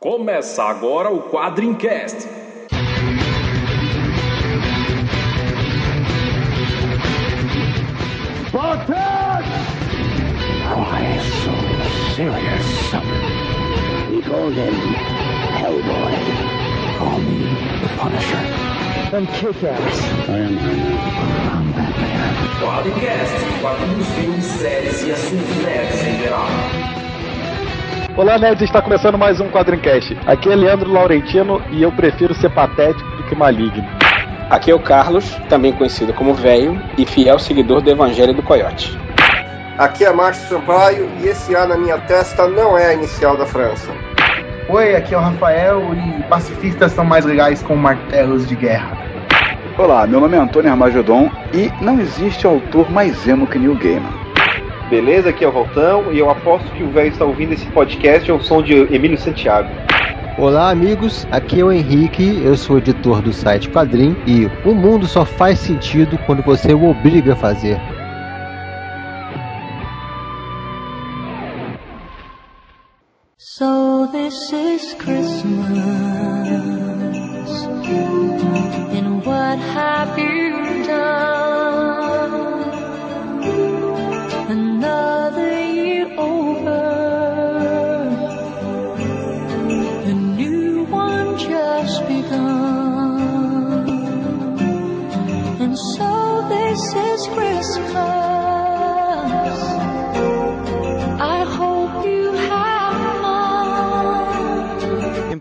Começa 0.00 0.62
agora 0.62 1.10
o 1.10 1.20
Quadrincast. 1.24 2.26
Spartan! 8.48 9.44
Why 10.74 11.20
so 11.20 11.52
serious? 12.16 12.94
Him 14.08 14.72
Hellboy. 15.60 16.14
Call 16.96 17.18
me 17.18 17.44
Punisher. 17.98 18.40
I'm 19.12 19.26
Kick-Ass. 19.26 20.00
I 20.30 20.38
am 20.38 20.56
Batman. 21.74 22.34
Quadrincast, 22.58 23.36
quadrinhos, 23.60 24.08
filmes, 24.14 24.44
séries 24.46 25.02
e 25.02 25.12
assuntos 25.12 25.56
nerds 25.56 26.02
em 26.06 26.22
geral. 26.22 26.99
Olá, 28.16 28.38
nerds, 28.38 28.62
está 28.62 28.82
começando 28.82 29.16
mais 29.16 29.40
um 29.40 29.48
Quadrincast. 29.48 30.18
Aqui 30.26 30.50
é 30.50 30.56
Leandro 30.56 30.92
Laurentino 30.92 31.62
e 31.70 31.80
eu 31.80 31.92
prefiro 31.92 32.34
ser 32.34 32.50
patético 32.50 33.08
do 33.16 33.22
que 33.22 33.36
maligno. 33.36 33.86
Aqui 34.50 34.72
é 34.72 34.74
o 34.74 34.80
Carlos, 34.80 35.32
também 35.48 35.72
conhecido 35.72 36.12
como 36.12 36.34
Velho 36.34 36.82
e 36.98 37.06
fiel 37.06 37.38
seguidor 37.38 37.80
do 37.80 37.88
Evangelho 37.88 38.34
do 38.34 38.42
Coiote. 38.42 38.98
Aqui 39.78 40.04
é 40.04 40.12
Márcio 40.12 40.48
Sampaio 40.48 41.08
e 41.20 41.28
esse 41.28 41.54
A 41.54 41.66
na 41.66 41.78
minha 41.78 41.98
testa 41.98 42.48
não 42.48 42.76
é 42.76 42.86
a 42.86 42.94
inicial 42.94 43.36
da 43.36 43.46
França. 43.46 43.92
Oi, 44.68 44.96
aqui 44.96 45.14
é 45.14 45.16
o 45.16 45.20
Rafael 45.20 45.94
e 45.94 46.22
pacifistas 46.24 46.92
são 46.92 47.04
mais 47.04 47.24
legais 47.24 47.62
com 47.62 47.76
martelos 47.76 48.46
de 48.46 48.56
guerra. 48.56 48.98
Olá, 49.78 50.04
meu 50.06 50.20
nome 50.20 50.36
é 50.36 50.40
Antônio 50.40 50.70
Armagedon 50.70 51.30
e 51.54 51.72
não 51.80 52.00
existe 52.00 52.44
autor 52.44 52.90
mais 52.90 53.26
emo 53.26 53.46
que 53.46 53.58
Neil 53.58 53.76
Gaiman. 53.76 54.19
Beleza, 54.90 55.30
aqui 55.30 55.44
é 55.44 55.48
o 55.48 55.52
Voltão 55.52 56.12
e 56.12 56.18
eu 56.18 56.28
aposto 56.28 56.68
que 56.72 56.82
o 56.82 56.90
velho 56.90 57.12
está 57.12 57.24
ouvindo 57.24 57.52
esse 57.52 57.64
podcast 57.66 58.28
ao 58.28 58.40
som 58.40 58.60
de 58.60 58.74
Emílio 58.92 59.16
Santiago. 59.16 59.68
Olá, 60.36 60.68
amigos. 60.68 61.28
Aqui 61.30 61.60
é 61.60 61.64
o 61.64 61.70
Henrique, 61.70 62.42
eu 62.42 62.56
sou 62.56 62.78
editor 62.78 63.22
do 63.22 63.32
site 63.32 63.70
Quadrim 63.70 64.16
e 64.26 64.50
o 64.68 64.74
mundo 64.74 65.06
só 65.06 65.24
faz 65.24 65.60
sentido 65.60 66.18
quando 66.26 66.42
você 66.42 66.74
o 66.74 66.90
obriga 66.90 67.34
a 67.34 67.36
fazer. 67.36 67.80
So 73.38 74.08
this 74.10 74.52
is 74.52 74.94
Christmas, 74.94 75.68
and 78.92 79.24
what 79.24 79.60
have 79.72 80.18
you 80.18 80.84
done? 80.84 81.39
Another 84.50 85.60
year 85.62 86.10
over, 86.18 86.82
a 90.10 90.12
new 90.12 90.86
one 90.86 91.38
just 91.38 92.00
begun, 92.08 93.88
and 95.60 95.78
so 95.78 96.46
this 96.48 96.82
is 96.94 97.28
Christmas. 97.28 98.29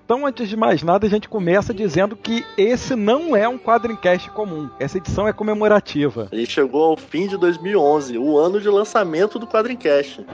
Então, 0.09 0.25
antes 0.25 0.49
de 0.49 0.57
mais 0.57 0.81
nada, 0.81 1.05
a 1.05 1.09
gente 1.09 1.29
começa 1.29 1.71
dizendo 1.71 2.15
que 2.15 2.43
esse 2.57 2.95
não 2.95 3.35
é 3.35 3.47
um 3.47 3.59
Quadrincast 3.59 4.31
comum. 4.31 4.67
Essa 4.79 4.97
edição 4.97 5.27
é 5.27 5.31
comemorativa. 5.31 6.27
A 6.31 6.35
gente 6.35 6.51
chegou 6.51 6.83
ao 6.83 6.97
fim 6.97 7.27
de 7.27 7.37
2011, 7.37 8.17
o 8.17 8.35
ano 8.35 8.59
de 8.59 8.67
lançamento 8.69 9.37
do 9.37 9.45
Quadrincast. 9.45 10.25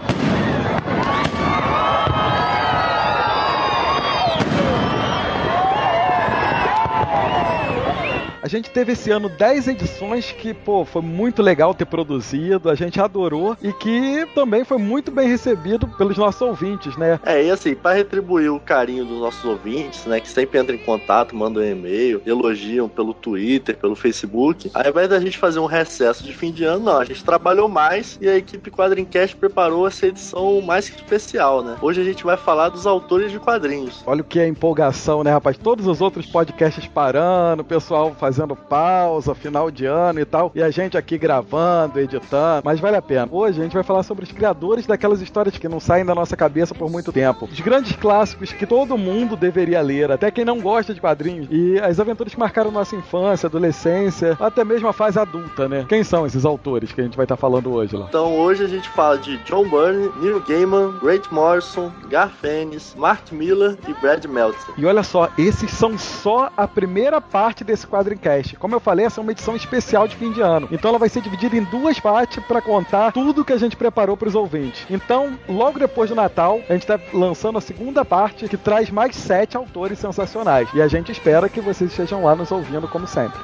A 8.45 8.47
gente 8.47 8.69
teve 8.69 8.91
esse 8.91 9.09
ano 9.09 9.27
10 9.27 9.69
edições 9.69 10.31
que, 10.31 10.53
pô, 10.53 10.85
foi 10.85 11.01
muito 11.01 11.41
legal 11.41 11.73
ter 11.73 11.85
produzido, 11.85 12.69
a 12.69 12.75
gente 12.75 13.01
adorou 13.01 13.57
e 13.59 13.73
que 13.73 14.23
também 14.35 14.63
foi 14.63 14.77
muito 14.77 15.09
bem 15.09 15.27
recebido 15.27 15.87
pelos 15.87 16.15
nossos 16.15 16.43
ouvintes, 16.43 16.95
né? 16.95 17.19
É, 17.25 17.43
e 17.43 17.49
assim, 17.49 17.73
para 17.73 17.95
retribuir 17.95 18.53
o 18.53 18.59
carinho 18.59 19.03
dos 19.03 19.19
nossos 19.19 19.43
ouvintes, 19.43 20.05
né, 20.05 20.19
que 20.19 20.29
sempre 20.29 20.59
entram 20.59 20.75
em 20.75 20.79
contato, 20.79 21.35
mandam 21.35 21.63
um 21.63 21.65
e-mail, 21.65 22.21
elogiam 22.23 22.87
pelo 22.87 23.15
Twitter, 23.15 23.75
pelo 23.77 23.95
Facebook, 23.95 24.69
ao 24.75 24.87
invés 24.87 25.09
da 25.09 25.19
gente 25.19 25.39
fazer 25.39 25.57
um 25.57 25.65
recesso 25.65 26.23
de 26.23 26.31
fim 26.31 26.51
de 26.51 26.65
ano, 26.65 26.85
não, 26.85 26.99
a 26.99 27.05
gente 27.05 27.23
trabalhou 27.25 27.67
mais 27.67 28.15
e 28.21 28.29
a 28.29 28.37
equipe 28.37 28.69
Quadrincast 28.69 29.35
preparou 29.37 29.87
essa 29.87 30.05
edição 30.05 30.61
mais 30.61 30.87
que 30.87 30.97
especial, 30.97 31.63
né? 31.63 31.77
Hoje 31.81 31.99
a 31.99 32.03
gente 32.03 32.23
vai 32.23 32.37
falar 32.37 32.69
dos 32.69 32.85
autores 32.85 33.31
de 33.31 33.39
quadrinhos. 33.39 34.03
Olha 34.05 34.21
o 34.21 34.23
que 34.23 34.39
é 34.39 34.47
empolgação, 34.47 35.23
né, 35.23 35.31
rapaz? 35.31 35.57
Todos 35.57 35.87
os 35.87 35.99
outros 35.99 36.27
podcasts 36.27 36.85
parando, 36.85 37.63
o 37.63 37.65
pessoal 37.65 38.13
fazendo 38.13 38.34
pausa, 38.55 39.35
final 39.35 39.69
de 39.71 39.85
ano 39.85 40.19
e 40.19 40.25
tal, 40.25 40.51
e 40.53 40.61
a 40.61 40.69
gente 40.69 40.97
aqui 40.97 41.17
gravando, 41.17 41.99
editando, 41.99 42.63
mas 42.65 42.79
vale 42.79 42.97
a 42.97 43.01
pena. 43.01 43.27
Hoje 43.31 43.59
a 43.59 43.63
gente 43.63 43.73
vai 43.73 43.83
falar 43.83 44.03
sobre 44.03 44.23
os 44.23 44.31
criadores 44.31 44.85
daquelas 44.85 45.21
histórias 45.21 45.57
que 45.57 45.69
não 45.69 45.79
saem 45.79 46.05
da 46.05 46.15
nossa 46.15 46.35
cabeça 46.35 46.73
por 46.73 46.89
muito 46.89 47.11
tempo. 47.11 47.47
Os 47.51 47.59
grandes 47.59 47.95
clássicos 47.95 48.51
que 48.51 48.65
todo 48.65 48.97
mundo 48.97 49.35
deveria 49.35 49.81
ler, 49.81 50.11
até 50.11 50.31
quem 50.31 50.43
não 50.43 50.59
gosta 50.59 50.93
de 50.93 50.99
quadrinhos, 50.99 51.47
e 51.49 51.79
as 51.79 51.99
aventuras 51.99 52.33
que 52.33 52.39
marcaram 52.39 52.71
nossa 52.71 52.95
infância, 52.95 53.47
adolescência, 53.47 54.35
até 54.39 54.63
mesmo 54.63 54.87
a 54.87 54.93
fase 54.93 55.19
adulta, 55.19 55.69
né? 55.69 55.85
Quem 55.87 56.03
são 56.03 56.25
esses 56.25 56.45
autores 56.45 56.91
que 56.91 57.01
a 57.01 57.03
gente 57.03 57.15
vai 57.15 57.25
estar 57.25 57.37
falando 57.37 57.71
hoje 57.71 57.95
lá? 57.95 58.07
Então 58.09 58.37
hoje 58.37 58.63
a 58.63 58.67
gente 58.67 58.89
fala 58.89 59.17
de 59.17 59.37
John 59.43 59.63
Byrne, 59.63 60.11
Neil 60.19 60.41
Gaiman, 60.47 60.97
Grant 61.01 61.31
Morrison, 61.31 61.91
Garth 62.09 62.43
Ennis, 62.43 62.95
Mark 62.97 63.31
Miller 63.31 63.77
e 63.87 63.93
Brad 63.93 64.25
Meltzer. 64.25 64.73
E 64.77 64.85
olha 64.85 65.03
só, 65.03 65.29
esses 65.37 65.71
são 65.71 65.97
só 65.97 66.49
a 66.55 66.67
primeira 66.67 67.21
parte 67.21 67.63
desse 67.63 67.85
Quadrincast. 68.25 68.55
Como 68.57 68.75
eu 68.75 68.79
falei, 68.79 69.05
essa 69.05 69.21
é 69.21 69.23
uma 69.23 69.31
edição 69.31 69.55
especial 69.55 70.07
de 70.07 70.15
fim 70.15 70.31
de 70.31 70.41
ano. 70.41 70.67
Então 70.71 70.89
ela 70.89 70.97
vai 70.97 71.09
ser 71.09 71.21
dividida 71.21 71.55
em 71.55 71.63
duas 71.63 71.99
partes 71.99 72.43
para 72.43 72.61
contar 72.61 73.11
tudo 73.11 73.45
que 73.45 73.53
a 73.53 73.57
gente 73.57 73.75
preparou 73.75 74.17
para 74.17 74.27
os 74.27 74.35
ouvintes. 74.35 74.85
Então, 74.89 75.37
logo 75.47 75.79
depois 75.79 76.09
do 76.09 76.15
Natal, 76.15 76.59
a 76.67 76.73
gente 76.73 76.81
está 76.81 76.99
lançando 77.13 77.57
a 77.57 77.61
segunda 77.61 78.03
parte 78.03 78.47
que 78.47 78.57
traz 78.57 78.89
mais 78.89 79.15
sete 79.15 79.55
autores 79.55 79.99
sensacionais. 79.99 80.67
E 80.73 80.81
a 80.81 80.87
gente 80.87 81.11
espera 81.11 81.47
que 81.47 81.61
vocês 81.61 81.91
estejam 81.91 82.23
lá 82.23 82.35
nos 82.35 82.51
ouvindo 82.51 82.87
como 82.87 83.05
sempre. 83.05 83.39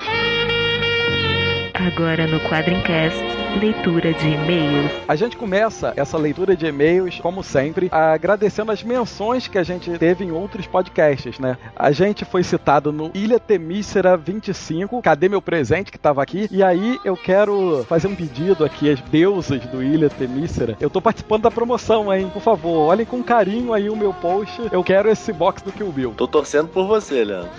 Agora 1.74 2.28
no 2.28 2.40
Quadrincast, 2.42 3.18
leitura 3.60 4.14
de 4.14 4.28
e-mails. 4.28 4.92
A 5.08 5.16
gente 5.16 5.38
começa 5.38 5.94
essa 5.96 6.18
leitura 6.18 6.56
de 6.56 6.66
e-mails, 6.66 7.20
como 7.20 7.44
sempre, 7.44 7.90
agradecendo 7.92 8.72
as 8.72 8.84
menções 8.84 9.48
que 9.48 9.58
a 9.58 9.64
gente 9.64 9.90
teve 9.98 10.24
em 10.26 10.32
outros 10.32 10.68
podcasts, 10.68 11.40
né? 11.40 11.58
A 11.76 11.92
gente 11.92 12.26
foi 12.26 12.44
citado 12.44 12.92
no 12.92 13.12
Ilha 13.14 13.40
Temícera 13.40 14.18
25, 14.18 15.02
Cadê 15.02 15.30
Meu 15.30 15.42
Presente, 15.42 15.92
que 15.92 15.98
tava 15.98 16.22
aqui. 16.22 16.48
E 16.52 16.62
aí 16.62 17.00
eu 17.06 17.16
quero 17.16 17.86
fazer 17.88 18.08
um 18.08 18.16
pedido 18.16 18.66
aqui 18.66 18.90
às 18.90 19.00
deusas 19.02 19.66
do 19.68 19.82
Ilha 19.82 20.10
Temícera. 20.10 20.76
Eu 20.80 20.90
tô 20.90 21.02
participando 21.02 21.44
da 21.44 21.52
promoção, 21.52 22.14
hein? 22.14 22.30
Por 22.34 22.42
favor, 22.42 22.88
olhem 22.88 23.06
com 23.06 23.24
carinho 23.24 23.74
aí 23.74 23.90
o 23.90 23.96
meu 23.96 24.14
post. 24.14 24.62
Eu 24.72 24.84
quero 24.84 25.10
esse 25.10 25.32
box 25.32 25.62
do 25.62 25.72
Kill 25.72 25.92
Bill. 25.92 26.14
Tô 26.16 26.28
torcendo 26.28 26.68
por 26.68 26.86
você, 26.86 27.24
Leandro. 27.24 27.50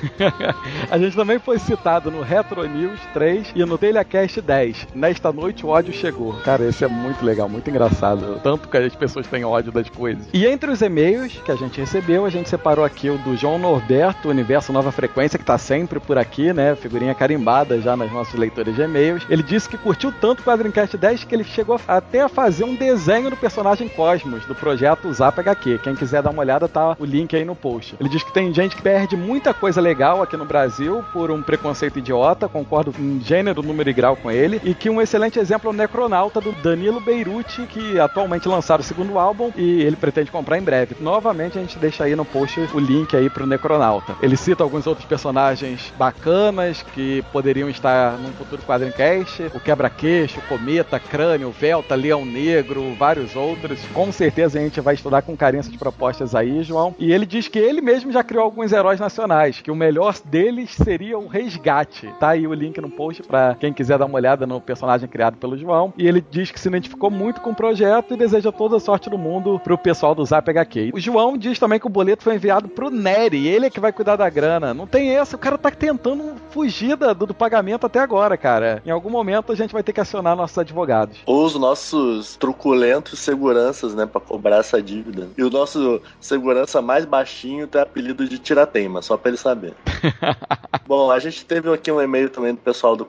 a 0.90 0.98
gente 0.98 1.16
também 1.16 1.38
foi 1.38 1.58
citado 1.58 2.10
no 2.10 2.22
Retro 2.22 2.66
News 2.68 3.00
3 3.12 3.52
e 3.54 3.64
no 3.64 3.78
Telecast 4.02 4.40
10. 4.40 4.88
Nesta 4.94 5.32
noite 5.32 5.64
o 5.64 5.68
ódio 5.68 5.92
chegou. 5.92 6.32
Cara, 6.44 6.68
esse 6.68 6.84
é 6.84 6.88
muito 6.88 7.24
legal, 7.24 7.48
muito 7.48 7.70
engraçado. 7.70 8.40
Tanto 8.42 8.68
que 8.68 8.76
as 8.76 8.94
pessoas 8.96 9.28
têm 9.28 9.44
ódio 9.44 9.70
das 9.70 9.88
coisas. 9.88 10.26
E 10.32 10.44
entre 10.44 10.70
os 10.72 10.82
e-mails 10.82 11.40
que 11.44 11.52
a 11.52 11.54
gente 11.54 11.78
recebeu, 11.78 12.24
a 12.24 12.30
gente 12.30 12.48
separou 12.48 12.84
aqui 12.84 13.08
o 13.08 13.18
do 13.18 13.36
João 13.36 13.60
Norberto, 13.60 14.28
Universo 14.28 14.72
Nova 14.72 14.90
Frequência, 14.90 15.38
que 15.38 15.44
tá 15.44 15.56
sempre 15.56 16.00
por 16.00 16.18
aqui, 16.18 16.52
né? 16.52 16.74
Figurinha 16.74 17.14
carimbada 17.14 17.80
já 17.80 17.96
nas 17.96 18.10
nossas 18.10 18.34
leituras 18.34 18.74
de 18.74 18.82
e-mails. 18.82 19.24
Ele 19.30 19.42
disse 19.42 19.68
que 19.68 19.78
curtiu 19.78 20.12
tanto 20.20 20.40
o 20.40 20.44
Quadrincast 20.44 20.96
10 20.96 21.24
que 21.24 21.34
ele 21.34 21.44
chegou 21.44 21.80
até 21.86 22.22
a 22.22 22.28
fazer 22.28 22.64
um 22.64 22.74
desenho 22.74 23.30
do 23.30 23.36
personagem 23.36 23.88
Cosmos, 23.88 24.44
do 24.46 24.54
projeto 24.54 25.12
Zap 25.12 25.38
HQ. 25.38 25.78
Quem 25.78 25.94
quiser 25.94 26.22
dar 26.22 26.30
uma 26.30 26.42
olhada, 26.42 26.66
tá 26.66 26.96
o 26.98 27.04
link 27.04 27.36
aí 27.36 27.44
no 27.44 27.54
post. 27.54 27.94
Ele 28.00 28.08
diz 28.08 28.24
que 28.24 28.32
tem 28.32 28.52
gente 28.52 28.74
que 28.74 28.82
perde 28.82 29.16
muita 29.16 29.54
coisa 29.54 29.80
legal 29.80 30.22
aqui 30.22 30.36
no 30.36 30.44
Brasil 30.44 31.04
por 31.12 31.30
um 31.30 31.40
preconceito 31.40 32.00
idiota, 32.00 32.48
concordo 32.48 32.92
em 32.98 33.20
gênero, 33.20 33.62
número 33.62 33.91
grau 33.92 34.16
com 34.16 34.30
ele, 34.30 34.60
e 34.64 34.74
que 34.74 34.90
um 34.90 35.00
excelente 35.00 35.38
exemplo 35.38 35.70
é 35.70 35.72
o 35.72 35.76
Necronauta 35.76 36.40
do 36.40 36.52
Danilo 36.52 37.00
Beirute, 37.00 37.66
que 37.66 37.98
atualmente 37.98 38.48
lançaram 38.48 38.80
o 38.80 38.84
segundo 38.84 39.18
álbum 39.18 39.50
e 39.56 39.82
ele 39.82 39.96
pretende 39.96 40.30
comprar 40.30 40.58
em 40.58 40.62
breve. 40.62 40.96
Novamente 41.00 41.58
a 41.58 41.60
gente 41.60 41.78
deixa 41.78 42.04
aí 42.04 42.16
no 42.16 42.24
post 42.24 42.60
o 42.74 42.78
link 42.78 43.16
aí 43.16 43.28
pro 43.28 43.46
Necronauta. 43.46 44.14
Ele 44.22 44.36
cita 44.36 44.62
alguns 44.62 44.86
outros 44.86 45.06
personagens 45.06 45.92
bacanas 45.98 46.82
que 46.94 47.22
poderiam 47.32 47.68
estar 47.68 48.18
num 48.18 48.32
futuro 48.32 48.62
Quadrincast, 48.62 49.50
o 49.54 49.60
Quebra-Queixo, 49.60 50.40
Cometa, 50.48 50.98
Crânio, 50.98 51.50
Velta, 51.50 51.94
Leão 51.94 52.24
Negro, 52.24 52.94
vários 52.98 53.36
outros. 53.36 53.80
Com 53.92 54.10
certeza 54.12 54.58
a 54.58 54.62
gente 54.62 54.80
vai 54.80 54.94
estudar 54.94 55.22
com 55.22 55.36
carinho 55.36 55.60
essas 55.60 55.76
propostas 55.76 56.34
aí, 56.34 56.62
João. 56.62 56.94
E 56.98 57.12
ele 57.12 57.26
diz 57.26 57.48
que 57.48 57.58
ele 57.58 57.80
mesmo 57.80 58.12
já 58.12 58.22
criou 58.22 58.44
alguns 58.44 58.72
heróis 58.72 59.00
nacionais, 59.00 59.60
que 59.60 59.70
o 59.70 59.76
melhor 59.76 60.14
deles 60.24 60.70
seria 60.70 61.18
o 61.18 61.26
Resgate. 61.26 62.12
Tá 62.18 62.30
aí 62.30 62.46
o 62.46 62.54
link 62.54 62.80
no 62.80 62.90
post 62.90 63.22
para 63.22 63.56
quem 63.58 63.72
quiser 63.72 63.81
quiser 63.82 63.98
dar 63.98 64.06
uma 64.06 64.16
olhada 64.16 64.46
no 64.46 64.60
personagem 64.60 65.08
criado 65.08 65.36
pelo 65.36 65.58
João. 65.58 65.92
E 65.98 66.06
ele 66.06 66.24
diz 66.30 66.52
que 66.52 66.60
se 66.60 66.68
identificou 66.68 67.10
muito 67.10 67.40
com 67.40 67.50
o 67.50 67.54
projeto 67.54 68.14
e 68.14 68.16
deseja 68.16 68.52
toda 68.52 68.76
a 68.76 68.80
sorte 68.80 69.10
do 69.10 69.18
mundo 69.18 69.60
pro 69.62 69.76
pessoal 69.76 70.14
do 70.14 70.24
Zap 70.24 70.48
HQ. 70.48 70.92
O 70.94 71.00
João 71.00 71.36
diz 71.36 71.58
também 71.58 71.80
que 71.80 71.86
o 71.86 71.90
boleto 71.90 72.22
foi 72.22 72.36
enviado 72.36 72.68
pro 72.68 72.90
Nery, 72.90 73.48
ele 73.48 73.66
é 73.66 73.70
que 73.70 73.80
vai 73.80 73.92
cuidar 73.92 74.14
da 74.14 74.30
grana. 74.30 74.72
Não 74.72 74.86
tem 74.86 75.10
essa, 75.10 75.34
o 75.34 75.38
cara 75.38 75.58
tá 75.58 75.70
tentando 75.70 76.34
fugir 76.50 76.96
do, 76.96 77.26
do 77.26 77.34
pagamento 77.34 77.86
até 77.86 77.98
agora, 77.98 78.36
cara. 78.36 78.80
Em 78.86 78.90
algum 78.90 79.10
momento 79.10 79.50
a 79.50 79.56
gente 79.56 79.72
vai 79.72 79.82
ter 79.82 79.92
que 79.92 80.00
acionar 80.00 80.36
nossos 80.36 80.56
advogados. 80.56 81.18
Ou 81.26 81.44
os 81.44 81.56
nossos 81.56 82.36
truculentos 82.36 83.18
seguranças, 83.18 83.94
né, 83.94 84.06
pra 84.06 84.20
cobrar 84.20 84.58
essa 84.58 84.80
dívida. 84.80 85.28
E 85.36 85.42
o 85.42 85.50
nosso 85.50 86.00
segurança 86.20 86.80
mais 86.80 87.04
baixinho 87.04 87.66
tem 87.66 87.80
apelido 87.80 88.28
de 88.28 88.38
Tirateima, 88.38 89.02
só 89.02 89.16
pra 89.16 89.30
ele 89.30 89.38
saber. 89.38 89.74
Bom, 90.86 91.10
a 91.10 91.18
gente 91.18 91.44
teve 91.44 91.72
aqui 91.72 91.90
um 91.90 92.00
e-mail 92.00 92.30
também 92.30 92.54
do 92.54 92.60
pessoal 92.60 92.96
do 92.96 93.04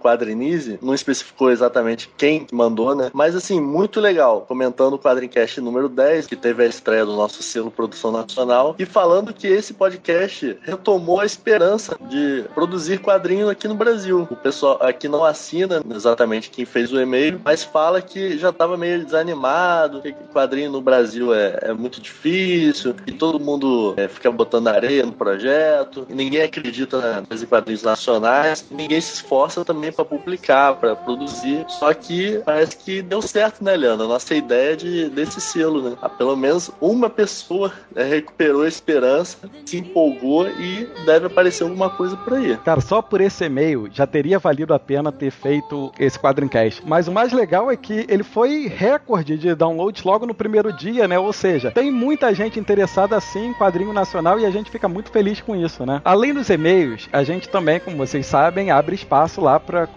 Não 0.81 0.93
especificou 0.93 1.51
exatamente 1.51 2.09
quem 2.17 2.47
mandou, 2.51 2.95
né? 2.95 3.09
Mas 3.13 3.35
assim, 3.35 3.59
muito 3.59 3.99
legal, 3.99 4.41
comentando 4.41 4.93
o 4.93 4.99
Quadrincast 4.99 5.59
número 5.61 5.89
10, 5.89 6.27
que 6.27 6.35
teve 6.35 6.63
a 6.63 6.67
estreia 6.67 7.05
do 7.05 7.15
nosso 7.15 7.41
selo 7.43 7.71
Produção 7.71 8.11
Nacional, 8.11 8.75
e 8.77 8.85
falando 8.85 9.33
que 9.33 9.47
esse 9.47 9.73
podcast 9.73 10.57
retomou 10.61 11.19
a 11.19 11.25
esperança 11.25 11.97
de 12.09 12.45
produzir 12.53 12.99
quadrinhos 12.99 13.49
aqui 13.49 13.67
no 13.67 13.75
Brasil. 13.75 14.27
O 14.29 14.35
pessoal 14.35 14.77
aqui 14.81 15.07
não 15.07 15.23
assina 15.23 15.81
exatamente 15.93 16.49
quem 16.49 16.65
fez 16.65 16.91
o 16.91 16.99
e-mail, 16.99 17.39
mas 17.43 17.63
fala 17.63 18.01
que 18.01 18.37
já 18.37 18.49
estava 18.49 18.77
meio 18.77 19.03
desanimado, 19.03 20.01
que 20.01 20.13
quadrinho 20.31 20.71
no 20.71 20.81
Brasil 20.81 21.33
é, 21.33 21.59
é 21.61 21.73
muito 21.73 22.01
difícil, 22.01 22.95
e 23.05 23.11
todo 23.11 23.39
mundo 23.39 23.93
é, 23.97 24.07
fica 24.07 24.31
botando 24.31 24.67
areia 24.67 25.05
no 25.05 25.13
projeto, 25.13 26.05
e 26.09 26.13
ninguém 26.13 26.41
acredita 26.41 27.23
nas 27.29 27.43
quadrinhos 27.43 27.83
nacionais, 27.83 28.65
ninguém 28.71 28.99
se 28.99 29.15
esforça 29.15 29.63
também 29.63 29.91
para 29.91 30.05
publicar, 30.05 30.52
para 30.79 30.95
produzir. 30.95 31.65
Só 31.67 31.93
que 31.93 32.41
parece 32.45 32.77
que 32.77 33.01
deu 33.01 33.21
certo, 33.21 33.63
né, 33.63 33.75
Leandro? 33.75 34.05
A 34.05 34.09
nossa 34.09 34.35
ideia 34.35 34.75
de, 34.75 35.09
desse 35.09 35.41
selo, 35.41 35.89
né? 35.89 35.95
Ah, 36.01 36.09
pelo 36.09 36.35
menos 36.35 36.71
uma 36.79 37.09
pessoa 37.09 37.71
né, 37.93 38.03
recuperou 38.03 38.63
a 38.63 38.67
esperança, 38.67 39.37
se 39.65 39.77
empolgou 39.77 40.47
e 40.47 40.87
deve 41.05 41.27
aparecer 41.27 41.63
alguma 41.63 41.89
coisa 41.89 42.15
por 42.17 42.33
aí. 42.33 42.57
Cara, 42.57 42.81
só 42.81 43.01
por 43.01 43.21
esse 43.21 43.45
e-mail 43.45 43.89
já 43.91 44.05
teria 44.05 44.39
valido 44.39 44.73
a 44.73 44.79
pena 44.79 45.11
ter 45.11 45.31
feito 45.31 45.91
esse 45.99 46.19
quadrincast. 46.19 46.83
Mas 46.85 47.07
o 47.07 47.11
mais 47.11 47.31
legal 47.33 47.71
é 47.71 47.75
que 47.75 48.05
ele 48.07 48.23
foi 48.23 48.67
recorde 48.67 49.37
de 49.37 49.55
downloads 49.55 50.03
logo 50.03 50.25
no 50.25 50.33
primeiro 50.33 50.71
dia, 50.71 51.07
né? 51.07 51.17
Ou 51.17 51.33
seja, 51.33 51.71
tem 51.71 51.91
muita 51.91 52.33
gente 52.33 52.59
interessada 52.59 53.15
assim 53.15 53.47
em 53.47 53.53
quadrinho 53.53 53.93
nacional 53.93 54.39
e 54.39 54.45
a 54.45 54.51
gente 54.51 54.69
fica 54.69 54.87
muito 54.87 55.11
feliz 55.11 55.41
com 55.41 55.55
isso, 55.55 55.85
né? 55.85 56.01
Além 56.03 56.33
dos 56.33 56.49
e-mails, 56.49 57.09
a 57.11 57.23
gente 57.23 57.49
também, 57.49 57.79
como 57.79 57.97
vocês 57.97 58.25
sabem, 58.25 58.71
abre 58.71 58.95
espaço 58.95 59.41
lá 59.41 59.59
para 59.59 59.87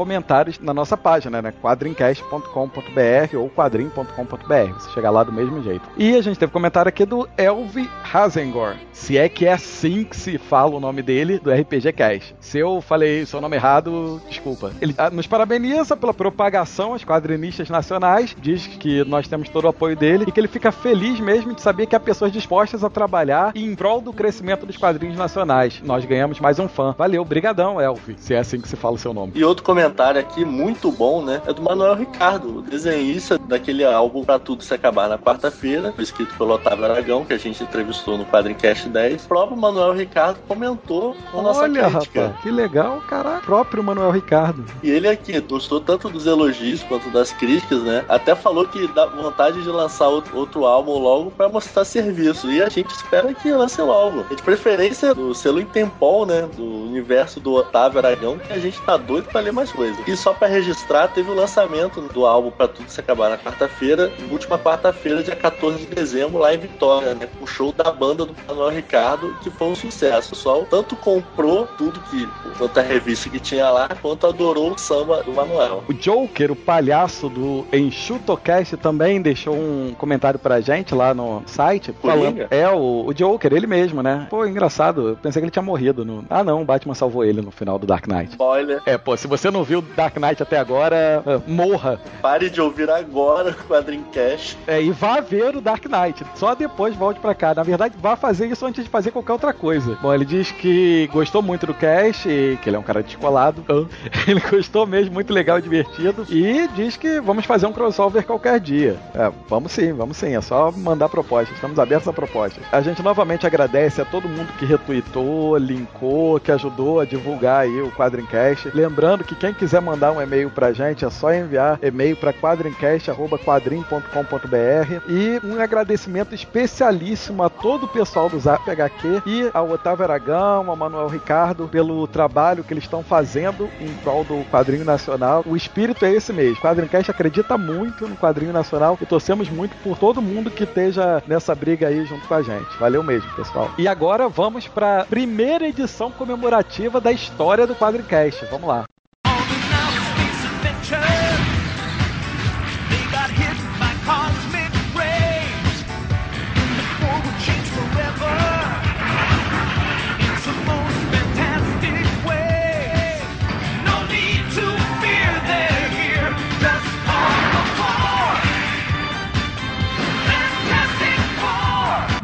comentários 0.46 0.58
na 0.60 0.72
nossa 0.72 0.96
página, 0.96 1.43
né? 1.43 1.52
quadrincast.com.br 1.60 3.37
ou 3.37 3.48
quadrim.com.br. 3.50 4.72
Você 4.75 4.90
chega 4.90 5.10
lá 5.10 5.25
do 5.25 5.32
mesmo 5.32 5.62
jeito. 5.62 5.88
E 5.96 6.14
a 6.14 6.22
gente 6.22 6.38
teve 6.38 6.52
comentário 6.52 6.88
aqui 6.88 7.04
do 7.04 7.28
Elvi 7.37 7.90
Hazengor. 8.12 8.76
Se 8.93 9.19
é 9.19 9.28
que 9.28 9.46
é 9.46 9.52
assim 9.52 10.04
que 10.04 10.16
se 10.16 10.38
fala 10.38 10.76
o 10.76 10.81
nome 10.81 11.02
dele, 11.02 11.38
do 11.38 11.50
RPG 11.52 11.93
Cast. 11.93 12.34
Se 12.40 12.58
eu 12.58 12.81
falei 12.81 13.26
seu 13.26 13.40
nome 13.40 13.56
errado, 13.56 14.20
desculpa. 14.28 14.72
Ele 14.81 14.94
ah, 14.96 15.10
nos 15.10 15.26
parabeniza 15.26 15.96
pela 15.96 16.14
propagação 16.14 16.92
aos 16.92 17.04
quadrinistas 17.04 17.69
nacionais, 17.69 18.37
diz 18.40 18.66
que 18.66 19.04
nós 19.04 19.28
temos 19.28 19.49
todo 19.49 19.64
o 19.64 19.69
apoio 19.69 19.96
dele 19.96 20.25
e 20.26 20.32
que 20.32 20.38
ele 20.38 20.49
fica 20.49 20.70
feliz 20.70 21.19
mesmo 21.20 21.54
de 21.54 21.60
saber 21.60 21.87
que 21.87 21.96
há 21.96 22.00
pessoas 22.00 22.32
dispostas 22.32 22.84
a 22.84 22.90
trabalhar 22.90 23.52
em 23.54 23.75
prol 23.75 24.00
do 24.00 24.12
crescimento 24.12 24.66
dos 24.66 24.76
quadrinhos 24.76 25.16
nacionais. 25.16 25.81
Nós 25.84 26.04
ganhamos 26.04 26.40
mais 26.40 26.58
um 26.58 26.69
fã. 26.69 26.94
Valeu, 26.96 27.25
brigadão, 27.25 27.81
Elvi, 27.81 28.16
se 28.19 28.34
é 28.34 28.38
assim 28.38 28.60
que 28.60 28.69
se 28.69 28.76
fala 28.76 28.94
o 28.94 28.99
seu 28.99 29.12
nome. 29.12 29.32
E 29.34 29.44
outro 29.44 29.64
comentário 29.64 30.20
aqui, 30.26 30.44
muito 30.44 30.90
bom, 30.90 31.23
né? 31.23 31.40
É 31.46 31.52
do 31.52 31.62
Manuel 31.62 31.94
Ricardo, 31.94 32.58
o 32.58 32.62
desenhista 32.62 33.38
daquele 33.38 33.84
álbum 33.84 34.25
Pra 34.25 34.38
Tudo 34.38 34.62
Se 34.62 34.75
Acabar 34.75 35.08
na 35.08 35.19
Quarta-feira, 35.19 35.94
escrito 35.99 36.34
pelo 36.37 36.55
Otávio 36.55 36.84
Aragão, 36.84 37.25
que 37.25 37.32
a 37.32 37.38
gente 37.38 37.62
entrevistou 37.62 38.19
no 38.19 38.26
Quadrincast 38.26 38.88
10. 38.88 39.25
O 39.25 39.28
próprio 39.28 39.56
Manuel 39.56 39.93
Ricardo 39.93 40.38
comentou 40.46 41.17
a 41.32 41.40
nossa 41.40 41.61
Olha, 41.61 41.90
crítica. 41.90 42.26
rapaz, 42.26 42.43
que 42.43 42.50
legal, 42.50 43.00
cara. 43.08 43.40
Próprio 43.40 43.82
Manuel 43.82 44.11
Ricardo. 44.11 44.64
E 44.82 44.90
ele 44.90 45.08
aqui 45.08 45.40
gostou 45.40 45.81
tanto 45.81 46.08
dos 46.08 46.26
elogios 46.26 46.82
quanto 46.82 47.08
das 47.11 47.32
críticas, 47.32 47.82
né? 47.82 48.05
Até 48.08 48.34
falou 48.34 48.67
que 48.67 48.87
dá 48.88 49.06
vontade 49.06 49.62
de 49.62 49.69
lançar 49.69 50.08
outro, 50.08 50.37
outro 50.37 50.64
álbum 50.67 50.99
logo 50.99 51.31
pra 51.31 51.49
mostrar 51.49 51.84
serviço. 51.84 52.50
E 52.50 52.62
a 52.62 52.69
gente 52.69 52.90
espera 52.90 53.32
que 53.32 53.50
lance 53.52 53.81
logo. 53.81 54.25
De 54.34 54.43
preferência 54.43 55.14
do 55.14 55.34
selo 55.34 55.61
Intempol, 55.61 56.26
né? 56.26 56.49
Do 56.56 56.64
universo 56.64 57.38
do 57.40 57.52
Otávio 57.52 57.99
Aragão, 57.99 58.38
que 58.38 58.52
a 58.52 58.58
gente 58.58 58.81
tá 58.82 58.96
doido 58.96 59.28
pra 59.28 59.40
ler 59.40 59.52
mais 59.52 59.70
coisas. 59.70 59.96
E 60.06 60.15
só 60.16 60.32
pra 60.32 60.48
registrar, 60.48 61.08
teve 61.08 61.30
o 61.30 61.34
lançamento 61.34 62.00
do 62.00 62.26
álbum 62.26 62.50
Pra 62.50 62.68
Tudo 62.68 62.88
Se 62.88 63.00
Acabar 63.00 63.30
na 63.30 63.38
quarta-feira, 63.38 64.12
última 64.30 64.58
quarta-feira, 64.58 65.22
dia 65.22 65.36
14 65.36 65.78
de 65.78 65.86
dezembro, 65.86 66.38
lá 66.38 66.54
em 66.54 66.58
Vitória, 66.58 67.14
né? 67.14 67.28
O 67.40 67.46
show 67.46 67.72
da 67.72 67.90
banda 67.90 68.24
do 68.24 68.34
Manuel 68.46 68.70
Ricardo, 68.70 69.36
que 69.42 69.50
foi 69.50 69.68
um 69.68 69.74
sucesso. 69.74 70.28
O 70.28 70.36
pessoal 70.36 70.66
tanto 70.68 70.96
comprou 70.96 71.66
tudo 71.78 72.00
que, 72.10 72.28
quanto 72.58 72.78
a 72.78 72.82
revista 72.82 73.28
que 73.28 73.38
tinha 73.38 73.68
lá, 73.70 73.88
quanto 74.00 74.26
adorou 74.26 74.72
o 74.72 74.78
samba 74.78 75.22
do 75.22 75.32
Manuel. 75.32 75.84
O 75.88 75.92
Joker, 75.92 76.52
o 76.52 76.56
palhaço 76.56 77.28
do 77.28 77.66
EnxutoCast, 77.72 78.76
também 78.76 79.20
deixou 79.20 79.54
um 79.54 79.94
comentário 79.96 80.38
pra 80.38 80.60
gente 80.60 80.94
lá 80.94 81.14
no 81.14 81.42
site. 81.46 81.92
Coringa? 81.92 82.48
é, 82.50 82.68
o, 82.68 83.06
o 83.06 83.14
Joker, 83.14 83.52
ele 83.52 83.66
mesmo, 83.66 84.02
né? 84.02 84.26
Pô, 84.30 84.46
engraçado. 84.46 85.08
Eu 85.08 85.16
pensei 85.16 85.40
que 85.40 85.44
ele 85.44 85.50
tinha 85.50 85.62
morrido. 85.62 86.04
No... 86.04 86.24
Ah, 86.28 86.42
não, 86.42 86.62
o 86.62 86.64
Batman 86.64 86.94
salvou 86.94 87.24
ele 87.24 87.40
no 87.40 87.50
final 87.50 87.78
do 87.78 87.86
Dark 87.86 88.06
Knight. 88.06 88.30
Spoiler. 88.32 88.82
É, 88.86 88.96
pô, 88.96 89.16
se 89.16 89.26
você 89.26 89.50
não 89.50 89.64
viu 89.64 89.82
Dark 90.06 90.17
Knight 90.19 90.41
até 90.41 90.56
agora, 90.58 91.23
ah, 91.26 91.41
morra. 91.49 91.99
Pare 92.23 92.49
de 92.49 92.61
ouvir 92.61 92.88
agora 92.88 93.50
o 93.50 93.55
Quadrincast. 93.67 94.56
É, 94.67 94.81
e 94.81 94.93
vá 94.93 95.20
ver 95.20 95.56
o 95.56 95.61
Dark 95.61 95.85
Knight. 95.87 96.25
Só 96.37 96.55
depois 96.55 96.94
volte 96.94 97.19
pra 97.19 97.35
cá. 97.35 97.53
Na 97.53 97.64
verdade, 97.64 97.97
vá 98.00 98.14
fazer 98.14 98.47
isso 98.47 98.64
antes 98.64 98.85
de 98.85 98.91
fazer 98.91 99.11
qualquer 99.11 99.32
outra 99.32 99.53
coisa. 99.53 99.99
Bom, 100.00 100.14
ele 100.14 100.25
diz 100.25 100.53
que 100.53 101.08
gostou 101.12 101.43
muito 101.43 101.67
do 101.67 101.75
cast, 101.75 102.29
e 102.29 102.56
que 102.58 102.69
ele 102.69 102.76
é 102.76 102.79
um 102.79 102.85
cara 102.85 103.03
descolado. 103.03 103.64
Ele 104.26 104.41
gostou 104.41 104.87
mesmo, 104.87 105.14
muito 105.14 105.32
legal 105.32 105.58
e 105.58 105.62
divertido. 105.62 106.26
E 106.29 106.69
diz 106.69 106.97
que 106.97 107.20
vamos 107.20 107.44
fazer 107.44 107.67
um 107.67 107.73
crossover 107.73 108.25
qualquer 108.25 108.59
dia. 108.61 108.97
É, 109.14 109.31
vamos 109.49 109.73
sim, 109.73 109.93
vamos 109.93 110.17
sim. 110.17 110.35
É 110.35 110.41
só 110.41 110.70
mandar 110.73 111.09
propostas. 111.09 111.55
Estamos 111.55 111.79
abertos 111.79 112.09
a 112.09 112.12
propostas. 112.12 112.62
A 112.73 112.81
gente 112.81 113.02
novamente 113.02 113.47
agradece 113.47 114.00
a 114.00 114.05
todo 114.05 114.29
mundo 114.29 114.52
que 114.59 114.64
retweetou, 114.64 115.56
linkou, 115.56 116.41
que 116.41 116.52
ajudou 116.52 117.00
a 117.00 117.05
divulgar 117.05 117.62
aí 117.62 117.81
o 117.81 117.91
Quadrincast. 117.93 118.70
Lembrando 118.75 119.25
que 119.25 119.35
quem 119.35 119.52
quiser 119.52 119.81
mandar 119.81 119.95
um 120.12 120.20
e-mail 120.20 120.50
pra 120.50 120.72
gente 120.72 121.04
é 121.04 121.10
só 121.10 121.32
enviar 121.32 121.78
e-mail 121.82 122.16
para 122.16 122.32
quadrincast.quadrim.com.br 122.32 125.08
e 125.08 125.40
um 125.44 125.60
agradecimento 125.60 126.34
especialíssimo 126.34 127.43
a 127.43 127.48
todo 127.48 127.84
o 127.84 127.88
pessoal 127.88 128.28
do 128.28 128.38
Zap 128.38 128.70
HQ 128.70 129.22
e 129.26 129.50
ao 129.52 129.70
Otávio 129.70 130.04
Aragão, 130.04 130.69
ao 130.69 130.76
Manuel 130.76 131.08
Ricardo 131.08 131.69
pelo 131.69 132.06
trabalho 132.06 132.62
que 132.62 132.73
eles 132.73 132.85
estão 132.85 133.02
fazendo 133.02 133.68
em 133.80 133.92
prol 134.02 134.25
do 134.25 134.44
quadrinho 134.50 134.85
nacional. 134.85 135.42
O 135.47 135.56
espírito 135.56 136.04
é 136.04 136.12
esse 136.12 136.32
mesmo. 136.32 136.56
O 136.56 136.61
Quadrincast 136.61 137.11
acredita 137.11 137.56
muito 137.56 138.06
no 138.06 138.16
quadrinho 138.16 138.52
nacional 138.52 138.99
e 139.00 139.06
torcemos 139.06 139.49
muito 139.49 139.76
por 139.82 139.99
todo 139.99 140.23
mundo 140.23 140.50
que 140.50 140.64
esteja 140.64 141.23
nessa 141.26 141.54
briga 141.54 141.88
aí 141.88 142.04
junto 142.04 142.26
com 142.26 142.35
a 142.35 142.42
gente. 142.42 142.76
Valeu 142.78 143.02
mesmo, 143.02 143.30
pessoal. 143.35 143.71
E 143.78 143.88
agora 143.88 144.28
vamos 144.28 144.68
para 144.68 145.04
primeira 145.04 145.66
edição 145.66 146.11
comemorativa 146.11 147.00
da 147.00 147.12
história 147.12 147.66
do 147.66 147.75
Quadrincast. 147.75 148.44
Vamos 148.47 148.68
lá. 148.68 148.85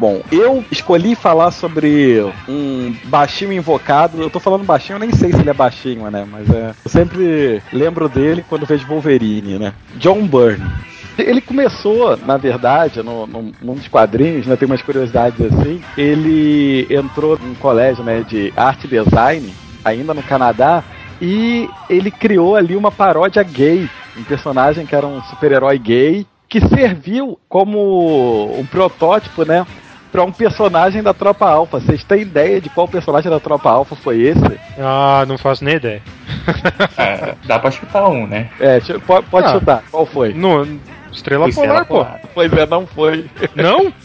Bom, 0.02 0.20
eu 0.32 0.64
escolhi 0.68 1.14
falar 1.14 1.52
sobre 1.52 2.20
um 2.48 2.92
baixinho 3.04 3.52
invocado. 3.52 4.20
Eu 4.20 4.28
tô 4.28 4.40
falando 4.40 4.64
baixinho, 4.64 4.96
eu 4.96 4.98
nem 4.98 5.12
sei 5.12 5.30
se 5.30 5.38
ele 5.38 5.50
é 5.50 5.54
baixinho, 5.54 6.10
né? 6.10 6.26
Mas 6.28 6.50
é. 6.50 6.74
Eu 6.84 6.90
sempre 6.90 7.62
lembro 7.72 8.08
dele 8.08 8.44
quando 8.48 8.66
vejo 8.66 8.84
Wolverine, 8.88 9.60
né? 9.60 9.72
John 9.94 10.26
Byrne. 10.26 10.68
Ele 11.16 11.40
começou, 11.40 12.16
na 12.16 12.36
verdade, 12.36 13.00
no, 13.00 13.28
no, 13.28 13.52
num 13.62 13.74
dos 13.74 13.86
quadrinhos, 13.86 14.44
né? 14.44 14.56
Tem 14.56 14.66
umas 14.66 14.82
curiosidades 14.82 15.40
assim. 15.40 15.80
Ele 15.96 16.84
entrou 16.90 17.38
num 17.38 17.54
colégio 17.54 18.02
né, 18.02 18.24
de 18.28 18.52
arte 18.56 18.88
e 18.88 19.04
design, 19.04 19.54
ainda 19.84 20.12
no 20.12 20.22
Canadá, 20.24 20.82
e 21.20 21.70
ele 21.88 22.10
criou 22.10 22.56
ali 22.56 22.74
uma 22.74 22.90
paródia 22.90 23.44
gay. 23.44 23.88
Um 24.18 24.24
personagem 24.24 24.84
que 24.84 24.96
era 24.96 25.06
um 25.06 25.22
super-herói 25.22 25.78
gay, 25.78 26.26
que 26.48 26.60
serviu 26.68 27.38
como 27.48 28.58
um 28.58 28.66
protótipo, 28.66 29.44
né? 29.44 29.64
Pra 30.12 30.22
um 30.22 30.30
personagem 30.30 31.02
da 31.02 31.14
Tropa 31.14 31.48
Alpha. 31.48 31.80
Vocês 31.80 32.04
têm 32.04 32.20
ideia 32.20 32.60
de 32.60 32.68
qual 32.68 32.86
personagem 32.86 33.30
da 33.30 33.40
Tropa 33.40 33.70
Alpha 33.70 33.96
foi 33.96 34.20
esse? 34.20 34.60
Ah, 34.78 35.24
não 35.26 35.38
faço 35.38 35.64
nem 35.64 35.76
ideia. 35.76 36.02
Ah, 36.98 37.34
dá 37.46 37.58
pra 37.58 37.70
chutar 37.70 38.06
um, 38.08 38.26
né? 38.26 38.50
É, 38.60 38.78
pode, 39.06 39.26
pode 39.28 39.46
Ah. 39.46 39.52
chutar. 39.52 39.82
Qual 39.90 40.04
foi? 40.04 40.34
No, 40.34 40.66
Estrela 41.12 41.48
Estrela 41.48 41.84
Polar, 41.84 42.20
pô. 42.20 42.28
Pois 42.34 42.52
é, 42.52 42.66
não 42.66 42.86
foi. 42.86 43.26
Não? 43.54 43.92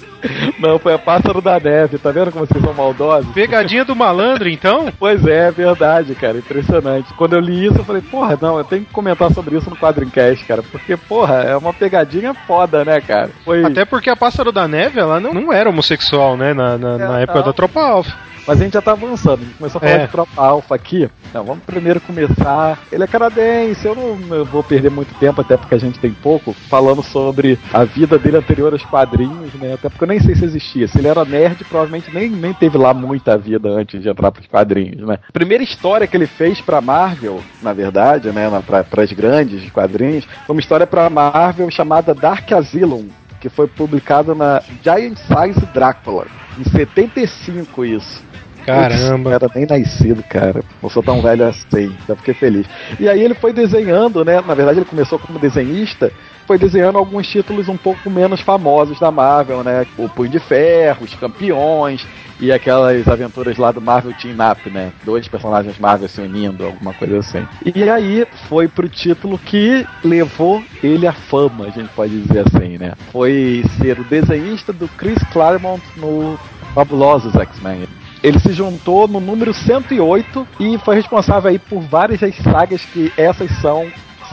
Não, 0.60 0.80
foi 0.80 0.96
a 0.96 0.98
Pássaro 0.98 1.40
da 1.42 1.60
Neve. 1.60 2.00
Tá 2.00 2.10
vendo 2.12 2.32
como 2.32 2.44
vocês 2.46 2.62
são 2.64 2.74
maldosos? 2.74 3.32
Pegadinha 3.34 3.86
do 3.86 3.96
malandro, 3.96 4.50
então? 4.50 4.92
Pois 4.98 5.24
é, 5.28 5.48
é 5.48 5.52
verdade, 5.52 6.16
cara. 6.16 6.40
Impressionante. 6.40 7.14
Quando 7.14 7.34
eu 7.34 7.40
li 7.40 7.68
isso, 7.68 7.78
eu 7.78 7.84
falei, 7.86 8.02
porra, 8.02 8.38
não, 8.42 8.58
eu 8.58 8.64
tenho 8.64 8.84
que 8.84 8.92
comentar 8.92 9.32
sobre 9.32 9.56
isso 9.56 9.70
no 9.70 9.76
Quadrincast, 9.78 10.44
cara. 10.46 10.64
Porque, 10.64 10.98
porra, 10.98 11.36
é 11.44 11.56
uma 11.56 11.72
pegadinha 11.72 12.34
foda, 12.34 12.84
né, 12.84 13.00
cara? 13.00 13.30
Foi... 13.46 13.64
Até 13.64 13.86
porque 13.86 14.10
a 14.10 14.16
Pássaro 14.16 14.52
da 14.52 14.68
Neve, 14.68 15.00
ela 15.00 15.20
não, 15.20 15.34
não 15.34 15.54
era 15.54 15.70
homossexual, 15.70 16.36
né? 16.36 16.52
Na, 16.52 16.78
na, 16.80 16.98
na 16.98 17.20
É, 17.20 17.24
época 17.24 17.40
não. 17.40 17.46
da 17.46 17.54
Tropa 17.54 17.80
Alpha. 17.80 18.14
Mas 18.48 18.62
a 18.62 18.64
gente 18.64 18.74
já 18.74 18.82
tá 18.82 18.94
avançando. 18.94 19.42
A 19.42 19.44
gente 19.44 19.58
começou 19.58 19.80
a 19.80 19.82
falar 19.82 19.94
É. 20.02 20.06
de 20.06 20.12
Tropa 20.12 20.42
Alpha 20.42 20.74
aqui. 20.76 21.10
Então, 21.30 21.44
vamos 21.44 21.64
primeiro 21.66 22.00
começar. 22.00 22.80
Ele 22.92 23.04
é 23.04 23.08
canadense, 23.08 23.86
eu 23.86 23.94
não 23.94 24.36
eu 24.36 24.46
vou 24.46 24.64
perder 24.64 24.90
muito 24.90 25.14
tempo, 25.20 25.42
até 25.42 25.58
porque 25.58 25.76
a 25.76 25.78
gente 25.78 26.00
tem 26.00 26.12
pouco, 26.14 26.54
falando 26.54 27.04
sobre 27.04 27.60
a 27.74 27.84
vida 27.84 28.18
dele 28.18 28.38
anterior 28.38 28.72
aos 28.72 28.84
quadrinhos, 28.86 29.54
né? 29.56 29.74
Até 29.74 29.90
porque 29.90 30.04
eu 30.04 30.08
nem 30.08 30.20
sei 30.20 30.36
se 30.36 30.46
existia. 30.46 30.88
Se 30.88 30.98
ele 30.98 31.08
era 31.08 31.26
nerd, 31.26 31.64
provavelmente 31.66 32.10
nem, 32.14 32.30
nem 32.30 32.54
teve 32.54 32.78
lá 32.78 32.94
muita 32.94 33.38
vida 33.38 33.70
antes 33.70 34.02
de 34.02 34.08
entrar 34.10 34.32
pros 34.32 34.48
quadrinhos, 34.48 35.06
né? 35.06 35.20
A 35.28 35.32
primeira 35.32 35.64
história 35.64 36.08
que 36.08 36.16
ele 36.16 36.28
fez 36.28 36.62
pra 36.62 36.80
Marvel, 36.80 37.42
na 37.62 37.74
verdade, 37.74 38.32
né? 38.32 38.48
Pra, 38.66 38.84
pras 38.84 39.12
grandes 39.12 39.70
quadrinhos, 39.72 40.26
foi 40.46 40.56
uma 40.56 40.62
história 40.62 40.88
pra 40.88 41.10
Marvel 41.10 41.70
chamada 41.70 42.14
Dark 42.14 42.50
Asylum, 42.52 43.08
que 43.42 43.50
foi 43.50 43.68
publicada 43.68 44.34
na 44.34 44.62
Giant 44.84 45.18
Size 45.18 45.66
Drácula. 45.74 46.26
Em 46.60 46.64
75 46.64 47.86
isso. 47.86 48.24
Caramba. 48.66 49.30
Não 49.30 49.32
era 49.32 49.50
nem 49.56 49.66
nascido, 49.66 50.22
cara. 50.24 50.62
Eu 50.84 50.90
sou 50.90 51.02
tão 51.02 51.22
velho 51.22 51.46
assim, 51.48 51.96
já 52.06 52.16
fiquei 52.18 52.34
feliz. 52.34 52.68
E 53.00 53.08
aí 53.08 53.22
ele 53.22 53.34
foi 53.34 53.54
desenhando, 53.54 54.26
né? 54.26 54.42
Na 54.42 54.54
verdade, 54.54 54.80
ele 54.80 54.86
começou 54.86 55.18
como 55.18 55.40
desenhista, 55.40 56.12
foi 56.48 56.58
desenhando 56.58 56.98
alguns 56.98 57.28
títulos 57.28 57.68
um 57.68 57.76
pouco 57.76 58.10
menos 58.10 58.40
famosos 58.40 58.98
da 59.00 59.12
Marvel, 59.12 59.64
né? 59.64 59.86
O 59.98 60.08
Punho 60.08 60.32
de 60.32 60.40
Ferro, 60.40 61.04
os 61.04 61.14
Campeões 61.14 62.08
e 62.40 62.52
aquelas 62.52 63.08
aventuras 63.08 63.58
lá 63.58 63.72
do 63.72 63.82
Marvel 63.82 64.14
Team 64.14 64.38
Up, 64.50 64.70
né? 64.70 64.94
Dois 65.04 65.28
personagens 65.28 65.78
Marvel 65.78 66.08
se 66.08 66.22
unindo, 66.22 66.66
alguma 66.66 66.94
coisa 66.94 67.18
assim. 67.18 67.46
E 67.66 67.90
aí 67.90 68.26
foi 68.48 68.68
pro 68.68 68.88
título 68.88 69.38
que 69.38 69.86
levou 70.04 70.64
ele 70.82 71.06
à 71.06 71.14
fama, 71.14 71.66
a 71.66 71.70
gente 71.70 71.90
pode 71.90 72.22
dizer 72.22 72.46
assim, 72.48 72.78
né? 72.78 72.94
Foi 73.12 73.64
ser 73.80 74.00
o 74.00 74.04
desenhista 74.06 74.72
do 74.72 74.88
Chris 74.88 75.20
Claremont 75.34 75.84
no 75.98 76.40
Fabulosos 76.74 77.36
X-Men. 77.36 77.88
Ele 78.24 78.40
se 78.40 78.52
juntou 78.54 79.08
no 79.08 79.20
número 79.20 79.54
108 79.54 80.48
e 80.60 80.78
foi 80.80 80.96
responsável 80.96 81.50
aí 81.50 81.60
por 81.60 81.82
várias 81.82 82.20
das 82.20 82.36
sagas 82.38 82.84
que 82.86 83.12
essas 83.18 83.52
são 83.60 83.88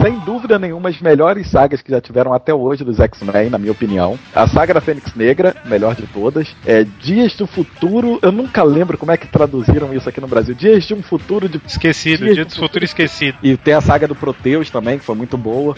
sem 0.04 0.18
dúvida 0.18 0.58
nenhuma, 0.58 0.90
as 0.90 1.00
melhores 1.00 1.48
sagas 1.48 1.80
que 1.80 1.90
já 1.90 1.98
tiveram 1.98 2.34
até 2.34 2.52
hoje 2.52 2.84
dos 2.84 3.00
X-Men, 3.00 3.48
na 3.48 3.56
minha 3.56 3.72
opinião. 3.72 4.18
A 4.34 4.46
saga 4.46 4.74
da 4.74 4.80
Fênix 4.82 5.14
Negra, 5.14 5.56
melhor 5.64 5.94
de 5.94 6.06
todas. 6.06 6.54
É 6.66 6.84
Dias 6.84 7.34
do 7.34 7.46
Futuro, 7.46 8.18
eu 8.20 8.30
nunca 8.30 8.62
lembro 8.62 8.98
como 8.98 9.12
é 9.12 9.16
que 9.16 9.26
traduziram 9.26 9.94
isso 9.94 10.06
aqui 10.06 10.20
no 10.20 10.28
Brasil. 10.28 10.54
Dias 10.54 10.84
de 10.84 10.92
um 10.92 11.02
Futuro 11.02 11.48
de. 11.48 11.58
Esquecido, 11.66 12.24
Dias 12.24 12.34
Dia 12.34 12.44
do 12.44 12.50
do 12.50 12.54
Futuro 12.54 12.84
Esquecido. 12.84 13.38
E 13.42 13.56
tem 13.56 13.72
a 13.72 13.80
saga 13.80 14.06
do 14.06 14.14
Proteus 14.14 14.68
também, 14.68 14.98
que 14.98 15.04
foi 15.06 15.14
muito 15.14 15.38
boa. 15.38 15.74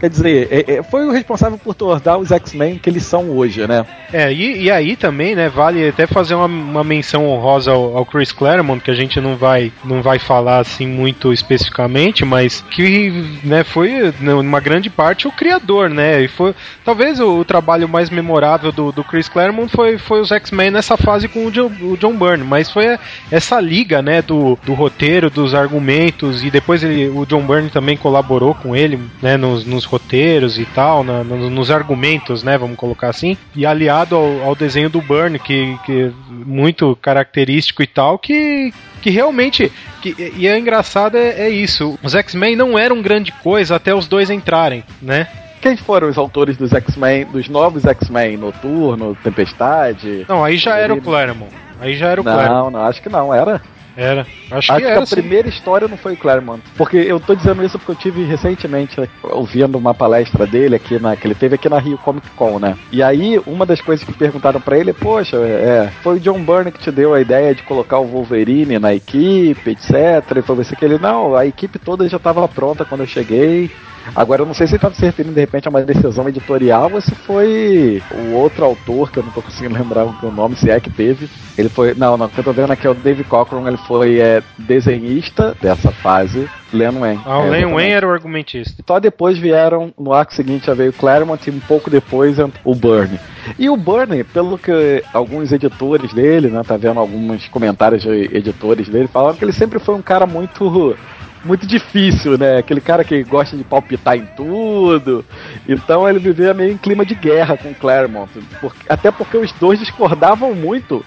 Quer 0.00 0.08
dizer, 0.08 0.48
é- 0.50 0.76
é- 0.76 0.82
foi 0.82 1.06
o 1.06 1.12
responsável 1.12 1.58
por 1.58 1.74
tornar 1.74 2.16
os 2.16 2.32
X-Men 2.32 2.78
que 2.78 2.88
eles 2.88 3.02
são 3.02 3.28
hoje, 3.30 3.66
né? 3.66 3.84
É, 4.10 4.32
e, 4.32 4.62
e 4.62 4.70
aí 4.70 4.96
também, 4.96 5.34
né, 5.34 5.50
vale 5.50 5.86
até 5.86 6.06
fazer 6.06 6.34
uma, 6.34 6.46
uma 6.46 6.82
menção 6.82 7.28
honrosa 7.28 7.70
ao, 7.70 7.98
ao 7.98 8.06
Chris 8.06 8.32
Claremont, 8.32 8.82
que 8.82 8.90
a 8.90 8.94
gente 8.94 9.20
não 9.20 9.36
vai, 9.36 9.70
não 9.84 10.00
vai 10.00 10.18
falar 10.18 10.58
assim 10.58 10.86
muito 10.86 11.34
especificamente, 11.34 12.24
mas 12.24 12.64
que 12.70 13.12
né, 13.44 13.62
foi 13.62 14.12
numa 14.20 14.58
grande 14.58 14.88
parte 14.88 15.28
o 15.28 15.32
criador, 15.32 15.90
né? 15.90 16.22
E 16.22 16.28
foi 16.28 16.54
talvez 16.82 17.20
o, 17.20 17.40
o 17.40 17.44
trabalho 17.44 17.86
mais 17.86 18.08
memorável 18.08 18.72
do, 18.72 18.90
do 18.90 19.04
Chris 19.04 19.28
Claremont 19.28 19.70
foi, 19.70 19.98
foi 19.98 20.22
os 20.22 20.32
X-Men 20.32 20.70
nessa 20.70 20.96
fase 20.96 21.28
com 21.28 21.44
o 21.44 21.50
John, 21.50 21.70
o 21.82 21.96
John 21.98 22.16
Byrne, 22.16 22.42
mas 22.42 22.70
foi 22.70 22.98
essa 23.30 23.60
liga, 23.60 24.00
né, 24.00 24.22
do, 24.22 24.58
do 24.64 24.72
roteiro, 24.72 25.28
dos 25.28 25.54
argumentos, 25.54 26.42
e 26.42 26.50
depois 26.50 26.82
ele, 26.82 27.08
o 27.10 27.26
John 27.26 27.42
Byrne 27.42 27.68
também 27.68 27.98
colaborou 27.98 28.54
com 28.54 28.74
ele, 28.74 28.98
né, 29.20 29.36
nos, 29.36 29.66
nos 29.66 29.89
roteiros 29.90 30.58
e 30.58 30.64
tal, 30.66 31.02
na- 31.02 31.24
nos, 31.24 31.50
nos 31.50 31.70
argumentos, 31.70 32.42
né, 32.42 32.56
vamos 32.56 32.76
colocar 32.76 33.08
assim, 33.08 33.36
e 33.56 33.66
aliado 33.66 34.14
ao, 34.16 34.42
ao 34.42 34.54
desenho 34.54 34.88
do 34.88 35.00
Byrne, 35.00 35.38
que, 35.38 35.76
que 35.84 36.02
é 36.04 36.10
muito 36.30 36.96
característico 37.02 37.82
e 37.82 37.86
tal, 37.86 38.18
que, 38.18 38.72
que 39.02 39.10
realmente, 39.10 39.70
que, 40.00 40.14
e 40.36 40.46
é 40.46 40.58
engraçado 40.58 41.16
é, 41.16 41.40
é 41.42 41.50
isso, 41.50 41.98
os 42.02 42.14
X-Men 42.14 42.56
não 42.56 42.78
eram 42.78 43.02
grande 43.02 43.32
coisa 43.32 43.76
até 43.76 43.94
os 43.94 44.06
dois 44.06 44.30
entrarem, 44.30 44.84
né? 45.02 45.26
Quem 45.60 45.76
foram 45.76 46.08
os 46.08 46.16
autores 46.16 46.56
dos 46.56 46.72
X-Men, 46.72 47.26
dos 47.26 47.46
novos 47.48 47.84
X-Men? 47.84 48.38
Noturno, 48.38 49.14
Tempestade? 49.22 50.24
Não, 50.26 50.42
aí 50.42 50.56
já 50.56 50.76
era 50.76 50.94
o 50.94 51.02
Claremont. 51.02 51.52
Aí 51.78 51.96
já 51.96 52.08
era 52.08 52.18
o 52.20 52.24
Claremont. 52.24 52.54
Não, 52.64 52.70
não, 52.70 52.86
acho 52.86 53.02
que 53.02 53.10
não, 53.10 53.34
era. 53.34 53.60
Era. 53.96 54.22
Acho, 54.50 54.72
Acho 54.72 54.74
que 54.74 54.80
que, 54.80 54.84
era. 54.84 55.02
a 55.02 55.06
sim. 55.06 55.14
primeira 55.16 55.48
história 55.48 55.88
não 55.88 55.96
foi 55.96 56.14
o 56.14 56.16
Claremont. 56.16 56.62
Porque 56.76 56.96
eu 56.96 57.20
tô 57.20 57.34
dizendo 57.34 57.64
isso 57.64 57.78
porque 57.78 57.92
eu 57.92 57.96
tive 57.96 58.24
recentemente 58.24 58.96
ouvindo 59.22 59.76
uma 59.76 59.94
palestra 59.94 60.46
dele 60.46 60.76
aqui 60.76 60.98
na 60.98 61.16
que 61.16 61.26
ele 61.26 61.34
teve 61.34 61.54
aqui 61.54 61.68
na 61.68 61.78
Rio 61.78 61.98
Comic 61.98 62.28
Con, 62.30 62.58
né? 62.58 62.76
E 62.90 63.02
aí, 63.02 63.40
uma 63.46 63.66
das 63.66 63.80
coisas 63.80 64.04
que 64.04 64.12
perguntaram 64.12 64.60
pra 64.60 64.78
ele, 64.78 64.92
poxa, 64.92 65.36
é, 65.36 65.90
foi 66.02 66.16
o 66.16 66.20
John 66.20 66.42
Byrne 66.42 66.72
que 66.72 66.78
te 66.78 66.90
deu 66.90 67.14
a 67.14 67.20
ideia 67.20 67.54
de 67.54 67.62
colocar 67.62 67.98
o 67.98 68.06
Wolverine 68.06 68.78
na 68.78 68.94
equipe, 68.94 69.70
etc. 69.70 70.36
E 70.36 70.42
foi 70.42 70.56
você 70.56 70.74
que 70.74 70.84
ele, 70.84 70.98
não, 70.98 71.34
a 71.34 71.46
equipe 71.46 71.78
toda 71.78 72.08
já 72.08 72.18
tava 72.18 72.46
pronta 72.48 72.84
quando 72.84 73.02
eu 73.02 73.06
cheguei. 73.06 73.70
Agora 74.14 74.42
eu 74.42 74.46
não 74.46 74.54
sei 74.54 74.66
se 74.66 74.74
ele 74.74 74.80
tá 74.80 74.90
se 74.92 75.04
referindo 75.04 75.34
de 75.34 75.40
repente 75.40 75.68
a 75.68 75.70
uma 75.70 75.82
decisão 75.82 76.28
editorial 76.28 76.90
ou 76.92 77.00
se 77.00 77.14
foi 77.14 78.02
o 78.12 78.32
outro 78.34 78.64
autor, 78.64 79.10
que 79.10 79.18
eu 79.18 79.22
não 79.22 79.30
tô 79.30 79.42
conseguindo 79.42 79.74
lembrar 79.78 80.04
o 80.04 80.30
nome, 80.30 80.56
se 80.56 80.70
é 80.70 80.80
que 80.80 80.90
teve. 80.90 81.28
Ele 81.56 81.68
foi. 81.68 81.94
Não, 81.94 82.16
não, 82.16 82.26
o 82.26 82.28
que 82.28 82.38
eu 82.38 82.44
tô 82.44 82.52
vendo 82.52 82.72
aqui 82.72 82.86
é 82.86 82.90
o 82.90 82.94
Dave 82.94 83.22
Cockrum, 83.24 83.66
ele 83.68 83.76
foi 83.86 84.18
é, 84.18 84.42
desenhista 84.58 85.54
dessa 85.60 85.90
fase. 85.90 86.48
Len 86.72 87.00
Wen. 87.00 87.20
Ah, 87.26 87.40
o 87.40 87.46
É, 87.46 87.50
Len. 87.50 87.64
Wen 87.66 87.90
era 87.92 88.06
o 88.06 88.10
argumentista. 88.12 88.82
Só 88.86 89.00
depois 89.00 89.36
vieram, 89.38 89.92
no 89.98 90.12
arco 90.12 90.32
seguinte 90.34 90.66
já 90.66 90.74
veio 90.74 90.90
o 90.90 90.92
Claremont 90.94 91.44
e 91.48 91.52
um 91.52 91.58
pouco 91.60 91.90
depois 91.90 92.36
o 92.64 92.74
Byrne. 92.74 93.18
E 93.58 93.68
o 93.68 93.76
Byrne, 93.76 94.22
pelo 94.22 94.56
que 94.56 95.02
alguns 95.12 95.50
editores 95.52 96.12
dele, 96.12 96.48
né, 96.48 96.62
tá 96.66 96.76
vendo 96.76 97.00
alguns 97.00 97.48
comentários 97.48 98.02
de 98.02 98.08
editores 98.36 98.88
dele, 98.88 99.08
falaram 99.08 99.36
que 99.36 99.44
ele 99.44 99.52
sempre 99.52 99.78
foi 99.80 99.94
um 99.96 100.02
cara 100.02 100.26
muito 100.26 100.96
muito 101.42 101.66
difícil, 101.66 102.36
né? 102.36 102.58
Aquele 102.58 102.82
cara 102.82 103.02
que 103.02 103.22
gosta 103.24 103.56
de 103.56 103.64
palpitar 103.64 104.14
em 104.14 104.26
tudo. 104.36 105.24
Então 105.68 106.06
ele 106.08 106.18
vivia 106.18 106.52
meio 106.52 106.72
em 106.72 106.76
clima 106.76 107.04
de 107.04 107.14
guerra 107.14 107.56
com 107.56 107.70
o 107.70 107.74
Claremont. 107.74 108.30
Porque- 108.60 108.84
até 108.88 109.10
porque 109.10 109.38
os 109.38 109.50
dois 109.52 109.78
discordavam 109.78 110.54
muito 110.54 111.02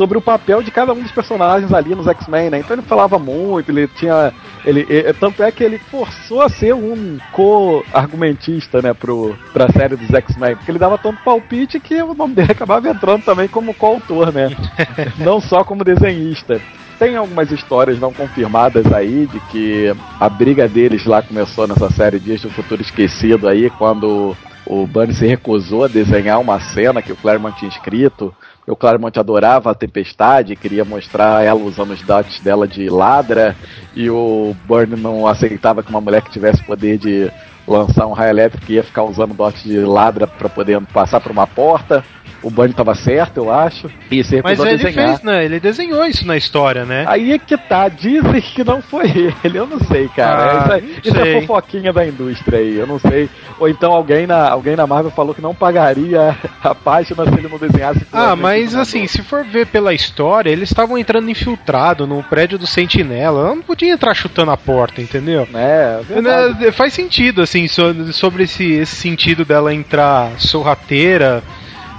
sobre 0.00 0.16
o 0.16 0.22
papel 0.22 0.62
de 0.62 0.70
cada 0.70 0.94
um 0.94 1.02
dos 1.02 1.12
personagens 1.12 1.74
ali 1.74 1.94
nos 1.94 2.06
X-Men, 2.06 2.48
né? 2.48 2.58
Então 2.60 2.74
ele 2.74 2.86
falava 2.86 3.18
muito, 3.18 3.70
ele 3.70 3.86
tinha. 3.86 4.32
Ele, 4.64 4.86
e- 4.88 5.12
tanto 5.12 5.42
é 5.42 5.52
que 5.52 5.62
ele 5.62 5.76
forçou 5.76 6.40
a 6.40 6.48
ser 6.48 6.74
um 6.74 7.18
co-argumentista, 7.34 8.80
né, 8.80 8.94
pro, 8.94 9.36
pra 9.52 9.68
série 9.68 9.96
dos 9.96 10.08
X-Men, 10.08 10.56
porque 10.56 10.70
ele 10.70 10.78
dava 10.78 10.96
tanto 10.96 11.22
palpite 11.22 11.78
que 11.78 12.02
o 12.02 12.14
nome 12.14 12.34
dele 12.34 12.52
acabava 12.52 12.88
entrando 12.88 13.22
também 13.24 13.46
como 13.46 13.74
co-autor, 13.74 14.32
né? 14.32 14.48
Não 15.20 15.38
só 15.38 15.62
como 15.64 15.84
desenhista. 15.84 16.58
Tem 16.98 17.16
algumas 17.16 17.50
histórias 17.50 17.98
não 17.98 18.12
confirmadas 18.12 18.90
aí 18.92 19.26
de 19.26 19.40
que 19.50 19.94
a 20.18 20.28
briga 20.28 20.68
deles 20.68 21.06
lá 21.06 21.22
começou 21.22 21.66
nessa 21.66 21.90
série 21.90 22.18
Dias 22.18 22.42
do 22.42 22.50
Futuro 22.50 22.82
Esquecido 22.82 23.48
aí, 23.48 23.70
quando 23.70 24.36
o 24.66 24.86
Bunny 24.86 25.12
se 25.14 25.26
recusou 25.26 25.84
a 25.84 25.88
desenhar 25.88 26.38
uma 26.38 26.60
cena 26.60 27.02
que 27.02 27.10
o 27.12 27.16
Claremont 27.16 27.58
tinha 27.58 27.68
escrito. 27.70 28.32
O 28.66 28.76
Claremont 28.76 29.18
adorava 29.18 29.70
a 29.70 29.74
Tempestade, 29.74 30.54
queria 30.54 30.84
mostrar 30.84 31.44
ela 31.44 31.60
usando 31.60 31.92
os 31.92 32.02
dots 32.02 32.40
dela 32.40 32.68
de 32.68 32.88
ladra, 32.88 33.56
e 33.94 34.08
o 34.08 34.54
Burn 34.66 34.96
não 34.96 35.26
aceitava 35.26 35.82
que 35.82 35.90
uma 35.90 36.00
mulher 36.00 36.22
que 36.22 36.30
tivesse 36.30 36.62
poder 36.64 36.98
de 36.98 37.30
lançar 37.66 38.06
um 38.06 38.12
raio 38.12 38.30
elétrico 38.30 38.70
ia 38.70 38.82
ficar 38.82 39.04
usando 39.04 39.34
dots 39.34 39.62
de 39.62 39.78
ladra 39.80 40.26
para 40.26 40.48
poder 40.48 40.80
passar 40.92 41.20
por 41.20 41.32
uma 41.32 41.46
porta. 41.46 42.04
O 42.42 42.50
Burn 42.50 42.70
estava 42.70 42.94
certo, 42.94 43.36
eu 43.36 43.52
acho, 43.52 43.90
e 44.10 44.22
Mas 44.42 44.58
ele 44.58 44.78
desenhar. 44.78 45.08
fez, 45.08 45.22
né? 45.22 45.44
Ele 45.44 45.60
desenhou 45.60 46.06
isso 46.06 46.26
na 46.26 46.38
história, 46.38 46.86
né? 46.86 47.04
Aí 47.06 47.32
é 47.32 47.38
que 47.38 47.54
tá, 47.56 47.86
dizem 47.88 48.40
que 48.40 48.64
não 48.64 48.80
foi 48.80 49.34
ele, 49.44 49.58
eu 49.58 49.66
não 49.66 49.78
sei, 49.78 50.08
cara. 50.08 50.74
Ah, 50.74 50.78
isso, 50.78 50.86
não 50.86 50.98
isso 51.04 51.22
sei. 51.22 51.36
é 51.36 51.40
fofoquinha 51.42 51.92
da 51.92 52.06
indústria 52.06 52.60
aí, 52.60 52.76
eu 52.78 52.86
não 52.86 52.98
sei. 52.98 53.28
Ou 53.58 53.68
então 53.68 53.92
alguém 53.92 54.26
na, 54.26 54.48
alguém 54.48 54.74
na 54.74 54.86
Marvel 54.86 55.10
falou 55.10 55.34
que 55.34 55.42
não 55.42 55.54
pagaria 55.54 56.34
a 56.64 56.74
página 56.74 57.26
se 57.26 57.34
ele 57.34 57.48
não 57.48 57.58
desenhasse. 57.58 58.06
Ah, 58.10 58.34
mas 58.34 58.74
assim, 58.74 59.06
se 59.06 59.22
for 59.22 59.44
ver 59.44 59.66
pela 59.66 59.92
história, 59.92 60.50
eles 60.50 60.70
estavam 60.70 60.96
entrando 60.96 61.28
infiltrado 61.28 62.06
no 62.06 62.22
prédio 62.22 62.58
do 62.58 62.66
Sentinela. 62.66 63.40
Ela 63.40 63.54
não 63.54 63.62
podia 63.62 63.92
entrar 63.92 64.14
chutando 64.14 64.50
a 64.50 64.56
porta, 64.56 65.02
entendeu? 65.02 65.46
É, 65.52 66.00
verdade. 66.08 66.64
Né, 66.64 66.72
Faz 66.72 66.94
sentido, 66.94 67.42
assim, 67.42 67.49
so- 67.68 68.12
sobre 68.12 68.44
esse, 68.44 68.64
esse 68.72 68.96
sentido 68.96 69.44
dela 69.44 69.72
entrar 69.74 70.38
sorrateira, 70.40 71.42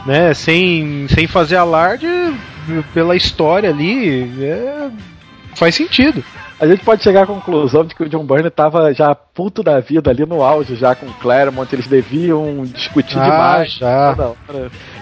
né? 0.06 0.34
Sem, 0.34 1.08
sem 1.10 1.28
fazer 1.28 1.58
alarde 1.58 2.08
pela 2.94 3.16
história 3.16 3.70
ali. 3.70 4.24
é, 4.44 4.90
faz 5.56 5.76
sentido. 5.76 6.24
A 6.60 6.68
gente 6.68 6.84
pode 6.86 7.02
chegar 7.04 7.24
à 7.24 7.26
conclusão 7.26 7.84
de 7.84 7.96
que 7.96 8.04
o 8.04 8.10
John 8.10 8.24
Byrne 8.24 8.52
tava 8.52 8.94
já 8.94 9.16
puto 9.16 9.64
da 9.64 9.80
vida 9.80 10.12
ali 10.12 10.24
no 10.28 10.44
auge, 10.44 10.76
já 10.76 10.94
com 10.94 11.08
o 11.08 11.14
Claremont, 11.14 11.68
eles 11.74 11.88
deviam 11.88 12.64
discutir 12.66 13.18
Ah, 13.18 13.24
demais. 13.24 13.74
já. 13.74 14.16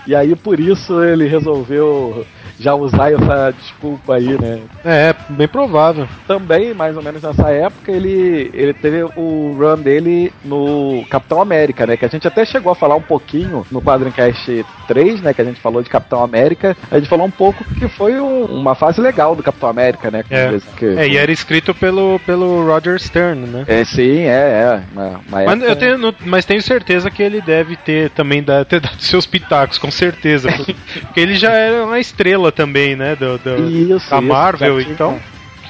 E 0.07 0.15
aí 0.15 0.35
por 0.37 0.57
isso 0.57 1.03
ele 1.03 1.27
resolveu 1.27 2.25
já 2.59 2.75
usar 2.75 3.11
essa 3.13 3.51
desculpa 3.57 4.15
aí, 4.15 4.37
né? 4.39 4.59
É, 4.83 5.15
bem 5.29 5.47
provável. 5.47 6.07
Também, 6.27 6.73
mais 6.73 6.95
ou 6.97 7.01
menos 7.03 7.21
nessa 7.21 7.49
época, 7.49 7.91
ele, 7.91 8.49
ele 8.53 8.73
teve 8.73 9.03
o 9.15 9.55
run 9.57 9.77
dele 9.81 10.33
no 10.43 11.03
Capitão 11.09 11.41
América, 11.41 11.87
né? 11.87 11.95
Que 11.97 12.05
a 12.05 12.09
gente 12.09 12.27
até 12.27 12.45
chegou 12.45 12.71
a 12.71 12.75
falar 12.75 12.95
um 12.95 13.01
pouquinho 13.01 13.65
no 13.71 13.81
Quadrincast 13.81 14.65
3, 14.87 15.21
né? 15.21 15.33
Que 15.33 15.41
a 15.41 15.45
gente 15.45 15.59
falou 15.61 15.81
de 15.81 15.89
Capitão 15.89 16.23
América. 16.23 16.75
A 16.91 16.97
gente 16.99 17.09
falou 17.09 17.25
um 17.25 17.31
pouco 17.31 17.63
que 17.75 17.87
foi 17.87 18.19
um- 18.19 18.45
uma 18.45 18.75
fase 18.75 18.99
legal 19.01 19.35
do 19.35 19.43
Capitão 19.43 19.69
América, 19.69 20.11
né? 20.11 20.23
É, 20.29 20.57
Que- 20.77 20.85
é 20.97 21.07
e 21.07 21.17
era 21.17 21.31
escrito 21.31 21.73
pelo, 21.73 22.19
pelo 22.25 22.65
Roger 22.65 22.99
Stern, 22.99 23.47
né? 23.47 23.63
É, 23.67 23.85
sim, 23.85 24.21
é, 24.23 24.29
é. 24.29 24.83
Uma, 24.91 25.07
uma 25.07 25.21
Mas, 25.29 25.49
época- 25.51 25.65
eu 25.67 25.75
tenho, 25.75 25.97
no- 25.97 26.15
mas 26.25 26.45
tenho 26.45 26.61
certeza 26.61 27.09
que 27.09 27.23
ele 27.23 27.41
deve 27.41 27.75
ter 27.77 28.09
também 28.09 28.43
da- 28.43 28.65
ter 28.65 28.79
dado 28.81 28.97
seus 29.01 29.25
pitacos, 29.25 29.77
com 29.77 29.89
certeza. 29.91 30.49
Porque 31.01 31.19
ele 31.19 31.35
já 31.35 31.51
era 31.53 31.85
uma 31.85 31.99
estrela 31.99 32.48
também, 32.51 32.95
né? 32.95 33.15
Do, 33.15 33.37
do- 33.37 33.69
Isso, 33.69 34.09
da 34.09 34.17
isso, 34.19 34.27
Marvel, 34.27 34.79
tinha- 34.81 34.93
então. 34.93 35.19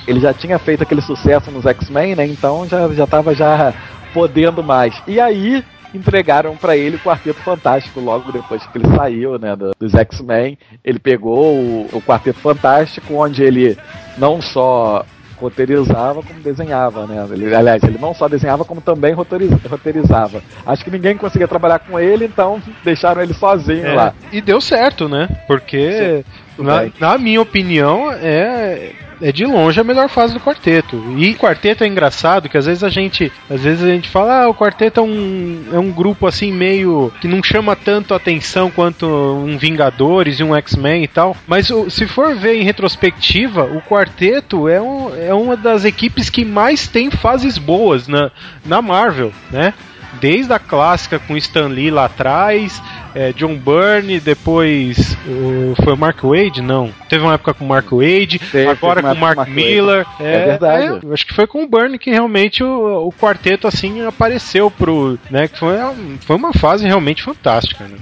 Ele 0.08 0.20
já 0.20 0.34
tinha 0.34 0.58
feito 0.58 0.82
aquele 0.82 1.02
sucesso 1.02 1.52
nos 1.52 1.66
X-Men, 1.66 2.16
né? 2.16 2.26
Então 2.26 2.68
já, 2.68 2.88
já 2.90 3.06
tava 3.06 3.36
já 3.36 3.74
podendo 4.14 4.64
mais. 4.64 5.00
E 5.08 5.20
aí 5.20 5.64
entregaram 5.94 6.56
pra 6.56 6.76
ele 6.78 6.96
o 6.96 7.00
Quarteto 7.00 7.40
Fantástico 7.42 8.00
logo 8.00 8.32
depois 8.32 8.64
que 8.66 8.78
ele 8.78 8.88
saiu, 8.96 9.38
né, 9.40 9.56
do- 9.56 9.72
dos 9.80 9.94
X-Men. 9.94 10.58
Ele 10.84 11.00
pegou 11.00 11.56
o, 11.56 11.90
o 11.92 12.02
Quarteto 12.02 12.40
Fantástico, 12.40 13.14
onde 13.16 13.44
ele 13.44 13.78
não 14.18 14.42
só 14.42 15.04
roteirizava 15.38 16.22
como 16.22 16.40
desenhava, 16.42 17.08
né? 17.08 17.26
Ele, 17.32 17.56
aliás, 17.56 17.82
ele 17.84 17.98
não 18.00 18.14
só 18.14 18.28
desenhava 18.28 18.66
como 18.66 18.82
também 18.82 19.14
roteiriz- 19.14 19.52
roteirizava. 19.70 20.44
Acho 20.66 20.84
que 20.84 20.92
ninguém 20.92 21.16
conseguia 21.18 21.48
trabalhar 21.48 21.80
com 21.80 22.00
ele, 22.00 22.26
então 22.26 22.62
deixaram 22.84 23.22
ele 23.22 23.34
sozinho 23.34 23.86
É, 23.88 23.94
lá. 23.94 24.14
E 24.32 24.42
deu 24.42 24.60
certo, 24.60 25.08
né? 25.08 25.28
Porque, 25.48 26.24
tudo 26.24 26.26
na, 26.63 26.88
na 27.00 27.18
minha 27.18 27.42
opinião, 27.42 28.12
é, 28.12 28.94
é 29.22 29.32
de 29.32 29.46
longe 29.46 29.80
a 29.80 29.84
melhor 29.84 30.10
fase 30.10 30.34
do 30.34 30.39
quarteto. 30.39 31.01
E 31.18 31.36
quarteto 31.36 31.84
é 31.84 31.88
engraçado 31.88 32.50
que 32.50 32.58
às 32.58 32.66
vezes 32.66 32.84
a 32.84 32.89
gente, 32.89 33.32
às 33.50 33.63
vezes 33.63 33.84
a 33.84 33.89
gente 33.89 34.10
fala, 34.10 34.44
ah, 34.44 34.50
o 34.50 34.54
quarteto 34.54 35.00
é 35.00 35.04
um, 35.04 35.63
é 35.74 35.80
um 35.80 35.92
grupo 35.92 36.28
assim 36.28 36.51
meio 36.51 37.12
que 37.20 37.28
não 37.28 37.44
chama 37.44 37.75
tanto 37.75 38.13
atenção 38.13 38.72
quanto 38.72 39.06
um 39.06 39.58
Vingadores 39.58 40.39
e 40.39 40.44
um 40.44 40.56
X-Men 40.56 41.04
e 41.04 41.08
tal. 41.08 41.36
Mas 41.48 41.70
se 41.89 42.08
for 42.08 42.36
ver 42.36 42.56
em 42.56 42.63
retrospectiva, 42.63 43.66
o 43.66 43.82
quarteto 43.82 44.68
é, 44.68 44.82
um, 44.82 45.16
é 45.16 45.34
uma 45.34 45.58
das 45.58 45.84
equipes 45.86 46.30
que 46.30 46.46
mais 46.46 46.88
tem 46.88 47.12
fases 47.12 47.58
boas 47.58 48.08
na, 48.08 48.32
na 48.66 48.82
Marvel, 48.82 49.34
né? 49.51 49.74
Desde 50.20 50.51
a 50.54 50.60
clássica 50.60 51.20
com 51.20 51.38
Stan 51.38 51.68
Lee 51.68 51.92
lá 51.92 52.06
atrás, 52.06 52.82
é, 53.13 53.32
John 53.34 53.56
Byrne, 53.56 54.20
depois 54.20 55.16
o- 55.28 55.75
foi 55.84 55.94
o 55.94 55.98
Mark 55.98 56.24
Wade? 56.24 56.62
Não. 56.62 56.92
Teve 57.08 57.24
uma 57.24 57.34
época 57.36 57.54
com 57.54 57.66
o 57.66 57.68
Mark 57.68 57.89
Wade, 57.92 58.39
Teve, 58.39 58.70
agora 58.70 59.01
com 59.01 59.12
o 59.12 59.16
Mark, 59.18 59.38
Mark 59.38 59.50
Miller. 59.50 60.06
Waid. 60.06 60.24
É 60.34 60.46
verdade. 60.46 61.06
é, 61.10 61.13
acho 61.13 61.25
que 61.28 61.34
foi 61.34 61.46
com 61.48 61.63
o 61.63 61.68
Byrne 61.68 62.00
que 62.00 62.10
realmente 62.10 62.63
o, 62.63 63.08
o 63.08 63.12
quarteto 63.13 63.68
assim 63.68 64.06
apareceu 64.06 64.70
pro. 64.72 65.18
Né, 65.30 65.48
que 65.48 65.58
foi, 65.60 65.75
foi 66.22 66.36
uma 66.36 66.54
fase 66.54 66.86
realmente 66.88 67.24
fantástica. 67.24 67.84
Né? 67.84 67.98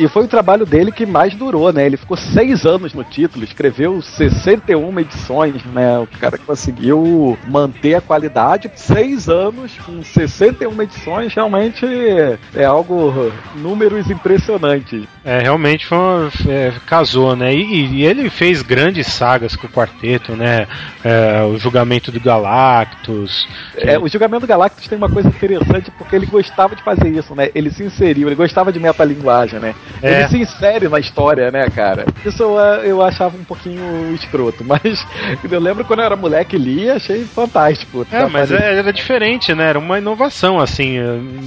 E 0.00 0.08
foi 0.08 0.24
o 0.24 0.28
trabalho 0.28 0.64
dele 0.64 0.90
que 0.90 1.04
mais 1.04 1.34
durou, 1.34 1.70
né? 1.70 1.84
Ele 1.84 1.98
ficou 1.98 2.16
seis 2.16 2.64
anos 2.64 2.94
no 2.94 3.04
título, 3.04 3.44
escreveu 3.44 4.00
61 4.00 4.98
edições, 4.98 5.62
né? 5.66 5.98
O 5.98 6.06
cara 6.06 6.38
conseguiu 6.38 7.36
manter 7.46 7.96
a 7.96 8.00
qualidade. 8.00 8.70
Seis 8.76 9.28
anos 9.28 9.76
com 9.84 10.02
61 10.02 10.80
edições, 10.80 11.34
realmente 11.34 11.84
é 12.54 12.64
algo, 12.64 13.30
números 13.56 14.10
impressionantes. 14.10 15.04
É, 15.22 15.40
realmente 15.40 15.86
foi 15.86 15.98
uma- 15.98 16.30
é, 16.48 16.72
casou, 16.86 17.36
né? 17.36 17.52
E, 17.54 17.96
e 17.96 18.02
ele 18.06 18.30
fez 18.30 18.62
grandes 18.62 19.06
sagas 19.06 19.54
com 19.54 19.66
o 19.66 19.70
quarteto, 19.70 20.34
né? 20.34 20.66
É, 21.04 21.42
o 21.44 21.58
julgamento 21.58 22.10
do 22.10 22.18
Galactus. 22.18 23.46
É, 23.76 23.98
o 23.98 24.08
julgamento 24.08 24.46
do 24.46 24.48
Galactus 24.48 24.88
tem 24.88 24.96
uma 24.96 25.10
coisa 25.10 25.28
interessante 25.28 25.90
porque 25.90 26.16
ele 26.16 26.24
gostava 26.24 26.74
de 26.74 26.82
fazer 26.82 27.10
isso, 27.10 27.34
né? 27.34 27.50
Ele 27.54 27.70
se 27.70 27.82
inseriu, 27.84 28.28
ele 28.28 28.34
gostava 28.34 28.72
de 28.72 28.80
metalinguagem, 28.80 29.60
né? 29.60 29.74
É. 30.02 30.20
Ele 30.20 30.28
se 30.28 30.38
insere 30.38 30.88
na 30.88 30.98
história, 30.98 31.50
né, 31.50 31.68
cara? 31.70 32.06
Isso 32.24 32.42
eu, 32.42 32.56
eu 32.84 33.02
achava 33.02 33.36
um 33.36 33.44
pouquinho 33.44 34.14
escroto, 34.14 34.64
mas 34.66 35.06
eu 35.50 35.60
lembro 35.60 35.84
quando 35.84 36.00
eu 36.00 36.06
era 36.06 36.16
moleque 36.16 36.56
e 36.56 36.58
lia, 36.58 36.94
achei 36.94 37.24
fantástico. 37.24 38.06
É, 38.10 38.26
mas 38.26 38.50
é- 38.50 38.78
era 38.78 38.92
diferente, 38.92 39.54
né? 39.54 39.68
Era 39.68 39.78
uma 39.78 39.98
inovação, 39.98 40.58
assim, 40.58 40.96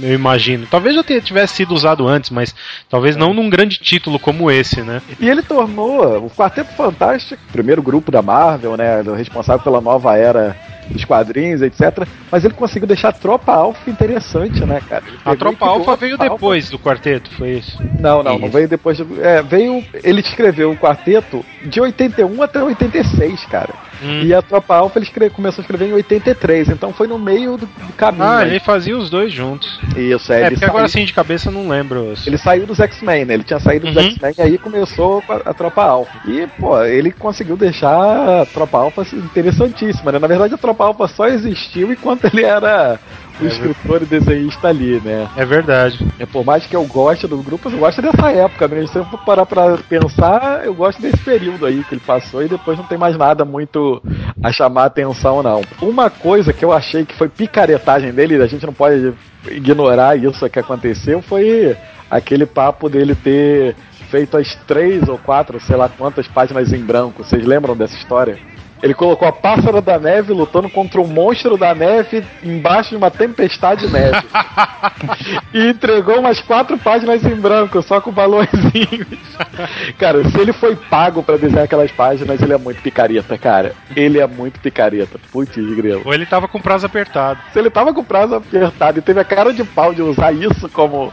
eu 0.02 0.12
imagino. 0.14 0.66
Talvez 0.66 0.94
já 0.94 1.02
tivesse 1.02 1.54
sido 1.54 1.74
usado 1.74 2.06
antes, 2.06 2.30
mas 2.30 2.54
talvez 2.88 3.16
não 3.16 3.32
num 3.34 3.48
grande 3.50 3.78
título 3.78 4.18
como 4.18 4.50
esse, 4.50 4.82
né? 4.82 5.00
E 5.20 5.28
ele 5.28 5.42
tornou 5.42 6.26
o 6.26 6.30
Quarteto 6.30 6.72
Fantástico, 6.74 7.42
primeiro 7.52 7.82
grupo 7.82 8.10
da 8.10 8.22
Marvel, 8.22 8.76
né? 8.76 9.02
Responsável 9.16 9.62
pela 9.62 9.80
nova 9.80 10.16
era 10.16 10.56
dos 10.90 11.04
quadrinhos, 11.04 11.62
etc. 11.62 12.06
Mas 12.30 12.44
ele 12.44 12.54
conseguiu 12.54 12.86
deixar 12.86 13.08
a 13.08 13.12
Tropa 13.12 13.52
Alpha 13.52 13.90
interessante, 13.90 14.64
né, 14.64 14.80
cara? 14.88 15.04
A 15.24 15.36
Tropa 15.36 15.66
Alpha 15.66 15.96
veio 15.96 16.14
Alpha. 16.14 16.30
depois 16.30 16.70
do 16.70 16.78
quarteto, 16.78 17.30
foi 17.36 17.58
isso? 17.58 17.78
Não, 17.98 18.22
não, 18.22 18.38
não 18.38 18.50
veio 18.50 18.68
depois. 18.68 18.96
De, 18.96 19.06
é, 19.20 19.42
veio. 19.42 19.84
Ele 20.02 20.20
escreveu 20.20 20.70
o 20.70 20.76
quarteto 20.76 21.44
de 21.64 21.80
81 21.80 22.42
até 22.42 22.62
86, 22.62 23.44
cara. 23.46 23.74
Hum. 24.02 24.22
E 24.22 24.34
a 24.34 24.42
Tropa 24.42 24.74
Alpha 24.76 24.98
ele 24.98 25.06
escre- 25.06 25.30
começou 25.30 25.60
a 25.60 25.64
escrever 25.64 25.88
em 25.88 25.92
83, 25.92 26.68
então 26.68 26.92
foi 26.92 27.06
no 27.06 27.18
meio 27.18 27.56
do, 27.56 27.66
do 27.66 27.92
caminho. 27.96 28.24
Ah, 28.24 28.38
aí. 28.38 28.48
ele 28.50 28.60
fazia 28.60 28.96
os 28.96 29.08
dois 29.10 29.32
juntos. 29.32 29.78
Isso, 29.96 30.32
é. 30.32 30.36
É, 30.42 30.46
ele 30.46 30.50
porque 30.52 30.64
agora 30.64 30.88
saiu- 30.88 31.02
assim 31.02 31.04
de 31.04 31.12
cabeça 31.12 31.48
eu 31.48 31.52
não 31.52 31.68
lembro. 31.68 32.12
Ele 32.26 32.38
saiu 32.38 32.66
dos 32.66 32.80
X-Men, 32.80 33.24
né? 33.24 33.34
Ele 33.34 33.44
tinha 33.44 33.60
saído 33.60 33.86
dos 33.86 33.96
Uhum. 33.96 34.10
X-Men 34.10 34.34
e 34.38 34.42
aí 34.42 34.58
começou 34.58 35.22
com 35.22 35.32
a, 35.32 35.36
a 35.46 35.54
Tropa 35.54 35.82
Alpha. 35.84 36.18
E, 36.26 36.46
pô, 36.58 36.82
ele 36.82 37.10
conseguiu 37.12 37.56
deixar 37.56 38.42
a 38.42 38.46
Tropa 38.46 38.78
Alpha 38.78 39.02
assim, 39.02 39.16
interessantíssima, 39.18 40.12
né? 40.12 40.18
Na 40.18 40.26
verdade, 40.26 40.54
a 40.54 40.58
Tropa 40.58 40.84
Alpha 40.84 41.08
só 41.08 41.26
existiu 41.26 41.92
enquanto 41.92 42.24
ele 42.32 42.42
era 42.44 42.98
o 43.40 43.44
É 43.44 43.48
escritor 43.48 44.02
e 44.02 44.06
desenhista 44.06 44.68
ali, 44.68 45.00
né? 45.00 45.28
É 45.36 45.44
verdade. 45.44 46.06
É, 46.18 46.26
por 46.26 46.44
mais 46.44 46.66
que 46.66 46.76
eu 46.76 46.84
goste 46.84 47.26
do 47.26 47.38
grupo, 47.38 47.70
eu 47.70 47.78
gosto 47.78 48.00
dessa 48.00 48.30
época 48.30 48.68
mesmo. 48.68 48.88
Se 48.88 48.98
eu 48.98 49.04
for 49.06 49.18
parar 49.24 49.46
pra 49.46 49.76
pensar, 49.88 50.64
eu 50.64 50.74
gosto 50.74 51.00
desse 51.00 51.18
período 51.18 51.66
aí 51.66 51.82
que 51.84 51.94
ele 51.94 52.02
passou 52.04 52.42
e 52.42 52.48
depois 52.48 52.78
não 52.78 52.84
tem 52.84 52.98
mais 52.98 53.16
nada 53.16 53.44
muito 53.44 54.02
a 54.42 54.52
chamar 54.52 54.84
atenção, 54.84 55.42
não. 55.42 55.62
Uma 55.80 56.10
coisa 56.10 56.52
que 56.52 56.64
eu 56.64 56.72
achei 56.72 57.04
que 57.04 57.16
foi 57.16 57.28
picaretagem 57.28 58.12
dele, 58.12 58.42
a 58.42 58.46
gente 58.46 58.66
não 58.66 58.72
pode 58.72 59.12
ignorar 59.48 60.16
isso 60.16 60.48
que 60.48 60.58
aconteceu, 60.58 61.20
foi 61.22 61.76
aquele 62.10 62.46
papo 62.46 62.88
dele 62.88 63.14
ter 63.14 63.74
feito 64.10 64.36
as 64.36 64.54
três 64.66 65.08
ou 65.08 65.18
quatro, 65.18 65.60
sei 65.60 65.76
lá 65.76 65.88
quantas 65.88 66.28
páginas 66.28 66.72
em 66.72 66.78
branco. 66.78 67.24
Vocês 67.24 67.44
lembram 67.44 67.76
dessa 67.76 67.96
história? 67.96 68.38
Ele 68.84 68.92
colocou 68.92 69.26
a 69.26 69.32
pássara 69.32 69.80
da 69.80 69.98
neve 69.98 70.34
lutando 70.34 70.68
contra 70.68 71.00
o 71.00 71.08
monstro 71.08 71.56
da 71.56 71.74
neve 71.74 72.22
embaixo 72.42 72.90
de 72.90 72.96
uma 72.96 73.10
tempestade 73.10 73.86
de 73.86 73.90
neve. 73.90 74.22
e 75.54 75.68
entregou 75.70 76.18
umas 76.18 76.38
quatro 76.42 76.76
páginas 76.76 77.24
em 77.24 77.34
branco, 77.34 77.80
só 77.80 77.98
com 77.98 78.12
balõezinhos. 78.12 79.06
cara, 79.96 80.22
se 80.28 80.38
ele 80.38 80.52
foi 80.52 80.76
pago 80.76 81.22
pra 81.22 81.38
desenhar 81.38 81.64
aquelas 81.64 81.90
páginas, 81.92 82.42
ele 82.42 82.52
é 82.52 82.58
muito 82.58 82.82
picareta, 82.82 83.38
cara. 83.38 83.72
Ele 83.96 84.20
é 84.20 84.26
muito 84.26 84.60
picareta. 84.60 85.18
Putz, 85.32 85.56
grilo. 85.56 86.02
Ou 86.04 86.12
ele 86.12 86.26
tava 86.26 86.46
com 86.46 86.60
prazo 86.60 86.84
apertado. 86.84 87.40
Se 87.54 87.58
ele 87.58 87.70
tava 87.70 87.94
com 87.94 88.04
prazo 88.04 88.34
apertado 88.34 88.98
e 88.98 89.02
teve 89.02 89.18
a 89.18 89.24
cara 89.24 89.54
de 89.54 89.64
pau 89.64 89.94
de 89.94 90.02
usar 90.02 90.30
isso 90.30 90.68
como 90.68 91.10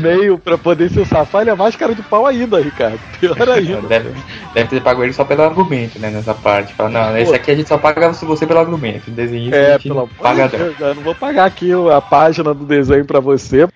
meio 0.00 0.38
pra 0.38 0.56
poder 0.56 0.88
se 0.88 1.04
safar, 1.04 1.42
ele 1.42 1.50
é 1.50 1.54
mais 1.54 1.76
cara 1.76 1.94
de 1.94 2.02
pau 2.02 2.26
ainda, 2.26 2.62
Ricardo. 2.62 2.98
Pior 3.20 3.36
ainda. 3.50 3.82
Deve, 3.82 4.10
deve 4.54 4.68
ter 4.70 4.80
pago 4.80 5.04
ele 5.04 5.12
só 5.12 5.22
pelo 5.22 5.42
argumento, 5.42 5.98
né? 5.98 6.08
Nessa 6.08 6.32
parte. 6.32 6.72
Fala, 6.72 6.93
não, 6.94 7.18
esse 7.18 7.34
aqui 7.34 7.50
a 7.50 7.54
gente 7.54 7.68
só 7.68 7.76
paga 7.78 8.12
você 8.12 8.46
pelo 8.46 8.60
argumento. 8.60 9.10
Desenho 9.10 9.54
É, 9.54 9.68
a 9.68 9.72
gente 9.72 9.88
pelo 9.88 10.08
paga 10.08 10.48
de 10.48 10.56
não. 10.56 10.64
Deus, 10.64 10.80
eu 10.80 10.94
não 10.94 11.02
vou 11.02 11.14
pagar 11.14 11.44
aqui 11.44 11.70
a 11.72 12.00
página 12.00 12.54
do 12.54 12.64
desenho 12.64 13.04
pra 13.04 13.20
você. 13.20 13.66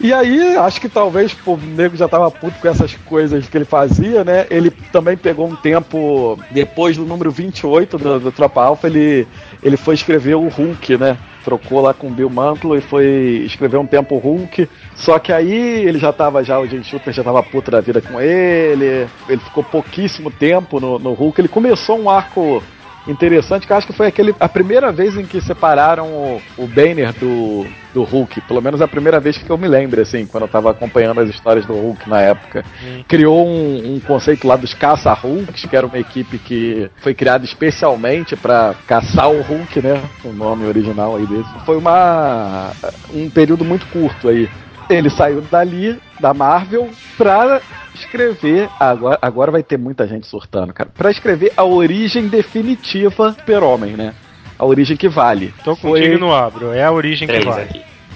E 0.00 0.12
aí, 0.12 0.56
acho 0.56 0.80
que 0.80 0.88
talvez 0.88 1.32
pô, 1.32 1.54
o 1.54 1.56
nego 1.56 1.96
já 1.96 2.08
tava 2.08 2.30
puto 2.30 2.58
com 2.60 2.68
essas 2.68 2.94
coisas 3.06 3.48
que 3.48 3.56
ele 3.56 3.64
fazia, 3.64 4.24
né? 4.24 4.46
Ele 4.50 4.70
também 4.92 5.16
pegou 5.16 5.46
um 5.46 5.56
tempo, 5.56 6.38
depois 6.50 6.96
do 6.96 7.04
número 7.04 7.30
28 7.30 7.98
do, 7.98 8.20
do 8.20 8.32
Tropa 8.32 8.62
Alpha, 8.62 8.88
ele, 8.88 9.26
ele 9.62 9.76
foi 9.76 9.94
escrever 9.94 10.34
o 10.34 10.48
Hulk, 10.48 10.96
né? 10.96 11.16
Trocou 11.44 11.80
lá 11.80 11.94
com 11.94 12.08
o 12.08 12.10
Bill 12.10 12.30
Mantlo 12.30 12.76
e 12.76 12.80
foi 12.80 13.42
escrever 13.46 13.78
um 13.78 13.86
tempo 13.86 14.14
o 14.14 14.18
Hulk. 14.18 14.68
Só 14.94 15.18
que 15.18 15.32
aí 15.32 15.52
ele 15.52 15.98
já 15.98 16.12
tava, 16.12 16.42
já, 16.44 16.58
o 16.58 16.66
Jay 16.66 16.82
Shooter 16.82 17.12
já 17.12 17.22
tava 17.22 17.42
puto 17.42 17.70
da 17.70 17.80
vida 17.80 18.00
com 18.00 18.20
ele. 18.20 19.06
Ele 19.28 19.40
ficou 19.40 19.64
pouquíssimo 19.64 20.30
tempo 20.30 20.80
no, 20.80 20.98
no 20.98 21.12
Hulk. 21.12 21.40
Ele 21.40 21.48
começou 21.48 21.98
um 21.98 22.10
arco 22.10 22.62
interessante, 23.10 23.66
que 23.66 23.72
eu 23.72 23.76
acho 23.76 23.86
que 23.86 23.92
foi 23.92 24.06
aquele, 24.06 24.34
a 24.38 24.48
primeira 24.48 24.92
vez 24.92 25.16
em 25.16 25.24
que 25.24 25.40
separaram 25.40 26.06
o, 26.06 26.42
o 26.56 26.66
Banner 26.66 27.12
do, 27.12 27.66
do 27.92 28.02
Hulk. 28.04 28.40
Pelo 28.42 28.62
menos 28.62 28.80
a 28.80 28.88
primeira 28.88 29.18
vez 29.20 29.38
que 29.38 29.50
eu 29.50 29.58
me 29.58 29.68
lembro, 29.68 30.00
assim, 30.00 30.26
quando 30.26 30.44
eu 30.44 30.48
tava 30.48 30.70
acompanhando 30.70 31.20
as 31.20 31.28
histórias 31.28 31.66
do 31.66 31.74
Hulk 31.74 32.08
na 32.08 32.20
época. 32.20 32.64
Criou 33.08 33.46
um, 33.46 33.94
um 33.94 34.00
conceito 34.00 34.46
lá 34.46 34.56
dos 34.56 34.74
caça-Hulks, 34.74 35.64
que 35.64 35.76
era 35.76 35.86
uma 35.86 35.98
equipe 35.98 36.38
que 36.38 36.90
foi 37.02 37.14
criada 37.14 37.44
especialmente 37.44 38.36
pra 38.36 38.74
caçar 38.86 39.30
o 39.30 39.42
Hulk, 39.42 39.82
né? 39.82 40.00
O 40.24 40.32
nome 40.32 40.66
original 40.66 41.16
aí 41.16 41.26
desse. 41.26 41.64
Foi 41.64 41.76
uma 41.76 42.70
um 43.12 43.28
período 43.28 43.64
muito 43.64 43.86
curto 43.86 44.28
aí. 44.28 44.48
Ele 44.88 45.08
saiu 45.08 45.40
dali, 45.42 46.00
da 46.18 46.34
Marvel, 46.34 46.90
pra 47.16 47.60
escrever. 48.00 48.68
Agora, 48.78 49.18
agora 49.20 49.50
vai 49.50 49.62
ter 49.62 49.78
muita 49.78 50.06
gente 50.06 50.26
surtando, 50.26 50.72
cara. 50.72 50.90
Pra 50.90 51.10
escrever 51.10 51.52
a 51.56 51.64
origem 51.64 52.28
definitiva 52.28 53.30
do 53.30 53.38
Super-Homem, 53.38 53.96
né? 53.96 54.14
A 54.58 54.64
origem 54.64 54.96
que 54.96 55.08
vale. 55.08 55.54
Tô 55.64 55.76
contigo 55.76 56.18
no 56.18 56.34
abro, 56.34 56.72
é 56.72 56.84
a 56.84 56.92
origem 56.92 57.26
que 57.26 57.40
vai. 57.40 57.68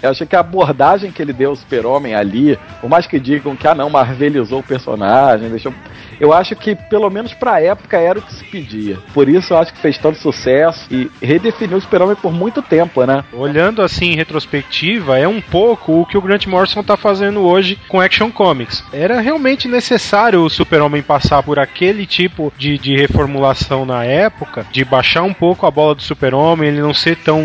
Eu 0.04 0.10
achei 0.10 0.26
que 0.26 0.36
a 0.36 0.40
abordagem 0.40 1.10
que 1.10 1.22
ele 1.22 1.32
deu 1.32 1.50
ao 1.50 1.56
Super-Homem 1.56 2.14
ali, 2.14 2.58
por 2.78 2.90
mais 2.90 3.06
que 3.06 3.18
digam 3.18 3.56
que, 3.56 3.66
ah 3.66 3.74
não, 3.74 3.88
marvelizou 3.88 4.60
o 4.60 4.62
personagem, 4.62 5.48
deixou. 5.48 5.72
Eu 6.20 6.32
acho 6.32 6.54
que, 6.54 6.76
pelo 6.76 7.08
menos 7.10 7.32
pra 7.32 7.60
época, 7.60 7.96
era 7.96 8.18
o 8.18 8.22
que 8.22 8.32
se 8.32 8.44
pedia. 8.44 8.98
Por 9.12 9.28
isso 9.28 9.52
eu 9.52 9.58
acho 9.58 9.72
que 9.72 9.80
fez 9.80 9.98
tanto 9.98 10.18
sucesso 10.18 10.86
e 10.90 11.10
redefiniu 11.20 11.78
o 11.78 11.80
Super-Homem 11.80 12.16
por 12.16 12.32
muito 12.32 12.60
tempo, 12.62 13.04
né? 13.04 13.24
Olhando 13.32 13.82
assim 13.82 14.12
em 14.12 14.16
retrospectiva, 14.16 15.18
é 15.18 15.26
um 15.26 15.40
pouco 15.40 16.00
o 16.00 16.06
que 16.06 16.18
o 16.18 16.22
Grant 16.22 16.46
Morrison 16.46 16.82
tá 16.82 16.96
fazendo 16.96 17.40
hoje 17.40 17.78
com 17.88 18.00
Action 18.00 18.30
Comics. 18.30 18.84
Era 18.92 19.20
realmente 19.20 19.66
necessário 19.66 20.42
o 20.42 20.50
Super-Homem 20.50 21.02
passar 21.02 21.42
por 21.42 21.58
aquele 21.58 22.06
tipo 22.06 22.52
de, 22.56 22.78
de 22.78 22.94
reformulação 22.94 23.84
na 23.84 24.04
época, 24.04 24.66
de 24.70 24.84
baixar 24.84 25.22
um 25.22 25.34
pouco 25.34 25.66
a 25.66 25.70
bola 25.70 25.94
do 25.94 26.02
Super-Homem, 26.02 26.68
ele 26.68 26.82
não 26.82 26.94
ser 26.94 27.16
tão 27.16 27.42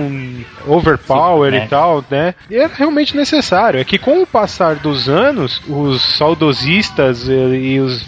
overpower 0.68 1.52
Sim, 1.52 1.60
né? 1.60 1.66
e 1.66 1.68
tal, 1.70 2.04
né? 2.10 2.36
E 2.50 2.56
era 2.56 2.72
realmente 2.74 3.16
necessário. 3.16 3.80
É 3.80 3.84
que 3.84 3.98
com 3.98 4.22
o 4.22 4.28
passar 4.28 4.76
dos 4.76 5.08
anos, 5.08 5.62
os 5.68 6.02
saudosistas 6.18 7.28
e, 7.28 7.80
os 7.80 8.02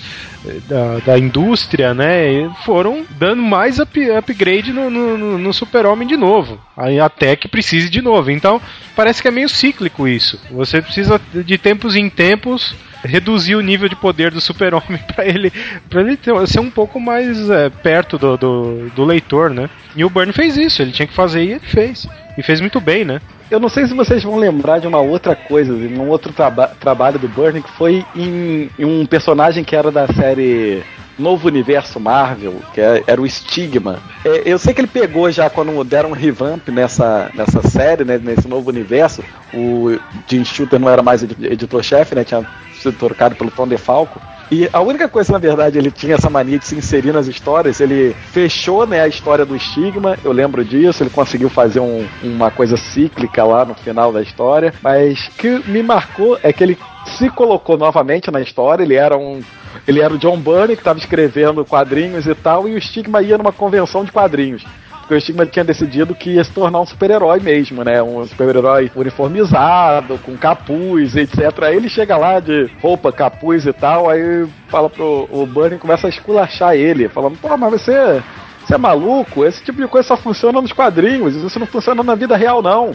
eh, 0.45 0.59
da, 0.67 0.97
da 1.05 1.19
indústria, 1.19 1.93
né, 1.93 2.49
foram 2.65 3.05
dando 3.11 3.41
mais 3.43 3.77
up- 3.79 4.09
upgrade 4.11 4.73
no, 4.73 4.89
no, 4.89 5.37
no- 5.37 5.53
Super-Homem 5.53 6.07
de 6.07 6.17
novo, 6.17 6.59
aí 6.75 6.99
até 6.99 7.35
que 7.35 7.47
precise 7.47 7.89
de 7.89 8.01
novo. 8.01 8.31
Então, 8.31 8.59
parece 8.95 9.21
que 9.21 9.27
é 9.27 9.31
meio 9.31 9.47
cíclico 9.49 10.07
isso. 10.07 10.39
Você 10.49 10.81
precisa 10.81 11.21
de 11.33 11.57
tempos 11.57 11.95
em 11.95 12.09
tempos 12.09 12.73
reduzir 13.03 13.55
o 13.55 13.61
nível 13.61 13.89
de 13.89 13.95
poder 13.95 14.31
do 14.31 14.39
Super-Homem 14.41 14.99
para 15.13 15.25
ele, 15.25 15.51
pra 15.89 16.01
ele 16.01 16.17
ter- 16.17 16.47
ser 16.47 16.59
um 16.59 16.69
pouco 16.71 16.99
mais 16.99 17.49
eh, 17.49 17.69
perto 17.69 18.17
do, 18.17 18.37
do, 18.37 18.89
do 18.95 19.05
leitor, 19.05 19.49
né? 19.51 19.69
E 19.95 20.03
o 20.05 20.09
Byrne 20.09 20.33
fez 20.33 20.57
isso, 20.57 20.81
ele 20.81 20.91
tinha 20.91 21.07
que 21.07 21.13
fazer 21.13 21.43
e 21.43 21.51
ele 21.51 21.59
fez. 21.59 22.07
E 22.37 22.43
fez 22.43 22.61
muito 22.61 22.79
bem, 22.79 23.03
né? 23.03 23.19
Eu 23.49 23.59
não 23.59 23.67
sei 23.67 23.85
se 23.85 23.93
vocês 23.93 24.23
vão 24.23 24.37
lembrar 24.37 24.79
de 24.79 24.87
uma 24.87 24.99
outra 25.01 25.35
coisa, 25.35 25.75
de 25.75 25.93
um 25.93 26.07
outro 26.09 26.31
traba 26.31 26.67
trabalho 26.79 27.19
do 27.19 27.27
Burnie, 27.27 27.61
que 27.61 27.69
foi 27.71 28.05
em, 28.15 28.69
em 28.79 28.85
um 28.85 29.05
personagem 29.05 29.63
que 29.63 29.75
era 29.75 29.91
da 29.91 30.07
série 30.07 30.81
Novo 31.19 31.47
Universo 31.49 31.99
Marvel, 31.99 32.55
que 32.73 32.79
é- 32.79 33.03
era 33.05 33.21
o 33.21 33.29
Stigma. 33.29 33.99
É, 34.23 34.43
eu 34.45 34.57
sei 34.57 34.73
que 34.73 34.79
ele 34.79 34.87
pegou 34.87 35.29
já 35.29 35.49
quando 35.49 35.83
deram 35.83 36.09
um 36.11 36.13
revamp 36.13 36.69
nessa, 36.69 37.29
nessa 37.33 37.61
série, 37.67 38.05
né, 38.05 38.17
nesse 38.23 38.47
novo 38.47 38.69
universo. 38.69 39.21
O 39.53 39.91
Jim 40.29 40.45
Shooter 40.45 40.79
não 40.79 40.89
era 40.89 41.03
mais 41.03 41.21
edi- 41.21 41.35
editor-chefe, 41.47 42.15
né, 42.15 42.23
tinha 42.23 42.45
sido 42.81 42.93
trocado 42.97 43.35
pelo 43.35 43.51
Tom 43.51 43.67
DeFalco. 43.67 44.21
E 44.51 44.69
a 44.73 44.81
única 44.81 45.07
coisa, 45.07 45.31
na 45.31 45.39
verdade, 45.39 45.77
ele 45.77 45.89
tinha 45.89 46.15
essa 46.15 46.29
mania 46.29 46.59
de 46.59 46.67
se 46.67 46.75
inserir 46.75 47.13
nas 47.13 47.25
histórias. 47.25 47.79
Ele 47.79 48.13
fechou 48.33 48.85
né, 48.85 48.99
a 49.01 49.07
história 49.07 49.45
do 49.45 49.55
estigma, 49.55 50.17
eu 50.25 50.33
lembro 50.33 50.63
disso. 50.65 51.01
Ele 51.01 51.09
conseguiu 51.09 51.49
fazer 51.49 51.79
um- 51.79 52.05
uma 52.21 52.51
coisa 52.51 52.75
cíclica 52.75 53.45
lá 53.45 53.63
no 53.63 53.73
final 53.75 54.11
da 54.11 54.21
história. 54.21 54.73
Mas 54.83 55.27
o 55.27 55.31
que 55.37 55.69
me 55.69 55.81
marcou 55.81 56.37
é 56.43 56.51
que 56.51 56.61
ele 56.65 56.77
se 57.17 57.29
colocou 57.29 57.77
novamente 57.77 58.29
na 58.29 58.41
história. 58.41 58.83
Ele 58.83 58.95
era 58.95 59.17
um. 59.17 59.41
Ele 59.87 60.01
era 60.01 60.13
o 60.13 60.17
John 60.17 60.37
Burney 60.37 60.75
que 60.75 60.81
estava 60.81 60.99
escrevendo 60.99 61.63
quadrinhos 61.63 62.27
e 62.27 62.35
tal, 62.35 62.67
e 62.67 62.75
o 62.75 62.81
Stigma 62.81 63.21
ia 63.21 63.37
numa 63.37 63.53
convenção 63.53 64.03
de 64.03 64.11
quadrinhos. 64.11 64.65
Porque 65.11 65.17
o 65.17 65.21
Stigma 65.21 65.45
tinha 65.45 65.65
decidido 65.65 66.15
que 66.15 66.29
ia 66.35 66.43
se 66.45 66.51
tornar 66.51 66.79
um 66.79 66.85
super-herói 66.85 67.41
mesmo, 67.41 67.83
né? 67.83 68.01
Um 68.01 68.25
super-herói 68.25 68.89
uniformizado, 68.95 70.17
com 70.19 70.37
capuz, 70.37 71.17
etc. 71.17 71.63
Aí 71.63 71.75
ele 71.75 71.89
chega 71.89 72.15
lá 72.15 72.39
de 72.39 72.69
roupa, 72.81 73.11
capuz 73.11 73.65
e 73.65 73.73
tal, 73.73 74.09
aí 74.09 74.47
fala 74.69 74.89
pro 74.89 75.27
o 75.29 75.45
Burnie 75.45 75.77
começa 75.77 76.07
a 76.07 76.09
esculachar 76.09 76.75
ele, 76.75 77.09
falando, 77.09 77.37
pô, 77.37 77.57
mas 77.57 77.71
você. 77.71 78.23
Você 78.65 78.75
é 78.75 78.77
maluco? 78.77 79.43
Esse 79.43 79.61
tipo 79.63 79.81
de 79.81 79.87
coisa 79.87 80.07
só 80.07 80.15
funciona 80.15 80.61
nos 80.61 80.71
quadrinhos, 80.71 81.35
isso 81.35 81.59
não 81.59 81.65
funciona 81.65 82.03
na 82.03 82.15
vida 82.15 82.37
real, 82.37 82.61
não. 82.61 82.91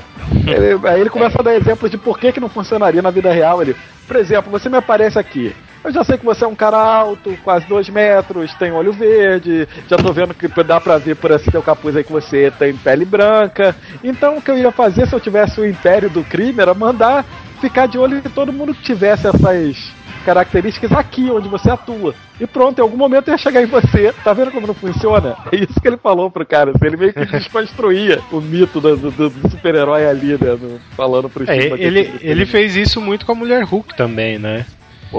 Ele- 0.47 0.89
aí 0.89 1.01
ele 1.01 1.11
começa 1.11 1.39
a 1.41 1.43
dar 1.43 1.55
exemplos 1.55 1.91
de 1.91 1.99
por 1.99 2.19
que, 2.19 2.33
que 2.33 2.41
não 2.41 2.49
funcionaria 2.49 3.03
na 3.03 3.11
vida 3.11 3.31
real. 3.31 3.61
Ele, 3.61 3.77
por 4.07 4.17
exemplo, 4.17 4.51
você 4.51 4.69
me 4.71 4.79
aparece 4.79 5.19
aqui. 5.19 5.55
Eu 5.87 5.93
já 5.93 6.03
sei 6.03 6.19
que 6.19 6.25
você 6.25 6.45
é 6.45 6.49
um 6.49 6.55
cara 6.57 6.77
alto, 6.77 7.39
quase 7.45 7.65
dois 7.69 7.89
metros, 7.89 8.53
tem 8.55 8.73
olho 8.73 8.93
verde, 8.93 9.69
já 9.89 9.97
tô 9.97 10.13
vendo 10.13 10.35
que 10.35 10.49
dá 10.65 10.81
pra 10.81 10.99
ver 10.99 11.15
por 11.15 11.31
esse 11.31 11.49
teu 11.49 11.63
capuz 11.63 11.95
aí 11.95 12.03
que 12.03 12.11
você 12.11 12.51
tem 12.59 12.75
pele 12.77 13.05
branca. 13.05 13.75
Então 14.03 14.37
o 14.37 14.43
que 14.43 14.51
eu 14.51 14.59
ia 14.59 14.73
fazer 14.73 15.07
se 15.07 15.15
eu 15.15 15.21
tivesse 15.21 15.61
o 15.61 15.65
império 15.65 16.11
do 16.11 16.25
crime 16.25 16.61
era 16.61 16.75
mandar 16.75 17.25
ficar 17.61 17.87
de 17.87 17.99
olho 17.99 18.21
que 18.21 18.29
todo 18.29 18.53
mundo 18.53 18.75
que 18.75 18.83
tivesse 18.83 19.29
essas 19.29 19.95
características 20.25 20.91
aqui 20.91 21.31
onde 21.31 21.49
você 21.49 21.71
atua. 21.71 22.15
E 22.41 22.47
pronto, 22.49 22.81
em 22.81 22.83
algum 22.83 22.97
momento 22.97 23.31
ia 23.31 23.39
chegar 23.39 23.63
em 23.63 23.67
você. 23.67 24.13
Tá 24.25 24.33
vendo 24.33 24.51
como 24.51 24.67
não 24.67 24.75
funciona? 24.75 25.37
É 25.53 25.57
isso 25.57 25.81
que 25.81 25.87
ele 25.87 25.97
falou 25.97 26.29
pro 26.31 26.45
cara. 26.45 26.73
assim, 26.75 26.85
Ele 26.85 26.97
meio 26.97 27.13
que 27.15 27.25
desconstruía 27.27 28.21
o 28.33 28.41
mito 28.41 28.81
do, 28.81 28.97
do- 28.97 29.31
do 29.31 29.51
super-herói 29.51 30.05
ali, 30.05 30.33
né? 30.33 30.59
no- 30.61 30.81
falando 30.97 31.31
pro 31.31 31.49
É, 31.49 31.57
ele, 31.79 32.19
ele 32.21 32.45
fez 32.45 32.75
isso 32.75 33.01
muito 33.01 33.25
com 33.25 33.33
a 33.33 33.37
Mulher 33.37 33.63
Hulk 33.63 33.97
também, 33.97 34.37
né? 34.37 34.67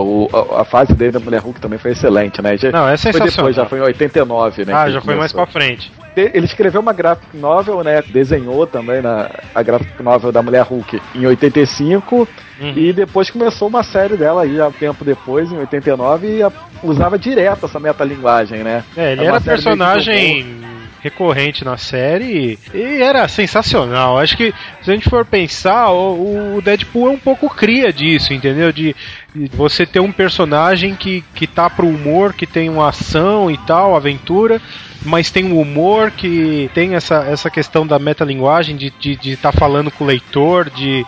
O- 0.01 0.29
a, 0.57 0.61
a 0.61 0.65
fase 0.65 0.93
dele 0.93 1.11
da 1.11 1.19
Mulher 1.19 1.41
Hulk 1.41 1.59
também 1.59 1.79
foi 1.79 1.91
excelente, 1.91 2.41
né? 2.41 2.55
Já, 2.57 2.71
Não, 2.71 2.87
é 2.87 2.97
Foi 2.97 3.11
sensacional. 3.11 3.31
depois, 3.35 3.55
já 3.55 3.65
foi 3.65 3.79
em 3.79 3.81
89, 3.83 4.65
né? 4.65 4.73
ah, 4.73 4.89
já 4.89 5.01
foi 5.01 5.15
mais 5.15 5.31
pra 5.33 5.45
frente. 5.45 5.91
Te- 6.15 6.31
Ele 6.33 6.45
escreveu 6.45 6.81
uma 6.81 6.93
graphic 6.93 7.35
novel, 7.37 7.83
né? 7.83 8.01
Desenhou 8.07 8.65
também 8.67 9.01
na, 9.01 9.29
a 9.53 9.61
graphic 9.63 10.01
novel 10.01 10.31
da 10.31 10.41
Mulher 10.41 10.63
Hulk 10.63 11.01
em 11.15 11.25
85. 11.25 12.27
Uhum. 12.59 12.73
E 12.75 12.91
depois 12.91 13.29
começou 13.29 13.67
uma 13.67 13.83
série 13.83 14.17
dela 14.17 14.41
aí, 14.43 14.59
há 14.59 14.69
tempo 14.71 15.05
depois, 15.05 15.51
em 15.51 15.57
89, 15.57 16.37
e 16.37 16.43
a- 16.43 16.51
usava 16.83 17.17
direto 17.17 17.65
essa 17.65 17.79
metalinguagem, 17.79 18.63
né? 18.63 18.83
É, 18.95 19.11
ele 19.13 19.21
uma 19.21 19.27
era 19.29 19.39
que 19.39 19.45
personagem 19.45 20.55
recorrente 21.01 21.63
na 21.63 21.77
série 21.77 22.57
e 22.73 23.01
era 23.01 23.27
sensacional. 23.27 24.17
Acho 24.17 24.35
que 24.35 24.53
se 24.81 24.91
a 24.91 24.93
gente 24.93 25.09
for 25.09 25.25
pensar, 25.25 25.91
o, 25.91 26.57
o 26.57 26.61
Deadpool 26.61 27.07
é 27.07 27.11
um 27.11 27.19
pouco 27.19 27.49
cria 27.49 27.91
disso, 27.91 28.33
entendeu? 28.33 28.71
De, 28.71 28.95
de 29.33 29.47
você 29.55 29.85
ter 29.85 29.99
um 29.99 30.11
personagem 30.11 30.95
que, 30.95 31.23
que 31.35 31.45
tá 31.45 31.69
pro 31.69 31.87
humor, 31.87 32.33
que 32.33 32.47
tem 32.47 32.69
uma 32.69 32.89
ação 32.89 33.49
e 33.51 33.57
tal, 33.59 33.95
aventura, 33.95 34.61
mas 35.05 35.31
tem 35.31 35.45
um 35.45 35.59
humor 35.59 36.11
que 36.11 36.69
tem 36.73 36.95
essa, 36.95 37.23
essa 37.23 37.49
questão 37.49 37.85
da 37.85 37.99
metalinguagem, 37.99 38.75
de 38.75 38.87
estar 38.87 38.99
de, 38.99 39.15
de 39.15 39.37
tá 39.37 39.51
falando 39.51 39.91
com 39.91 40.03
o 40.03 40.07
leitor, 40.07 40.69
de. 40.69 41.05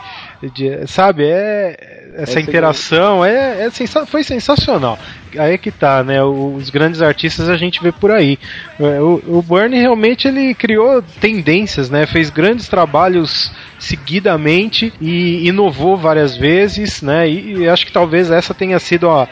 De- 0.53 0.87
sabe, 0.87 1.25
é. 1.25 1.97
Essa 2.15 2.39
Esse 2.39 2.49
interação 2.49 3.23
é, 3.23 3.65
é 3.65 3.69
sensa- 3.69 4.05
foi 4.05 4.23
sensacional. 4.23 4.97
Aí 5.37 5.53
é 5.53 5.57
que 5.57 5.71
tá, 5.71 6.03
né? 6.03 6.21
Os 6.23 6.69
grandes 6.69 7.01
artistas 7.01 7.47
a 7.47 7.55
gente 7.55 7.81
vê 7.81 7.91
por 7.91 8.11
aí. 8.11 8.37
É, 8.79 8.99
O, 8.99 9.21
o 9.27 9.41
Bernie 9.41 9.79
realmente 9.79 10.27
ele 10.27 10.53
criou 10.55 11.01
tendências, 11.21 11.89
né? 11.89 12.05
Fez 12.07 12.29
grandes 12.29 12.67
trabalhos 12.67 13.51
seguidamente 13.77 14.91
e 14.99 15.47
inovou 15.47 15.95
várias 15.97 16.35
vezes, 16.35 17.01
né? 17.01 17.29
E, 17.29 17.59
e 17.59 17.69
acho 17.69 17.85
que 17.85 17.91
talvez 17.91 18.31
essa 18.31 18.53
tenha 18.53 18.79
sido 18.79 19.09
a, 19.09 19.27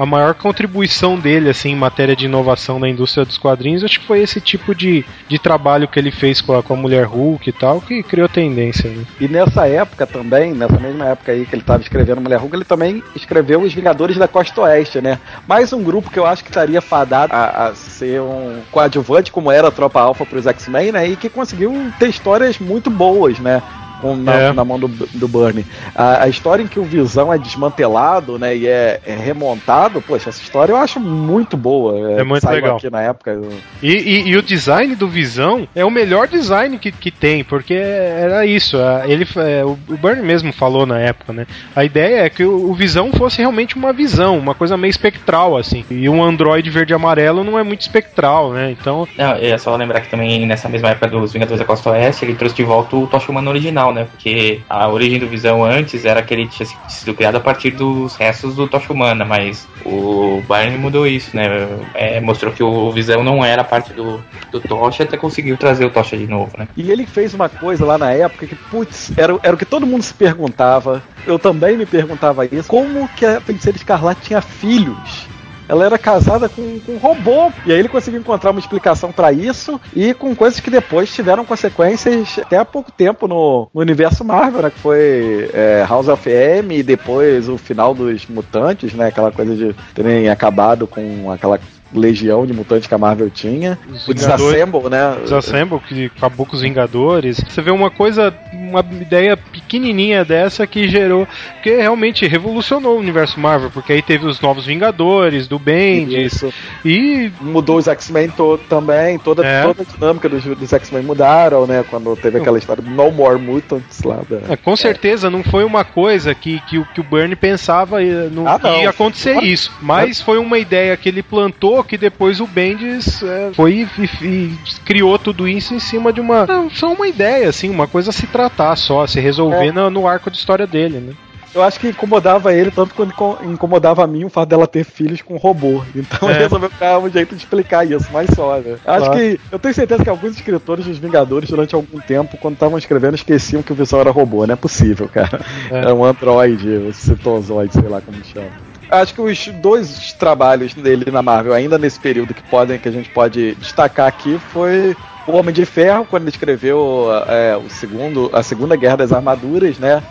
a 0.00 0.06
maior 0.06 0.32
contribuição 0.32 1.18
dele 1.18 1.50
assim 1.50 1.72
em 1.72 1.76
matéria 1.76 2.16
de 2.16 2.24
inovação 2.24 2.78
na 2.78 2.88
indústria 2.88 3.22
dos 3.22 3.36
quadrinhos. 3.36 3.84
Acho 3.84 4.00
que 4.00 4.06
foi 4.06 4.22
esse 4.22 4.40
tipo 4.40 4.74
de, 4.74 5.04
de 5.28 5.38
trabalho 5.38 5.86
que 5.86 5.98
ele 5.98 6.10
fez 6.10 6.40
com 6.40 6.56
a, 6.56 6.62
com 6.62 6.72
a 6.72 6.76
mulher 6.76 7.04
Hulk 7.04 7.50
e 7.50 7.52
tal 7.52 7.82
que 7.82 8.02
criou 8.02 8.26
tendência. 8.26 8.88
Né? 8.88 9.04
E 9.20 9.28
nessa 9.28 9.68
época 9.68 10.06
também, 10.06 10.54
nessa 10.54 10.80
mesma 10.80 11.04
época 11.04 11.32
aí 11.32 11.44
que 11.44 11.54
ele 11.54 11.60
estava 11.60 11.82
escrevendo 11.82 12.22
Mulher 12.22 12.40
Hulk, 12.40 12.56
ele 12.56 12.64
também 12.64 13.02
escreveu 13.14 13.60
Os 13.60 13.74
Vingadores 13.74 14.16
da 14.16 14.26
Costa 14.26 14.62
Oeste, 14.62 15.02
né? 15.02 15.18
Mais 15.46 15.70
um 15.70 15.82
grupo 15.82 16.10
que 16.10 16.18
eu 16.18 16.24
acho 16.24 16.42
que 16.42 16.48
estaria 16.48 16.80
fadado 16.80 17.34
a, 17.34 17.66
a 17.66 17.74
ser 17.74 18.22
um 18.22 18.62
coadjuvante, 18.70 19.30
como 19.30 19.52
era 19.52 19.68
a 19.68 19.70
Tropa 19.70 20.00
Alpha 20.00 20.24
para 20.24 20.38
os 20.38 20.46
X-Men, 20.46 20.92
né? 20.92 21.08
E 21.08 21.16
que 21.16 21.28
conseguiu 21.28 21.92
ter 21.98 22.08
histórias 22.08 22.58
muito 22.58 22.88
boas, 22.88 23.38
né? 23.38 23.62
Com- 24.00 24.16
na, 24.16 24.32
É. 24.34 24.52
na 24.52 24.64
mão 24.64 24.78
do, 24.78 24.88
do 24.88 25.28
Burnie. 25.28 25.64
A, 25.94 26.24
a 26.24 26.28
história 26.28 26.62
em 26.62 26.66
que 26.66 26.78
o 26.80 26.84
Visão 26.84 27.32
é 27.32 27.38
desmantelado, 27.38 28.38
né, 28.38 28.56
e 28.56 28.66
é, 28.66 29.00
é 29.06 29.14
remontado, 29.16 30.00
poxa, 30.02 30.28
essa 30.30 30.42
história 30.42 30.72
eu 30.72 30.76
acho 30.76 30.98
muito 31.00 31.56
boa. 31.56 31.98
É 32.20 32.24
muito 32.24 32.42
saiu 32.42 32.56
legal. 32.56 32.76
aqui 32.76 32.90
na 32.90 33.02
época. 33.02 33.30
eu- 33.32 33.48
E, 33.82 33.92
e- 33.92 34.28
e 34.28 34.36
o 34.36 34.42
design 34.42 34.94
do 34.94 35.08
Visão 35.08 35.66
é 35.74 35.84
o 35.84 35.90
melhor 35.90 36.26
design 36.28 36.78
que, 36.78 36.90
que 36.92 37.10
tem, 37.10 37.44
porque 37.44 37.74
era 37.74 38.44
isso. 38.46 38.76
a- 38.76 39.02
Ele, 39.06 39.26
é, 39.36 39.64
o 39.64 39.78
o 39.88 39.96
Bernie 39.96 40.24
mesmo 40.24 40.52
falou 40.52 40.86
na 40.86 40.98
época, 40.98 41.32
né? 41.32 41.46
A 41.74 41.84
ideia 41.84 42.22
é 42.24 42.30
que 42.30 42.44
o, 42.44 42.70
o 42.70 42.74
Visão 42.74 43.12
fosse 43.12 43.38
realmente 43.38 43.76
uma 43.76 43.92
visão, 43.92 44.38
uma 44.38 44.54
coisa 44.54 44.76
meio 44.76 44.90
espectral, 44.90 45.56
assim. 45.56 45.84
E 45.90 46.08
um 46.08 46.22
Android 46.22 46.68
verde 46.70 46.92
e 46.92 46.94
amarelo 46.94 47.42
não 47.42 47.58
é 47.58 47.62
muito 47.62 47.80
espectral, 47.80 48.52
né? 48.52 48.70
Então. 48.70 49.06
Não, 49.16 49.32
é 49.32 49.56
só 49.58 49.74
lembrar 49.76 50.00
que 50.00 50.08
também 50.10 50.46
nessa 50.46 50.68
mesma 50.68 50.90
época 50.90 51.08
dos 51.08 51.32
Vingadores 51.32 51.58
da 51.58 51.64
Costa 51.64 51.90
Oeste, 51.90 52.24
ele 52.24 52.34
trouxe 52.34 52.54
de 52.56 52.62
volta 52.62 52.94
o 52.96 53.06
Tocha 53.06 53.30
Humano 53.30 53.50
original, 53.50 53.89
né? 53.92 54.04
Porque 54.04 54.62
a 54.68 54.88
origem 54.88 55.18
do 55.18 55.28
Visão 55.28 55.64
antes 55.64 56.04
era 56.04 56.22
que 56.22 56.34
ele 56.34 56.46
tinha 56.48 56.68
sido 56.88 57.14
criado 57.14 57.36
a 57.36 57.40
partir 57.40 57.70
dos 57.70 58.14
restos 58.16 58.54
do 58.54 58.68
Tocha 58.68 58.92
Humana, 58.92 59.24
mas 59.24 59.66
o 59.84 60.42
Barney 60.46 60.78
mudou 60.78 61.06
isso, 61.06 61.34
né? 61.36 61.46
É, 61.94 62.20
mostrou 62.20 62.52
que 62.52 62.62
o 62.62 62.90
Visão 62.90 63.22
não 63.22 63.44
era 63.44 63.64
parte 63.64 63.92
do, 63.92 64.22
do 64.50 64.60
Tocha, 64.60 65.04
até 65.04 65.16
conseguiu 65.16 65.56
trazer 65.56 65.84
o 65.84 65.90
Tocha 65.90 66.16
de 66.16 66.26
novo, 66.26 66.52
né? 66.58 66.68
E 66.76 66.90
ele 66.90 67.06
fez 67.06 67.34
uma 67.34 67.48
coisa 67.48 67.84
lá 67.84 67.98
na 67.98 68.12
época 68.12 68.46
que, 68.46 68.54
putz, 68.54 69.12
era, 69.16 69.38
era 69.42 69.54
o 69.54 69.58
que 69.58 69.64
todo 69.64 69.86
mundo 69.86 70.02
se 70.02 70.14
perguntava. 70.14 71.02
Eu 71.26 71.38
também 71.38 71.76
me 71.76 71.86
perguntava 71.86 72.46
isso. 72.46 72.68
Como 72.68 73.08
que 73.08 73.24
a 73.24 73.40
Feiticeira 73.40 73.76
Escarlate 73.76 74.22
tinha 74.22 74.40
filhos? 74.40 75.29
Ela 75.70 75.84
era 75.84 75.96
casada 75.96 76.48
com, 76.48 76.80
com 76.80 76.92
um 76.94 76.98
robô. 76.98 77.52
E 77.64 77.72
aí 77.72 77.78
ele 77.78 77.88
conseguiu 77.88 78.18
encontrar 78.18 78.50
uma 78.50 78.58
explicação 78.58 79.12
pra 79.12 79.32
isso. 79.32 79.80
E 79.94 80.12
com 80.12 80.34
coisas 80.34 80.58
que 80.58 80.68
depois 80.68 81.14
tiveram 81.14 81.44
consequências 81.44 82.40
até 82.40 82.58
há 82.58 82.64
pouco 82.64 82.90
tempo 82.90 83.28
no, 83.28 83.70
no 83.72 83.80
universo 83.80 84.24
Marvel, 84.24 84.62
né? 84.62 84.70
Que 84.70 84.80
foi 84.80 85.48
é, 85.54 85.86
House 85.88 86.08
of 86.08 86.28
M 86.28 86.76
e 86.76 86.82
depois 86.82 87.48
o 87.48 87.56
final 87.56 87.94
dos 87.94 88.26
mutantes, 88.26 88.92
né? 88.94 89.06
Aquela 89.06 89.30
coisa 89.30 89.54
de 89.54 89.72
terem 89.94 90.28
acabado 90.28 90.88
com 90.88 91.30
aquela 91.30 91.60
legião 91.92 92.46
de 92.46 92.52
mutantes 92.52 92.86
que 92.86 92.94
a 92.94 92.98
Marvel 92.98 93.30
tinha. 93.30 93.78
Os 93.88 94.06
o 94.08 94.12
Vingadores- 94.14 94.54
Disassemble, 94.54 94.88
né? 94.90 95.16
Disassemble, 95.22 95.80
que 95.80 96.10
acabou 96.16 96.46
com 96.46 96.54
os 96.56 96.62
Vingadores. 96.62 97.42
Você 97.48 97.60
vê 97.62 97.70
uma 97.70 97.90
coisa, 97.90 98.32
uma 98.52 98.80
ideia 99.00 99.36
pequenininha 99.36 100.24
dessa 100.24 100.66
que 100.66 100.88
gerou, 100.88 101.26
que 101.62 101.74
realmente 101.76 102.26
revolucionou 102.26 102.96
o 102.96 103.00
universo 103.00 103.38
Marvel, 103.40 103.70
porque 103.70 103.92
aí 103.92 104.02
teve 104.02 104.26
os 104.26 104.40
novos 104.40 104.66
Vingadores, 104.66 105.48
do 105.48 105.58
Bendis, 105.58 106.34
Isso. 106.34 106.52
e 106.84 107.30
mudou 107.40 107.76
os 107.78 107.88
X-Men 107.88 108.28
todo 108.30 108.60
também, 108.68 109.18
toda, 109.18 109.44
É. 109.44 109.62
toda 109.64 109.82
a 109.82 109.84
dinâmica 109.84 110.28
dos, 110.28 110.44
dos 110.44 110.72
X-Men 110.72 111.02
mudaram, 111.02 111.66
né? 111.66 111.84
Quando 111.88 112.14
teve 112.16 112.38
aquela 112.38 112.58
história 112.58 112.82
do 112.82 112.90
No 112.90 113.10
More 113.10 113.38
Mutants 113.40 114.02
lá. 114.04 114.20
Da... 114.28 114.52
É, 114.52 114.56
com 114.56 114.76
certeza 114.76 115.28
não 115.30 115.42
foi 115.42 115.64
uma 115.64 115.84
coisa 115.84 116.34
que, 116.34 116.60
que, 116.68 116.78
o- 116.78 116.84
que 116.94 117.00
o 117.00 117.04
Bernie 117.04 117.36
pensava 117.36 118.02
eh, 118.02 118.28
no, 118.30 118.46
Ah, 118.46 118.58
que 118.58 118.68
ia 118.82 118.90
acontecer 118.90 119.42
isso. 119.42 119.72
Mas 119.82 120.20
foi 120.20 120.38
uma 120.38 120.58
ideia 120.58 120.96
que 120.96 121.08
ele 121.08 121.22
plantou 121.22 121.79
que 121.84 121.96
depois 121.98 122.40
o 122.40 122.46
Bendis 122.46 123.22
eh, 123.22 123.50
foi 123.54 123.86
e, 123.98 124.24
e- 124.26 124.58
criou 124.84 125.18
tudo 125.18 125.46
isso 125.48 125.74
em 125.74 125.80
cima 125.80 126.12
de 126.12 126.20
uma. 126.20 126.46
Não, 126.46 126.70
só 126.70 126.92
uma 126.92 127.06
ideia, 127.08 127.48
assim, 127.48 127.68
uma 127.70 127.86
coisa 127.86 128.10
a 128.10 128.12
se 128.12 128.26
tratar 128.26 128.76
só, 128.76 129.02
a 129.02 129.08
se 129.08 129.20
resolver 129.20 129.68
É. 129.68 129.72
no, 129.72 129.90
no 129.90 130.06
arco 130.08 130.30
de 130.30 130.36
história 130.38 130.66
dele, 130.66 130.98
né? 130.98 131.12
Eu 131.52 131.64
acho 131.64 131.80
que 131.80 131.88
incomodava 131.88 132.54
ele 132.54 132.70
tanto 132.70 132.94
quanto 132.94 133.10
inco- 133.12 133.38
incomodava 133.42 134.04
a 134.04 134.06
mim 134.06 134.22
o 134.24 134.28
fato 134.28 134.48
dela 134.50 134.68
ter 134.68 134.84
filhos 134.84 135.20
com 135.20 135.36
robô. 135.36 135.82
Então 135.96 136.28
É. 136.28 136.32
ele 136.34 136.38
resolveu 136.44 136.70
criar 136.70 136.98
um 137.00 137.10
jeito 137.10 137.34
de 137.34 137.40
explicar 137.42 137.84
isso, 137.84 138.06
mas 138.12 138.30
só, 138.36 138.56
né? 138.58 138.76
Acho 138.86 139.06
Claro. 139.06 139.18
que. 139.18 139.40
Eu 139.50 139.58
tenho 139.58 139.74
certeza 139.74 140.04
que 140.04 140.08
alguns 140.10 140.36
escritores 140.36 140.84
dos 140.86 140.98
Vingadores, 140.98 141.50
durante 141.50 141.74
algum 141.74 141.98
tempo, 141.98 142.36
quando 142.36 142.54
estavam 142.54 142.78
escrevendo, 142.78 143.16
esqueciam 143.16 143.64
que 143.64 143.72
o 143.72 143.74
Visão 143.74 143.98
era 144.00 144.12
robô. 144.12 144.46
Não 144.46 144.52
é 144.52 144.56
possível, 144.56 145.08
cara. 145.08 145.40
É. 145.72 145.90
É, 145.90 145.92
um 145.92 146.04
androide, 146.04 146.68
um 146.68 146.92
citozoide, 146.92 147.72
sei 147.74 147.88
lá 147.88 148.00
como 148.00 148.24
chama. 148.24 148.69
Acho 148.90 149.14
que 149.14 149.20
os 149.20 149.46
dois 149.48 150.12
trabalhos 150.14 150.74
dele 150.74 151.10
na 151.10 151.22
Marvel, 151.22 151.52
ainda 151.52 151.78
nesse 151.78 151.98
período 151.98 152.34
que 152.34 152.42
podem, 152.42 152.78
que 152.78 152.88
a 152.88 152.92
gente 152.92 153.08
pode 153.08 153.54
destacar 153.54 154.08
aqui, 154.08 154.36
foi 154.38 154.96
o 155.26 155.32
Homem 155.32 155.54
de 155.54 155.64
Ferro, 155.64 156.04
quando 156.04 156.24
ele 156.24 156.30
escreveu 156.30 157.06
é, 157.28 157.56
o 157.56 157.68
segundo, 157.68 158.28
a 158.32 158.42
Segunda 158.42 158.74
Guerra 158.74 158.96
das 158.96 159.12
Armaduras, 159.12 159.78
né? 159.78 160.02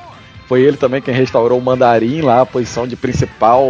Foi 0.49 0.61
ele 0.61 0.75
também 0.77 0.99
quem 0.99 1.13
restaurou 1.13 1.59
o 1.59 1.61
Mandarim 1.61 2.21
lá, 2.21 2.41
a 2.41 2.45
posição 2.45 2.87
de 2.87 2.95
principal 2.95 3.63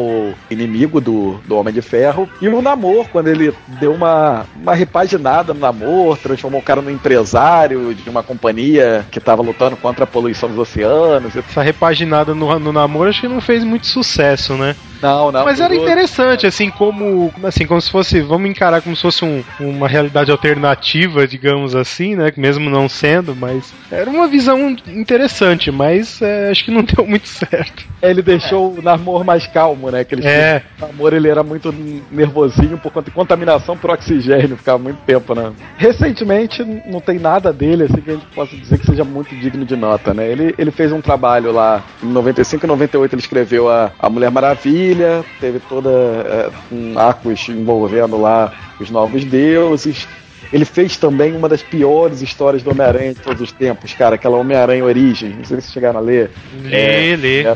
inimigo 0.50 1.02
do, 1.02 1.34
do 1.46 1.58
Homem 1.58 1.74
de 1.74 1.82
Ferro. 1.82 2.28
E 2.42 2.48
o 2.48 2.62
Namor, 2.62 3.06
quando 3.12 3.28
ele 3.28 3.54
deu 3.68 3.94
uma, 3.94 4.46
uma 4.56 4.74
repaginada 4.74 5.54
no 5.54 5.60
Namor, 5.60 6.18
transformou 6.18 6.62
o 6.62 6.63
cara 6.63 6.82
num 6.82 6.89
empresário 6.89 7.94
de 7.94 8.10
uma 8.10 8.24
companhia 8.24 9.06
que 9.12 9.20
estava 9.20 9.42
lutando 9.42 9.76
contra 9.76 10.06
a 10.06 10.08
poluição 10.08 10.48
dos 10.48 10.58
oceanos. 10.58 11.36
Essa 11.36 11.62
repaginada 11.62 12.34
no, 12.34 12.58
no 12.58 12.72
namoro 12.72 13.10
acho 13.10 13.20
que 13.22 13.28
não 13.28 13.42
fez 13.42 13.62
muito 13.63 13.86
sucesso, 13.86 14.54
né? 14.56 14.74
Não, 15.02 15.32
não. 15.32 15.46
Mas 15.46 15.60
era 15.62 15.74
interessante, 15.74 16.46
assim, 16.46 16.70
como. 16.70 17.34
Assim, 17.44 17.65
como 17.65 17.80
se 17.80 17.89
fosse. 17.89 18.20
Vamos 18.20 18.50
encarar 18.50 18.82
como 18.82 18.96
se 18.96 19.02
fosse 19.02 19.24
um- 19.24 19.42
uma 19.60 19.88
realidade 19.88 20.30
alternativa, 20.30 21.26
digamos 21.26 21.74
assim, 21.74 22.15
né? 22.15 22.32
Mesmo 22.36 22.70
não 22.70 22.89
sendo, 22.89 23.34
mas. 23.36 23.74
Era 23.89 24.10
uma 24.10 24.28
visão 24.28 24.76
interessante, 24.88 25.72
mas 25.72 26.22
é, 26.22 26.50
acho 26.52 26.65
que 26.65 26.69
não 26.70 26.84
deu 26.84 27.06
muito 27.06 27.28
certo. 27.28 27.86
Ele 28.02 28.22
deixou 28.22 28.74
o 28.78 28.82
Namor 28.82 29.24
mais 29.24 29.48
calmo, 29.48 29.90
né? 29.92 30.04
Que 30.04 30.16
ele 30.16 30.28
É. 30.28 30.64
O 30.78 30.88
Namor 30.88 31.14
ele 31.14 31.28
era 31.28 31.44
muito 31.44 31.74
nervosinho 32.12 32.78
por 32.78 32.92
conta 32.92 33.10
de 33.10 33.16
contaminação 33.16 33.78
por 33.78 33.92
oxigênio, 33.92 34.58
ficava 34.58 34.78
muito 34.78 35.00
tempo, 35.06 35.34
né? 35.34 35.52
Recentemente 35.78 36.64
não 36.86 37.00
tem 37.00 37.20
nada 37.20 37.52
dele 37.52 37.84
assim 37.84 38.02
que 38.02 38.12
a 38.12 38.14
gente 38.14 38.26
possa 38.28 38.56
dizer 38.56 38.80
que 38.80 38.86
seja 38.86 39.04
muito 39.04 39.36
digno 39.36 39.66
de 39.66 39.76
nota, 39.76 40.14
né? 40.14 40.28
Ele, 40.28 40.54
ele 40.58 40.72
fez 40.72 40.92
um 40.92 41.02
trabalho 41.02 41.52
lá 41.52 41.84
em 42.04 42.08
95 42.08 42.66
e 42.66 42.68
98 42.68 43.14
ele 43.16 43.22
escreveu 43.22 43.70
a, 43.70 43.92
a 44.00 44.10
Mulher 44.10 44.32
Maravilha, 44.32 45.24
teve 45.40 45.60
toda 45.60 45.90
é, 45.90 46.50
um 46.72 46.98
arcos 46.98 47.48
envolvendo 47.50 48.20
lá 48.20 48.54
os 48.80 48.90
novos 48.90 49.24
deuses. 49.24 50.08
Ele 50.52 50.66
fez 50.66 50.98
também 50.98 51.36
uma 51.36 51.48
das 51.48 51.62
piores 51.62 52.22
histórias 52.22 52.64
do 52.64 52.72
Homem-Aranha 52.72 53.14
de 53.14 53.20
todos 53.20 53.42
os 53.42 53.52
tempos, 53.52 53.94
cara, 53.94 54.16
aquela 54.16 54.38
Homem-Aranha 54.38 54.84
Origem. 54.84 55.30
Não 55.30 55.44
sei 55.44 55.58
se 55.58 55.64
vocês 55.64 55.74
chegaram 55.74 56.00
a 56.00 56.02
ler. 56.02 56.32
Lê, 56.64 57.16
lê. 57.16 57.44
é, 57.44 57.56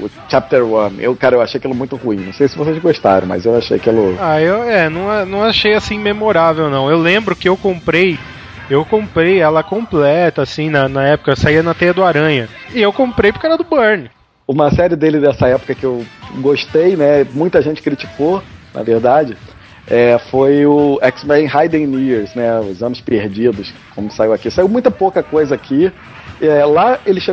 o 0.00 0.10
Chapter 0.28 0.62
One. 0.64 1.02
Eu, 1.02 1.16
cara, 1.16 1.36
eu 1.36 1.40
achei 1.40 1.58
aquilo 1.58 1.74
muito 1.74 1.96
ruim. 1.96 2.18
Não 2.18 2.32
sei 2.32 2.46
se 2.48 2.56
vocês 2.56 2.78
gostaram, 2.78 3.26
mas 3.26 3.44
eu 3.44 3.56
achei 3.56 3.76
aquilo. 3.76 4.16
Ah, 4.20 4.40
eu 4.40 4.62
é, 4.62 4.88
não, 4.88 5.26
não 5.26 5.42
achei 5.42 5.74
assim 5.74 5.98
memorável, 5.98 6.68
não. 6.70 6.90
Eu 6.90 6.98
lembro 6.98 7.34
que 7.34 7.48
eu 7.48 7.56
comprei. 7.56 8.18
Eu 8.68 8.84
comprei 8.84 9.40
ela 9.40 9.64
completa, 9.64 10.42
assim, 10.42 10.70
na, 10.70 10.88
na 10.88 11.04
época, 11.04 11.34
saía 11.34 11.62
na 11.62 11.74
teia 11.74 11.92
do 11.92 12.04
Aranha. 12.04 12.48
E 12.72 12.80
eu 12.80 12.92
comprei 12.92 13.32
porque 13.32 13.46
era 13.46 13.56
do 13.58 13.64
Burn. 13.64 14.08
Uma 14.46 14.70
série 14.70 14.94
dele 14.94 15.18
dessa 15.18 15.48
época 15.48 15.74
que 15.74 15.84
eu 15.84 16.04
gostei, 16.36 16.96
né? 16.96 17.26
Muita 17.32 17.60
gente 17.62 17.82
criticou, 17.82 18.42
na 18.72 18.82
verdade. 18.82 19.36
É, 19.90 20.18
foi 20.30 20.64
o 20.64 21.00
X-Men 21.02 21.46
Hidden 21.46 21.94
Years, 21.96 22.34
né? 22.34 22.60
Os 22.60 22.80
Anos 22.80 23.00
Perdidos, 23.00 23.74
como 23.94 24.10
saiu 24.10 24.32
aqui. 24.32 24.48
Saiu 24.48 24.68
muita 24.68 24.90
pouca 24.90 25.20
coisa 25.20 25.56
aqui. 25.56 25.92
É, 26.40 26.64
lá 26.64 27.00
eles 27.04 27.26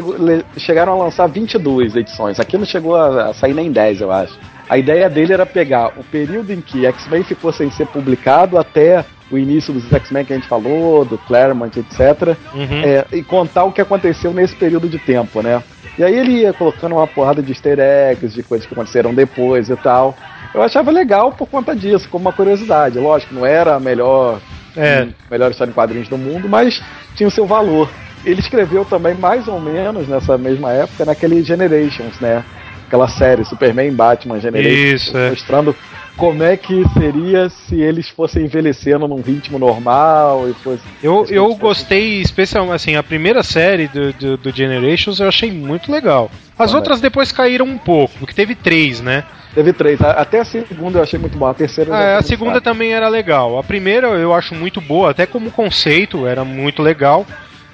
chegaram 0.57 0.93
a 0.93 1.05
lançar 1.05 1.27
22 1.27 1.95
edições. 1.95 2.39
Aqui 2.39 2.57
não 2.57 2.65
chegou 2.65 2.95
a, 2.95 3.29
a 3.29 3.33
sair 3.33 3.53
nem 3.53 3.71
10, 3.71 4.01
eu 4.01 4.11
acho. 4.11 4.37
A 4.67 4.77
ideia 4.77 5.09
dele 5.09 5.33
era 5.33 5.45
pegar 5.45 5.93
o 5.97 6.03
período 6.03 6.51
em 6.51 6.59
que 6.59 6.85
X-Men 6.87 7.23
ficou 7.23 7.53
sem 7.53 7.69
ser 7.69 7.87
publicado 7.87 8.57
até 8.57 9.05
o 9.31 9.37
início 9.37 9.73
dos 9.73 9.91
X-Men 9.91 10.25
que 10.25 10.33
a 10.33 10.35
gente 10.35 10.47
falou, 10.47 11.05
do 11.05 11.17
Claremont, 11.17 11.77
etc. 11.79 12.35
Uhum. 12.53 12.81
É, 12.83 13.05
e 13.13 13.23
contar 13.23 13.65
o 13.65 13.71
que 13.71 13.81
aconteceu 13.81 14.33
nesse 14.33 14.55
período 14.55 14.89
de 14.89 14.97
tempo, 14.97 15.41
né? 15.41 15.61
E 15.97 16.03
aí 16.03 16.17
ele 16.17 16.41
ia 16.41 16.53
colocando 16.53 16.95
uma 16.95 17.07
porrada 17.07 17.41
de 17.41 17.51
easter 17.51 17.79
eggs, 17.79 18.35
de 18.35 18.43
coisas 18.43 18.67
que 18.67 18.73
aconteceram 18.73 19.13
depois 19.13 19.69
e 19.69 19.75
tal. 19.75 20.15
Eu 20.53 20.61
achava 20.61 20.91
legal 20.91 21.31
por 21.31 21.47
conta 21.47 21.75
disso, 21.75 22.07
como 22.09 22.25
uma 22.25 22.33
curiosidade. 22.33 22.97
Lógico, 22.97 23.33
não 23.33 23.45
era 23.45 23.75
a 23.75 23.79
melhor, 23.79 24.39
É. 24.75 25.03
hum, 25.03 25.13
melhor 25.29 25.51
história 25.51 25.71
em 25.71 25.73
quadrinhos 25.73 26.07
do 26.07 26.17
mundo, 26.17 26.47
mas 26.49 26.81
tinha 27.15 27.27
o 27.27 27.31
seu 27.31 27.45
valor. 27.45 27.89
Ele 28.25 28.39
escreveu 28.39 28.83
também, 28.83 29.13
mais 29.13 29.47
ou 29.47 29.59
menos, 29.59 30.07
nessa 30.07 30.37
mesma 30.37 30.71
época, 30.71 31.05
naquele 31.05 31.43
Generations, 31.43 32.19
né? 32.19 32.43
Aquela 32.87 33.07
série, 33.07 33.43
Superman 33.45 33.91
Batman 33.93 34.39
Generations, 34.39 35.01
Isso, 35.01 35.17
é. 35.17 35.29
mostrando 35.29 35.75
como 36.15 36.41
é 36.41 36.57
que 36.57 36.83
seria 36.97 37.47
se 37.49 37.79
eles 37.79 38.09
fossem 38.09 38.45
envelhecendo 38.45 39.07
num 39.07 39.21
ritmo 39.21 39.59
normal 39.59 40.49
e 40.49 40.53
fosse. 40.55 40.81
Eu, 41.03 41.25
eu 41.29 41.53
gostei, 41.55 42.19
especialmente, 42.21 42.75
assim, 42.75 42.95
a 42.95 43.03
primeira 43.03 43.43
série 43.43 43.87
do, 43.87 44.11
do, 44.13 44.37
do 44.37 44.51
Generations 44.51 45.19
eu 45.19 45.27
achei 45.27 45.51
muito 45.51 45.91
legal. 45.91 46.31
As 46.57 46.73
outras 46.73 46.99
depois 46.99 47.31
caíram 47.31 47.65
um 47.65 47.77
pouco, 47.77 48.15
porque 48.17 48.33
teve 48.33 48.55
três, 48.55 48.99
né? 48.99 49.23
Teve 49.57 49.73
três. 49.73 49.99
Até 49.99 50.41
a 50.41 50.45
segunda 50.45 50.99
eu 50.99 51.03
achei 51.03 51.17
muito 51.17 51.35
boa. 51.35 51.49
A 51.49 51.53
terceira 51.55 51.91
Ah, 51.91 52.17
a 52.19 52.21
segunda 52.21 52.51
fraca. 52.51 52.69
também 52.69 52.93
era 52.93 53.09
legal. 53.09 53.57
A 53.57 53.63
primeira 53.63 54.09
eu 54.09 54.31
acho 54.31 54.53
muito 54.53 54.79
boa, 54.79 55.09
até 55.09 55.25
como 55.25 55.49
conceito 55.49 56.27
era 56.27 56.45
muito 56.45 56.83
legal. 56.83 57.25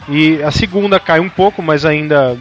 E 0.07 0.41
a 0.41 0.49
segunda 0.49 0.97
cai 0.97 1.19
um 1.19 1.27
pouco, 1.27 1.61
mas 1.61 1.83
ainda. 1.83 2.37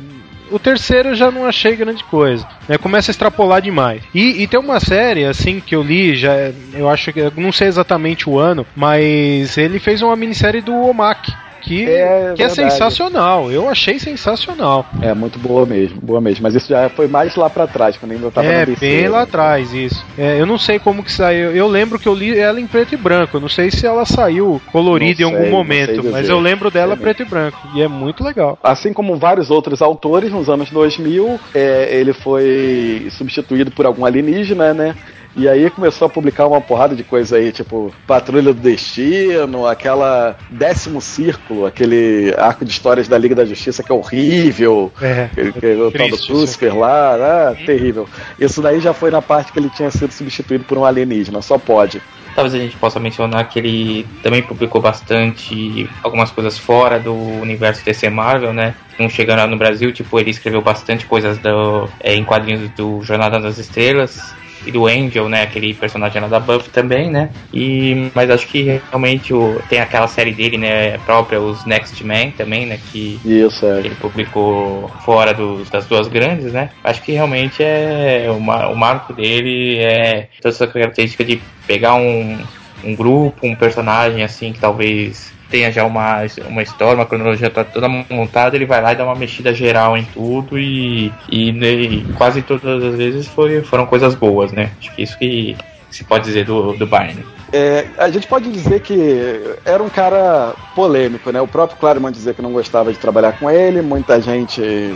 O 0.48 0.60
terceiro 0.60 1.08
eu 1.08 1.14
já 1.16 1.28
não 1.28 1.44
achei 1.44 1.74
grande 1.74 2.04
coisa. 2.04 2.46
Né? 2.68 2.78
Começa 2.78 3.10
a 3.10 3.12
extrapolar 3.12 3.60
demais. 3.60 4.04
E, 4.14 4.44
e 4.44 4.46
tem 4.46 4.60
uma 4.60 4.78
série, 4.78 5.24
assim, 5.24 5.58
que 5.58 5.74
eu 5.74 5.82
li, 5.82 6.14
já 6.14 6.32
eu 6.72 6.88
acho 6.88 7.12
que. 7.12 7.18
eu 7.18 7.32
Não 7.36 7.50
sei 7.50 7.66
exatamente 7.66 8.30
o 8.30 8.38
ano, 8.38 8.64
mas 8.76 9.58
ele 9.58 9.80
fez 9.80 10.02
uma 10.02 10.14
minissérie 10.14 10.60
do 10.60 10.72
Omak. 10.72 11.34
Que 11.62 11.88
É 11.88 12.34
que 12.34 12.42
é 12.42 12.48
sensacional. 12.48 13.50
Eu 13.50 13.68
achei 13.68 13.98
sensacional. 13.98 14.86
É, 15.00 15.14
muito 15.14 15.38
boa 15.38 15.64
mesmo, 15.64 16.00
boa 16.00 16.20
mesmo. 16.20 16.42
Mas 16.42 16.54
isso 16.54 16.68
já 16.68 16.88
foi 16.88 17.06
mais 17.06 17.36
lá 17.36 17.48
pra 17.48 17.66
trás, 17.66 17.96
quando 17.96 18.12
ainda 18.12 18.30
tava 18.30 18.46
é, 18.46 18.66
bem 18.66 19.08
lá 19.08 19.22
atrás, 19.22 19.72
isso. 19.72 20.04
É, 20.18 20.40
eu 20.40 20.46
não 20.46 20.58
sei 20.58 20.78
como 20.78 21.02
que 21.02 21.12
saiu. 21.12 21.52
Eu 21.52 21.68
lembro 21.68 21.98
que 21.98 22.08
eu 22.08 22.14
li 22.14 22.38
ela 22.38 22.60
em 22.60 22.66
preto 22.66 22.94
e 22.94 22.96
branco. 22.96 23.36
Eu 23.36 23.40
não 23.40 23.48
sei 23.48 23.70
se 23.70 23.86
ela 23.86 24.04
saiu 24.04 24.60
colorida 24.70 25.22
Não 25.22 25.30
em 25.30 25.32
algum 25.32 25.44
sei, 25.44 25.50
momento, 25.50 26.04
mas 26.10 26.28
eu 26.28 26.38
lembro 26.38 26.70
dela 26.70 26.94
Sei 26.94 27.02
preto 27.02 27.22
e 27.22 27.24
branco. 27.24 27.58
E 27.74 27.82
é 27.82 27.88
muito 27.88 28.24
legal. 28.24 28.58
Assim 28.62 28.92
como 28.92 29.16
vários 29.16 29.50
outros 29.50 29.80
autores, 29.80 30.32
nos 30.32 30.48
anos 30.48 30.70
2000, 30.70 31.38
é, 31.54 31.96
ele 31.96 32.12
foi 32.12 33.06
substituído 33.10 33.70
por 33.70 33.86
algum 33.86 34.04
alienígena, 34.04 34.74
né? 34.74 34.94
E 35.34 35.48
aí 35.48 35.70
começou 35.70 36.06
a 36.06 36.10
publicar 36.10 36.46
uma 36.46 36.60
porrada 36.60 36.94
de 36.94 37.02
coisa 37.02 37.36
aí, 37.36 37.52
tipo 37.52 37.92
Patrulha 38.06 38.52
do 38.52 38.60
Destino, 38.60 39.66
aquela 39.66 40.36
Décimo 40.50 41.00
Círculo, 41.00 41.64
aquele 41.64 42.34
arco 42.36 42.64
de 42.64 42.70
histórias 42.70 43.08
da 43.08 43.16
Liga 43.16 43.34
da 43.34 43.44
Justiça 43.44 43.82
que 43.82 43.90
é 43.90 43.94
horrível, 43.94 44.92
É. 45.00 45.28
que 45.34 45.66
é 45.66 45.74
o 45.74 45.90
tal 45.90 46.08
do 46.08 46.16
triste, 46.16 46.32
Lucifer 46.32 46.76
lá, 46.76 47.14
ah, 47.14 47.54
terrível. 47.64 48.06
Isso 48.38 48.60
daí 48.60 48.78
já 48.80 48.92
foi 48.92 49.10
na 49.10 49.22
parte 49.22 49.52
que 49.52 49.58
ele 49.58 49.70
tinha 49.70 49.90
sido 49.90 50.12
substituído 50.12 50.64
por 50.64 50.76
um 50.76 50.84
alienígena, 50.84 51.40
só 51.40 51.56
pode. 51.56 52.02
Talvez 52.34 52.54
a 52.54 52.58
gente 52.58 52.76
possa 52.76 52.98
mencionar 52.98 53.46
que 53.48 53.58
ele 53.58 54.06
também 54.22 54.42
publicou 54.42 54.80
bastante 54.80 55.88
algumas 56.02 56.30
coisas 56.30 56.58
fora 56.58 56.98
do 56.98 57.14
universo 57.14 57.84
DC 57.84 58.08
Marvel, 58.08 58.54
né? 58.54 58.74
Não 58.98 59.08
chegando 59.08 59.50
no 59.50 59.56
Brasil, 59.58 59.92
tipo, 59.92 60.18
ele 60.18 60.30
escreveu 60.30 60.62
bastante 60.62 61.04
coisas 61.04 61.36
do, 61.38 61.88
é, 62.00 62.14
em 62.14 62.24
quadrinhos 62.24 62.70
do 62.70 63.02
Jornada 63.02 63.38
das 63.38 63.58
Estrelas 63.58 64.34
e 64.64 64.72
do 64.72 64.86
Angel, 64.86 65.28
né? 65.28 65.42
Aquele 65.42 65.74
personagem 65.74 66.20
lá 66.20 66.28
da 66.28 66.40
Buffy 66.40 66.70
também, 66.70 67.10
né? 67.10 67.34
E, 67.52 68.10
mas 68.14 68.30
acho 68.30 68.46
que 68.48 68.62
realmente 68.90 69.34
o, 69.34 69.62
tem 69.62 69.80
aquela 69.80 70.06
série 70.08 70.34
dele, 70.34 70.58
né? 70.58 70.98
Própria, 70.98 71.40
os 71.40 71.64
Next 71.64 72.02
Men 72.04 72.32
também, 72.32 72.66
né? 72.66 72.78
Que 72.78 73.24
Isso, 73.24 73.66
é. 73.66 73.84
ele 73.84 73.96
publicou 73.96 74.94
fora 75.00 75.32
dos- 75.34 75.70
das 75.70 75.86
duas 75.86 76.08
grandes, 76.08 76.52
né? 76.52 76.74
Acho 76.84 77.02
que 77.02 77.12
realmente 77.12 77.62
é 77.62 78.30
o, 78.30 78.40
ma- 78.40 78.68
o 78.68 78.76
marco 78.76 79.12
dele 79.12 79.78
é 79.78 80.28
toda 80.40 80.54
essa 80.54 80.66
característica 80.68 81.24
de 81.24 81.48
pegar 81.66 81.94
um, 81.96 82.48
um 82.82 82.94
grupo, 82.96 83.46
um 83.46 83.56
personagem 83.56 84.22
assim 84.22 84.52
que 84.52 84.60
talvez 84.60 85.34
tenha 85.52 85.70
já 85.70 85.84
uma, 85.84 86.22
uma 86.48 86.62
história, 86.62 86.94
uma 86.94 87.04
cronologia 87.04 87.50
tá 87.50 87.62
toda 87.62 87.86
montada, 87.86 88.56
ele 88.56 88.64
vai 88.64 88.80
lá 88.80 88.92
e 88.92 88.96
dá 88.96 89.04
uma 89.04 89.14
mexida 89.14 89.52
geral 89.52 89.98
em 89.98 90.04
tudo 90.04 90.58
e, 90.58 91.12
e, 91.30 91.52
né, 91.52 91.70
e 91.70 92.04
quase 92.16 92.40
todas 92.40 92.82
as 92.82 92.96
vezes 92.96 93.28
foi, 93.28 93.60
foram 93.62 93.84
coisas 93.84 94.14
boas, 94.14 94.50
né? 94.50 94.70
Acho 94.80 94.94
que 94.94 95.02
isso 95.02 95.18
que 95.18 95.54
se 95.96 96.04
pode 96.04 96.24
dizer 96.24 96.44
do, 96.44 96.72
do 96.74 96.86
Barney. 96.86 97.24
É, 97.52 97.84
a 97.98 98.08
gente 98.10 98.26
pode 98.26 98.50
dizer 98.50 98.80
que 98.80 99.42
era 99.64 99.82
um 99.82 99.90
cara 99.90 100.54
polêmico, 100.74 101.30
né? 101.30 101.38
O 101.40 101.46
próprio 101.46 101.78
Claremont 101.78 102.14
dizia 102.16 102.32
que 102.32 102.40
não 102.40 102.50
gostava 102.52 102.90
de 102.90 102.98
trabalhar 102.98 103.32
com 103.38 103.50
ele, 103.50 103.82
muita 103.82 104.18
gente 104.22 104.94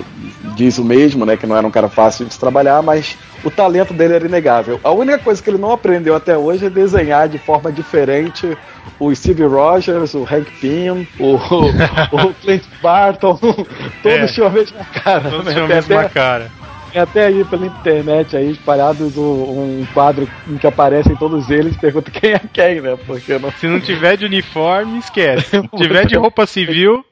diz 0.55 0.79
o 0.79 0.85
mesmo, 0.85 1.27
né? 1.27 1.37
Que 1.37 1.47
não 1.47 1.55
era 1.57 1.67
um 1.67 1.71
cara 1.71 1.89
fácil 1.91 2.25
de 2.25 2.33
se 2.33 2.41
trabalhar, 2.41 2.81
mas 2.83 3.15
o 3.45 3.51
talento 3.51 3.93
dele 3.93 4.15
era 4.15 4.25
inegável. 4.27 4.81
A 4.83 4.91
única 4.91 5.19
coisa 5.19 5.43
que 5.43 5.51
ele 5.51 5.59
não 5.59 5.71
aprendeu 5.71 6.17
até 6.17 6.37
hoje 6.39 6.65
é 6.65 6.71
desenhar 6.71 7.29
de 7.29 7.37
forma 7.39 7.71
diferente 7.71 8.57
o 8.99 9.15
Steve 9.15 9.45
Rogers, 9.45 10.15
o 10.15 10.23
Hank 10.23 10.51
Pym, 10.59 11.07
o, 11.19 11.35
o 11.35 12.35
Clint 12.41 12.63
Barton, 12.83 13.35
todos 14.03 14.19
É. 14.19 14.27
tinham 14.29 14.47
a 14.47 14.51
mesma 14.51 14.85
cara. 15.05 15.29
Todos 15.29 15.45
né? 15.45 15.53
tinham 15.53 15.67
a 15.67 15.69
mesma 15.69 16.01
até- 16.01 16.09
cara. 16.09 16.51
Tem 16.97 17.03
até 17.03 17.27
aí 17.27 17.45
pela 17.45 17.67
internet 17.67 18.37
aí 18.37 18.51
espalhados 18.51 19.17
um, 19.17 19.81
um 19.81 19.87
quadro 19.93 20.27
em 20.49 20.57
que 20.57 20.67
aparecem 20.67 21.15
todos 21.15 21.51
eles, 21.51 21.77
pergunta 21.77 22.11
quem 22.11 22.33
é 22.33 22.39
quem, 22.39 22.81
né? 22.81 22.97
Porque 23.07 23.39
não... 23.39 23.51
Se 23.53 23.67
não 23.67 23.81
tiver 23.81 24.17
de 24.17 24.25
uniforme, 24.25 24.99
esquece. 25.01 25.61
Se 25.61 25.69
tiver 25.77 26.07
de 26.07 26.17
roupa 26.17 26.47
civil, 26.47 27.05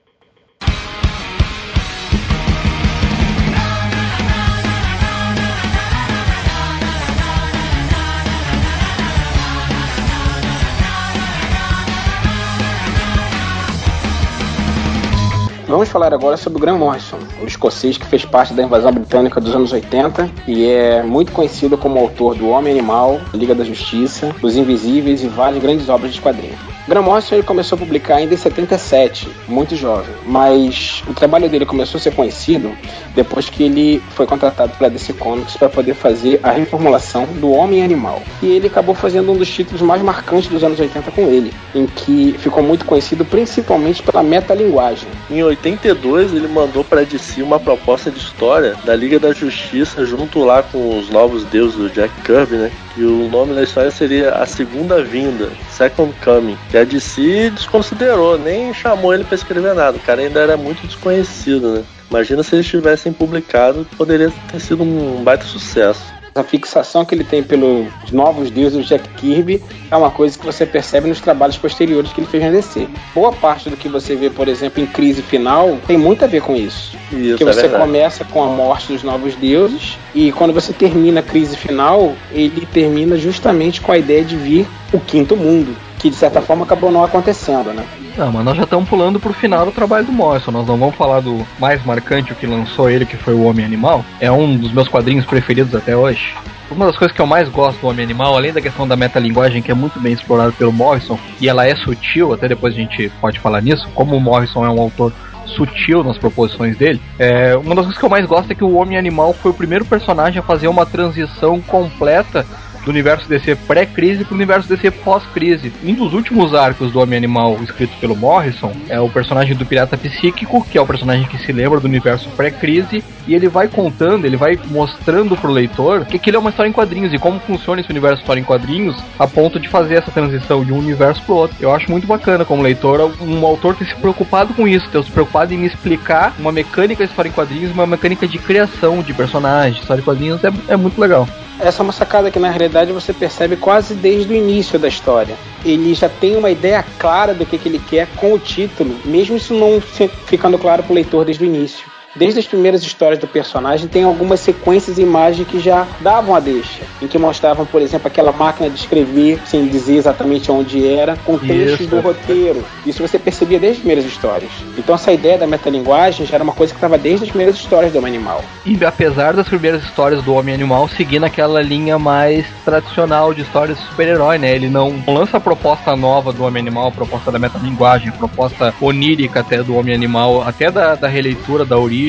Vamos 15.75 15.89
falar 15.89 16.15
agora 16.15 16.37
sobre 16.37 16.57
o 16.57 16.61
Graham 16.61 16.79
Morrison, 16.79 17.19
o 17.43 17.47
escocês 17.47 17.99
que 17.99 18.07
fez 18.07 18.25
parte 18.25 18.55
da 18.55 18.63
invasão 18.63 18.93
britânica 18.93 19.41
dos 19.41 19.53
anos 19.57 19.73
80 19.73 20.31
e 20.47 20.67
é 20.67 21.03
muito 21.03 21.33
conhecido 21.33 21.77
como 21.77 21.99
autor 21.99 22.37
do 22.37 22.49
Homem 22.49 22.73
Animal, 22.73 23.21
Liga 23.35 23.57
da 23.57 23.65
Justiça, 23.65 24.33
Os 24.41 24.57
Invisíveis 24.57 25.25
e 25.25 25.27
várias 25.27 25.61
grandes 25.61 25.89
obras 25.89 26.15
de 26.15 26.21
quadrinhos. 26.21 26.61
Graham 26.87 27.03
Morrison 27.03 27.37
ele 27.37 27.43
começou 27.43 27.75
a 27.75 27.79
publicar 27.79 28.17
ainda 28.17 28.35
em 28.35 28.37
77, 28.37 29.29
muito 29.49 29.75
jovem, 29.75 30.15
mas 30.27 31.03
o 31.09 31.15
trabalho 31.15 31.49
dele 31.49 31.65
começou 31.67 31.99
a 31.99 32.01
ser 32.01 32.15
conhecido 32.15 32.71
depois 33.15 33.49
que 33.49 33.63
ele 33.63 34.03
foi 34.11 34.27
contratado 34.27 34.77
pela 34.77 34.91
DC 34.91 35.15
Comics 35.15 35.57
para 35.57 35.71
poder 35.71 35.95
fazer 35.95 36.39
a 36.43 36.51
reformulação 36.51 37.25
do 37.41 37.51
Homem 37.51 37.83
Animal. 37.83 38.23
E 38.43 38.47
ele 38.47 38.67
acabou 38.67 38.95
fazendo 38.95 39.33
um 39.33 39.37
dos 39.37 39.49
títulos 39.49 39.81
mais 39.81 40.03
marcantes 40.03 40.49
dos 40.49 40.63
anos 40.63 40.79
80 40.79 41.11
com 41.11 41.23
ele, 41.23 41.53
em 41.75 41.87
que 41.87 42.37
ficou 42.39 42.63
muito 42.63 42.85
conhecido 42.85 43.25
principalmente 43.25 44.03
pela 44.03 44.23
metalinguagem. 44.23 45.09
Em 45.31 45.43
82, 45.65 46.35
ele 46.35 46.49
mandou 46.49 46.85
pra 46.85 47.05
DC 47.05 47.43
uma 47.43 47.59
proposta 47.59 48.11
de 48.11 48.19
história 48.19 48.77
da 48.85 48.95
Liga 48.95 49.19
da 49.19 49.33
Justiça, 49.33 50.05
junto 50.05 50.45
lá 50.45 50.63
com 50.63 50.99
os 50.99 51.09
novos 51.09 51.45
deuses 51.45 51.77
do 51.77 51.89
Jack 51.89 52.13
Kirby, 52.23 52.57
né? 52.57 52.73
E 52.97 53.03
o 53.03 53.29
nome 53.31 53.55
da 53.55 53.63
história 53.63 53.91
seria 53.91 54.31
A 54.31 54.47
Segunda 54.47 55.03
Vinda, 55.03 55.51
Second 55.71 56.15
Coming. 56.23 56.59
Que 56.71 56.77
a 56.77 56.85
DC 56.85 57.51
desconsiderou, 57.51 58.39
nem 58.39 58.75
chamou 58.75 59.15
ele 59.15 59.25
pra 59.25 59.35
escrever 59.35 59.75
nada. 59.75 59.97
O 59.97 60.01
cara 60.01 60.21
ainda 60.21 60.41
era 60.41 60.57
muito 60.57 60.87
desconhecido, 60.87 61.73
né? 61.73 61.85
Imagina 62.11 62.43
se 62.43 62.55
eles 62.55 62.67
tivessem 62.67 63.13
publicado, 63.13 63.87
poderia 63.97 64.33
ter 64.53 64.61
sido 64.61 64.83
um 64.83 65.25
baita 65.25 65.45
sucesso. 65.45 66.03
A 66.35 66.43
fixação 66.43 67.05
que 67.05 67.15
ele 67.15 67.23
tem 67.23 67.45
pelos 67.45 67.87
novos 68.11 68.51
deuses 68.51 68.79
do 68.79 68.83
Jack 68.83 69.09
Kirby 69.11 69.63
é 69.89 69.97
uma 69.97 70.11
coisa 70.11 70.37
que 70.37 70.45
você 70.45 70.67
percebe 70.67 71.09
nos 71.09 71.21
trabalhos 71.21 71.57
posteriores 71.57 72.13
que 72.13 72.21
ele 72.21 72.27
fez 72.27 72.43
na 72.43 72.51
DC. 72.51 72.89
Boa 73.15 73.33
parte 73.33 73.71
do 73.71 73.77
que 73.77 73.89
você 73.89 74.17
vê, 74.17 74.29
por 74.29 74.49
exemplo, 74.49 74.83
em 74.83 74.87
Crise 74.87 75.23
Final 75.23 75.79
tem 75.87 75.97
muito 75.97 76.25
a 76.25 76.27
ver 76.27 76.43
com 76.43 76.57
isso. 76.57 76.97
Isso, 77.13 77.37
que 77.37 77.45
é 77.45 77.47
você 77.47 77.63
verdade. 77.63 77.85
começa 77.85 78.25
com 78.25 78.43
a 78.43 78.49
morte 78.49 78.93
dos 78.93 79.05
novos 79.05 79.37
deuses 79.37 79.97
e 80.13 80.33
quando 80.33 80.53
você 80.53 80.73
termina 80.73 81.21
a 81.21 81.23
Crise 81.23 81.57
Final, 81.57 82.15
ele 82.33 82.67
termina 82.67 83.17
justamente 83.17 83.81
com 83.81 83.93
a 83.93 83.99
ideia 83.99 84.25
de 84.25 84.37
vir 84.37 84.67
o 84.93 84.99
quinto 84.99 85.37
mundo, 85.37 85.77
que 86.05 86.11
de 86.11 86.17
certa 86.17 86.43
forma 86.43 86.67
acabou 86.67 86.93
não 86.93 87.03
acontecendo, 87.03 87.73
né? 87.73 87.83
Não, 88.15 88.31
mas 88.31 88.45
nós 88.45 88.55
já 88.59 88.65
estamos 88.65 88.87
pulando 88.87 89.19
pro 89.19 89.33
final 89.33 89.65
do 89.65 89.73
trabalho 89.73 90.05
do 90.05 90.13
Morrison. 90.13 90.51
Nós 90.51 90.67
não 90.67 90.77
vamos 90.77 90.95
falar 90.97 91.21
do 91.21 91.47
mais 91.59 91.83
marcante, 91.83 92.31
o 92.31 92.37
que 92.37 92.47
lançou 92.47 92.91
ele, 92.91 93.07
que 93.07 93.17
foi 93.17 93.33
o 93.33 93.45
Homem 93.45 93.65
Animal. 93.65 94.05
É 94.21 94.31
um 94.31 94.55
dos 94.55 94.71
meus 94.71 94.87
quadrinhos 94.87 95.25
preferidos 95.25 95.75
até 95.75 95.97
hoje. 95.97 96.35
Uma 96.71 96.85
das 96.85 96.99
coisas 96.99 97.17
que 97.17 97.23
eu 97.23 97.27
mais 97.27 97.49
gosto 97.49 97.81
do 97.81 97.87
Homem 97.87 98.05
Animal, 98.05 98.37
além 98.37 98.53
da 98.53 98.61
questão 98.61 98.87
da 98.87 98.97
metalinguagem, 98.97 99.63
que 99.63 99.71
é 99.71 99.75
muito 99.75 99.99
bem 99.99 100.13
explorada 100.13 100.53
pelo 100.53 100.75
Morrison, 100.75 101.19
e 101.41 101.49
ela 101.49 101.67
é 101.67 101.75
sutil, 101.75 102.35
até 102.35 102.49
depois 102.49 102.75
a 102.75 102.77
gente 102.77 103.11
pode 103.19 103.41
falar 103.41 103.63
nisso, 103.63 103.89
como 103.95 104.15
o 104.15 104.21
Morrison 104.21 104.63
é 104.63 104.69
um 104.69 104.81
autor 104.83 105.11
sutil 105.47 106.05
nas 106.05 106.19
proposições 106.19 106.77
dele. 106.77 107.01
É, 107.19 107.57
uma 107.57 107.75
das 107.75 107.87
coisas 107.87 107.99
que 107.99 108.05
eu 108.05 108.11
mais 108.11 108.27
gosto 108.27 108.51
é 108.51 108.55
que 108.55 108.65
o 108.65 108.75
Homem 108.75 108.99
Animal 108.99 109.33
foi 109.33 109.53
o 109.53 109.55
primeiro 109.55 109.87
personagem 109.87 110.39
a 110.39 110.43
fazer 110.43 110.69
uma 110.69 110.85
transição 110.85 111.63
completa 111.63 112.47
do 112.85 112.91
universo 112.91 113.29
DC 113.29 113.57
pré-crise 113.67 114.25
para 114.25 114.33
o 114.33 114.37
universo 114.37 114.69
DC 114.69 114.91
pós-crise. 114.91 115.73
Um 115.83 115.95
dos 115.95 116.13
últimos 116.13 116.55
arcos 116.55 116.93
do 116.93 117.01
Homem 117.01 117.17
Animal 117.17 117.59
escrito 117.63 117.97
pelo 117.99 118.17
Morrison 118.17 118.73
é 118.89 119.01
o 119.01 119.09
personagem 119.09 119.57
do 119.57 119.67
Pirata 119.67 119.97
Psíquico, 119.97 120.65
que 120.65 120.79
é 120.79 120.81
o 120.81 120.87
personagem 120.87 121.27
que 121.27 121.39
se 121.39 121.53
lembra 121.53 121.81
do 121.81 121.87
universo 121.87 122.29
pré-crise, 122.31 123.03
e 123.27 123.35
ele 123.35 123.49
vai 123.49 123.69
contando, 123.69 124.27
ele 124.27 124.37
vai 124.37 124.59
mostrando 124.71 125.37
pro 125.37 125.51
leitor 125.51 126.05
que 126.05 126.17
aquilo 126.17 126.37
é 126.37 126.41
uma 126.41 126.51
história 126.51 126.69
em 126.69 126.73
quadrinhos 126.73 127.13
e 127.13 127.19
como 127.19 127.41
funciona 127.41 127.81
esse 127.81 127.91
universo 127.91 128.21
história 128.21 128.41
em 128.41 128.45
quadrinhos 128.45 128.97
a 129.19 129.27
ponto 129.27 129.59
de 129.59 129.69
fazer 129.69 129.95
essa 129.95 130.11
transição 130.11 130.65
de 130.65 130.73
um 130.73 130.79
universo 130.79 131.23
pro 131.23 131.35
outro. 131.35 131.57
Eu 131.61 131.73
acho 131.73 131.91
muito 131.91 132.07
bacana 132.07 132.45
como 132.45 132.63
leitor, 132.63 133.13
um 133.21 133.47
autor 133.47 133.75
ter 133.75 133.87
se 133.87 133.95
preocupado 133.95 134.53
com 134.55 134.69
isso, 134.69 134.89
ter 134.91 135.03
se 135.03 135.11
preocupado 135.11 135.55
em 135.55 135.59
me 135.59 135.67
explicar 135.67 136.35
uma 136.39 136.53
mecânica 136.53 137.05
de 137.05 137.11
história 137.11 137.29
em 137.29 137.33
quadrinhos, 137.33 137.73
uma 137.73 137.87
mecânica 137.87 138.27
de 138.27 138.39
criação 138.39 139.03
de 139.03 139.13
personagens, 139.15 139.81
história 139.81 140.01
em 140.01 140.05
quadrinhos, 140.05 140.43
é, 140.45 140.53
é 140.69 140.77
muito 140.77 141.01
legal. 141.01 141.27
Essa 141.61 141.83
é 141.83 141.85
uma 141.85 141.93
sacada 141.93 142.31
que 142.31 142.39
na 142.39 142.51
realidade 142.51 142.74
você 142.93 143.13
percebe 143.13 143.57
quase 143.57 143.95
desde 143.95 144.33
o 144.33 144.37
início 144.37 144.79
da 144.79 144.89
história. 144.89 145.37
Ele 145.65 145.95
já 145.95 146.09
tem 146.09 146.37
uma 146.37 146.51
ideia 146.51 146.85
clara 146.99 147.33
do 147.33 147.47
que, 147.47 147.57
que 147.57 147.69
ele 147.69 147.79
quer 147.79 148.09
com 148.17 148.33
o 148.33 148.39
título, 148.39 148.99
mesmo 149.05 149.37
isso 149.37 149.55
não 149.55 149.81
ficando 149.81 150.59
claro 150.59 150.83
para 150.83 150.93
o 150.93 150.95
leitor 150.95 151.25
desde 151.25 151.45
o 151.45 151.47
início. 151.47 151.94
Desde 152.15 152.41
as 152.41 152.47
primeiras 152.47 152.83
histórias 152.83 153.19
do 153.19 153.27
personagem, 153.27 153.89
tem 153.89 154.05
algumas 154.05 154.41
sequências 154.41 154.99
e 154.99 155.03
imagens 155.03 155.47
que 155.49 155.59
já 155.59 155.87
davam 156.01 156.35
a 156.35 156.41
deixa, 156.41 156.83
em 157.01 157.07
que 157.07 157.19
mostravam, 157.19 157.67
por 157.67 157.83
exemplo, 157.83 158.07
aquela 158.07 158.33
máquina 158.33 158.69
de 158.71 158.79
escrever, 158.79 159.41
sem 159.47 159.67
dizer 159.67 159.97
exatamente 159.97 160.51
onde 160.51 160.87
era, 160.87 161.17
com 161.25 161.39
trechos 161.39 161.81
Isso. 161.81 161.91
do 161.91 162.01
roteiro. 162.01 162.65
Isso 162.87 163.03
você 163.03 163.19
percebia 163.19 163.59
desde 163.59 163.79
as 163.79 163.79
primeiras 163.79 164.05
histórias. 164.05 164.51
Então 164.79 164.95
essa 164.95 165.13
ideia 165.13 165.39
da 165.39 165.47
metalinguagem 165.47 166.27
já 166.27 166.37
era 166.37 166.45
uma 166.45 166.53
coisa 166.53 166.73
que 166.73 166.79
estava 166.79 166.99
desde 166.99 167.25
as 167.25 167.31
primeiras 167.31 167.57
histórias 167.57 167.93
do 167.93 167.99
Homem 167.99 168.15
Animal. 168.15 168.45
E 168.65 168.83
apesar 168.85 169.35
das 169.35 169.49
primeiras 169.49 169.83
histórias 169.83 170.23
do 170.23 170.35
Homem 170.35 170.55
Animal 170.55 170.89
seguindo 170.89 171.25
aquela 171.25 171.61
linha 171.63 171.99
mais 171.99 172.47
tradicional 172.65 173.35
de 173.35 173.43
histórias 173.43 173.79
de 173.79 173.85
super-herói, 173.87 174.39
né? 174.39 174.55
Ele 174.55 174.69
não 174.69 175.03
lança 175.07 175.37
a 175.37 175.41
proposta 175.41 175.97
nova 175.97 176.33
do 176.33 176.45
Homem 176.45 176.61
Animal, 176.61 176.89
a 176.89 176.93
proposta 176.93 177.31
da 177.31 177.39
metalinguagem, 177.39 178.09
a 178.09 178.13
proposta 178.13 178.75
onírica 178.81 179.41
até 179.41 179.63
do 179.63 179.77
Homem 179.77 179.95
Animal, 179.95 180.43
até 180.43 180.71
da, 180.71 180.95
da 180.95 181.09
releitura 181.09 181.65
da 181.65 181.79
origem, 181.79 182.04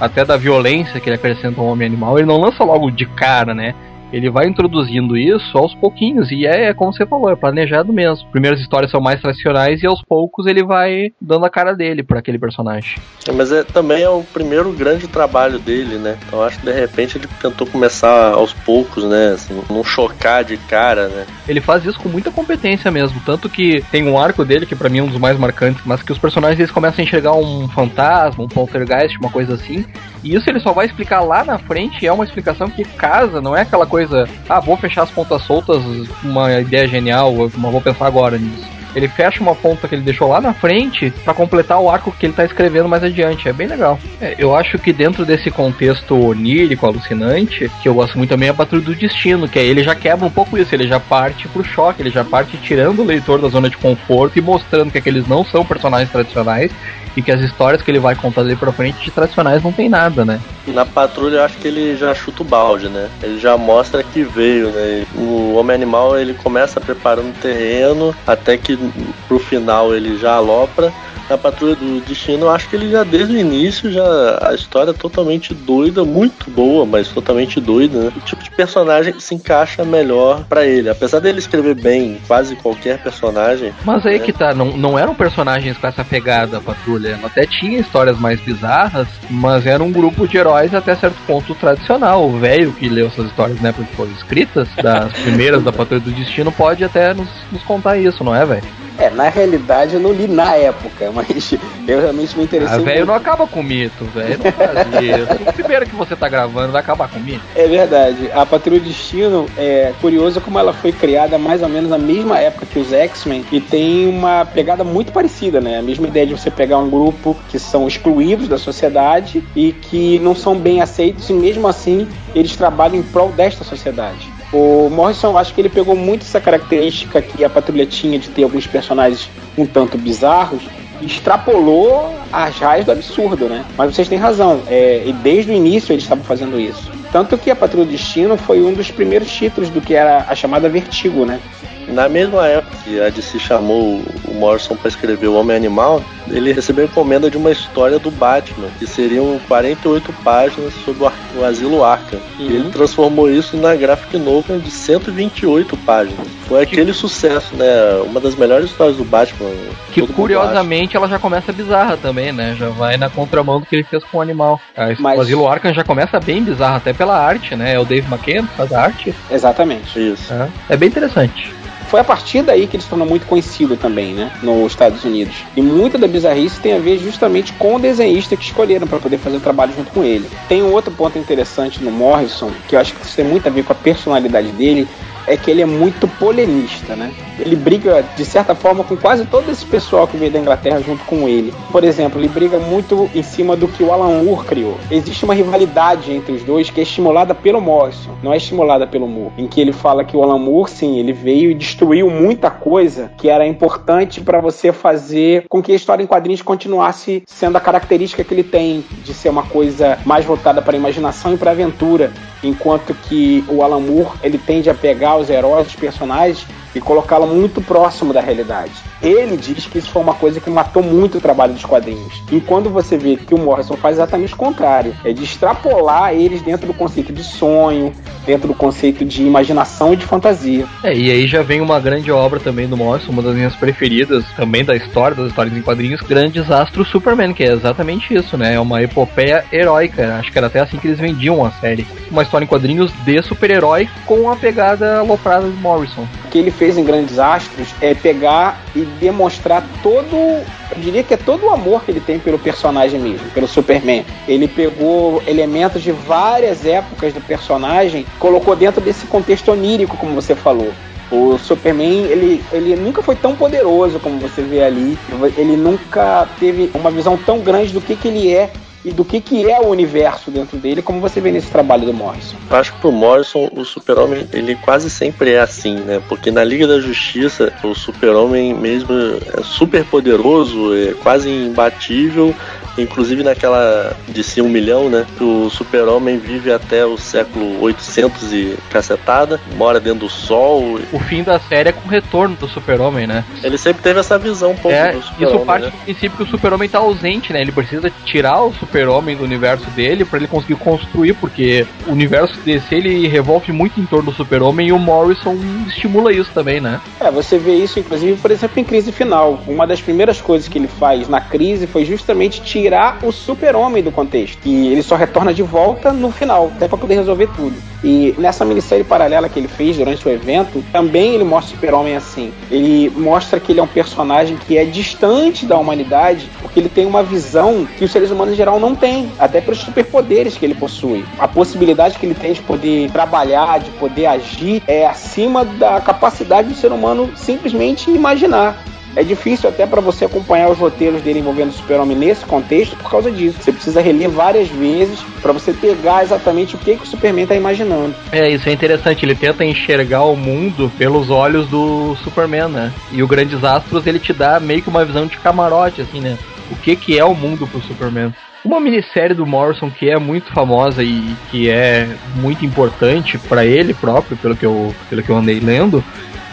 até 0.00 0.24
da 0.24 0.36
violência 0.36 1.00
que 1.00 1.08
ele 1.08 1.16
acrescenta 1.16 1.60
ao 1.60 1.66
Homem 1.66 1.86
Animal. 1.86 2.18
Ele 2.18 2.26
não 2.26 2.40
lança 2.40 2.64
logo 2.64 2.90
de 2.90 3.06
cara, 3.06 3.54
né? 3.54 3.74
Ele 4.12 4.30
vai 4.30 4.46
introduzindo 4.46 5.16
isso 5.16 5.56
aos 5.56 5.74
pouquinhos, 5.74 6.30
e 6.30 6.46
é, 6.46 6.68
é 6.68 6.74
como 6.74 6.92
você 6.92 7.06
falou, 7.06 7.30
é 7.30 7.36
planejado 7.36 7.92
mesmo. 7.92 8.28
Primeiras 8.30 8.60
histórias 8.60 8.90
são 8.90 9.00
mais 9.00 9.20
tradicionais 9.20 9.82
e 9.82 9.86
aos 9.86 10.02
poucos 10.02 10.46
ele 10.46 10.64
vai 10.64 11.12
dando 11.20 11.44
a 11.44 11.50
cara 11.50 11.74
dele 11.74 12.02
para 12.02 12.18
aquele 12.18 12.38
personagem. 12.38 12.98
É, 13.26 13.32
mas 13.32 13.52
é, 13.52 13.62
também 13.62 14.02
é 14.02 14.08
o 14.08 14.22
primeiro 14.22 14.72
grande 14.72 15.06
trabalho 15.08 15.58
dele, 15.58 15.96
né? 15.96 16.16
Então 16.26 16.42
acho 16.42 16.58
que 16.58 16.66
de 16.66 16.72
repente 16.72 17.18
ele 17.18 17.28
tentou 17.40 17.66
começar 17.66 18.32
aos 18.32 18.52
poucos, 18.52 19.04
né? 19.04 19.32
Assim, 19.34 19.62
não 19.68 19.84
chocar 19.84 20.44
de 20.44 20.56
cara, 20.56 21.08
né? 21.08 21.26
Ele 21.46 21.60
faz 21.60 21.84
isso 21.84 21.98
com 21.98 22.08
muita 22.08 22.30
competência 22.30 22.90
mesmo, 22.90 23.20
tanto 23.24 23.48
que 23.48 23.82
tem 23.90 24.08
um 24.08 24.18
arco 24.18 24.44
dele 24.44 24.66
que 24.66 24.76
pra 24.76 24.88
mim 24.88 24.98
é 24.98 25.02
um 25.02 25.08
dos 25.08 25.18
mais 25.18 25.38
marcantes, 25.38 25.82
mas 25.84 26.02
que 26.02 26.12
os 26.12 26.18
personagens 26.18 26.58
eles 26.58 26.72
começam 26.72 27.02
a 27.02 27.06
enxergar 27.06 27.34
um 27.34 27.68
fantasma, 27.68 28.44
um 28.44 28.48
poltergeist, 28.48 29.18
uma 29.18 29.30
coisa 29.30 29.54
assim, 29.54 29.84
e 30.22 30.34
isso 30.34 30.48
ele 30.48 30.60
só 30.60 30.72
vai 30.72 30.86
explicar 30.86 31.20
lá 31.20 31.44
na 31.44 31.58
frente, 31.58 32.06
é 32.06 32.12
uma 32.12 32.24
explicação 32.24 32.68
que 32.68 32.84
casa, 32.84 33.40
não 33.40 33.56
é 33.56 33.62
aquela 33.62 33.86
coisa, 33.86 34.28
ah, 34.48 34.60
vou 34.60 34.76
fechar 34.76 35.02
as 35.02 35.10
pontas 35.10 35.42
soltas, 35.42 35.82
uma 36.22 36.60
ideia 36.60 36.86
genial, 36.88 37.32
não 37.56 37.70
vou 37.70 37.80
pensar 37.80 38.06
agora 38.06 38.38
nisso. 38.38 38.78
Ele 38.94 39.06
fecha 39.06 39.40
uma 39.40 39.54
ponta 39.54 39.86
que 39.86 39.94
ele 39.94 40.02
deixou 40.02 40.28
lá 40.28 40.40
na 40.40 40.52
frente 40.52 41.12
pra 41.24 41.34
completar 41.34 41.78
o 41.78 41.90
arco 41.90 42.10
que 42.10 42.26
ele 42.26 42.32
tá 42.32 42.44
escrevendo 42.44 42.88
mais 42.88 43.04
adiante. 43.04 43.48
É 43.48 43.52
bem 43.52 43.66
legal. 43.66 43.98
É, 44.20 44.34
eu 44.38 44.56
acho 44.56 44.78
que 44.78 44.92
dentro 44.92 45.24
desse 45.26 45.50
contexto 45.50 46.18
onírico, 46.18 46.86
alucinante, 46.86 47.70
que 47.82 47.88
eu 47.88 47.94
gosto 47.94 48.16
muito 48.16 48.30
também 48.30 48.48
é 48.48 48.50
a 48.50 48.54
Patrulha 48.54 48.84
do 48.84 48.94
Destino, 48.94 49.48
que 49.48 49.58
aí 49.58 49.68
ele 49.68 49.82
já 49.82 49.94
quebra 49.94 50.26
um 50.26 50.30
pouco 50.30 50.56
isso, 50.56 50.74
ele 50.74 50.88
já 50.88 50.98
parte 50.98 51.46
pro 51.48 51.62
choque, 51.62 52.02
ele 52.02 52.10
já 52.10 52.24
parte 52.24 52.56
tirando 52.56 53.00
o 53.00 53.04
leitor 53.04 53.40
da 53.40 53.48
zona 53.48 53.68
de 53.68 53.76
conforto 53.76 54.38
e 54.38 54.42
mostrando 54.42 54.90
que 54.90 54.98
aqueles 54.98 55.28
não 55.28 55.44
são 55.44 55.64
personagens 55.64 56.10
tradicionais 56.10 56.72
e 57.18 57.22
que 57.22 57.32
as 57.32 57.40
histórias 57.40 57.82
que 57.82 57.90
ele 57.90 57.98
vai 57.98 58.14
contar 58.14 58.42
ali 58.42 58.54
pra 58.54 58.70
frente 58.70 59.04
de 59.04 59.10
tradicionais 59.10 59.60
não 59.60 59.72
tem 59.72 59.88
nada, 59.88 60.24
né? 60.24 60.40
Na 60.68 60.86
patrulha 60.86 61.38
eu 61.38 61.44
acho 61.44 61.58
que 61.58 61.66
ele 61.66 61.96
já 61.96 62.14
chuta 62.14 62.42
o 62.42 62.46
balde, 62.46 62.88
né? 62.88 63.10
Ele 63.20 63.40
já 63.40 63.56
mostra 63.56 64.04
que 64.04 64.22
veio, 64.22 64.70
né? 64.70 65.04
O 65.16 65.54
Homem 65.54 65.74
Animal 65.74 66.16
ele 66.16 66.32
começa 66.32 66.80
preparando 66.80 67.30
o 67.30 67.40
terreno 67.40 68.14
até 68.24 68.56
que 68.56 68.78
pro 69.26 69.40
final 69.40 69.92
ele 69.92 70.16
já 70.16 70.34
alopra. 70.34 70.92
Na 71.28 71.36
Patrulha 71.36 71.74
do 71.74 72.00
Destino, 72.00 72.46
eu 72.46 72.50
acho 72.50 72.68
que 72.68 72.76
ele 72.76 72.90
já 72.90 73.04
desde 73.04 73.34
o 73.34 73.38
início 73.38 73.90
já 73.90 74.38
a 74.40 74.54
história 74.54 74.90
é 74.90 74.94
totalmente 74.94 75.52
doida, 75.54 76.04
muito 76.04 76.50
boa, 76.50 76.86
mas 76.86 77.08
totalmente 77.08 77.60
doida, 77.60 78.04
né? 78.04 78.12
O 78.16 78.20
tipo 78.20 78.42
de 78.42 78.50
personagem 78.50 79.12
que 79.12 79.22
se 79.22 79.34
encaixa 79.34 79.84
melhor 79.84 80.44
pra 80.48 80.64
ele. 80.64 80.88
Apesar 80.88 81.20
dele 81.20 81.38
escrever 81.38 81.74
bem 81.74 82.18
quase 82.26 82.56
qualquer 82.56 82.98
personagem. 82.98 83.72
Mas 83.84 84.06
aí 84.06 84.18
né? 84.18 84.24
que 84.24 84.32
tá, 84.32 84.54
não, 84.54 84.76
não 84.76 84.98
eram 84.98 85.14
personagens 85.14 85.76
com 85.76 85.86
essa 85.86 86.04
pegada, 86.04 86.60
patrulha. 86.60 87.10
Ela 87.10 87.26
até 87.26 87.46
tinha 87.46 87.78
histórias 87.78 88.18
mais 88.18 88.40
bizarras, 88.40 89.08
mas 89.28 89.66
era 89.66 89.82
um 89.82 89.92
grupo 89.92 90.26
de 90.26 90.38
heróis 90.38 90.74
até 90.74 90.94
certo 90.94 91.18
ponto 91.26 91.54
tradicional. 91.54 92.26
O 92.26 92.38
velho 92.38 92.72
que 92.72 92.88
leu 92.88 93.08
essas 93.08 93.26
histórias, 93.26 93.60
né, 93.60 93.72
porque 93.72 93.94
foram 93.94 94.12
escritas, 94.12 94.68
das 94.82 95.12
primeiras 95.20 95.62
da 95.62 95.72
Patrulha 95.72 96.00
do 96.00 96.10
Destino, 96.10 96.50
pode 96.50 96.84
até 96.84 97.12
nos, 97.12 97.28
nos 97.52 97.62
contar 97.62 97.98
isso, 97.98 98.24
não 98.24 98.34
é, 98.34 98.44
velho? 98.44 98.87
É, 98.98 99.08
na 99.10 99.28
realidade 99.28 99.94
eu 99.94 100.00
não 100.00 100.12
li 100.12 100.26
na 100.26 100.56
época, 100.56 101.12
mas 101.12 101.54
eu 101.86 102.00
realmente 102.00 102.36
me 102.36 102.44
interessei. 102.44 102.76
Ah, 102.76 102.80
velho 102.80 103.06
não 103.06 103.14
acaba 103.14 103.46
com 103.46 103.62
mito, 103.62 104.04
velho. 104.06 104.38
Não 104.42 104.52
faz 104.52 104.88
isso. 105.02 105.48
O 105.48 105.52
primeiro 105.58 105.86
que 105.86 105.94
você 105.94 106.16
tá 106.16 106.28
gravando 106.28 106.72
vai 106.72 106.80
acabar 106.80 107.08
com 107.08 107.18
mito. 107.18 107.42
É 107.54 107.66
verdade. 107.66 108.30
A 108.32 108.44
Patrulha 108.44 108.80
do 108.80 108.86
Destino 108.86 109.46
é 109.56 109.92
curioso 110.00 110.40
como 110.40 110.58
ela 110.58 110.72
foi 110.72 110.92
criada 110.92 111.38
mais 111.38 111.62
ou 111.62 111.68
menos 111.68 111.90
na 111.90 111.98
mesma 111.98 112.38
época 112.38 112.66
que 112.66 112.78
os 112.78 112.92
X-Men 112.92 113.44
e 113.52 113.60
tem 113.60 114.08
uma 114.08 114.44
pegada 114.44 114.82
muito 114.84 115.12
parecida, 115.12 115.60
né? 115.60 115.78
A 115.78 115.82
mesma 115.82 116.06
ideia 116.06 116.26
de 116.26 116.32
você 116.32 116.50
pegar 116.50 116.78
um 116.78 116.90
grupo 116.90 117.36
que 117.48 117.58
são 117.58 117.86
excluídos 117.86 118.48
da 118.48 118.58
sociedade 118.58 119.42
e 119.54 119.72
que 119.72 120.18
não 120.18 120.34
são 120.34 120.56
bem 120.56 120.80
aceitos 120.80 121.28
e 121.30 121.32
mesmo 121.32 121.68
assim 121.68 122.08
eles 122.34 122.56
trabalham 122.56 122.96
em 122.96 123.02
prol 123.02 123.30
desta 123.30 123.64
sociedade. 123.64 124.37
O 124.52 124.88
Morrison, 124.88 125.36
acho 125.36 125.52
que 125.52 125.60
ele 125.60 125.68
pegou 125.68 125.94
muito 125.94 126.22
essa 126.22 126.40
característica 126.40 127.20
que 127.20 127.44
a 127.44 127.50
patrulha 127.50 127.84
tinha 127.84 128.18
de 128.18 128.30
ter 128.30 128.44
alguns 128.44 128.66
personagens 128.66 129.28
um 129.56 129.66
tanto 129.66 129.98
bizarros 129.98 130.62
e 131.00 131.06
extrapolou 131.06 132.14
as 132.32 132.58
raias 132.58 132.86
do 132.86 132.92
absurdo, 132.92 133.46
né? 133.46 133.64
Mas 133.76 133.94
vocês 133.94 134.08
têm 134.08 134.18
razão, 134.18 134.62
é, 134.68 135.02
e 135.06 135.12
desde 135.12 135.50
o 135.50 135.54
início 135.54 135.92
eles 135.92 136.04
estavam 136.04 136.24
fazendo 136.24 136.58
isso. 136.58 136.90
Tanto 137.12 137.36
que 137.38 137.50
a 137.50 137.56
Patrulha 137.56 137.86
do 137.86 137.92
Destino 137.92 138.36
foi 138.36 138.62
um 138.62 138.72
dos 138.72 138.90
primeiros 138.90 139.30
títulos 139.30 139.70
do 139.70 139.80
que 139.80 139.94
era 139.94 140.26
a 140.28 140.34
chamada 140.34 140.68
Vertigo, 140.68 141.24
né? 141.24 141.40
Na 141.88 142.08
mesma 142.08 142.46
época 142.46 142.76
que 142.84 143.00
a 143.00 143.08
DC 143.08 143.38
chamou 143.38 144.02
o 144.26 144.34
Morrison 144.34 144.76
para 144.76 144.88
escrever 144.88 145.26
O 145.28 145.34
Homem 145.34 145.56
Animal, 145.56 146.02
ele 146.28 146.52
recebeu 146.52 146.84
encomenda 146.84 147.30
de 147.30 147.36
uma 147.36 147.50
história 147.50 147.98
do 147.98 148.10
Batman, 148.10 148.68
que 148.78 148.86
seriam 148.86 149.40
48 149.48 150.12
páginas 150.24 150.72
sobre 150.84 151.04
o, 151.04 151.44
Asilo 151.44 151.82
Arkham. 151.84 152.20
E 152.38 152.44
ele 152.44 152.70
transformou 152.70 153.30
isso 153.30 153.56
na 153.56 153.74
graphic 153.74 154.18
novel 154.18 154.58
de 154.58 154.70
128 154.70 155.76
páginas. 155.78 156.26
Foi 156.46 156.62
aquele 156.62 156.92
sucesso, 156.92 157.54
né? 157.56 157.66
Uma 158.04 158.20
das 158.20 158.34
melhores 158.34 158.66
histórias 158.66 158.96
do 158.96 159.04
Batman. 159.04 159.50
Que 159.92 160.06
curiosamente 160.06 160.96
ela 160.96 161.08
já 161.08 161.18
começa 161.18 161.52
bizarra 161.52 161.96
também, 161.96 162.32
né? 162.32 162.54
Já 162.58 162.68
vai 162.68 162.96
na 162.96 163.08
contramão 163.10 163.60
do 163.60 163.66
que 163.66 163.76
ele 163.76 163.84
fez 163.84 164.04
com 164.04 164.18
o 164.18 164.20
animal. 164.20 164.60
A 164.76 164.88
Mas- 164.98 165.18
O 165.18 165.22
Asilo 165.22 165.48
Arkham 165.48 165.72
já 165.72 165.84
começa 165.84 166.20
bem 166.20 166.42
bizarra, 166.42 166.76
até 166.76 166.92
pela 166.92 167.18
arte, 167.18 167.56
né? 167.56 167.74
É 167.74 167.80
o 167.80 167.84
Dave 167.84 168.06
McKean 168.10 168.46
que 168.46 168.54
faz 168.56 168.72
a 168.72 168.82
arte. 168.82 169.14
Exatamente. 169.30 169.98
Isso. 169.98 170.32
É, 170.32 170.48
é 170.70 170.76
bem 170.76 170.88
interessante. 170.88 171.57
Foi 171.88 172.00
a 172.00 172.04
partir 172.04 172.42
daí 172.42 172.66
que 172.66 172.76
ele 172.76 172.82
se 172.82 172.88
tornou 172.88 173.08
muito 173.08 173.26
conhecido 173.26 173.74
também, 173.76 174.12
né? 174.12 174.30
Nos 174.42 174.72
Estados 174.72 175.04
Unidos. 175.04 175.44
E 175.56 175.62
muita 175.62 175.96
da 175.96 176.06
bizarrice 176.06 176.60
tem 176.60 176.74
a 176.74 176.78
ver 176.78 176.98
justamente 176.98 177.54
com 177.54 177.76
o 177.76 177.78
desenhista 177.78 178.36
que 178.36 178.44
escolheram 178.44 178.86
para 178.86 178.98
poder 178.98 179.16
fazer 179.16 179.38
o 179.38 179.40
trabalho 179.40 179.72
junto 179.74 179.90
com 179.90 180.04
ele. 180.04 180.28
Tem 180.48 180.62
um 180.62 180.70
outro 180.72 180.92
ponto 180.92 181.18
interessante 181.18 181.82
no 181.82 181.90
Morrison, 181.90 182.50
que 182.68 182.76
eu 182.76 182.80
acho 182.80 182.94
que 182.94 183.06
isso 183.06 183.16
tem 183.16 183.24
muito 183.24 183.46
a 183.46 183.50
ver 183.50 183.64
com 183.64 183.72
a 183.72 183.76
personalidade 183.76 184.52
dele, 184.52 184.86
é 185.28 185.36
que 185.36 185.50
ele 185.50 185.62
é 185.62 185.66
muito 185.66 186.08
polemista, 186.08 186.96
né? 186.96 187.12
Ele 187.38 187.54
briga, 187.54 188.04
de 188.16 188.24
certa 188.24 188.54
forma, 188.54 188.82
com 188.82 188.96
quase 188.96 189.24
todo 189.26 189.50
esse 189.50 189.64
pessoal 189.64 190.08
que 190.08 190.16
veio 190.16 190.32
da 190.32 190.38
Inglaterra 190.38 190.80
junto 190.80 191.04
com 191.04 191.28
ele. 191.28 191.54
Por 191.70 191.84
exemplo, 191.84 192.20
ele 192.20 192.28
briga 192.28 192.58
muito 192.58 193.08
em 193.14 193.22
cima 193.22 193.54
do 193.56 193.68
que 193.68 193.82
o 193.82 193.92
Alan 193.92 194.22
Moore 194.22 194.46
criou. 194.46 194.76
Existe 194.90 195.24
uma 195.24 195.34
rivalidade 195.34 196.12
entre 196.12 196.32
os 196.32 196.42
dois 196.42 196.70
que 196.70 196.80
é 196.80 196.82
estimulada 196.82 197.34
pelo 197.34 197.60
Morrison, 197.60 198.10
não 198.22 198.32
é 198.32 198.36
estimulada 198.36 198.86
pelo 198.86 199.06
Moore. 199.06 199.32
Em 199.38 199.46
que 199.46 199.60
ele 199.60 199.72
fala 199.72 200.04
que 200.04 200.16
o 200.16 200.22
Alan 200.22 200.38
Moore, 200.38 200.70
sim, 200.70 200.98
ele 200.98 201.12
veio 201.12 201.50
e 201.50 201.54
destruiu 201.54 202.10
muita 202.10 202.50
coisa 202.50 203.10
que 203.16 203.28
era 203.28 203.46
importante 203.46 204.20
para 204.20 204.40
você 204.40 204.72
fazer 204.72 205.44
com 205.48 205.62
que 205.62 205.72
a 205.72 205.76
história 205.76 206.02
em 206.02 206.06
quadrinhos 206.06 206.42
continuasse 206.42 207.22
sendo 207.26 207.56
a 207.56 207.60
característica 207.60 208.24
que 208.24 208.34
ele 208.34 208.44
tem 208.44 208.84
de 209.04 209.12
ser 209.12 209.28
uma 209.28 209.42
coisa 209.42 209.98
mais 210.04 210.24
voltada 210.24 210.62
para 210.62 210.74
a 210.74 210.78
imaginação 210.78 211.34
e 211.34 211.36
para 211.36 211.50
a 211.50 211.52
aventura, 211.52 212.12
enquanto 212.42 212.94
que 212.94 213.44
o 213.48 213.62
Alan 213.62 213.80
Moore 213.80 214.18
ele 214.22 214.38
tende 214.38 214.70
a 214.70 214.74
pegar 214.74 215.17
os 215.18 215.30
heróis, 215.30 215.66
os 215.68 215.76
personagens 215.76 216.46
e 216.74 216.80
colocá-la 216.80 217.26
muito 217.26 217.60
próximo 217.60 218.12
da 218.12 218.20
realidade. 218.20 218.72
Ele 219.02 219.36
diz 219.36 219.66
que 219.66 219.78
isso 219.78 219.90
foi 219.90 220.02
uma 220.02 220.14
coisa 220.14 220.40
que 220.40 220.50
matou 220.50 220.82
muito 220.82 221.18
o 221.18 221.20
trabalho 221.20 221.52
dos 221.52 221.64
quadrinhos. 221.64 222.22
E 222.30 222.40
quando 222.40 222.70
você 222.70 222.96
vê 222.96 223.16
que 223.16 223.34
o 223.34 223.38
Morrison 223.38 223.76
faz 223.76 223.96
exatamente 223.96 224.34
o 224.34 224.36
contrário, 224.36 224.94
é 225.04 225.12
de 225.12 225.24
extrapolar 225.24 226.12
eles 226.12 226.42
dentro 226.42 226.66
do 226.66 226.74
conceito 226.74 227.12
de 227.12 227.22
sonho, 227.22 227.92
dentro 228.26 228.48
do 228.48 228.54
conceito 228.54 229.04
de 229.04 229.22
imaginação 229.22 229.94
e 229.94 229.96
de 229.96 230.04
fantasia. 230.04 230.66
É, 230.84 230.94
e 230.94 231.10
aí 231.10 231.26
já 231.26 231.42
vem 231.42 231.60
uma 231.60 231.80
grande 231.80 232.10
obra 232.10 232.38
também 232.38 232.68
do 232.68 232.76
Morrison, 232.76 233.10
uma 233.10 233.22
das 233.22 233.34
minhas 233.34 233.54
preferidas 233.54 234.24
também 234.36 234.64
da 234.64 234.74
história, 234.74 235.16
das 235.16 235.28
histórias 235.28 235.56
em 235.56 235.62
quadrinhos, 235.62 236.00
Grandes 236.02 236.50
Astros 236.50 236.88
Superman, 236.88 237.32
que 237.32 237.44
é 237.44 237.52
exatamente 237.52 238.14
isso, 238.14 238.36
né? 238.36 238.54
É 238.54 238.60
uma 238.60 238.82
epopeia 238.82 239.44
heróica. 239.52 240.16
Acho 240.18 240.30
que 240.30 240.38
era 240.38 240.46
até 240.46 240.60
assim 240.60 240.76
que 240.76 240.88
eles 240.88 240.98
vendiam 240.98 241.44
a 241.44 241.50
série. 241.52 241.86
Uma 242.10 242.22
história 242.22 242.44
em 242.44 242.48
quadrinhos 242.48 242.92
de 243.04 243.22
super-herói 243.22 243.88
com 244.06 244.30
a 244.30 244.36
pegada 244.36 244.98
aloprada 244.98 245.46
do 245.46 245.56
Morrison. 245.56 246.06
Que 246.30 246.38
ele 246.38 246.50
fez 246.58 246.76
em 246.76 246.84
Grandes 246.84 247.18
Astros 247.18 247.68
é 247.80 247.94
pegar 247.94 248.60
e 248.74 248.80
demonstrar 248.80 249.64
todo, 249.82 250.16
eu 250.16 250.78
diria 250.78 251.02
que 251.02 251.14
é 251.14 251.16
todo 251.16 251.46
o 251.46 251.50
amor 251.50 251.84
que 251.84 251.92
ele 251.92 252.00
tem 252.00 252.18
pelo 252.18 252.38
personagem 252.38 253.00
mesmo, 253.00 253.30
pelo 253.30 253.46
Superman. 253.46 254.04
Ele 254.26 254.48
pegou 254.48 255.22
elementos 255.26 255.82
de 255.82 255.92
várias 255.92 256.66
épocas 256.66 257.14
do 257.14 257.20
personagem, 257.20 258.04
colocou 258.18 258.56
dentro 258.56 258.80
desse 258.80 259.06
contexto 259.06 259.52
onírico, 259.52 259.96
como 259.96 260.14
você 260.14 260.34
falou. 260.34 260.72
O 261.10 261.38
Superman, 261.38 262.04
ele, 262.04 262.44
ele 262.52 262.76
nunca 262.76 263.00
foi 263.00 263.16
tão 263.16 263.34
poderoso 263.34 263.98
como 263.98 264.18
você 264.18 264.42
vê 264.42 264.62
ali. 264.62 264.98
Ele 265.38 265.56
nunca 265.56 266.28
teve 266.38 266.70
uma 266.74 266.90
visão 266.90 267.16
tão 267.16 267.38
grande 267.38 267.72
do 267.72 267.80
que, 267.80 267.96
que 267.96 268.08
ele 268.08 268.30
é 268.30 268.50
e 268.84 268.90
do 268.90 269.04
que, 269.04 269.20
que 269.20 269.50
é 269.50 269.60
o 269.60 269.66
universo 269.68 270.30
dentro 270.30 270.56
dele, 270.56 270.82
como 270.82 271.00
você 271.00 271.20
vê 271.20 271.30
nesse 271.32 271.48
trabalho 271.50 271.84
do 271.86 271.92
Morrison. 271.92 272.36
Eu 272.50 272.56
acho 272.56 272.72
que 272.72 272.80
pro 272.80 272.92
Morrison 272.92 273.48
o 273.52 273.64
Super-Homem 273.64 274.26
ele 274.32 274.54
quase 274.56 274.88
sempre 274.90 275.32
é 275.32 275.40
assim, 275.40 275.74
né? 275.76 276.00
Porque 276.08 276.30
na 276.30 276.44
Liga 276.44 276.66
da 276.66 276.80
Justiça 276.80 277.52
o 277.62 277.74
Super-Homem 277.74 278.54
mesmo 278.54 278.92
é 278.92 279.42
super 279.42 279.84
poderoso, 279.84 280.74
é 280.74 280.94
quase 281.02 281.28
imbatível. 281.28 282.34
Inclusive 282.76 283.24
naquela 283.24 283.96
de 284.08 284.22
si 284.22 284.40
um 284.40 284.48
milhão, 284.48 284.88
né? 284.88 285.04
Que 285.16 285.24
o 285.24 285.50
super-homem 285.50 286.16
vive 286.16 286.52
até 286.52 286.86
o 286.86 286.96
século 286.96 287.60
800 287.60 288.32
e 288.32 288.56
cacetada, 288.70 289.40
mora 289.56 289.80
dentro 289.80 290.00
do 290.06 290.08
sol. 290.08 290.78
O 290.92 291.00
fim 291.00 291.24
da 291.24 291.40
série 291.40 291.70
é 291.70 291.72
com 291.72 291.88
o 291.88 291.90
retorno 291.90 292.36
do 292.36 292.46
super-homem, 292.46 293.04
né? 293.04 293.24
Ele 293.42 293.58
sempre 293.58 293.82
teve 293.82 293.98
essa 293.98 294.16
visão 294.16 294.52
um 294.52 294.56
pouco 294.56 294.76
É, 294.76 294.92
do 294.92 294.98
isso 295.00 295.08
super-homem, 295.08 295.44
parte 295.44 295.64
né? 295.64 295.70
do 295.72 295.76
princípio 295.78 296.16
que 296.18 296.22
o 296.22 296.26
super-homem 296.28 296.68
tá 296.68 296.78
ausente, 296.78 297.32
né? 297.32 297.40
Ele 297.40 297.50
precisa 297.50 297.90
tirar 298.04 298.42
o 298.44 298.52
super-homem 298.68 299.16
do 299.16 299.24
universo 299.24 299.68
dele 299.70 300.04
pra 300.04 300.18
ele 300.18 300.28
conseguir 300.28 300.56
construir, 300.56 301.14
porque 301.14 301.66
o 301.86 301.92
universo 301.92 302.38
desse 302.40 302.74
ele 302.74 303.08
revolve 303.08 303.50
muito 303.50 303.80
em 303.80 303.86
torno 303.86 304.10
do 304.10 304.16
super-homem 304.16 304.68
e 304.68 304.72
o 304.72 304.78
Morrison 304.78 305.36
estimula 305.66 306.12
isso 306.12 306.30
também, 306.32 306.60
né? 306.60 306.80
É, 307.00 307.10
você 307.10 307.38
vê 307.38 307.54
isso, 307.54 307.80
inclusive, 307.80 308.20
por 308.20 308.30
exemplo, 308.30 308.60
em 308.60 308.64
Crise 308.64 308.92
Final. 308.92 309.40
Uma 309.46 309.66
das 309.66 309.80
primeiras 309.80 310.20
coisas 310.20 310.48
que 310.48 310.58
ele 310.58 310.68
faz 310.68 311.08
na 311.08 311.20
crise 311.20 311.66
foi 311.66 311.84
justamente 311.84 312.42
tirar 312.42 312.98
o 313.02 313.10
super-homem 313.10 313.82
do 313.82 313.90
contexto. 313.90 314.38
E 314.44 314.68
ele 314.68 314.82
só 314.82 314.96
retorna 314.96 315.32
de 315.32 315.42
volta 315.42 315.92
no 315.92 316.10
final, 316.10 316.52
até 316.54 316.68
pra 316.68 316.76
poder 316.76 316.94
resolver 316.96 317.28
tudo. 317.34 317.56
E 317.82 318.14
nessa 318.18 318.44
minissérie 318.44 318.84
paralela 318.84 319.28
que 319.28 319.38
ele 319.38 319.48
fez 319.48 319.76
durante 319.76 320.06
o 320.06 320.10
evento, 320.10 320.62
também 320.72 321.14
ele 321.14 321.24
mostra 321.24 321.52
o 321.52 321.54
super-homem 321.54 321.96
assim. 321.96 322.32
Ele 322.50 322.90
mostra 322.96 323.40
que 323.40 323.52
ele 323.52 323.60
é 323.60 323.62
um 323.62 323.68
personagem 323.68 324.36
que 324.36 324.58
é 324.58 324.64
distante 324.64 325.46
da 325.46 325.56
humanidade, 325.56 326.28
porque 326.40 326.60
ele 326.60 326.68
tem 326.68 326.86
uma 326.86 327.02
visão 327.02 327.66
que 327.78 327.84
os 327.84 327.90
seres 327.90 328.10
humanos 328.10 328.36
geral 328.36 328.57
não 328.58 328.74
têm, 328.74 329.10
até 329.18 329.40
pelos 329.40 329.58
superpoderes 329.60 330.36
que 330.36 330.44
ele 330.44 330.54
possui. 330.54 331.04
A 331.18 331.28
possibilidade 331.28 331.98
que 331.98 332.06
ele 332.06 332.14
tem 332.14 332.32
de 332.32 332.42
poder 332.42 332.90
trabalhar, 332.90 333.60
de 333.60 333.70
poder 333.72 334.06
agir, 334.06 334.62
é 334.66 334.86
acima 334.86 335.44
da 335.44 335.80
capacidade 335.80 336.48
do 336.48 336.54
ser 336.54 336.72
humano 336.72 337.10
simplesmente 337.16 337.90
imaginar. 337.90 338.62
É 338.96 339.02
difícil 339.04 339.48
até 339.48 339.66
para 339.66 339.80
você 339.80 340.06
acompanhar 340.06 340.50
os 340.50 340.58
roteiros 340.58 341.02
dele 341.02 341.20
envolvendo 341.20 341.50
o 341.50 341.52
Super-Homem 341.52 341.96
nesse 341.96 342.24
contexto 342.24 342.76
por 342.76 342.90
causa 342.90 343.10
disso. 343.10 343.38
Você 343.40 343.52
precisa 343.52 343.80
reler 343.80 344.08
várias 344.08 344.48
vezes 344.48 344.98
para 345.22 345.32
você 345.32 345.52
pegar 345.52 346.02
exatamente 346.02 346.56
o 346.56 346.58
que, 346.58 346.76
que 346.76 346.82
o 346.82 346.86
Superman 346.86 347.22
está 347.22 347.36
imaginando. 347.36 347.94
É, 348.10 348.28
isso 348.28 348.48
é 348.48 348.52
interessante, 348.52 349.04
ele 349.04 349.14
tenta 349.14 349.44
enxergar 349.44 350.02
o 350.02 350.16
mundo 350.16 350.72
pelos 350.76 351.10
olhos 351.10 351.46
do 351.48 351.94
Superman, 352.02 352.48
né? 352.48 352.72
E 352.90 353.02
o 353.02 353.06
Grandes 353.06 353.44
Astros 353.44 353.86
ele 353.86 354.00
te 354.00 354.12
dá 354.12 354.40
meio 354.40 354.62
que 354.62 354.68
uma 354.68 354.84
visão 354.84 355.06
de 355.06 355.16
camarote, 355.18 355.80
assim, 355.80 356.00
né? 356.00 356.18
O 356.50 356.56
que 356.56 356.74
que 356.74 356.98
é 356.98 357.04
o 357.04 357.14
mundo 357.14 357.46
pro 357.46 357.60
Superman. 357.60 358.12
Uma 358.44 358.60
minissérie 358.60 359.14
do 359.14 359.26
Morrison 359.26 359.70
que 359.70 359.90
é 359.90 359.98
muito 359.98 360.32
famosa 360.32 360.82
e 360.82 361.16
que 361.30 361.50
é 361.50 361.96
muito 362.14 362.44
importante 362.44 363.18
pra 363.18 363.44
ele 363.44 363.74
próprio, 363.74 364.16
pelo 364.16 364.36
que 364.36 364.46
eu, 364.46 364.74
pelo 364.88 365.02
que 365.02 365.10
eu 365.10 365.16
andei 365.16 365.40
lendo, 365.40 365.84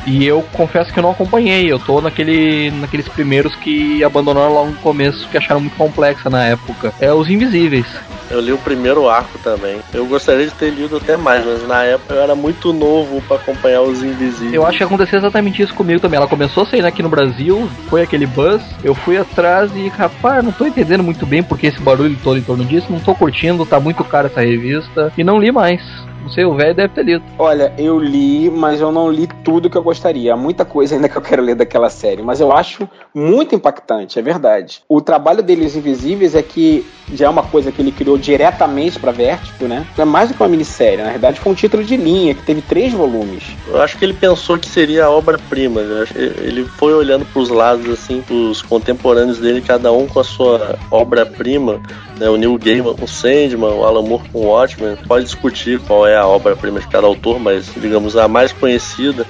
e 0.05 0.25
eu 0.25 0.43
confesso 0.53 0.91
que 0.93 0.99
eu 0.99 1.03
não 1.03 1.11
acompanhei. 1.11 1.71
Eu 1.71 1.79
tô 1.79 2.01
naquele, 2.01 2.71
naqueles 2.71 3.07
primeiros 3.07 3.55
que 3.55 4.03
abandonaram 4.03 4.53
lá 4.53 4.65
no 4.65 4.75
começo, 4.75 5.27
que 5.29 5.37
acharam 5.37 5.61
muito 5.61 5.75
complexa 5.75 6.29
na 6.29 6.43
época. 6.45 6.93
É 6.99 7.13
Os 7.13 7.29
Invisíveis. 7.29 7.87
Eu 8.29 8.39
li 8.39 8.51
o 8.51 8.57
primeiro 8.57 9.07
arco 9.07 9.37
também. 9.39 9.79
Eu 9.93 10.05
gostaria 10.05 10.45
de 10.45 10.53
ter 10.53 10.71
lido 10.71 10.97
até 10.97 11.15
mais, 11.15 11.45
mas 11.45 11.67
na 11.67 11.83
época 11.83 12.15
eu 12.15 12.21
era 12.21 12.35
muito 12.35 12.73
novo 12.73 13.21
pra 13.21 13.37
acompanhar 13.37 13.81
os 13.81 14.01
invisíveis. 14.01 14.53
Eu 14.53 14.65
acho 14.65 14.77
que 14.77 14.83
aconteceu 14.83 15.19
exatamente 15.19 15.61
isso 15.61 15.73
comigo 15.73 15.99
também. 15.99 16.17
Ela 16.17 16.27
começou 16.27 16.63
a 16.63 16.65
sair 16.65 16.85
aqui 16.85 17.03
no 17.03 17.09
Brasil, 17.09 17.69
foi 17.87 18.01
aquele 18.01 18.25
buzz, 18.25 18.63
eu 18.83 18.95
fui 18.95 19.17
atrás 19.17 19.71
e, 19.75 19.87
rapaz, 19.89 20.43
não 20.43 20.51
tô 20.51 20.65
entendendo 20.65 21.03
muito 21.03 21.25
bem 21.25 21.43
porque 21.43 21.67
esse 21.67 21.81
barulho 21.81 22.17
todo 22.23 22.37
em 22.37 22.43
torno 22.43 22.65
disso, 22.65 22.91
não 22.91 22.99
tô 22.99 23.13
curtindo, 23.13 23.65
tá 23.65 23.79
muito 23.79 24.03
cara 24.03 24.27
essa 24.27 24.41
revista, 24.41 25.13
e 25.17 25.23
não 25.23 25.37
li 25.37 25.51
mais. 25.51 25.81
Não 26.25 26.31
sei, 26.31 26.43
o 26.43 26.55
velho 26.55 26.73
deve 26.73 26.91
ter 26.91 27.05
lido. 27.05 27.23
Olha, 27.37 27.71
eu 27.77 27.99
li, 27.99 28.49
mas 28.49 28.81
eu 28.81 28.91
não 28.91 29.11
li 29.11 29.27
tudo 29.43 29.69
que 29.69 29.77
eu 29.77 29.83
gostaria. 29.83 30.33
Há 30.33 30.35
muita 30.35 30.65
coisa 30.65 30.95
ainda 30.95 31.07
que 31.07 31.15
eu 31.15 31.21
quero 31.21 31.43
ler 31.43 31.53
daquela 31.53 31.87
série, 31.87 32.23
mas 32.23 32.41
eu 32.41 32.51
acho 32.51 32.89
muito 33.13 33.53
impactante, 33.53 34.17
é 34.17 34.23
verdade. 34.23 34.81
O 34.89 34.99
trabalho 35.01 35.43
deles 35.43 35.75
Invisíveis 35.75 36.33
é 36.33 36.41
que 36.41 36.83
já 37.13 37.27
é 37.27 37.29
uma 37.29 37.43
coisa 37.43 37.71
que 37.71 37.79
ele 37.79 37.91
criou 37.91 38.17
diretamente 38.17 38.97
pra 38.99 39.11
Vertigo, 39.11 39.67
né? 39.67 39.85
É 39.95 40.03
mais 40.03 40.29
do 40.29 40.35
que 40.35 40.41
uma 40.41 40.49
minissérie, 40.49 41.03
na 41.03 41.11
verdade 41.11 41.39
foi 41.39 41.51
um 41.51 41.55
título 41.55 41.83
de 41.83 41.95
linha 41.95 42.33
que 42.33 42.41
teve 42.41 42.63
três 42.63 42.91
volumes. 42.91 43.43
Eu 43.67 43.79
acho 43.79 43.95
que 43.95 44.03
ele 44.03 44.13
pensou 44.13 44.57
que 44.57 44.67
seria 44.67 45.05
a 45.05 45.11
obra-prima. 45.11 45.81
né? 45.81 46.05
Ele 46.15 46.63
foi 46.65 46.91
olhando 46.93 47.23
pros 47.25 47.49
lados, 47.49 47.87
assim, 47.87 48.23
pros 48.23 48.63
contemporâneos 48.63 49.37
dele, 49.37 49.61
cada 49.61 49.91
um 49.91 50.07
com 50.07 50.19
a 50.19 50.23
sua 50.23 50.79
obra-prima. 50.89 51.79
Né? 52.17 52.27
O 52.29 52.35
Neil 52.35 52.57
Gaiman 52.57 52.95
com 52.95 53.05
Sandman, 53.05 53.73
o 53.73 53.83
Alan 53.83 54.01
Moore 54.01 54.27
com 54.29 54.47
Watchmen. 54.47 54.95
Pode 55.07 55.25
discutir 55.25 55.79
qual 55.81 56.07
é 56.07 56.14
a 56.15 56.27
obra-prima 56.27 56.79
de 56.79 56.87
cada 56.87 57.07
autor, 57.07 57.39
mas, 57.39 57.71
digamos, 57.75 58.15
a 58.17 58.27
mais 58.27 58.51
conhecida. 58.51 59.25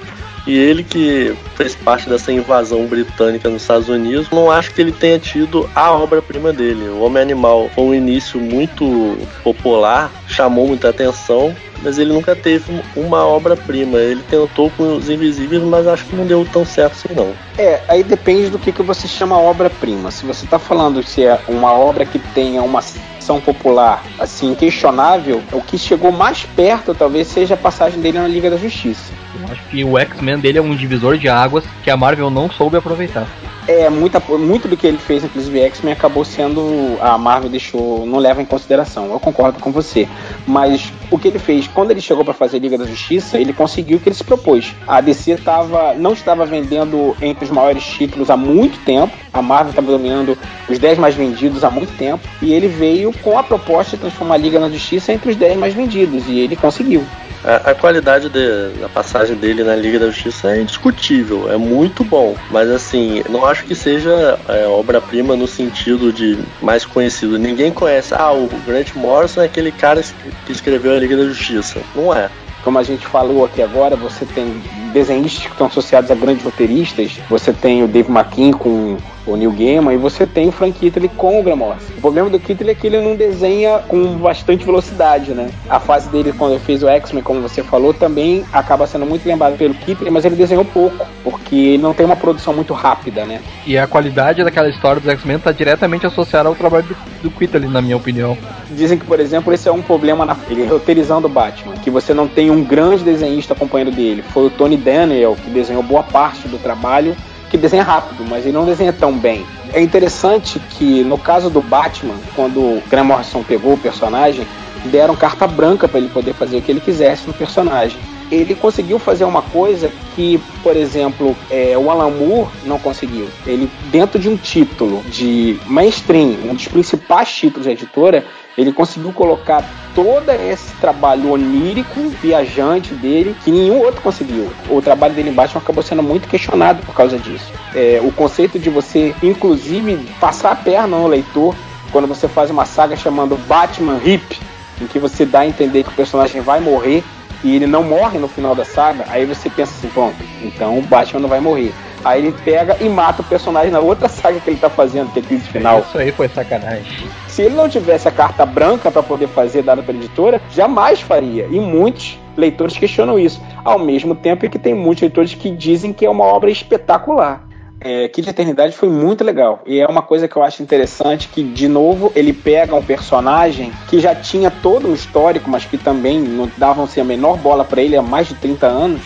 E 0.46 0.56
ele 0.56 0.84
que 0.84 1.36
fez 1.56 1.74
parte 1.74 2.08
dessa 2.08 2.30
invasão 2.30 2.86
britânica 2.86 3.48
nos 3.48 3.62
Estados 3.62 3.88
Unidos, 3.88 4.30
não 4.30 4.50
acho 4.50 4.72
que 4.72 4.80
ele 4.80 4.92
tenha 4.92 5.18
tido 5.18 5.68
a 5.74 5.92
obra-prima 5.92 6.52
dele. 6.52 6.88
O 6.88 7.00
Homem 7.00 7.22
Animal 7.22 7.68
foi 7.74 7.84
um 7.84 7.94
início 7.94 8.40
muito 8.40 9.18
popular, 9.42 10.10
chamou 10.28 10.68
muita 10.68 10.90
atenção, 10.90 11.54
mas 11.82 11.98
ele 11.98 12.12
nunca 12.12 12.36
teve 12.36 12.80
uma 12.94 13.26
obra-prima. 13.26 13.98
Ele 13.98 14.22
tentou 14.30 14.70
com 14.70 14.96
os 14.96 15.10
Invisíveis, 15.10 15.62
mas 15.62 15.86
acho 15.86 16.04
que 16.04 16.14
não 16.14 16.24
deu 16.24 16.46
tão 16.52 16.64
certo 16.64 16.92
assim 16.92 17.14
não. 17.14 17.32
É, 17.58 17.80
aí 17.88 18.04
depende 18.04 18.48
do 18.48 18.58
que, 18.58 18.70
que 18.70 18.82
você 18.82 19.08
chama 19.08 19.38
obra-prima. 19.38 20.12
Se 20.12 20.24
você 20.24 20.46
tá 20.46 20.60
falando 20.60 21.02
se 21.02 21.24
é 21.24 21.40
uma 21.48 21.72
obra 21.72 22.06
que 22.06 22.18
tenha 22.18 22.62
uma 22.62 22.78
ação 22.78 23.40
popular 23.40 24.04
assim 24.18 24.54
questionável, 24.54 25.42
o 25.52 25.60
que 25.60 25.76
chegou 25.76 26.12
mais 26.12 26.44
perto 26.44 26.94
talvez 26.94 27.26
seja 27.26 27.54
a 27.54 27.58
passagem 27.58 28.00
dele 28.00 28.18
na 28.18 28.28
Liga 28.28 28.48
da 28.48 28.56
Justiça. 28.56 29.25
Acho 29.50 29.62
que 29.68 29.84
o 29.84 29.98
X-Men 29.98 30.38
dele 30.38 30.58
é 30.58 30.62
um 30.62 30.74
divisor 30.74 31.16
de 31.18 31.28
águas 31.28 31.64
que 31.82 31.90
a 31.90 31.96
Marvel 31.96 32.30
não 32.30 32.50
soube 32.50 32.76
aproveitar. 32.76 33.26
É, 33.68 33.90
muita, 33.90 34.20
muito 34.20 34.68
do 34.68 34.76
que 34.76 34.86
ele 34.86 34.96
fez, 34.96 35.24
inclusive 35.24 35.58
X-Men, 35.60 35.92
acabou 35.92 36.24
sendo. 36.24 36.96
A 37.00 37.18
Marvel 37.18 37.50
deixou. 37.50 38.06
não 38.06 38.18
leva 38.18 38.40
em 38.40 38.44
consideração. 38.44 39.10
Eu 39.10 39.18
concordo 39.18 39.58
com 39.58 39.72
você. 39.72 40.08
Mas 40.46 40.92
o 41.10 41.18
que 41.18 41.26
ele 41.26 41.38
fez, 41.40 41.66
quando 41.66 41.90
ele 41.90 42.00
chegou 42.00 42.24
para 42.24 42.32
fazer 42.32 42.60
Liga 42.60 42.78
da 42.78 42.84
Justiça, 42.84 43.38
ele 43.38 43.52
conseguiu 43.52 43.96
o 43.96 44.00
que 44.00 44.08
ele 44.08 44.14
se 44.14 44.22
propôs. 44.22 44.72
A 44.86 45.00
DC 45.00 45.36
tava, 45.38 45.94
não 45.94 46.12
estava 46.12 46.46
vendendo 46.46 47.16
entre 47.20 47.44
os 47.44 47.50
maiores 47.50 47.84
títulos 47.84 48.30
há 48.30 48.36
muito 48.36 48.78
tempo. 48.84 49.12
A 49.32 49.42
Marvel 49.42 49.70
estava 49.70 49.88
dominando 49.88 50.38
os 50.68 50.78
10 50.78 50.98
mais 50.98 51.16
vendidos 51.16 51.64
há 51.64 51.70
muito 51.70 51.96
tempo. 51.98 52.22
E 52.40 52.52
ele 52.52 52.68
veio 52.68 53.12
com 53.18 53.36
a 53.36 53.42
proposta 53.42 53.96
de 53.96 54.02
transformar 54.02 54.36
a 54.36 54.38
Liga 54.38 54.60
na 54.60 54.70
Justiça 54.70 55.12
entre 55.12 55.30
os 55.30 55.36
10 55.36 55.58
mais 55.58 55.74
vendidos. 55.74 56.28
E 56.28 56.38
ele 56.38 56.54
conseguiu. 56.54 57.04
A, 57.44 57.70
a 57.70 57.74
qualidade 57.74 58.28
de- 58.28 58.70
da 58.80 58.88
passagem 58.88 59.36
dele 59.36 59.62
na 59.62 59.76
Liga 59.76 59.98
da 59.98 60.06
Justiça 60.06 60.50
é 60.50 60.60
indiscutível, 60.62 61.50
é 61.52 61.56
muito 61.56 62.02
bom. 62.02 62.34
Mas 62.50 62.68
assim, 62.70 63.22
não 63.28 63.46
acho 63.46 63.64
que 63.64 63.74
seja 63.74 64.38
é, 64.48 64.66
obra-prima 64.66 65.36
no 65.36 65.46
sentido 65.46 66.12
de 66.12 66.38
mais 66.60 66.84
conhecido. 66.84 67.38
Ninguém 67.38 67.70
conhece, 67.72 68.14
ah, 68.14 68.32
o 68.32 68.48
Grant 68.66 68.94
Morrison 68.94 69.42
é 69.42 69.44
aquele 69.44 69.70
cara 69.70 70.02
que 70.44 70.52
escreveu 70.52 70.92
a 70.94 70.98
Liga 70.98 71.16
da 71.16 71.24
Justiça. 71.24 71.80
Não 71.94 72.14
é. 72.14 72.28
Como 72.64 72.78
a 72.80 72.82
gente 72.82 73.06
falou 73.06 73.44
aqui 73.44 73.62
agora, 73.62 73.94
você 73.94 74.24
tem 74.26 74.60
desenhistas 74.92 75.44
que 75.46 75.52
estão 75.52 75.68
associados 75.68 76.10
a 76.10 76.16
grandes 76.16 76.44
roteiristas. 76.44 77.12
Você 77.30 77.52
tem 77.52 77.84
o 77.84 77.86
Dave 77.86 78.10
McKean 78.10 78.50
com 78.50 78.96
o 79.26 79.36
Neil 79.36 79.52
Gaiman 79.52 79.94
e 79.94 79.96
você 79.96 80.26
tem 80.26 80.48
o 80.48 80.52
Frank 80.52 80.78
Kittley 80.78 81.10
com 81.16 81.40
o 81.40 81.42
Graham 81.42 81.56
Morrison. 81.56 81.92
O 81.98 82.00
problema 82.00 82.30
do 82.30 82.38
Kittley 82.38 82.70
é 82.70 82.74
que 82.74 82.86
ele 82.86 83.00
não 83.00 83.16
desenha 83.16 83.78
com 83.88 84.16
bastante 84.18 84.64
velocidade, 84.64 85.32
né? 85.32 85.50
A 85.68 85.80
fase 85.80 86.08
dele 86.08 86.32
quando 86.32 86.52
ele 86.52 86.60
fez 86.60 86.82
o 86.82 86.88
X-Men, 86.88 87.22
como 87.22 87.40
você 87.40 87.62
falou, 87.62 87.92
também 87.92 88.44
acaba 88.52 88.86
sendo 88.86 89.04
muito 89.04 89.26
lembrado 89.26 89.56
pelo 89.56 89.74
Kittley, 89.74 90.10
mas 90.10 90.24
ele 90.24 90.36
desenhou 90.36 90.64
pouco, 90.64 91.06
porque 91.24 91.56
ele 91.56 91.82
não 91.82 91.92
tem 91.92 92.06
uma 92.06 92.16
produção 92.16 92.54
muito 92.54 92.72
rápida, 92.72 93.24
né? 93.24 93.40
E 93.66 93.76
a 93.76 93.86
qualidade 93.86 94.44
daquela 94.44 94.68
história 94.68 95.00
dos 95.00 95.10
X-Men 95.10 95.38
tá 95.38 95.52
diretamente 95.52 96.06
associada 96.06 96.48
ao 96.48 96.54
trabalho 96.54 96.86
do, 97.22 97.30
do 97.30 97.68
na 97.68 97.82
minha 97.82 97.96
opinião. 97.96 98.36
Dizem 98.70 98.98
que, 98.98 99.04
por 99.04 99.20
exemplo, 99.20 99.52
esse 99.52 99.68
é 99.68 99.72
um 99.72 99.82
problema 99.82 100.24
na 100.24 100.36
roteirizando 100.68 101.26
o 101.26 101.30
Batman, 101.30 101.74
que 101.74 101.90
você 101.90 102.14
não 102.14 102.28
tem 102.28 102.50
um 102.50 102.62
grande 102.62 103.02
desenhista 103.02 103.52
acompanhando 103.52 103.90
dele. 103.90 104.22
Foi 104.22 104.46
o 104.46 104.50
Tony 104.50 104.76
Daniel 104.76 105.36
que 105.36 105.50
desenhou 105.50 105.82
boa 105.82 106.02
parte 106.02 106.46
do 106.48 106.58
trabalho, 106.58 107.16
que 107.50 107.56
desenha 107.56 107.82
rápido, 107.82 108.24
mas 108.28 108.44
ele 108.44 108.56
não 108.56 108.64
desenha 108.64 108.92
tão 108.92 109.16
bem. 109.16 109.46
É 109.72 109.80
interessante 109.80 110.58
que 110.70 111.02
no 111.04 111.18
caso 111.18 111.50
do 111.50 111.60
Batman, 111.60 112.16
quando 112.34 112.60
o 112.60 112.82
Graham 112.88 113.04
Morrison 113.04 113.42
pegou 113.42 113.74
o 113.74 113.78
personagem, 113.78 114.46
deram 114.86 115.16
carta 115.16 115.46
branca 115.46 115.88
para 115.88 115.98
ele 115.98 116.08
poder 116.08 116.34
fazer 116.34 116.58
o 116.58 116.62
que 116.62 116.70
ele 116.70 116.80
quisesse 116.80 117.26
no 117.26 117.32
personagem. 117.32 117.98
Ele 118.30 118.54
conseguiu 118.56 118.98
fazer 118.98 119.24
uma 119.24 119.42
coisa 119.42 119.90
que, 120.14 120.40
por 120.62 120.76
exemplo, 120.76 121.36
é, 121.50 121.78
o 121.78 121.90
Alan 121.90 122.10
Moore 122.10 122.48
não 122.64 122.78
conseguiu. 122.78 123.28
Ele, 123.46 123.70
dentro 123.90 124.18
de 124.18 124.28
um 124.28 124.36
título 124.36 125.02
de 125.04 125.58
mainstream, 125.66 126.36
um 126.44 126.54
dos 126.54 126.66
principais 126.66 127.32
títulos 127.32 127.66
da 127.66 127.72
editora, 127.72 128.24
ele 128.56 128.72
conseguiu 128.72 129.12
colocar 129.12 129.64
todo 129.94 130.30
esse 130.30 130.74
trabalho 130.76 131.30
onírico, 131.30 132.08
viajante 132.22 132.94
dele, 132.94 133.36
que 133.44 133.50
nenhum 133.50 133.78
outro 133.78 134.00
conseguiu. 134.00 134.50
O 134.68 134.80
trabalho 134.80 135.14
dele 135.14 135.30
embaixo 135.30 135.58
acabou 135.58 135.82
sendo 135.82 136.02
muito 136.02 136.28
questionado 136.28 136.84
por 136.84 136.94
causa 136.94 137.18
disso. 137.18 137.50
É, 137.74 138.00
o 138.02 138.12
conceito 138.12 138.58
de 138.58 138.70
você, 138.70 139.14
inclusive, 139.22 139.96
passar 140.20 140.52
a 140.52 140.56
perna 140.56 140.98
no 140.98 141.06
leitor, 141.06 141.54
quando 141.90 142.06
você 142.06 142.28
faz 142.28 142.50
uma 142.50 142.64
saga 142.64 142.96
chamando 142.96 143.36
Batman 143.46 144.00
Hip, 144.04 144.38
em 144.80 144.86
que 144.86 144.98
você 144.98 145.24
dá 145.24 145.40
a 145.40 145.46
entender 145.46 145.82
que 145.84 145.90
o 145.90 145.94
personagem 145.94 146.40
vai 146.40 146.60
morrer 146.60 147.02
e 147.42 147.54
ele 147.54 147.66
não 147.66 147.82
morre 147.82 148.18
no 148.18 148.28
final 148.28 148.54
da 148.54 148.64
saga, 148.64 149.04
aí 149.08 149.24
você 149.24 149.48
pensa 149.48 149.72
assim, 149.72 149.88
pronto, 149.88 150.16
então 150.42 150.78
o 150.78 150.82
Batman 150.82 151.20
não 151.20 151.28
vai 151.28 151.40
morrer. 151.40 151.72
Aí 152.06 152.24
ele 152.24 152.32
pega 152.44 152.76
e 152.80 152.88
mata 152.88 153.20
o 153.20 153.24
personagem 153.24 153.72
na 153.72 153.80
outra 153.80 154.06
saga 154.06 154.38
que 154.38 154.48
ele 154.48 154.60
tá 154.60 154.70
fazendo, 154.70 155.12
que 155.12 155.18
é 155.18 155.22
crise 155.22 155.48
final. 155.48 155.80
Isso 155.80 155.98
aí 155.98 156.12
foi 156.12 156.28
sacanagem. 156.28 156.86
Se 157.26 157.42
ele 157.42 157.56
não 157.56 157.68
tivesse 157.68 158.06
a 158.06 158.12
carta 158.12 158.46
branca 158.46 158.92
para 158.92 159.02
poder 159.02 159.26
fazer 159.26 159.62
dada 159.62 159.82
pela 159.82 159.98
editora, 159.98 160.40
jamais 160.52 161.00
faria. 161.00 161.48
E 161.50 161.58
muitos 161.58 162.16
leitores 162.36 162.78
questionam 162.78 163.18
isso. 163.18 163.42
Ao 163.64 163.76
mesmo 163.76 164.14
tempo 164.14 164.48
que 164.48 164.56
tem 164.56 164.72
muitos 164.72 165.02
leitores 165.02 165.34
que 165.34 165.50
dizem 165.50 165.92
que 165.92 166.06
é 166.06 166.08
uma 166.08 166.24
obra 166.24 166.48
espetacular. 166.48 167.44
É, 167.80 168.06
Kid 168.06 168.30
Eternidade 168.30 168.72
foi 168.76 168.88
muito 168.88 169.24
legal. 169.24 169.62
E 169.66 169.80
é 169.80 169.86
uma 169.88 170.00
coisa 170.00 170.28
que 170.28 170.36
eu 170.36 170.44
acho 170.44 170.62
interessante 170.62 171.26
que, 171.26 171.42
de 171.42 171.66
novo, 171.66 172.12
ele 172.14 172.32
pega 172.32 172.72
um 172.72 172.82
personagem 172.84 173.72
que 173.88 173.98
já 173.98 174.14
tinha 174.14 174.48
todo 174.48 174.88
um 174.88 174.94
histórico, 174.94 175.50
mas 175.50 175.64
que 175.64 175.76
também 175.76 176.20
não 176.20 176.48
davam-se 176.56 177.00
a 177.00 177.04
menor 177.04 177.36
bola 177.36 177.64
para 177.64 177.82
ele 177.82 177.96
há 177.96 178.02
mais 178.02 178.28
de 178.28 178.34
30 178.36 178.64
anos. 178.68 179.02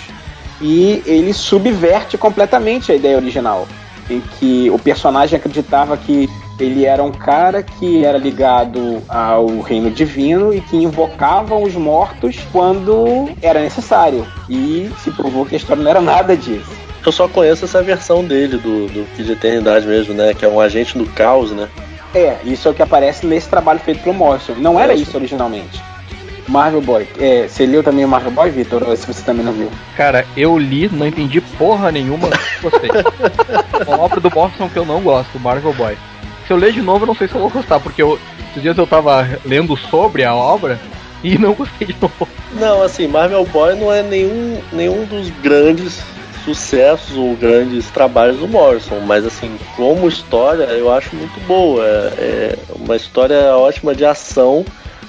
E 0.61 1.03
ele 1.07 1.33
subverte 1.33 2.19
completamente 2.19 2.93
a 2.93 2.95
ideia 2.95 3.17
original. 3.17 3.67
Em 4.09 4.21
que 4.21 4.69
o 4.71 4.79
personagem 4.79 5.39
acreditava 5.39 5.97
que 5.97 6.29
ele 6.59 6.85
era 6.85 7.03
um 7.03 7.13
cara 7.13 7.63
que 7.63 8.05
era 8.05 8.19
ligado 8.19 9.03
ao 9.09 9.61
reino 9.61 9.91
divino 9.91 10.53
e 10.53 10.61
que 10.61 10.77
invocava 10.77 11.57
os 11.57 11.75
mortos 11.75 12.37
quando 12.53 13.31
era 13.41 13.61
necessário. 13.61 14.27
E 14.49 14.91
se 15.03 15.11
provou 15.11 15.47
que 15.47 15.55
a 15.55 15.59
história 15.59 15.83
não 15.83 15.91
era 15.91 16.01
nada 16.01 16.37
disso. 16.37 16.71
Eu 17.05 17.13
só 17.13 17.27
conheço 17.27 17.65
essa 17.65 17.83
versão 17.83 18.23
dele, 18.23 18.59
do, 18.59 18.87
do 18.89 19.07
Kid 19.17 19.25
de 19.25 19.33
Eternidade 19.33 19.87
mesmo, 19.87 20.13
né? 20.13 20.35
Que 20.35 20.45
é 20.45 20.49
um 20.49 20.61
agente 20.61 20.99
do 20.99 21.07
caos, 21.07 21.51
né? 21.51 21.69
É, 22.15 22.37
isso 22.45 22.69
é 22.69 22.71
o 22.71 22.75
que 22.75 22.83
aparece 22.83 23.27
nesse 23.27 23.49
trabalho 23.49 23.81
feito 23.81 24.03
pelo 24.03 24.15
Morrison. 24.15 24.55
Não 24.57 24.79
era 24.79 24.93
isso 24.93 25.17
originalmente. 25.17 25.81
Marvel 26.49 26.81
Boy. 26.81 27.09
É, 27.19 27.47
você 27.49 27.67
leu 27.67 27.83
também 27.83 28.05
o 28.05 28.09
Marvel 28.09 28.31
Boy, 28.31 28.51
Vitor? 28.51 28.83
Ou 28.83 28.97
se 28.97 29.07
você 29.07 29.23
também 29.23 29.45
não 29.45 29.53
viu? 29.53 29.71
Cara, 29.97 30.27
eu 30.37 30.59
li, 30.59 30.89
não 30.93 31.07
entendi 31.07 31.41
porra 31.41 31.91
nenhuma, 31.93 32.29
gostei. 32.63 32.91
Uma 33.87 34.01
obra 34.01 34.21
do 34.21 34.31
Morrison 34.31 34.69
que 34.69 34.79
eu 34.79 34.85
não 34.85 35.01
gosto, 35.01 35.39
Marvel 35.39 35.73
Boy. 35.75 35.97
Se 36.47 36.53
eu 36.53 36.57
ler 36.57 36.73
de 36.73 36.83
novo, 36.83 37.05
eu 37.05 37.07
não 37.07 37.15
sei 37.15 37.29
se 37.29 37.35
eu 37.35 37.41
vou 37.41 37.51
gostar, 37.51 37.79
porque 37.79 38.03
eu, 38.03 38.19
esses 38.51 38.63
dias 38.63 38.77
eu 38.77 38.87
tava 38.87 39.29
lendo 39.45 39.77
sobre 39.77 40.25
a 40.25 40.35
obra 40.35 40.81
e 41.23 41.39
não 41.39 41.53
gostei 41.55 41.89
de 41.89 41.97
novo. 42.01 42.27
Não, 42.55 42.83
assim, 42.83 43.07
Marvel 43.07 43.45
Boy 43.47 43.77
não 43.77 43.93
é 43.93 44.03
nenhum, 44.03 44.61
nenhum 44.73 45.05
dos 45.05 45.31
grandes 45.43 46.03
sucessos 46.45 47.17
ou 47.17 47.37
grandes 47.37 47.91
trabalhos 47.91 48.39
do 48.39 48.49
Morrison, 48.49 48.99
mas 49.01 49.25
assim, 49.25 49.59
como 49.77 50.09
história, 50.09 50.65
eu 50.65 50.93
acho 50.93 51.15
muito 51.15 51.39
boa. 51.47 51.85
É, 51.85 52.57
é 52.57 52.59
uma 52.75 52.97
história 52.97 53.57
ótima 53.57 53.95
de 53.95 54.05
ação, 54.05 54.65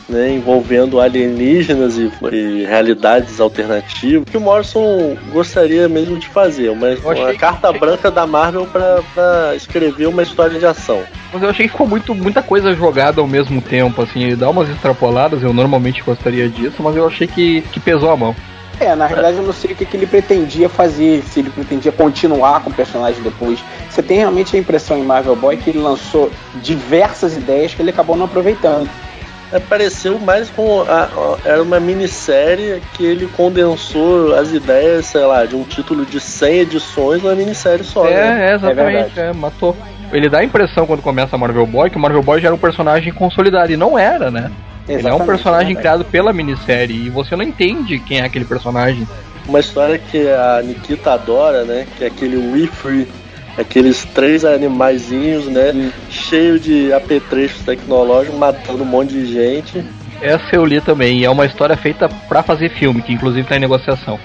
né, 0.07 0.31
envolvendo 0.31 0.99
alienígenas 0.99 1.97
e, 1.97 2.11
e 2.31 2.65
realidades 2.65 3.39
alternativas, 3.39 4.27
que 4.29 4.37
o 4.37 4.41
Morrison 4.41 5.15
gostaria 5.31 5.87
mesmo 5.87 6.17
de 6.17 6.27
fazer, 6.27 6.69
uma, 6.69 6.89
uma 6.89 7.33
carta 7.35 7.71
branca 7.71 8.11
da 8.11 8.27
Marvel 8.27 8.67
para 8.67 9.55
escrever 9.55 10.07
uma 10.07 10.23
história 10.23 10.59
de 10.59 10.65
ação. 10.65 11.03
Mas 11.33 11.41
eu 11.41 11.49
achei 11.49 11.65
que 11.65 11.71
ficou 11.71 11.87
muito, 11.87 12.13
muita 12.13 12.43
coisa 12.43 12.73
jogada 12.73 13.21
ao 13.21 13.27
mesmo 13.27 13.61
tempo, 13.61 14.01
assim, 14.01 14.23
ele 14.23 14.35
dá 14.35 14.49
umas 14.49 14.69
extrapoladas, 14.69 15.41
eu 15.41 15.53
normalmente 15.53 16.03
gostaria 16.03 16.49
disso, 16.49 16.83
mas 16.83 16.95
eu 16.95 17.07
achei 17.07 17.27
que, 17.27 17.61
que 17.71 17.79
pesou 17.79 18.11
a 18.11 18.17
mão. 18.17 18.35
É, 18.81 18.95
na 18.95 19.05
realidade 19.05 19.37
eu 19.37 19.43
não 19.43 19.53
sei 19.53 19.73
o 19.73 19.75
que, 19.75 19.85
que 19.85 19.95
ele 19.95 20.07
pretendia 20.07 20.67
fazer, 20.67 21.21
se 21.21 21.39
ele 21.39 21.51
pretendia 21.51 21.91
continuar 21.91 22.63
com 22.63 22.71
o 22.71 22.73
personagem 22.73 23.21
depois. 23.21 23.63
Você 23.87 24.01
tem 24.01 24.17
realmente 24.17 24.55
a 24.55 24.59
impressão 24.59 24.97
em 24.97 25.03
Marvel 25.03 25.35
Boy 25.35 25.55
que 25.55 25.69
ele 25.69 25.77
lançou 25.77 26.31
diversas 26.55 27.37
ideias 27.37 27.75
que 27.75 27.81
ele 27.83 27.91
acabou 27.91 28.15
não 28.15 28.25
aproveitando. 28.25 28.89
É, 29.51 29.59
pareceu 29.59 30.17
mais 30.19 30.49
com. 30.49 30.81
A, 30.83 31.03
a- 31.03 31.37
era 31.43 31.61
uma 31.61 31.79
minissérie 31.79 32.81
que 32.93 33.03
ele 33.05 33.27
condensou 33.27 34.33
as 34.35 34.51
ideias, 34.53 35.05
sei 35.07 35.21
lá, 35.25 35.45
de 35.45 35.55
um 35.55 35.63
título 35.63 36.05
de 36.05 36.19
100 36.19 36.59
edições 36.59 37.21
numa 37.21 37.35
minissérie 37.35 37.83
só. 37.83 38.03
né? 38.05 38.11
É, 38.47 38.51
é, 38.51 38.55
exatamente, 38.55 39.19
é, 39.19 39.33
matou. 39.33 39.75
Ele 40.11 40.29
dá 40.29 40.39
a 40.39 40.43
impressão 40.43 40.85
quando 40.85 41.01
começa 41.01 41.35
a 41.35 41.39
Marvel 41.39 41.65
Boy 41.65 41.89
que 41.89 41.97
o 41.97 41.99
Marvel 41.99 42.21
Boy 42.23 42.39
já 42.41 42.47
era 42.47 42.55
um 42.55 42.59
personagem 42.59 43.13
consolidado, 43.13 43.71
e 43.71 43.77
não 43.77 43.97
era, 43.97 44.29
né? 44.31 44.51
ele 44.87 44.97
é 44.97 44.97
um 44.97 44.99
Exatamente, 44.99 45.25
personagem 45.27 45.75
verdade. 45.75 45.79
criado 45.79 46.05
pela 46.05 46.33
minissérie, 46.33 47.05
e 47.05 47.09
você 47.09 47.35
não 47.35 47.43
entende 47.43 47.99
quem 47.99 48.19
é 48.19 48.25
aquele 48.25 48.43
personagem. 48.45 49.07
Uma 49.47 49.59
história 49.59 49.97
que 49.97 50.27
a 50.29 50.61
Nikita 50.63 51.13
adora, 51.13 51.63
né? 51.63 51.87
Que 51.97 52.03
é 52.03 52.07
aquele 52.07 52.35
We 52.37 52.67
Free. 52.67 53.07
Aqueles 53.61 54.03
três 54.05 54.43
animaizinhos, 54.43 55.45
né? 55.45 55.91
Cheio 56.09 56.59
de 56.59 56.91
apetrechos 56.91 57.61
tecnológicos, 57.63 58.37
matando 58.37 58.83
um 58.83 58.85
monte 58.85 59.11
de 59.11 59.31
gente. 59.31 59.83
Essa 60.21 60.55
eu 60.55 60.65
li 60.65 60.81
também, 60.81 61.19
e 61.19 61.25
é 61.25 61.29
uma 61.29 61.45
história 61.45 61.75
feita 61.75 62.09
pra 62.27 62.43
fazer 62.43 62.69
filme, 62.69 63.01
que 63.01 63.13
inclusive 63.13 63.47
tá 63.47 63.55
em 63.55 63.59
negociação. 63.59 64.19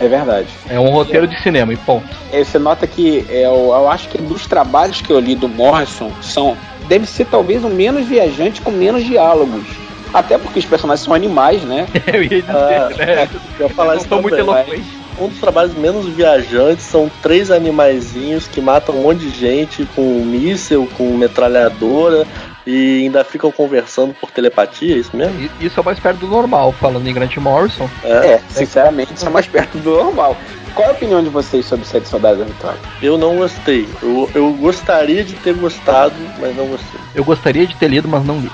É 0.00 0.08
verdade. 0.08 0.48
É 0.68 0.80
um 0.80 0.90
roteiro 0.90 1.26
de 1.26 1.40
cinema, 1.42 1.72
e 1.72 1.76
ponto. 1.76 2.06
É, 2.32 2.42
você 2.42 2.58
nota 2.58 2.86
que 2.86 3.24
é, 3.28 3.46
eu, 3.46 3.72
eu 3.72 3.88
acho 3.88 4.08
que 4.08 4.18
dos 4.18 4.46
trabalhos 4.46 5.00
que 5.00 5.12
eu 5.12 5.20
li 5.20 5.34
do 5.34 5.48
Morrison 5.48 6.10
são 6.20 6.56
deve 6.88 7.06
ser 7.06 7.26
talvez 7.26 7.62
o 7.64 7.68
menos 7.68 8.06
viajante 8.06 8.60
com 8.60 8.70
menos 8.70 9.04
diálogos. 9.04 9.64
Até 10.12 10.36
porque 10.36 10.58
os 10.58 10.64
personagens 10.64 11.04
são 11.04 11.14
animais, 11.14 11.62
né? 11.62 11.86
Eu 12.12 12.22
ia 12.22 12.28
dizer, 12.28 12.44
Ah, 12.50 12.90
né? 12.98 13.28
Eu 13.58 13.68
ia 13.68 13.74
falar 13.74 13.94
Não 13.94 14.00
isso 14.00 14.08
tô 14.08 14.20
muito 14.20 14.36
eloquente. 14.36 15.01
Um 15.18 15.28
dos 15.28 15.38
trabalhos 15.38 15.74
menos 15.74 16.06
viajantes 16.06 16.84
são 16.84 17.10
três 17.22 17.50
animaizinhos 17.50 18.46
que 18.48 18.60
matam 18.60 18.96
um 18.96 19.02
monte 19.02 19.20
de 19.20 19.30
gente 19.30 19.86
com 19.94 20.02
um 20.02 20.24
míssel, 20.24 20.88
com 20.96 21.16
metralhadora 21.16 22.26
e 22.66 23.02
ainda 23.02 23.24
ficam 23.24 23.50
conversando 23.50 24.14
por 24.14 24.30
telepatia, 24.30 24.94
é 24.94 24.98
isso 24.98 25.16
mesmo? 25.16 25.50
Isso 25.60 25.78
é 25.78 25.82
mais 25.82 25.98
perto 25.98 26.18
do 26.18 26.26
normal, 26.28 26.72
falando 26.72 27.06
em 27.06 27.14
Grant 27.14 27.36
Morrison. 27.36 27.88
É, 28.04 28.40
sinceramente, 28.48 29.14
isso 29.14 29.26
é 29.26 29.30
mais 29.30 29.46
perto 29.46 29.78
do 29.78 29.90
normal. 29.90 30.36
Qual 30.74 30.88
é 30.88 30.90
a 30.90 30.94
opinião 30.94 31.22
de 31.22 31.28
vocês 31.28 31.66
sobre 31.66 31.84
Sete 31.84 32.08
Soldados 32.08 32.38
da 32.38 32.44
Vitória? 32.46 32.78
Eu 33.02 33.18
não 33.18 33.36
gostei. 33.36 33.86
Eu, 34.02 34.30
eu 34.34 34.52
gostaria 34.54 35.22
de 35.22 35.34
ter 35.34 35.54
gostado, 35.54 36.14
mas 36.40 36.56
não 36.56 36.66
gostei. 36.66 37.00
Eu 37.14 37.24
gostaria 37.24 37.66
de 37.66 37.76
ter 37.76 37.88
lido, 37.88 38.08
mas 38.08 38.24
não 38.24 38.40
li. 38.40 38.50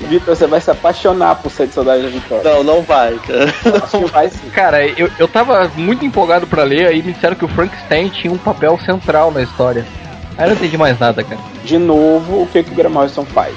Vitor, 0.00 0.34
você 0.36 0.46
vai 0.46 0.60
se 0.60 0.70
apaixonar 0.70 1.36
por 1.36 1.50
Sete 1.50 1.74
Soldados 1.74 2.04
da 2.04 2.08
Vitória. 2.08 2.44
Não, 2.44 2.62
não 2.62 2.82
vai, 2.82 3.14
cara. 3.18 3.52
Acho 3.82 3.98
que 3.98 4.04
vai 4.06 4.28
sim. 4.30 4.48
Cara, 4.50 4.86
eu, 4.86 5.10
eu 5.18 5.26
tava 5.26 5.70
muito 5.76 6.04
empolgado 6.04 6.46
pra 6.46 6.62
ler, 6.62 6.86
aí 6.86 7.02
me 7.02 7.12
disseram 7.12 7.36
que 7.36 7.44
o 7.44 7.48
Frankenstein 7.48 8.08
tinha 8.08 8.32
um 8.32 8.38
papel 8.38 8.78
central 8.78 9.30
na 9.30 9.42
história. 9.42 9.84
Aí 10.36 10.44
eu 10.44 10.50
não 10.50 10.56
entendi 10.56 10.78
mais 10.78 10.98
nada, 10.98 11.24
cara. 11.24 11.40
De 11.64 11.78
novo, 11.78 12.42
o 12.42 12.46
que, 12.46 12.62
que 12.62 12.70
o 12.70 12.74
Graham 12.74 12.92
Morrison 12.92 13.24
faz? 13.24 13.54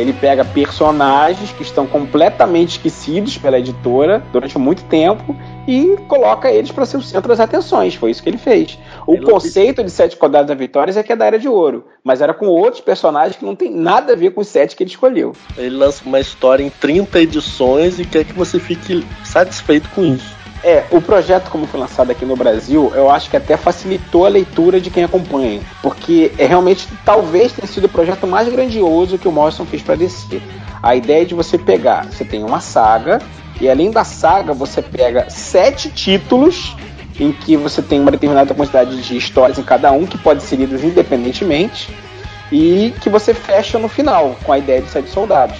Ele 0.00 0.12
pega 0.12 0.44
personagens 0.44 1.52
que 1.52 1.62
estão 1.62 1.86
completamente 1.86 2.70
esquecidos 2.70 3.36
pela 3.36 3.58
editora 3.58 4.22
durante 4.32 4.58
muito 4.58 4.82
tempo 4.84 5.36
e 5.68 5.96
coloca 6.08 6.50
eles 6.50 6.72
para 6.72 6.86
ser 6.86 6.96
o 6.96 7.02
centro 7.02 7.28
das 7.28 7.40
atenções. 7.40 7.94
Foi 7.94 8.10
isso 8.10 8.22
que 8.22 8.30
ele 8.30 8.38
fez. 8.38 8.78
O 9.06 9.20
conceito 9.20 9.84
de 9.84 9.90
Sete 9.90 10.16
Soldados 10.16 10.48
da 10.48 10.54
Vitória 10.54 10.98
é 10.98 11.02
que 11.02 11.12
é 11.12 11.16
da 11.16 11.26
Era 11.26 11.38
de 11.38 11.48
Ouro, 11.48 11.84
mas 12.02 12.20
era 12.20 12.32
com 12.32 12.46
outros 12.46 12.80
personagens 12.80 13.36
que 13.36 13.44
não 13.44 13.54
tem 13.54 13.70
nada 13.70 14.14
a 14.14 14.16
ver 14.16 14.30
com 14.30 14.40
os 14.40 14.48
sete 14.48 14.74
que 14.74 14.82
ele 14.82 14.90
escolheu. 14.90 15.32
Ele 15.56 15.76
lança 15.76 16.02
uma 16.06 16.18
história 16.18 16.64
em 16.64 16.70
30 16.70 17.20
edições 17.20 18.00
e 18.00 18.04
quer 18.04 18.24
que 18.24 18.32
você 18.32 18.58
fique 18.58 19.04
satisfeito 19.24 19.88
com 19.90 20.02
isso. 20.04 20.39
É, 20.62 20.84
o 20.90 21.00
projeto 21.00 21.50
como 21.50 21.66
foi 21.66 21.80
lançado 21.80 22.10
aqui 22.10 22.26
no 22.26 22.36
Brasil, 22.36 22.92
eu 22.94 23.10
acho 23.10 23.30
que 23.30 23.36
até 23.36 23.56
facilitou 23.56 24.26
a 24.26 24.28
leitura 24.28 24.78
de 24.78 24.90
quem 24.90 25.04
acompanha, 25.04 25.62
porque 25.82 26.32
é 26.36 26.44
realmente 26.44 26.86
talvez 27.02 27.52
tenha 27.52 27.66
sido 27.66 27.84
o 27.84 27.88
projeto 27.88 28.26
mais 28.26 28.46
grandioso 28.48 29.16
que 29.16 29.26
o 29.26 29.32
Morrison 29.32 29.64
fez 29.64 29.82
para 29.82 29.94
DC. 29.94 30.42
A 30.82 30.94
ideia 30.94 31.24
de 31.24 31.34
você 31.34 31.56
pegar, 31.56 32.06
você 32.10 32.26
tem 32.26 32.44
uma 32.44 32.60
saga 32.60 33.22
e 33.58 33.70
além 33.70 33.90
da 33.90 34.04
saga 34.04 34.52
você 34.52 34.82
pega 34.82 35.30
sete 35.30 35.88
títulos 35.88 36.76
em 37.18 37.32
que 37.32 37.56
você 37.56 37.80
tem 37.80 37.98
uma 37.98 38.10
determinada 38.10 38.52
quantidade 38.54 39.00
de 39.02 39.16
histórias 39.16 39.58
em 39.58 39.62
cada 39.62 39.90
um 39.92 40.06
que 40.06 40.18
pode 40.18 40.42
ser 40.42 40.56
lidos 40.56 40.84
independentemente 40.84 41.88
e 42.52 42.92
que 43.00 43.08
você 43.08 43.32
fecha 43.32 43.78
no 43.78 43.88
final 43.88 44.36
com 44.44 44.52
a 44.52 44.58
ideia 44.58 44.82
de 44.82 44.90
sete 44.90 45.08
soldados 45.08 45.56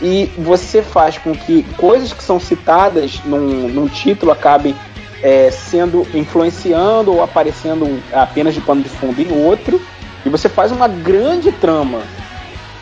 e 0.00 0.30
você 0.38 0.82
faz 0.82 1.18
com 1.18 1.32
que 1.32 1.64
coisas 1.76 2.12
que 2.12 2.22
são 2.22 2.38
citadas 2.38 3.20
num, 3.24 3.68
num 3.68 3.88
título 3.88 4.30
acabem 4.30 4.74
é, 5.22 5.50
sendo 5.50 6.06
influenciando 6.14 7.12
ou 7.12 7.22
aparecendo 7.22 8.00
apenas 8.12 8.54
de 8.54 8.60
pano 8.60 8.82
de 8.82 8.88
fundo 8.88 9.20
em 9.20 9.44
outro 9.44 9.80
e 10.24 10.28
você 10.28 10.48
faz 10.48 10.70
uma 10.70 10.86
grande 10.86 11.50
trama 11.52 12.02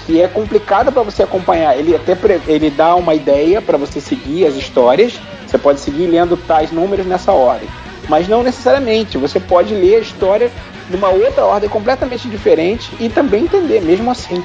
que 0.04 0.20
é 0.20 0.28
complicada 0.28 0.92
para 0.92 1.02
você 1.02 1.22
acompanhar. 1.22 1.76
Ele 1.76 1.94
até 1.94 2.16
ele 2.46 2.70
dá 2.70 2.94
uma 2.94 3.14
ideia 3.14 3.60
para 3.60 3.76
você 3.76 4.00
seguir 4.00 4.46
as 4.46 4.54
histórias. 4.54 5.18
Você 5.46 5.58
pode 5.58 5.80
seguir 5.80 6.06
lendo 6.06 6.36
tais 6.36 6.70
números 6.70 7.06
nessa 7.06 7.32
ordem, 7.32 7.68
mas 8.08 8.28
não 8.28 8.42
necessariamente. 8.42 9.18
Você 9.18 9.40
pode 9.40 9.74
ler 9.74 9.96
a 9.96 10.00
história 10.00 10.50
numa 10.88 11.08
outra 11.08 11.44
ordem 11.44 11.68
completamente 11.68 12.28
diferente 12.28 12.90
e 13.00 13.08
também 13.08 13.44
entender 13.44 13.80
mesmo 13.80 14.10
assim. 14.10 14.42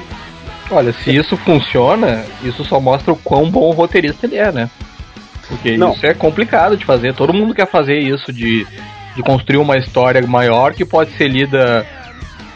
Olha, 0.72 0.92
se 0.92 1.14
isso 1.14 1.36
funciona, 1.36 2.24
isso 2.42 2.64
só 2.64 2.80
mostra 2.80 3.12
o 3.12 3.16
quão 3.16 3.50
bom 3.50 3.70
roteirista 3.72 4.26
ele 4.26 4.36
é, 4.36 4.50
né? 4.50 4.70
Porque 5.46 5.76
Não. 5.76 5.92
isso 5.92 6.06
é 6.06 6.14
complicado 6.14 6.76
de 6.78 6.84
fazer. 6.84 7.14
Todo 7.14 7.34
mundo 7.34 7.54
quer 7.54 7.66
fazer 7.66 7.98
isso, 7.98 8.32
de, 8.32 8.66
de 9.14 9.22
construir 9.22 9.58
uma 9.58 9.76
história 9.76 10.26
maior 10.26 10.72
que 10.72 10.84
pode 10.84 11.10
ser 11.12 11.28
lida 11.28 11.86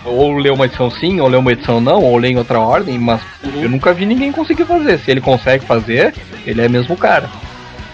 ou 0.04 0.36
lê 0.38 0.50
uma 0.50 0.64
edição 0.64 0.90
sim, 0.90 1.20
ou 1.20 1.28
lê 1.28 1.36
uma 1.36 1.52
edição 1.52 1.80
não, 1.80 2.02
ou 2.02 2.16
lê 2.16 2.28
em 2.28 2.38
outra 2.38 2.58
ordem, 2.58 2.98
mas 2.98 3.20
eu 3.56 3.68
nunca 3.68 3.92
vi 3.92 4.06
ninguém 4.06 4.32
conseguir 4.32 4.64
fazer. 4.64 4.98
Se 4.98 5.10
ele 5.10 5.20
consegue 5.20 5.66
fazer, 5.66 6.14
ele 6.46 6.62
é 6.62 6.68
mesmo 6.68 6.94
o 6.94 6.98
cara. 6.98 7.28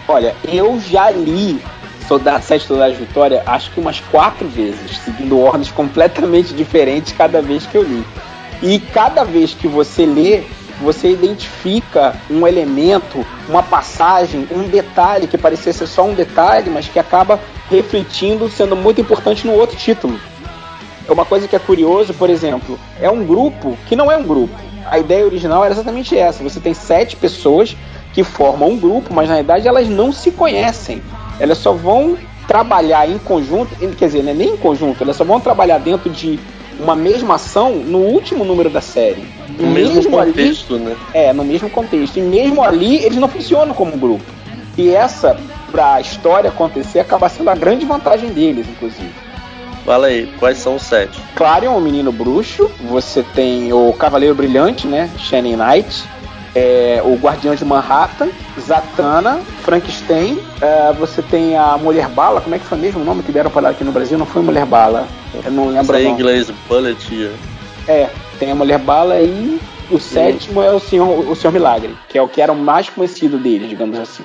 Olha, 0.07 0.35
eu 0.47 0.81
já 0.81 1.11
li 1.11 1.61
Soldado, 2.07 2.45
Sete 2.45 2.67
Soldados 2.67 2.99
de 2.99 3.05
Vitória 3.05 3.43
acho 3.47 3.71
que 3.71 3.81
umas 3.81 4.01
quatro 4.01 4.47
vezes, 4.49 4.99
seguindo 4.99 5.41
ordens 5.41 5.71
completamente 5.71 6.53
diferentes 6.55 7.13
cada 7.13 7.41
vez 7.41 7.67
que 7.67 7.77
eu 7.77 7.83
li. 7.83 8.05
E 8.63 8.79
cada 8.79 9.25
vez 9.25 9.53
que 9.53 9.67
você 9.67 10.07
lê, 10.07 10.45
você 10.81 11.11
identifica 11.11 12.15
um 12.31 12.47
elemento, 12.47 13.27
uma 13.49 13.63
passagem, 13.63 14.47
um 14.53 14.63
detalhe 14.69 15.27
que 15.27 15.37
parecia 15.37 15.73
ser 15.73 15.87
só 15.87 16.05
um 16.05 16.15
detalhe, 16.15 16.71
mas 16.71 16.89
que 16.89 16.99
acaba 16.99 17.41
refletindo, 17.69 18.49
sendo 18.49 18.77
muito 18.77 19.01
importante 19.01 19.47
no 19.47 19.53
outro 19.55 19.77
título. 19.77 20.19
É 21.09 21.13
uma 21.13 21.25
coisa 21.25 21.49
que 21.49 21.57
é 21.57 21.59
curioso, 21.59 22.15
por 22.15 22.31
exemplo, 22.31 22.79
é 23.01 23.11
um 23.11 23.25
grupo 23.25 23.77
que 23.89 23.97
não 23.97 24.11
é 24.11 24.17
um 24.17 24.23
grupo. 24.23 24.55
A 24.87 24.99
ideia 24.99 25.25
original 25.25 25.65
era 25.65 25.75
exatamente 25.75 26.17
essa. 26.17 26.43
Você 26.45 26.61
tem 26.61 26.75
sete 26.75 27.17
pessoas 27.17 27.77
que 28.13 28.23
formam 28.23 28.71
um 28.71 28.79
grupo, 28.79 29.13
mas 29.13 29.29
na 29.29 29.37
verdade 29.37 29.67
elas 29.67 29.89
não 29.89 30.13
se 30.13 30.31
conhecem. 30.31 31.03
Elas 31.41 31.59
só 31.59 31.73
vão 31.73 32.17
trabalhar 32.47 33.09
em 33.09 33.19
conjunto, 33.19 33.75
quer 33.97 34.07
dizer, 34.07 34.23
não 34.23 34.31
é 34.31 34.35
nem 34.35 34.51
em 34.51 34.57
conjunto, 34.57 35.03
elas 35.03 35.17
só 35.17 35.25
vão 35.25 35.41
trabalhar 35.41 35.79
dentro 35.79 36.11
de 36.11 36.39
uma 36.79 36.97
mesma 36.97 37.35
ação 37.35 37.73
no 37.77 37.99
último 37.99 38.45
número 38.45 38.71
da 38.71 38.81
série. 38.81 39.25
No 39.59 39.69
mesmo 39.69 40.11
contexto, 40.11 40.77
né? 40.79 40.97
É, 41.13 41.33
no 41.33 41.45
mesmo 41.45 41.69
contexto. 41.71 42.19
E 42.19 42.23
mesmo 42.23 42.63
ali, 42.63 42.97
eles 43.05 43.19
não 43.19 43.29
funcionam 43.29 43.75
como 43.75 43.97
grupo. 43.97 44.25
E 44.77 44.91
essa, 44.91 45.37
pra 45.71 46.01
história 46.01 46.51
acontecer, 46.51 47.01
acaba 47.01 47.29
sendo 47.29 47.51
a 47.51 47.55
grande 47.55 47.85
vantagem 47.85 48.31
deles, 48.31 48.67
inclusive. 48.67 49.13
Fala 49.85 50.07
aí, 50.07 50.29
quais 50.39 50.59
são 50.59 50.77
os 50.77 50.83
sete? 50.83 51.21
Clarion, 51.35 51.77
o 51.77 51.81
menino 51.81 52.13
bruxo. 52.13 52.71
Você 52.89 53.23
tem 53.35 53.73
o 53.73 53.93
Cavaleiro 53.93 54.35
Brilhante, 54.35 54.87
né? 54.87 55.11
Shining 55.19 55.57
Knight. 55.57 56.05
É, 56.55 57.01
o 57.03 57.15
Guardião 57.17 57.55
de 57.55 57.65
Manhattan, 57.65 58.29
Zatanna, 58.61 59.41
Frankenstein. 59.63 60.39
é, 60.61 60.93
você 60.93 61.23
tem 61.23 61.57
a 61.57 61.79
Mulher 61.79 62.09
Bala. 62.09 62.41
Como 62.41 62.55
é 62.55 62.59
que 62.59 62.67
foi 62.67 62.79
mesmo 62.79 63.01
o 63.01 63.05
nome 63.05 63.23
que 63.23 63.33
deram 63.33 63.51
para 63.51 63.61
ela 63.61 63.71
aqui 63.71 63.85
no 63.85 63.93
Brasil? 63.93 64.19
Não 64.19 64.27
foi 64.27 64.43
Mulher 64.43 64.67
Bala. 64.67 65.09
Eu 65.33 65.51
não 65.51 65.69
lembro. 65.69 65.97
Isso 65.97 66.05
não. 66.05 66.11
inglês, 66.11 66.51
Bullet. 66.69 67.31
É, 67.89 68.11
tem 68.39 68.51
a 68.51 68.55
Mulher 68.55 68.79
Bala 68.79 69.19
e 69.21 69.59
o 69.91 69.99
sétimo 69.99 70.63
é 70.63 70.71
o 70.71 70.81
Senhor, 70.81 71.29
o 71.29 71.35
Senhor 71.35 71.53
Milagre, 71.53 71.97
que 72.09 72.17
é 72.17 72.23
o 72.23 72.29
que 72.29 72.41
era 72.41 72.53
o 72.53 72.57
mais 72.57 72.89
conhecido 72.89 73.39
dele, 73.39 73.67
digamos 73.67 73.99
assim. 73.99 74.25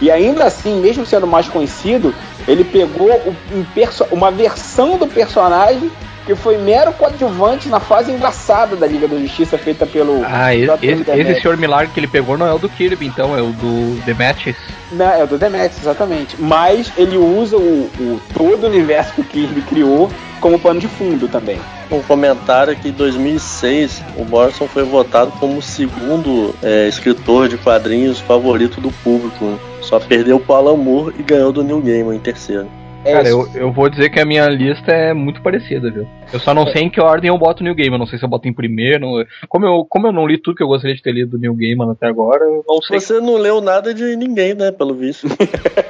E 0.00 0.10
ainda 0.10 0.44
assim, 0.44 0.80
mesmo 0.80 1.06
sendo 1.06 1.26
mais 1.26 1.48
conhecido, 1.48 2.14
ele 2.48 2.64
pegou 2.64 3.08
um 3.52 3.64
uma 4.10 4.30
versão 4.30 4.96
do 4.96 5.06
personagem 5.06 5.90
que 6.26 6.34
foi 6.34 6.56
mero 6.58 6.92
coadjuvante 6.92 7.68
na 7.68 7.80
fase 7.80 8.12
engraçada 8.12 8.76
da 8.76 8.86
Liga 8.86 9.08
da 9.08 9.16
Justiça 9.18 9.58
feita 9.58 9.86
pelo. 9.86 10.22
Ah, 10.24 10.54
esse, 10.54 10.64
esse, 10.72 10.80
Demetrius. 11.04 11.28
esse 11.30 11.40
Senhor 11.42 11.56
Milagre 11.56 11.92
que 11.92 12.00
ele 12.00 12.06
pegou 12.06 12.36
não 12.38 12.46
é 12.46 12.52
o 12.52 12.58
do 12.58 12.68
Kirby, 12.68 13.06
então, 13.06 13.36
é 13.36 13.42
o 13.42 13.46
do 13.52 14.00
The 14.04 14.14
Matches. 14.14 14.56
Não, 14.92 15.10
é 15.10 15.24
o 15.24 15.26
do 15.26 15.38
Demetrius, 15.38 15.80
exatamente. 15.82 16.36
Mas 16.38 16.92
ele 16.96 17.16
usa 17.16 17.56
o, 17.56 17.60
o- 17.98 18.20
todo 18.34 18.64
o 18.64 18.66
universo 18.68 19.14
que 19.14 19.20
o 19.20 19.24
Kirby 19.24 19.62
criou 19.62 20.10
como 20.40 20.58
pano 20.58 20.80
de 20.80 20.88
fundo 20.88 21.28
também. 21.28 21.58
Um 21.90 22.00
comentário 22.02 22.74
que 22.76 22.88
em 22.88 22.92
2006 22.92 24.02
o 24.16 24.24
Morrison 24.24 24.66
foi 24.66 24.82
votado 24.82 25.30
como 25.38 25.58
o 25.58 25.62
segundo 25.62 26.54
é, 26.62 26.88
escritor 26.88 27.48
de 27.48 27.56
quadrinhos 27.56 28.18
favorito 28.20 28.80
do 28.80 28.90
público. 28.90 29.58
Só 29.80 29.98
perdeu 30.00 30.38
pro 30.40 30.54
Alan 30.54 30.76
Moore 30.76 31.14
e 31.18 31.22
ganhou 31.22 31.52
do 31.52 31.62
Neil 31.62 31.80
Gaiman 31.80 32.16
em 32.16 32.20
terceiro. 32.20 32.66
É 33.04 33.12
Cara, 33.12 33.28
eu, 33.28 33.48
eu 33.54 33.72
vou 33.72 33.88
dizer 33.88 34.10
que 34.10 34.20
a 34.20 34.24
minha 34.24 34.46
lista 34.46 34.92
é 34.92 35.12
muito 35.12 35.42
parecida, 35.42 35.90
viu? 35.90 36.06
Eu 36.32 36.38
só 36.38 36.54
não 36.54 36.66
sei 36.68 36.82
em 36.82 36.90
que 36.90 37.00
ordem 37.00 37.28
eu 37.28 37.38
boto 37.38 37.60
o 37.60 37.64
New 37.64 37.74
Game. 37.74 37.92
Eu 37.92 37.98
não 37.98 38.06
sei 38.06 38.18
se 38.18 38.24
eu 38.24 38.28
boto 38.28 38.46
em 38.48 38.52
primeiro. 38.52 39.26
Como 39.48 39.66
eu, 39.66 39.84
como 39.88 40.06
eu 40.06 40.12
não 40.12 40.26
li 40.26 40.38
tudo 40.38 40.56
que 40.56 40.62
eu 40.62 40.68
gostaria 40.68 40.94
de 40.94 41.02
ter 41.02 41.12
lido 41.12 41.32
do 41.32 41.38
New 41.38 41.54
Game 41.54 41.82
até 41.90 42.06
agora, 42.06 42.44
eu 42.44 42.64
não 42.66 42.80
sei. 42.80 43.00
Você 43.00 43.20
não 43.20 43.36
leu 43.36 43.60
nada 43.60 43.92
de 43.92 44.16
ninguém, 44.16 44.54
né? 44.54 44.70
Pelo 44.70 44.94
visto. 44.94 45.26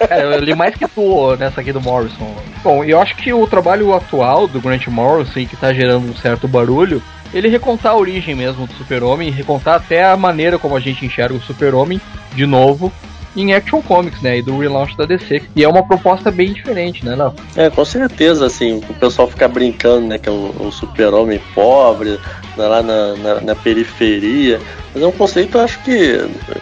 Cara, 0.08 0.22
eu 0.36 0.40
li 0.40 0.54
mais 0.54 0.74
que 0.74 0.88
tu 0.88 1.36
nessa 1.36 1.60
aqui 1.60 1.72
do 1.72 1.80
Morrison. 1.80 2.34
Bom, 2.64 2.82
eu 2.82 2.98
acho 2.98 3.14
que 3.16 3.32
o 3.32 3.46
trabalho 3.46 3.92
atual 3.92 4.48
do 4.48 4.60
Grant 4.60 4.86
Morrison, 4.88 5.46
que 5.46 5.56
tá 5.56 5.72
gerando 5.72 6.10
um 6.10 6.14
certo 6.14 6.48
barulho, 6.48 7.02
ele 7.34 7.48
recontar 7.48 7.92
a 7.92 7.96
origem 7.96 8.34
mesmo 8.34 8.66
do 8.66 8.72
Super-Homem, 8.74 9.28
e 9.28 9.32
recontar 9.32 9.76
até 9.76 10.04
a 10.04 10.16
maneira 10.16 10.58
como 10.58 10.76
a 10.76 10.80
gente 10.80 11.04
enxerga 11.04 11.34
o 11.34 11.40
Super-Homem, 11.40 12.00
de 12.34 12.46
novo, 12.46 12.92
em 13.36 13.52
Action 13.54 13.80
Comics, 13.82 14.20
né? 14.20 14.38
E 14.38 14.42
do 14.42 14.58
relaunch 14.58 14.96
da 14.96 15.04
DC. 15.04 15.42
E 15.56 15.64
é 15.64 15.68
uma 15.68 15.82
proposta 15.82 16.30
bem 16.30 16.52
diferente, 16.52 17.04
né, 17.04 17.16
não? 17.16 17.34
É, 17.56 17.70
com 17.70 17.84
certeza, 17.84 18.46
assim, 18.46 18.82
o 18.88 18.94
pessoal 18.94 19.28
fica 19.28 19.48
brincando, 19.48 20.06
né, 20.06 20.18
que 20.18 20.28
é 20.28 20.32
o, 20.32 20.54
o 20.60 20.72
super-homem 20.72 21.40
pobre, 21.54 22.18
né, 22.56 22.66
lá 22.66 22.82
na, 22.82 23.16
na, 23.16 23.40
na 23.40 23.54
periferia, 23.54 24.60
mas 24.94 25.02
é 25.02 25.06
um 25.06 25.12
conceito, 25.12 25.56
eu 25.56 25.62
acho 25.62 25.82
que, 25.82 26.20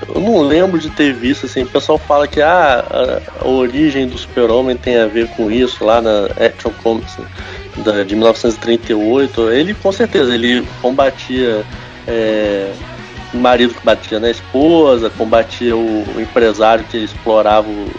eu 0.09 0.21
não 0.21 0.41
lembro 0.43 0.79
de 0.79 0.91
ter 0.91 1.13
visto, 1.13 1.47
assim, 1.47 1.63
o 1.63 1.67
pessoal 1.67 1.99
fala 1.99 2.29
que 2.29 2.41
ah, 2.41 2.85
a, 2.89 3.45
a 3.45 3.49
origem 3.49 4.07
do 4.07 4.17
super-homem 4.17 4.77
tem 4.77 4.97
a 4.97 5.07
ver 5.07 5.29
com 5.31 5.51
isso, 5.51 5.85
lá 5.85 6.01
na 6.01 6.27
Action 6.45 6.73
Comics, 6.83 7.17
né, 7.19 7.27
da, 7.85 8.03
de 8.05 8.15
1938, 8.15 9.51
ele, 9.51 9.75
com 9.75 9.93
certeza, 9.93 10.35
ele 10.35 10.67
combatia... 10.81 11.65
É, 12.09 12.73
marido 13.39 13.75
que 13.75 13.85
batia 13.85 14.19
na 14.19 14.31
esposa, 14.31 15.11
combatia 15.11 15.77
o, 15.77 16.05
o 16.17 16.21
empresário 16.21 16.85
que 16.85 16.97
explorava 16.99 17.69
o, 17.69 17.91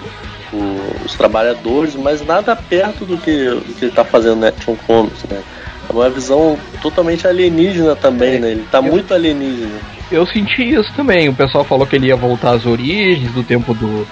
o- 0.53 1.05
os 1.05 1.13
trabalhadores, 1.15 1.95
mas 1.95 2.25
nada 2.25 2.55
perto 2.55 3.05
do 3.05 3.17
que, 3.17 3.45
do 3.49 3.73
que 3.75 3.85
ele 3.85 3.91
está 3.91 4.03
fazendo 4.03 4.37
na 4.37 4.47
Action 4.49 4.75
Comics, 4.87 5.23
né? 5.29 5.41
É 5.89 5.93
uma 5.93 6.09
visão 6.09 6.57
totalmente 6.81 7.27
alienígena 7.27 7.95
também, 7.95 8.39
né? 8.39 8.51
Ele 8.51 8.65
tá 8.71 8.81
muito 8.81 9.13
alienígena. 9.13 9.79
Eu 10.11 10.25
senti 10.25 10.63
isso 10.73 10.91
também. 10.95 11.27
O 11.29 11.33
pessoal 11.33 11.63
falou 11.63 11.85
que 11.87 11.95
ele 11.95 12.07
ia 12.07 12.15
voltar 12.15 12.51
às 12.51 12.65
origens 12.65 13.31
do 13.33 13.43
tempo 13.43 13.73
do, 13.73 14.05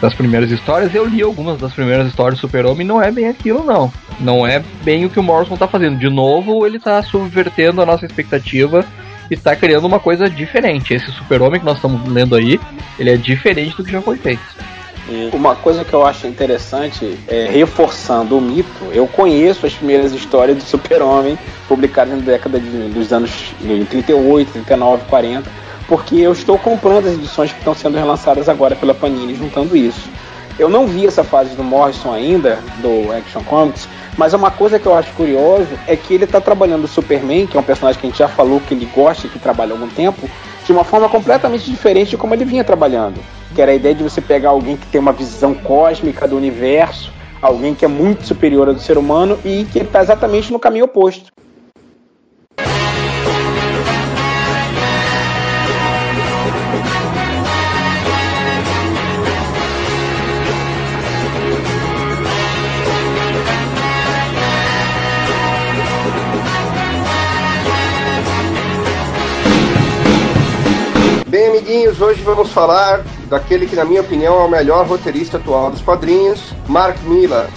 das 0.00 0.14
primeiras 0.14 0.50
histórias. 0.50 0.94
Eu 0.94 1.04
li 1.06 1.20
algumas 1.22 1.58
das 1.58 1.72
primeiras 1.72 2.06
histórias 2.06 2.38
do 2.38 2.42
Super-Homem. 2.42 2.86
Não 2.86 3.02
é 3.02 3.10
bem 3.10 3.26
aquilo, 3.28 3.64
não. 3.64 3.92
Não 4.20 4.46
é 4.46 4.62
bem 4.82 5.04
o 5.04 5.10
que 5.10 5.18
o 5.18 5.22
Morrison 5.22 5.56
tá 5.56 5.66
fazendo. 5.66 5.98
De 5.98 6.08
novo, 6.08 6.66
ele 6.66 6.78
tá 6.78 7.02
subvertendo 7.02 7.82
a 7.82 7.86
nossa 7.86 8.06
expectativa 8.06 8.84
e 9.30 9.36
tá 9.36 9.54
criando 9.56 9.86
uma 9.86 10.00
coisa 10.00 10.28
diferente. 10.28 10.94
Esse 10.94 11.10
Super-Homem 11.12 11.60
que 11.60 11.66
nós 11.66 11.76
estamos 11.76 12.06
lendo 12.08 12.34
aí, 12.34 12.60
ele 12.98 13.10
é 13.10 13.16
diferente 13.16 13.76
do 13.76 13.84
que 13.84 13.92
já 13.92 14.00
foi 14.00 14.16
feito. 14.16 14.42
Uma 15.32 15.54
coisa 15.54 15.84
que 15.84 15.94
eu 15.94 16.04
acho 16.04 16.26
interessante 16.26 17.16
é 17.28 17.48
reforçando 17.48 18.36
o 18.36 18.40
mito. 18.40 18.86
Eu 18.92 19.06
conheço 19.06 19.64
as 19.64 19.72
primeiras 19.72 20.12
histórias 20.12 20.56
do 20.56 20.64
Super-Homem 20.64 21.38
publicadas 21.68 22.18
na 22.18 22.24
década 22.24 22.58
de, 22.58 22.88
dos 22.88 23.12
anos 23.12 23.30
de 23.60 23.84
38, 23.84 24.50
39, 24.50 25.04
40, 25.08 25.48
porque 25.86 26.16
eu 26.16 26.32
estou 26.32 26.58
comprando 26.58 27.06
as 27.06 27.14
edições 27.14 27.52
que 27.52 27.58
estão 27.58 27.72
sendo 27.72 27.96
relançadas 27.96 28.48
agora 28.48 28.74
pela 28.74 28.94
Panini, 28.94 29.36
juntando 29.36 29.76
isso. 29.76 30.10
Eu 30.58 30.70
não 30.70 30.86
vi 30.86 31.06
essa 31.06 31.22
fase 31.22 31.54
do 31.54 31.62
Morrison 31.62 32.12
ainda, 32.12 32.58
do 32.78 33.12
Action 33.12 33.42
Comics, 33.42 33.86
mas 34.16 34.32
uma 34.32 34.50
coisa 34.50 34.78
que 34.78 34.86
eu 34.86 34.94
acho 34.94 35.12
curioso 35.12 35.68
é 35.86 35.94
que 35.96 36.14
ele 36.14 36.24
está 36.24 36.40
trabalhando 36.40 36.84
o 36.84 36.88
Superman, 36.88 37.46
que 37.46 37.58
é 37.58 37.60
um 37.60 37.62
personagem 37.62 38.00
que 38.00 38.06
a 38.06 38.10
gente 38.10 38.18
já 38.18 38.28
falou 38.28 38.60
que 38.60 38.72
ele 38.72 38.88
gosta 38.94 39.26
e 39.26 39.30
que 39.30 39.38
trabalha 39.38 39.72
há 39.72 39.74
algum 39.74 39.88
tempo, 39.88 40.28
de 40.64 40.72
uma 40.72 40.82
forma 40.82 41.10
completamente 41.10 41.70
diferente 41.70 42.10
de 42.10 42.16
como 42.16 42.34
ele 42.34 42.46
vinha 42.46 42.64
trabalhando. 42.64 43.20
Que 43.54 43.60
era 43.60 43.72
a 43.72 43.74
ideia 43.74 43.94
de 43.94 44.02
você 44.02 44.22
pegar 44.22 44.50
alguém 44.50 44.78
que 44.78 44.86
tem 44.86 44.98
uma 44.98 45.12
visão 45.12 45.52
cósmica 45.52 46.26
do 46.26 46.36
universo, 46.36 47.12
alguém 47.42 47.74
que 47.74 47.84
é 47.84 47.88
muito 47.88 48.26
superior 48.26 48.66
ao 48.66 48.74
do 48.74 48.80
ser 48.80 48.96
humano 48.96 49.38
e 49.44 49.66
que 49.70 49.80
está 49.80 50.00
exatamente 50.00 50.50
no 50.50 50.58
caminho 50.58 50.86
oposto. 50.86 51.35
Amiguinhos, 71.76 72.00
hoje 72.00 72.22
vamos 72.22 72.50
falar 72.52 73.04
daquele 73.28 73.66
que, 73.66 73.76
na 73.76 73.84
minha 73.84 74.00
opinião, 74.00 74.40
é 74.40 74.44
o 74.44 74.48
melhor 74.48 74.86
roteirista 74.86 75.36
atual 75.36 75.70
dos 75.70 75.82
quadrinhos, 75.82 76.54
Mark 76.66 76.96
Millar. 77.02 77.50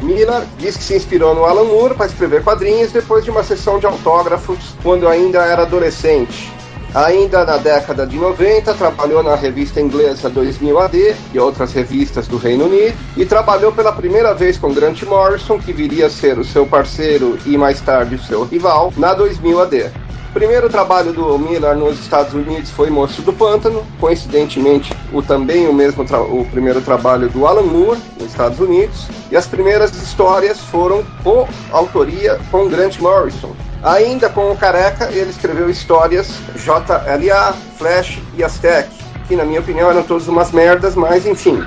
Millar 0.00 0.46
diz 0.56 0.78
que 0.78 0.82
se 0.82 0.96
inspirou 0.96 1.34
no 1.34 1.44
Alan 1.44 1.64
Moore 1.64 1.94
para 1.94 2.06
escrever 2.06 2.42
quadrinhos 2.42 2.90
depois 2.90 3.22
de 3.22 3.30
uma 3.30 3.42
sessão 3.42 3.78
de 3.78 3.84
autógrafos 3.84 4.56
quando 4.82 5.06
ainda 5.06 5.44
era 5.44 5.64
adolescente. 5.64 6.50
Ainda 6.94 7.44
na 7.44 7.58
década 7.58 8.06
de 8.06 8.16
90, 8.16 8.72
trabalhou 8.72 9.22
na 9.22 9.34
revista 9.34 9.78
inglesa 9.78 10.30
2000 10.30 10.78
AD 10.78 11.16
e 11.34 11.38
outras 11.38 11.74
revistas 11.74 12.26
do 12.26 12.38
Reino 12.38 12.64
Unido 12.64 12.96
e 13.14 13.26
trabalhou 13.26 13.72
pela 13.72 13.92
primeira 13.92 14.32
vez 14.32 14.56
com 14.56 14.72
Grant 14.72 15.02
Morrison, 15.02 15.58
que 15.58 15.74
viria 15.74 16.06
a 16.06 16.10
ser 16.10 16.38
o 16.38 16.44
seu 16.44 16.66
parceiro 16.66 17.38
e 17.44 17.58
mais 17.58 17.78
tarde 17.82 18.14
o 18.14 18.22
seu 18.22 18.42
rival, 18.42 18.90
na 18.96 19.12
2000 19.12 19.60
AD. 19.60 19.90
O 20.30 20.32
primeiro 20.32 20.70
trabalho 20.70 21.12
do 21.12 21.36
Miller 21.36 21.74
nos 21.74 21.98
Estados 21.98 22.32
Unidos 22.32 22.70
foi 22.70 22.88
Moço 22.88 23.20
do 23.20 23.32
Pântano, 23.32 23.84
coincidentemente 23.98 24.92
o 25.12 25.20
também 25.20 25.66
o 25.66 25.72
mesmo 25.72 26.04
o 26.04 26.44
primeiro 26.44 26.80
trabalho 26.80 27.28
do 27.28 27.48
Alan 27.48 27.62
Moore 27.64 28.00
nos 28.16 28.30
Estados 28.30 28.60
Unidos, 28.60 29.08
e 29.28 29.36
as 29.36 29.48
primeiras 29.48 29.92
histórias 30.00 30.60
foram 30.60 31.04
com 31.24 31.48
autoria 31.72 32.38
com 32.48 32.68
Grant 32.68 33.00
Morrison. 33.00 33.56
Ainda 33.82 34.28
com 34.28 34.52
o 34.52 34.56
Careca, 34.56 35.10
ele 35.10 35.30
escreveu 35.30 35.68
histórias 35.68 36.28
JLA, 36.54 37.52
Flash 37.76 38.20
e 38.38 38.44
Aztec, 38.44 38.88
que 39.26 39.34
na 39.34 39.44
minha 39.44 39.58
opinião 39.58 39.90
eram 39.90 40.04
todas 40.04 40.28
umas 40.28 40.52
merdas, 40.52 40.94
mas 40.94 41.26
enfim, 41.26 41.60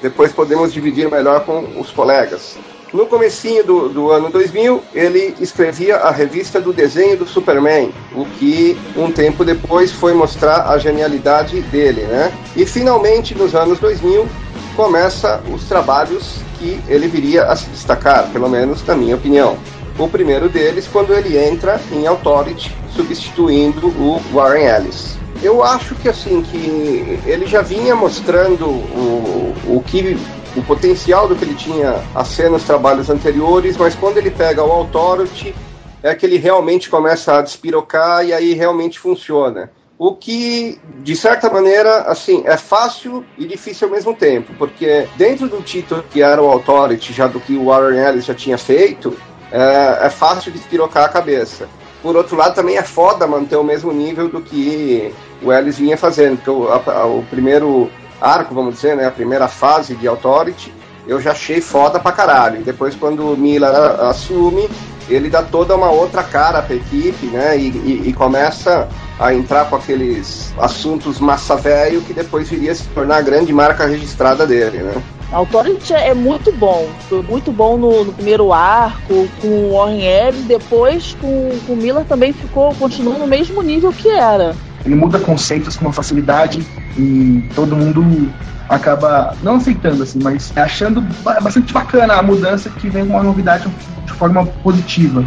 depois 0.00 0.32
podemos 0.32 0.72
dividir 0.72 1.10
melhor 1.10 1.44
com 1.44 1.78
os 1.78 1.90
colegas. 1.90 2.56
No 2.92 3.06
comecinho 3.06 3.64
do, 3.64 3.88
do 3.88 4.10
ano 4.12 4.30
2000, 4.30 4.82
ele 4.94 5.34
escrevia 5.40 5.96
a 5.96 6.10
revista 6.10 6.60
do 6.60 6.72
desenho 6.72 7.16
do 7.16 7.26
Superman, 7.26 7.92
o 8.14 8.24
que 8.24 8.78
um 8.96 9.10
tempo 9.10 9.44
depois 9.44 9.90
foi 9.90 10.14
mostrar 10.14 10.68
a 10.68 10.78
genialidade 10.78 11.60
dele, 11.62 12.02
né? 12.02 12.32
E 12.54 12.64
finalmente, 12.64 13.34
nos 13.34 13.54
anos 13.54 13.80
2000, 13.80 14.28
começa 14.76 15.42
os 15.52 15.64
trabalhos 15.64 16.38
que 16.58 16.80
ele 16.88 17.08
viria 17.08 17.44
a 17.44 17.56
se 17.56 17.68
destacar, 17.70 18.30
pelo 18.30 18.48
menos 18.48 18.84
na 18.86 18.94
minha 18.94 19.16
opinião. 19.16 19.58
O 19.98 20.08
primeiro 20.08 20.48
deles, 20.48 20.86
quando 20.86 21.12
ele 21.12 21.36
entra 21.36 21.80
em 21.90 22.06
Authority, 22.06 22.76
substituindo 22.94 23.88
o 23.88 24.20
Warren 24.32 24.66
Ellis. 24.66 25.18
Eu 25.42 25.62
acho 25.62 25.94
que 25.94 26.08
assim 26.08 26.42
que 26.42 27.20
ele 27.26 27.46
já 27.46 27.62
vinha 27.62 27.94
mostrando 27.94 28.66
o, 28.66 29.54
o 29.66 29.82
que 29.86 30.16
o 30.56 30.62
potencial 30.62 31.28
do 31.28 31.36
que 31.36 31.44
ele 31.44 31.54
tinha 31.54 32.02
a 32.14 32.24
ser 32.24 32.50
nos 32.50 32.64
trabalhos 32.64 33.10
anteriores, 33.10 33.76
mas 33.76 33.94
quando 33.94 34.16
ele 34.16 34.30
pega 34.30 34.64
o 34.64 34.72
Authority 34.72 35.54
é 36.02 36.14
que 36.14 36.24
ele 36.24 36.38
realmente 36.38 36.88
começa 36.88 37.36
a 37.36 37.42
despirocar 37.42 38.24
e 38.24 38.32
aí 38.32 38.54
realmente 38.54 38.98
funciona. 38.98 39.70
O 39.98 40.14
que, 40.14 40.78
de 41.02 41.16
certa 41.16 41.50
maneira, 41.50 42.02
assim, 42.02 42.42
é 42.44 42.56
fácil 42.56 43.24
e 43.38 43.46
difícil 43.46 43.88
ao 43.88 43.94
mesmo 43.94 44.14
tempo, 44.14 44.52
porque 44.58 45.08
dentro 45.16 45.48
do 45.48 45.62
título 45.62 46.04
que 46.10 46.22
era 46.22 46.42
o 46.42 46.50
Authority, 46.50 47.14
já 47.14 47.26
do 47.26 47.40
que 47.40 47.54
o 47.54 47.66
Warren 47.66 47.98
Ellis 47.98 48.26
já 48.26 48.34
tinha 48.34 48.58
feito, 48.58 49.16
é, 49.50 50.06
é 50.06 50.10
fácil 50.10 50.52
de 50.52 50.58
despirocar 50.58 51.04
a 51.04 51.08
cabeça. 51.08 51.66
Por 52.06 52.14
outro 52.14 52.36
lado, 52.36 52.54
também 52.54 52.76
é 52.76 52.84
foda 52.84 53.26
manter 53.26 53.56
o 53.56 53.64
mesmo 53.64 53.92
nível 53.92 54.28
do 54.28 54.40
que 54.40 55.12
o 55.42 55.52
Ellis 55.52 55.76
vinha 55.76 55.98
fazendo, 55.98 56.36
porque 56.36 56.50
o, 56.50 56.68
a- 56.70 57.04
o 57.04 57.24
primeiro 57.28 57.90
arco, 58.20 58.54
vamos 58.54 58.76
dizer, 58.76 58.94
né, 58.96 59.06
a 59.06 59.10
primeira 59.10 59.48
fase 59.48 59.96
de 59.96 60.06
Authority, 60.06 60.72
eu 61.04 61.20
já 61.20 61.32
achei 61.32 61.60
foda 61.60 61.98
pra 61.98 62.12
caralho. 62.12 62.60
E 62.60 62.62
depois, 62.62 62.94
quando 62.94 63.32
o 63.32 63.36
Miller 63.36 63.74
assume, 64.02 64.68
ele 65.08 65.28
dá 65.28 65.42
toda 65.42 65.74
uma 65.74 65.90
outra 65.90 66.22
cara 66.22 66.62
pra 66.62 66.76
equipe, 66.76 67.26
né, 67.26 67.58
e, 67.58 67.70
e- 67.70 68.02
e 68.06 68.12
começa 68.12 68.86
a 69.18 69.34
entrar 69.34 69.68
com 69.68 69.74
aqueles 69.74 70.54
assuntos 70.58 71.18
massa 71.18 71.56
velho 71.56 72.02
que 72.02 72.12
depois 72.12 72.48
viria 72.48 72.70
a 72.70 72.74
se 72.76 72.84
tornar 72.94 73.16
a 73.16 73.20
grande 73.22 73.52
marca 73.52 73.84
registrada 73.84 74.46
dele, 74.46 74.78
né. 74.78 74.94
Authority 75.32 75.92
é 75.92 76.14
muito 76.14 76.52
bom. 76.52 76.88
Foi 77.08 77.22
muito 77.22 77.52
bom 77.52 77.76
no, 77.76 78.04
no 78.04 78.12
primeiro 78.12 78.52
arco, 78.52 79.28
com 79.40 79.48
o 79.48 79.76
Warren 79.76 80.02
Ellis, 80.02 80.44
depois 80.44 81.16
com, 81.20 81.50
com 81.66 81.72
o 81.72 81.76
Miller 81.76 82.04
também 82.04 82.32
ficou, 82.32 82.74
continuou 82.74 83.18
no 83.18 83.26
mesmo 83.26 83.62
nível 83.62 83.92
que 83.92 84.08
era. 84.08 84.54
Ele 84.84 84.94
muda 84.94 85.18
conceitos 85.18 85.76
com 85.76 85.86
uma 85.86 85.92
facilidade 85.92 86.64
e 86.96 87.42
todo 87.54 87.74
mundo 87.74 88.32
acaba 88.68 89.34
não 89.42 89.56
aceitando, 89.56 90.02
assim, 90.02 90.20
mas 90.22 90.52
achando 90.56 91.00
ba- 91.22 91.40
bastante 91.40 91.72
bacana 91.72 92.14
a 92.14 92.22
mudança 92.22 92.70
que 92.70 92.88
vem 92.88 93.04
com 93.06 93.12
uma 93.14 93.22
novidade 93.22 93.68
de 94.04 94.12
forma 94.12 94.46
positiva. 94.62 95.24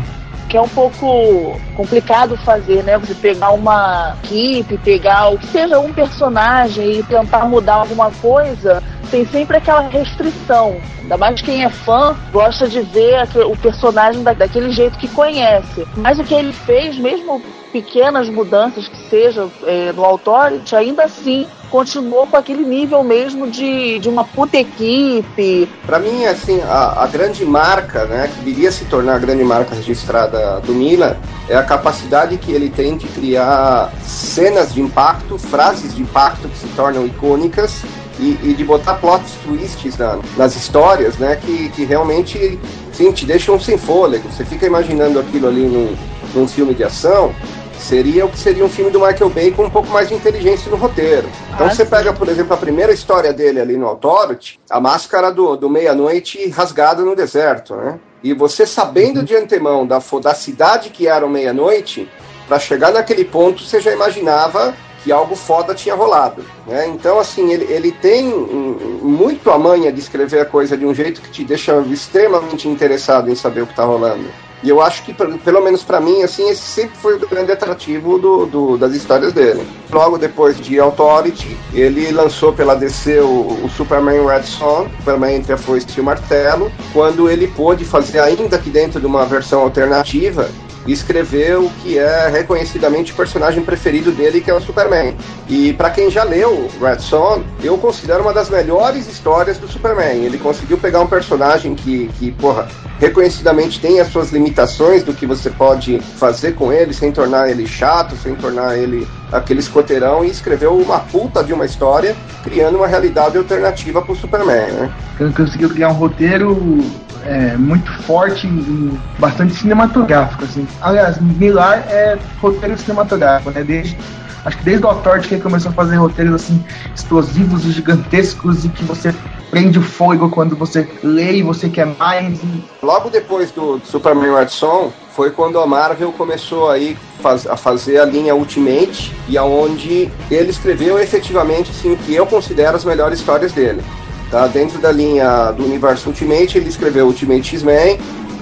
Que 0.49 0.57
é 0.57 0.61
um 0.61 0.67
pouco 0.67 1.59
complicado 1.75 2.35
fazer, 2.37 2.83
né? 2.83 2.97
Você 2.97 3.13
pegar 3.13 3.51
uma 3.51 4.15
equipe, 4.23 4.77
pegar 4.79 5.29
o 5.29 5.37
que 5.37 5.45
seja 5.47 5.79
um 5.79 5.93
personagem 5.93 6.99
e 6.99 7.03
tentar 7.03 7.45
mudar 7.45 7.75
alguma 7.75 8.09
coisa, 8.11 8.81
tem 9.11 9.25
sempre 9.25 9.57
aquela 9.57 9.81
restrição. 9.81 10.81
Ainda 11.01 11.17
mais 11.17 11.41
quem 11.41 11.63
é 11.63 11.69
fã 11.69 12.15
gosta 12.31 12.67
de 12.67 12.81
ver 12.81 13.27
o 13.45 13.55
personagem 13.55 14.23
da- 14.23 14.33
daquele 14.33 14.71
jeito 14.71 14.97
que 14.97 15.07
conhece. 15.07 15.87
Mas 15.95 16.17
o 16.19 16.23
que 16.23 16.33
ele 16.33 16.51
fez, 16.51 16.97
mesmo 16.97 17.41
pequenas 17.71 18.27
mudanças 18.29 18.87
que 18.87 18.97
sejam 19.09 19.51
é, 19.63 19.91
no 19.93 20.03
Authority, 20.05 20.75
ainda 20.75 21.03
assim 21.03 21.47
continuou 21.69 22.25
com 22.25 22.35
aquele 22.35 22.63
nível 22.65 23.03
mesmo 23.03 23.47
de, 23.47 23.99
de 23.99 24.09
uma 24.09 24.23
puta 24.23 24.57
equipe, 24.57 25.69
Pra 25.85 25.99
mim, 25.99 26.25
assim, 26.25 26.61
a, 26.61 27.03
a 27.03 27.07
grande 27.07 27.45
marca, 27.45 28.05
né, 28.05 28.27
que 28.33 28.43
viria 28.43 28.69
a 28.69 28.71
se 28.71 28.85
tornar 28.85 29.15
a 29.15 29.19
grande 29.19 29.43
marca 29.43 29.75
registrada 29.75 30.59
do 30.61 30.73
Milan, 30.73 31.15
é 31.47 31.55
a 31.55 31.63
capacidade 31.63 32.37
que 32.37 32.51
ele 32.51 32.69
tem 32.69 32.97
de 32.97 33.07
criar 33.07 33.91
cenas 34.01 34.73
de 34.73 34.81
impacto, 34.81 35.37
frases 35.37 35.95
de 35.95 36.01
impacto 36.01 36.47
que 36.47 36.57
se 36.57 36.67
tornam 36.69 37.05
icônicas 37.05 37.83
e, 38.19 38.37
e 38.43 38.53
de 38.53 38.63
botar 38.63 38.95
plot 38.95 39.23
twists 39.43 39.97
na- 39.97 40.19
nas 40.37 40.55
histórias, 40.55 41.17
né, 41.17 41.35
que, 41.35 41.69
que 41.69 41.85
realmente, 41.85 42.59
sim, 42.93 43.11
te 43.11 43.25
deixam 43.25 43.59
sem 43.59 43.77
fôlego. 43.77 44.29
Você 44.31 44.43
fica 44.45 44.65
imaginando 44.65 45.19
aquilo 45.19 45.47
ali 45.47 45.65
num, 45.65 45.95
num 46.35 46.47
filme 46.47 46.73
de 46.73 46.83
ação, 46.83 47.33
seria 47.79 48.25
o 48.25 48.29
que 48.29 48.37
seria 48.37 48.63
um 48.63 48.69
filme 48.69 48.91
do 48.91 48.99
Michael 48.99 49.29
Bay 49.29 49.51
com 49.51 49.63
um 49.63 49.69
pouco 49.69 49.89
mais 49.89 50.09
de 50.09 50.13
inteligência 50.13 50.69
no 50.69 50.77
roteiro. 50.77 51.29
Então 51.53 51.67
Ah, 51.67 51.69
você 51.69 51.83
sim. 51.83 51.89
pega, 51.89 52.13
por 52.13 52.27
exemplo, 52.27 52.53
a 52.53 52.57
primeira 52.57 52.91
história 52.91 53.33
dele 53.33 53.59
ali 53.59 53.77
no 53.77 53.87
Authority, 53.87 54.59
a 54.69 54.79
máscara 54.79 55.31
do, 55.31 55.55
do 55.55 55.69
meia-noite 55.69 56.47
rasgada 56.49 57.03
no 57.03 57.15
deserto, 57.15 57.75
né? 57.75 57.99
E 58.21 58.33
você 58.33 58.65
sabendo 58.65 59.23
de 59.23 59.35
antemão 59.35 59.87
da 59.87 60.01
fodacidade 60.01 60.89
que 60.89 61.07
era 61.07 61.25
o 61.25 61.29
meia-noite, 61.29 62.09
para 62.47 62.59
chegar 62.59 62.91
naquele 62.91 63.23
ponto 63.23 63.63
você 63.63 63.79
já 63.79 63.91
imaginava 63.93 64.75
que 65.03 65.11
algo 65.11 65.33
foda 65.33 65.73
tinha 65.73 65.95
rolado, 65.95 66.43
né? 66.67 66.87
Então 66.87 67.17
assim, 67.17 67.53
ele, 67.53 67.71
ele 67.71 67.91
tem 67.91 68.25
muito 68.25 69.49
a 69.49 69.57
manha 69.57 69.91
de 69.93 69.99
escrever 69.99 70.41
a 70.41 70.45
coisa 70.45 70.75
de 70.75 70.85
um 70.85 70.93
jeito 70.93 71.21
que 71.21 71.31
te 71.31 71.43
deixa 71.45 71.77
extremamente 71.89 72.67
interessado 72.67 73.29
em 73.29 73.35
saber 73.35 73.61
o 73.61 73.67
que 73.67 73.75
tá 73.75 73.85
rolando. 73.85 74.25
E 74.61 74.67
eu 74.69 74.81
acho 74.81 75.03
que, 75.03 75.13
pelo 75.13 75.61
menos 75.63 75.83
pra 75.83 76.01
mim, 76.01 76.21
assim, 76.21 76.49
esse 76.49 76.61
sempre 76.61 76.97
foi 76.97 77.15
o 77.15 77.27
grande 77.29 77.51
atrativo 77.51 78.19
do, 78.19 78.45
do- 78.45 78.77
das 78.77 78.93
histórias 78.93 79.31
dele. 79.31 79.65
Logo 79.89 80.17
depois 80.17 80.59
de 80.59 80.77
Authority, 80.79 81.55
ele 81.73 82.11
lançou 82.11 82.51
pela 82.51 82.75
DC 82.75 83.19
o, 83.21 83.57
o 83.63 83.69
Superman 83.75 84.25
Red 84.25 84.43
Son, 84.43 84.87
Superman 84.97 85.35
entre 85.37 85.53
a 85.53 85.57
foice 85.57 85.87
e 85.95 86.01
o 86.01 86.03
martelo, 86.03 86.69
quando 86.91 87.29
ele 87.29 87.47
pôde 87.47 87.85
fazer, 87.85 88.19
ainda 88.19 88.57
que 88.57 88.69
dentro 88.69 88.99
de 88.99 89.05
uma 89.05 89.25
versão 89.25 89.61
alternativa, 89.61 90.49
escrever 90.87 91.57
o 91.57 91.69
que 91.81 91.97
é 91.97 92.27
reconhecidamente 92.29 93.11
o 93.11 93.15
personagem 93.15 93.63
preferido 93.63 94.11
dele, 94.11 94.41
que 94.41 94.49
é 94.49 94.53
o 94.53 94.61
Superman. 94.61 95.15
E 95.47 95.73
pra 95.73 95.89
quem 95.89 96.09
já 96.09 96.23
leu 96.23 96.69
Red 96.81 96.99
Son, 96.99 97.43
eu 97.63 97.77
considero 97.77 98.21
uma 98.23 98.33
das 98.33 98.49
melhores 98.49 99.07
histórias 99.07 99.57
do 99.57 99.67
Superman. 99.67 100.23
Ele 100.23 100.37
conseguiu 100.37 100.77
pegar 100.77 101.01
um 101.01 101.07
personagem 101.07 101.75
que, 101.75 102.09
que 102.19 102.31
porra, 102.31 102.67
reconhecidamente 102.99 103.79
tem 103.79 103.99
as 103.99 104.07
suas 104.09 104.31
limitações 104.31 105.03
do 105.03 105.13
que 105.13 105.25
você 105.25 105.49
pode 105.49 105.99
fazer 105.99 106.53
com 106.53 106.71
ele, 106.71 106.93
sem 106.93 107.11
tornar 107.11 107.49
ele 107.49 107.67
chato, 107.67 108.15
sem 108.15 108.35
tornar 108.35 108.77
ele 108.77 109.07
aquele 109.31 109.59
escoteirão, 109.59 110.23
e 110.25 110.29
escreveu 110.29 110.75
uma 110.75 110.99
puta 110.99 111.43
de 111.43 111.53
uma 111.53 111.65
história, 111.65 112.15
criando 112.43 112.77
uma 112.77 112.87
realidade 112.87 113.37
alternativa 113.37 114.01
pro 114.01 114.15
Superman, 114.15 114.71
né? 114.71 114.93
Conseguiu 115.35 115.69
criar 115.69 115.89
um 115.89 115.93
roteiro 115.93 116.83
é, 117.25 117.57
muito 117.57 117.91
forte 118.03 118.47
e 118.47 118.97
bastante 119.17 119.53
cinematográfico, 119.53 120.43
assim. 120.43 120.67
Aliás, 120.81 121.19
Millar 121.19 121.85
é 121.89 122.17
roteiro 122.41 122.77
cinematográfico, 122.77 123.51
né? 123.51 123.63
Desde, 123.63 123.97
acho 124.45 124.57
que 124.57 124.63
desde 124.63 124.85
o 124.85 124.89
Authority 124.89 125.27
que 125.27 125.35
ele 125.35 125.41
começou 125.43 125.71
a 125.71 125.73
fazer 125.73 125.95
roteiros 125.97 126.35
assim 126.35 126.63
explosivos 126.95 127.65
e 127.65 127.71
gigantescos 127.71 128.65
e 128.65 128.69
que 128.69 128.83
você 128.83 129.13
prende 129.49 129.79
o 129.79 129.81
fôlego 129.81 130.29
quando 130.29 130.55
você 130.55 130.87
lê 131.03 131.37
e 131.37 131.43
você 131.43 131.69
quer 131.69 131.85
mais. 131.97 132.39
E... 132.43 132.63
Logo 132.83 133.09
depois 133.09 133.51
do 133.51 133.81
Superman 133.83 134.35
Red 134.35 134.49
Son, 134.49 134.91
foi 135.15 135.31
quando 135.31 135.59
a 135.59 135.65
Marvel 135.65 136.11
começou 136.13 136.69
aí 136.69 136.95
faz- 137.21 137.47
a 137.47 137.57
fazer 137.57 137.99
a 137.99 138.05
linha 138.05 138.35
Ultimate 138.35 139.13
e 139.27 139.37
aonde 139.37 140.09
ele 140.29 140.49
escreveu 140.49 140.99
efetivamente 140.99 141.71
assim, 141.71 141.95
que 141.95 142.13
eu 142.13 142.25
considero 142.25 142.77
as 142.77 142.85
melhores 142.85 143.19
histórias 143.19 143.51
dele. 143.51 143.81
Tá? 144.29 144.47
Dentro 144.47 144.79
da 144.79 144.91
linha 144.91 145.51
do 145.51 145.65
universo 145.65 146.09
Ultimate, 146.09 146.57
ele 146.57 146.69
escreveu 146.69 147.07
Ultimate 147.07 147.47
X-Men, 147.47 147.99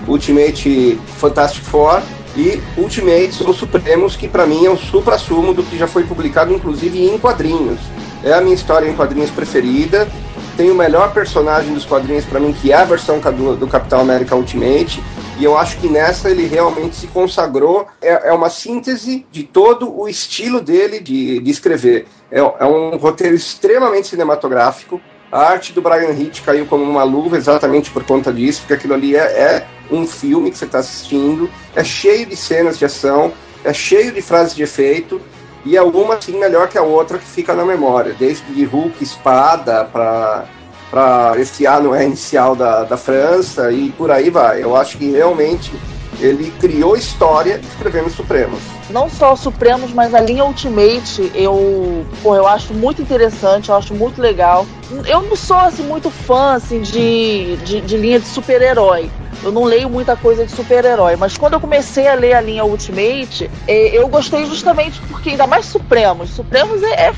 Ultimate 0.08 1.00
Fantastic 1.18 1.64
Four 1.64 2.02
e 2.36 2.62
Ultimates 2.78 3.42
Os 3.42 3.58
Supremos, 3.58 4.16
que 4.16 4.28
pra 4.28 4.46
mim 4.46 4.66
é 4.66 4.70
um 4.70 4.78
supra-sumo 4.78 5.54
do 5.54 5.64
que 5.64 5.78
já 5.78 5.88
foi 5.88 6.04
publicado, 6.04 6.54
inclusive 6.54 7.08
em 7.08 7.18
quadrinhos. 7.18 7.80
É 8.24 8.34
a 8.34 8.42
minha 8.42 8.56
história 8.56 8.88
em 8.88 8.96
quadrinhos 8.96 9.32
preferida. 9.32 10.08
Tem 10.56 10.72
o 10.72 10.76
melhor 10.76 11.14
personagem 11.14 11.74
dos 11.74 11.86
quadrinhos 11.86 12.26
pra 12.26 12.40
mim, 12.40 12.52
que 12.52 12.72
é 12.72 12.76
a 12.76 12.84
versão 12.84 13.20
do, 13.20 13.56
do 13.56 13.68
Capitão 13.68 14.00
América 14.00 14.36
Ultimate. 14.36 15.02
E 15.40 15.44
eu 15.44 15.56
acho 15.56 15.78
que 15.78 15.88
nessa 15.88 16.32
ele 16.32 16.48
realmente 16.48 16.96
se 16.96 17.08
consagrou. 17.08 17.88
É, 18.02 18.30
é 18.30 18.34
uma 18.34 18.50
síntese 18.50 19.26
de 19.32 19.44
todo 19.44 19.96
o 19.96 20.10
estilo 20.10 20.60
dele 20.60 21.00
de, 21.00 21.40
de 21.40 21.52
escrever. 21.52 22.08
É, 22.32 22.40
é 22.40 22.66
um 22.66 22.98
roteiro 22.98 23.36
extremamente 23.36 24.08
cinematográfico. 24.08 25.00
A 25.32 25.42
arte 25.42 25.74
do 25.74 25.82
Brian 25.82 26.12
Hitch 26.12 26.42
caiu 26.42 26.66
como 26.66 26.84
uma 26.84 27.04
luva 27.04 27.36
exatamente 27.36 27.92
por 27.92 28.04
conta 28.04 28.32
disso, 28.32 28.62
porque 28.62 28.76
aquilo 28.76 28.94
ali 28.94 29.16
é, 29.16 29.20
é 29.20 29.68
um 29.92 30.08
filme 30.08 30.50
que 30.52 30.58
você 30.58 30.66
está 30.66 30.80
assistindo, 30.80 31.50
é 31.76 31.84
cheio 31.84 32.26
de 32.26 32.36
cenas 32.36 32.78
de 32.80 32.86
ação, 32.86 33.34
é 33.64 33.74
cheio 33.74 34.12
de 34.14 34.22
frases 34.22 34.56
de 34.56 34.64
efeito, 34.64 35.22
e 35.66 35.76
é 35.76 35.82
uma 35.82 36.16
assim 36.16 36.40
melhor 36.40 36.70
que 36.70 36.78
a 36.78 36.82
outra 36.82 37.18
que 37.18 37.26
fica 37.26 37.54
na 37.54 37.66
memória, 37.66 38.16
desde 38.18 38.46
de 38.54 38.64
Hulk 38.64 39.04
espada 39.04 39.84
para 39.86 40.46
para 40.90 41.34
esse 41.38 41.66
ano 41.66 41.94
é 41.94 42.06
inicial 42.06 42.56
da, 42.56 42.86
da 42.86 42.96
França 42.96 43.70
e 43.74 43.92
por 43.92 44.10
aí 44.10 44.30
vai. 44.30 44.64
Eu 44.64 44.74
acho 44.74 44.98
que 44.98 45.12
realmente 45.12 45.72
ele 46.20 46.52
criou 46.60 46.96
história 46.96 47.60
escrevendo 47.64 48.10
Supremos. 48.10 48.60
Não 48.90 49.10
só 49.10 49.34
os 49.34 49.40
Supremos, 49.40 49.92
mas 49.92 50.14
a 50.14 50.20
linha 50.20 50.46
Ultimate, 50.46 51.32
eu, 51.36 52.06
pô, 52.24 52.36
eu 52.36 52.48
acho 52.48 52.74
muito 52.74 53.02
interessante, 53.02 53.70
eu 53.70 53.76
acho 53.76 53.94
muito 53.94 54.22
legal. 54.22 54.66
Eu 55.06 55.22
não 55.24 55.36
sou 55.36 55.58
assim, 55.58 55.84
muito 55.84 56.10
fã 56.10 56.54
assim, 56.54 56.82
de, 56.82 57.58
de, 57.58 57.82
de 57.82 57.98
linha 57.98 58.20
de 58.20 58.28
super-herói. 58.28 59.10
Eu 59.44 59.52
não 59.52 59.64
leio 59.64 59.90
muita 59.90 60.16
coisa 60.16 60.46
de 60.46 60.52
super-herói, 60.52 61.16
mas 61.16 61.38
quando 61.38 61.54
eu 61.54 61.60
comecei 61.60 62.08
a 62.08 62.16
ler 62.16 62.34
a 62.34 62.42
linha 62.42 62.66
Ultimate, 62.66 63.50
eh, 63.68 63.92
eu 63.94 64.08
gostei 64.08 64.46
justamente 64.46 65.00
porque, 65.08 65.30
ainda 65.30 65.46
mais 65.46 65.66
Supremos. 65.66 66.32
Supremos 66.32 66.82
é, 66.82 67.08
é 67.08 67.14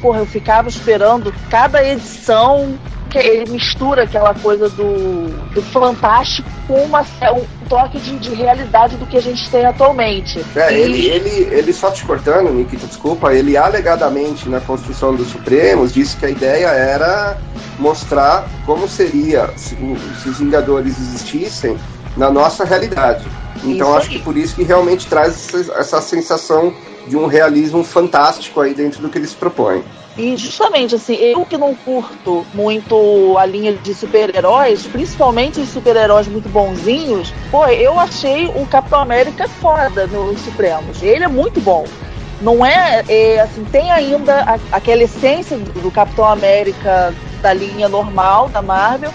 porra, 0.00 0.20
eu 0.20 0.26
ficava 0.26 0.68
esperando 0.68 1.32
cada 1.50 1.84
edição 1.84 2.78
que 3.10 3.18
ele 3.18 3.50
mistura 3.50 4.04
aquela 4.04 4.32
coisa 4.34 4.68
do, 4.70 5.26
do 5.52 5.60
fantástico 5.62 6.48
com 6.66 6.82
uma, 6.84 7.00
um 7.02 7.68
toque 7.68 7.98
de, 7.98 8.16
de 8.18 8.30
realidade 8.34 8.96
do 8.96 9.06
que 9.06 9.16
a 9.16 9.20
gente 9.20 9.50
tem 9.50 9.66
atualmente. 9.66 10.44
É, 10.54 10.72
E- 10.72 10.80
ele, 10.80 11.06
ele, 11.08 11.48
ele 11.50 11.72
só 11.72 11.90
te 11.90 12.04
cortando, 12.04 12.50
Nikita, 12.50 12.86
desculpa, 12.86 13.34
ele 13.34 13.56
alegadamente 13.56 14.48
na 14.48 14.60
construção 14.60 15.14
dos 15.14 15.28
Supremos 15.28 15.92
disse 15.92 16.16
que 16.16 16.26
a 16.26 16.30
ideia 16.30 16.68
era 16.68 17.36
mostrar 17.78 18.46
como 18.64 18.88
seria 18.88 19.50
se, 19.56 19.76
se 20.22 20.28
os 20.28 20.38
Vingadores 20.38 20.98
existissem 20.98 21.76
na 22.16 22.30
nossa 22.30 22.64
realidade. 22.64 23.24
Então 23.64 23.96
acho 23.96 24.08
que 24.08 24.18
por 24.18 24.36
isso 24.36 24.54
que 24.54 24.62
realmente 24.62 25.06
traz 25.06 25.54
essa, 25.54 25.72
essa 25.74 26.00
sensação 26.00 26.72
de 27.06 27.16
um 27.16 27.26
realismo 27.26 27.82
fantástico 27.84 28.60
aí 28.60 28.74
dentro 28.74 29.02
do 29.02 29.08
que 29.08 29.18
eles 29.18 29.34
propõem. 29.34 29.82
E 30.16 30.36
justamente 30.36 30.94
assim, 30.94 31.14
eu 31.14 31.46
que 31.46 31.56
não 31.56 31.74
curto 31.74 32.46
muito 32.52 33.36
a 33.38 33.46
linha 33.46 33.72
de 33.72 33.94
super-heróis, 33.94 34.86
principalmente 34.86 35.60
os 35.60 35.68
super-heróis 35.68 36.26
muito 36.28 36.48
bonzinhos, 36.48 37.32
pô, 37.50 37.66
eu 37.66 37.98
achei 37.98 38.46
o 38.46 38.66
Capitão 38.66 39.00
América 39.00 39.48
foda 39.48 40.06
nos 40.06 40.40
Supremos. 40.40 41.02
Ele 41.02 41.24
é 41.24 41.28
muito 41.28 41.60
bom. 41.60 41.84
Não 42.40 42.64
é, 42.64 43.04
é, 43.06 43.40
assim, 43.40 43.64
tem 43.64 43.90
ainda 43.90 44.42
a- 44.42 44.58
aquela 44.72 45.02
essência 45.02 45.58
do, 45.58 45.80
do 45.80 45.90
Capitão 45.90 46.24
América 46.24 47.14
da 47.42 47.52
linha 47.52 47.88
normal 47.88 48.48
da 48.48 48.62
Marvel, 48.62 49.12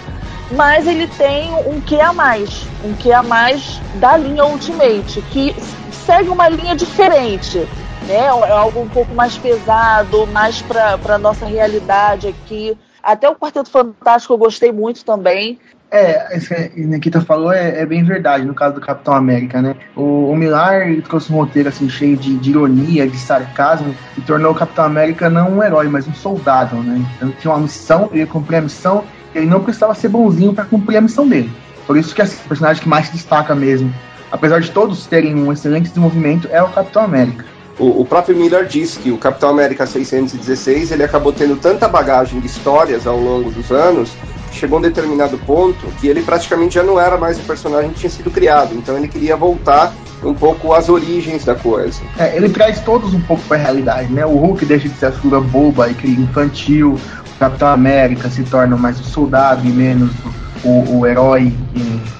mas 0.50 0.86
ele 0.86 1.08
tem 1.08 1.52
um 1.66 1.80
que 1.80 2.00
a 2.00 2.12
mais, 2.12 2.66
um 2.84 2.94
que 2.94 3.12
a 3.12 3.22
mais 3.22 3.80
da 3.94 4.16
linha 4.16 4.44
Ultimate, 4.44 5.20
que 5.32 5.54
segue 5.90 6.28
uma 6.28 6.48
linha 6.48 6.74
diferente 6.76 7.66
né? 8.06 8.24
É 8.24 8.50
algo 8.52 8.80
um 8.80 8.88
pouco 8.88 9.14
mais 9.14 9.36
pesado, 9.36 10.26
mais 10.28 10.62
para 10.62 10.98
a 11.08 11.18
nossa 11.18 11.46
realidade 11.46 12.28
aqui. 12.28 12.76
Até 13.02 13.28
o 13.28 13.36
Quarteto 13.36 13.70
Fantástico 13.70 14.34
eu 14.34 14.38
gostei 14.38 14.72
muito 14.72 15.04
também. 15.04 15.58
É, 15.90 16.36
isso 16.36 16.48
que 16.48 16.54
a 16.54 16.68
Nikita 16.74 17.20
falou 17.20 17.52
é, 17.52 17.80
é 17.80 17.86
bem 17.86 18.02
verdade 18.02 18.44
no 18.44 18.54
caso 18.54 18.74
do 18.74 18.80
Capitão 18.80 19.14
América, 19.14 19.62
né? 19.62 19.76
O, 19.94 20.30
o 20.30 20.36
Millar 20.36 20.88
ele 20.88 21.00
trouxe 21.00 21.32
um 21.32 21.36
roteiro 21.36 21.68
assim 21.68 21.88
cheio 21.88 22.16
de, 22.16 22.36
de 22.36 22.50
ironia, 22.50 23.06
de 23.06 23.16
sarcasmo 23.16 23.94
e 24.18 24.20
tornou 24.20 24.50
o 24.50 24.54
Capitão 24.54 24.84
América 24.84 25.30
não 25.30 25.52
um 25.52 25.62
herói, 25.62 25.88
mas 25.88 26.08
um 26.08 26.14
soldado, 26.14 26.76
né? 26.76 27.00
Então 27.16 27.30
tinha 27.40 27.52
uma 27.52 27.60
missão, 27.60 28.08
ele 28.10 28.20
ia 28.20 28.26
cumprir 28.26 28.56
a 28.56 28.62
missão, 28.62 29.04
ele 29.32 29.46
não 29.46 29.62
precisava 29.62 29.94
ser 29.94 30.08
bonzinho 30.08 30.52
para 30.52 30.64
cumprir 30.64 30.96
a 30.96 31.00
missão 31.00 31.28
dele. 31.28 31.52
Por 31.86 31.96
isso 31.96 32.12
que 32.12 32.20
assim, 32.20 32.42
o 32.44 32.48
personagem 32.48 32.82
que 32.82 32.88
mais 32.88 33.06
se 33.06 33.12
destaca 33.12 33.54
mesmo, 33.54 33.94
apesar 34.32 34.60
de 34.60 34.72
todos 34.72 35.06
terem 35.06 35.36
um 35.36 35.52
excelente 35.52 35.88
desenvolvimento, 35.88 36.48
é 36.50 36.60
o 36.60 36.68
Capitão 36.68 37.02
América. 37.02 37.44
O, 37.78 38.00
o 38.00 38.04
próprio 38.04 38.36
Miller 38.36 38.66
disse 38.66 38.98
que 38.98 39.10
o 39.10 39.18
Capitão 39.18 39.50
América 39.50 39.86
616 39.86 40.92
ele 40.92 41.04
acabou 41.04 41.32
tendo 41.32 41.56
tanta 41.56 41.86
bagagem 41.86 42.40
de 42.40 42.46
histórias 42.46 43.06
ao 43.06 43.18
longo 43.18 43.50
dos 43.50 43.70
anos 43.70 44.10
chegou 44.56 44.76
a 44.76 44.78
um 44.78 44.82
determinado 44.82 45.36
ponto 45.38 45.86
que 46.00 46.08
ele 46.08 46.22
praticamente 46.22 46.76
já 46.76 46.82
não 46.82 46.98
era 46.98 47.16
mais 47.16 47.38
o 47.38 47.42
personagem 47.42 47.90
que 47.90 48.00
tinha 48.00 48.10
sido 48.10 48.30
criado. 48.30 48.74
Então 48.74 48.96
ele 48.96 49.08
queria 49.08 49.36
voltar 49.36 49.92
um 50.22 50.34
pouco 50.34 50.72
às 50.72 50.88
origens 50.88 51.44
da 51.44 51.54
coisa. 51.54 52.00
É, 52.18 52.36
ele 52.36 52.48
traz 52.48 52.80
todos 52.80 53.12
um 53.12 53.20
pouco 53.20 53.42
para 53.44 53.58
a 53.58 53.60
realidade, 53.60 54.12
né? 54.12 54.24
O 54.24 54.36
Hulk 54.36 54.64
deixa 54.64 54.88
de 54.88 54.96
ser 54.96 55.06
a 55.06 55.12
figura 55.12 55.40
boba 55.40 55.88
e 55.88 56.10
infantil, 56.10 56.94
o 56.94 57.38
Capitão 57.38 57.68
América 57.68 58.30
se 58.30 58.42
torna 58.44 58.76
mais 58.76 58.98
o 58.98 59.04
soldado 59.04 59.66
e 59.66 59.70
menos 59.70 60.10
o, 60.24 60.45
o, 60.66 60.98
o 60.98 61.06
herói 61.06 61.52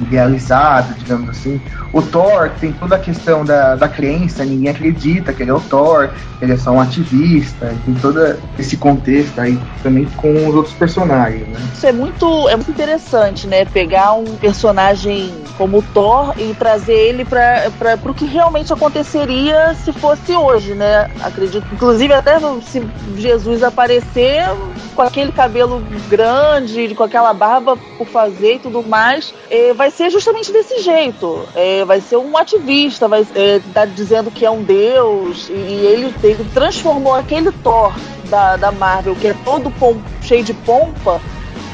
idealizado, 0.00 0.94
digamos 0.94 1.28
assim. 1.30 1.60
O 1.92 2.02
Thor 2.02 2.50
tem 2.60 2.72
toda 2.72 2.96
a 2.96 2.98
questão 2.98 3.44
da, 3.44 3.74
da 3.74 3.88
crença, 3.88 4.44
ninguém 4.44 4.70
acredita 4.70 5.32
que 5.32 5.42
ele 5.42 5.50
é 5.50 5.54
o 5.54 5.60
Thor, 5.60 6.10
ele 6.40 6.52
é 6.52 6.56
só 6.56 6.70
um 6.70 6.80
ativista, 6.80 7.74
tem 7.84 7.94
todo 7.94 8.36
esse 8.58 8.76
contexto 8.76 9.40
aí 9.40 9.58
também 9.82 10.04
com 10.16 10.48
os 10.48 10.54
outros 10.54 10.74
personagens, 10.74 11.46
né? 11.48 11.58
Isso 11.72 11.86
é 11.86 11.92
muito, 11.92 12.48
é 12.48 12.56
muito 12.56 12.70
interessante, 12.70 13.46
né? 13.46 13.64
Pegar 13.64 14.12
um 14.12 14.24
personagem 14.36 15.34
como 15.56 15.78
o 15.78 15.82
Thor 15.82 16.34
e 16.36 16.54
trazer 16.54 16.92
ele 16.92 17.24
para 17.24 17.98
o 18.04 18.14
que 18.14 18.26
realmente 18.26 18.72
aconteceria 18.72 19.74
se 19.74 19.92
fosse 19.92 20.36
hoje, 20.36 20.74
né? 20.74 21.10
Acredito, 21.22 21.66
inclusive 21.72 22.12
até 22.12 22.38
se 22.60 22.86
Jesus 23.16 23.62
aparecer 23.62 24.44
com 24.94 25.02
aquele 25.02 25.32
cabelo 25.32 25.82
grande, 26.08 26.94
com 26.94 27.04
aquela 27.04 27.32
barba 27.32 27.76
por 27.98 28.06
fazer 28.06 28.35
e 28.40 28.58
tudo 28.58 28.82
mais, 28.82 29.32
eh, 29.50 29.72
vai 29.74 29.90
ser 29.90 30.10
justamente 30.10 30.52
desse 30.52 30.80
jeito. 30.82 31.46
Eh, 31.54 31.84
vai 31.84 32.00
ser 32.00 32.16
um 32.16 32.36
ativista, 32.36 33.08
vai 33.08 33.26
eh, 33.34 33.60
tá 33.72 33.84
dizendo 33.84 34.30
que 34.30 34.44
é 34.44 34.50
um 34.50 34.62
deus 34.62 35.48
e, 35.48 35.52
ele, 35.52 36.14
ele 36.22 36.44
transformou 36.52 37.14
aquele 37.14 37.50
Thor 37.52 37.92
da, 38.28 38.56
da 38.56 38.72
Marvel, 38.72 39.14
que 39.16 39.28
é 39.28 39.34
todo 39.44 39.70
pom- 39.70 40.00
cheio 40.22 40.42
de 40.42 40.52
pompa, 40.54 41.20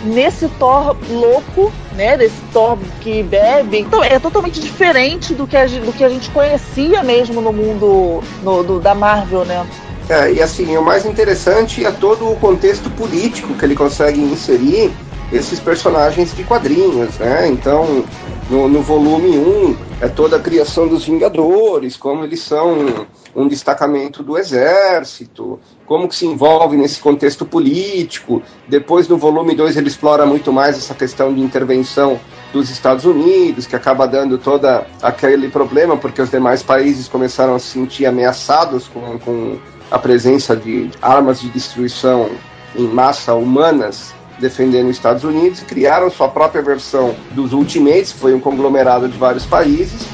nesse 0.05 0.49
Thor 0.49 0.97
louco, 1.11 1.73
né? 1.95 2.17
Desse 2.17 2.41
Thor 2.53 2.77
que 3.01 3.23
bebe. 3.23 3.79
Então 3.79 4.03
é 4.03 4.19
totalmente 4.19 4.61
diferente 4.61 5.35
do 5.35 5.47
que 5.47 5.57
a, 5.57 5.67
do 5.67 5.93
que 5.93 6.05
a 6.05 6.09
gente 6.09 6.31
conhecia 6.31 7.03
mesmo 7.03 7.41
no 7.41 7.53
mundo 7.53 8.23
no- 8.43 8.63
do- 8.63 8.81
da 8.81 8.95
Marvel, 8.95 9.45
né? 9.45 9.67
É, 10.09 10.33
e 10.33 10.43
assim, 10.43 10.77
o 10.77 10.83
mais 10.83 11.07
interessante 11.07 11.85
é 11.87 11.91
todo 11.91 12.31
o 12.31 12.37
contexto 12.37 12.91
político 12.91 13.55
que 13.55 13.65
ele 13.65 13.75
consegue 13.75 14.21
inserir 14.21 14.93
esses 15.33 15.59
personagens 15.59 16.37
de 16.37 16.45
quadrinhos, 16.45 17.19
né? 17.19 17.49
Então, 17.49 18.05
no, 18.51 18.69
no 18.69 18.83
volume 18.83 19.39
1 19.39 19.77
é 20.03 20.09
toda 20.09 20.37
a 20.37 20.41
criação 20.41 20.87
dos 20.87 21.05
Vingadores, 21.05 21.97
como 21.97 22.25
eles 22.25 22.41
são 22.43 23.07
um 23.35 23.49
destacamento 23.49 24.23
do 24.23 24.37
exército, 24.37 25.59
como 25.87 26.07
que 26.07 26.15
se 26.15 26.27
envolve 26.27 26.77
nesse 26.77 27.01
contexto 27.01 27.47
político. 27.47 28.43
Depois, 28.69 29.09
no 29.09 29.17
volume 29.17 29.55
2, 29.55 29.77
ele 29.79 29.89
explora 29.89 30.27
muito 30.27 30.53
mais 30.53 30.77
essa 30.77 30.95
questão 30.95 31.33
de 31.33 31.41
intervenção 31.41 32.21
dos 32.53 32.69
Estados 32.69 33.07
Unidos, 33.07 33.67
que 33.67 33.75
acaba 33.75 34.07
dando 34.07 34.37
toda 34.37 34.87
aquele 35.01 35.49
problema, 35.49 35.97
porque 35.97 36.21
os 36.21 36.31
demais 36.31 36.63
países 36.63 37.09
começaram 37.09 37.55
a 37.55 37.59
se 37.59 37.69
sentir 37.69 38.05
ameaçados 38.05 38.87
com, 38.87 39.19
com 39.19 39.57
a 39.91 39.99
presença 39.99 40.55
de 40.55 40.91
armas 41.01 41.41
de 41.41 41.49
destruição 41.49 42.29
em 42.77 42.87
massa 42.87 43.35
humanas 43.35 44.13
defendendo 44.39 44.89
os 44.89 44.97
Estados 44.97 45.25
Unidos 45.25 45.61
criaram 45.61 46.11
sua 46.11 46.29
própria 46.29 46.63
versão 46.63 47.15
dos 47.33 47.53
Ultimates, 47.53 48.13
que 48.13 48.19
foi 48.19 48.35
um 48.35 48.41
conglomerado 48.41 49.09
de 49.09 49.17
vários 49.17 49.47
países 49.47 50.07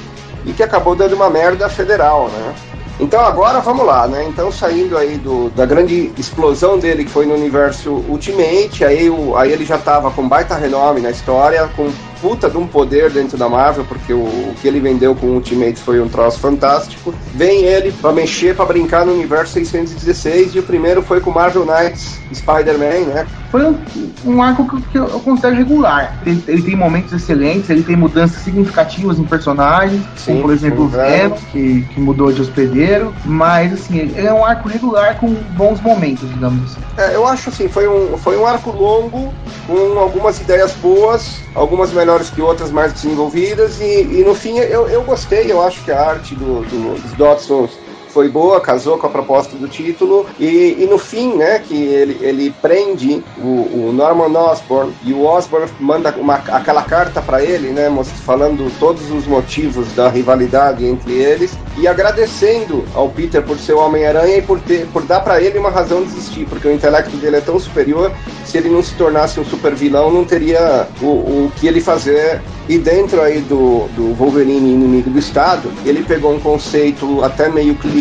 e 0.44 0.52
que 0.52 0.62
acabou 0.62 0.94
dando 0.94 1.14
uma 1.14 1.30
merda 1.30 1.68
federal, 1.68 2.28
né? 2.28 2.54
Então 3.00 3.20
agora 3.20 3.60
vamos 3.60 3.86
lá, 3.86 4.08
né? 4.08 4.24
Então 4.28 4.50
saindo 4.50 4.98
aí 4.98 5.18
do, 5.18 5.50
da 5.50 5.64
grande 5.64 6.12
explosão 6.18 6.78
dele 6.78 7.04
que 7.04 7.10
foi 7.10 7.26
no 7.26 7.34
universo 7.34 7.92
Ultimate, 8.08 8.84
aí, 8.84 9.08
o, 9.08 9.36
aí 9.36 9.52
ele 9.52 9.64
já 9.64 9.78
tava 9.78 10.10
com 10.10 10.28
baita 10.28 10.56
renome 10.56 11.00
na 11.00 11.10
história, 11.10 11.68
com 11.76 11.90
puta 12.20 12.48
de 12.48 12.56
um 12.56 12.66
poder 12.66 13.10
dentro 13.10 13.36
da 13.36 13.48
Marvel, 13.48 13.84
porque 13.84 14.12
o, 14.12 14.18
o 14.18 14.54
que 14.60 14.68
ele 14.68 14.80
vendeu 14.80 15.14
com 15.14 15.26
o 15.26 15.34
Ultimate 15.34 15.76
foi 15.76 16.00
um 16.00 16.08
troço 16.08 16.38
fantástico. 16.38 17.14
Vem 17.34 17.64
ele 17.64 17.92
pra 17.92 18.12
mexer, 18.12 18.54
pra 18.54 18.64
brincar 18.64 19.04
no 19.04 19.12
universo 19.12 19.52
616 19.52 20.54
e 20.54 20.58
o 20.58 20.62
primeiro 20.62 21.02
foi 21.02 21.20
com 21.20 21.30
Marvel 21.30 21.64
Knights 21.64 22.18
Spider-Man, 22.34 23.06
né? 23.06 23.26
Foi 23.50 23.64
um, 23.64 23.78
um 24.26 24.42
arco 24.42 24.66
que, 24.68 24.82
que 24.88 24.98
eu 24.98 25.20
considero 25.20 25.56
regular. 25.56 26.18
Ele, 26.26 26.42
ele 26.46 26.62
tem 26.62 26.76
momentos 26.76 27.12
excelentes, 27.12 27.70
ele 27.70 27.82
tem 27.82 27.96
mudanças 27.96 28.42
significativas 28.42 29.18
em 29.18 29.24
personagens, 29.24 30.02
Sim, 30.16 30.32
como 30.32 30.42
por 30.42 30.52
exemplo 30.52 30.90
o 30.90 31.00
é. 31.00 31.22
Venom, 31.22 31.36
que, 31.50 31.82
que 31.82 32.00
mudou 32.00 32.30
de 32.30 32.42
hospedeiro, 32.42 33.14
mas 33.24 33.72
assim, 33.72 33.98
ele 33.98 34.26
é 34.26 34.32
um 34.32 34.44
arco 34.44 34.68
regular 34.68 35.18
com 35.18 35.32
bons 35.56 35.80
momentos, 35.80 36.28
digamos 36.28 36.72
assim. 36.72 36.80
É, 36.98 37.14
eu 37.14 37.26
acho 37.26 37.48
assim, 37.48 37.68
foi 37.68 37.88
um, 37.88 38.18
foi 38.18 38.36
um 38.36 38.46
arco 38.46 38.70
longo, 38.70 39.32
com 39.66 39.98
algumas 39.98 40.40
ideias 40.40 40.72
boas, 40.72 41.40
algumas 41.54 41.92
melhores 41.92 42.07
que 42.30 42.40
outras 42.40 42.70
mais 42.70 42.92
desenvolvidas, 42.92 43.80
e, 43.80 44.20
e 44.20 44.24
no 44.24 44.34
fim 44.34 44.58
eu, 44.58 44.88
eu 44.88 45.02
gostei, 45.02 45.50
eu 45.52 45.60
acho 45.62 45.84
que 45.84 45.90
a 45.90 46.00
arte 46.00 46.34
do, 46.34 46.62
do, 46.62 46.94
dos 46.94 47.12
Dotsons 47.12 47.70
foi 48.08 48.28
boa, 48.28 48.60
casou 48.60 48.98
com 48.98 49.06
a 49.06 49.10
proposta 49.10 49.56
do 49.56 49.68
título, 49.68 50.26
e, 50.38 50.76
e 50.78 50.86
no 50.90 50.98
fim, 50.98 51.34
né, 51.36 51.58
que 51.58 51.74
ele, 51.74 52.18
ele 52.20 52.54
prende 52.62 53.22
o, 53.38 53.88
o 53.88 53.92
Norman 53.92 54.36
Osborn 54.38 54.92
e 55.04 55.12
o 55.12 55.24
Osborn 55.24 55.68
manda 55.80 56.14
uma, 56.18 56.34
aquela 56.34 56.82
carta 56.82 57.20
para 57.20 57.42
ele, 57.42 57.68
né, 57.68 57.88
falando 58.24 58.70
todos 58.78 59.10
os 59.10 59.26
motivos 59.26 59.92
da 59.92 60.08
rivalidade 60.08 60.84
entre 60.84 61.12
eles 61.12 61.56
e 61.76 61.86
agradecendo 61.86 62.84
ao 62.94 63.08
Peter 63.08 63.42
por 63.42 63.58
ser 63.58 63.74
o 63.74 63.78
Homem-Aranha 63.78 64.38
e 64.38 64.42
por, 64.42 64.60
ter, 64.60 64.86
por 64.88 65.02
dar 65.02 65.20
para 65.20 65.40
ele 65.40 65.58
uma 65.58 65.70
razão 65.70 66.02
de 66.02 66.08
existir, 66.08 66.46
porque 66.46 66.66
o 66.66 66.72
intelecto 66.72 67.16
dele 67.16 67.36
é 67.36 67.40
tão 67.40 67.58
superior, 67.58 68.12
se 68.44 68.58
ele 68.58 68.68
não 68.68 68.82
se 68.82 68.94
tornasse 68.94 69.38
um 69.38 69.44
super 69.44 69.74
vilão, 69.74 70.10
não 70.10 70.24
teria 70.24 70.88
o, 71.00 71.06
o 71.06 71.52
que 71.56 71.66
ele 71.66 71.80
fazer. 71.80 72.40
E 72.68 72.76
dentro 72.76 73.22
aí 73.22 73.40
do, 73.40 73.88
do 73.96 74.14
Wolverine 74.14 74.72
inimigo 74.72 75.08
do 75.08 75.18
Estado, 75.18 75.70
ele 75.86 76.02
pegou 76.02 76.34
um 76.34 76.40
conceito 76.40 77.24
até 77.24 77.48
meio 77.48 77.74
clichê, 77.74 77.97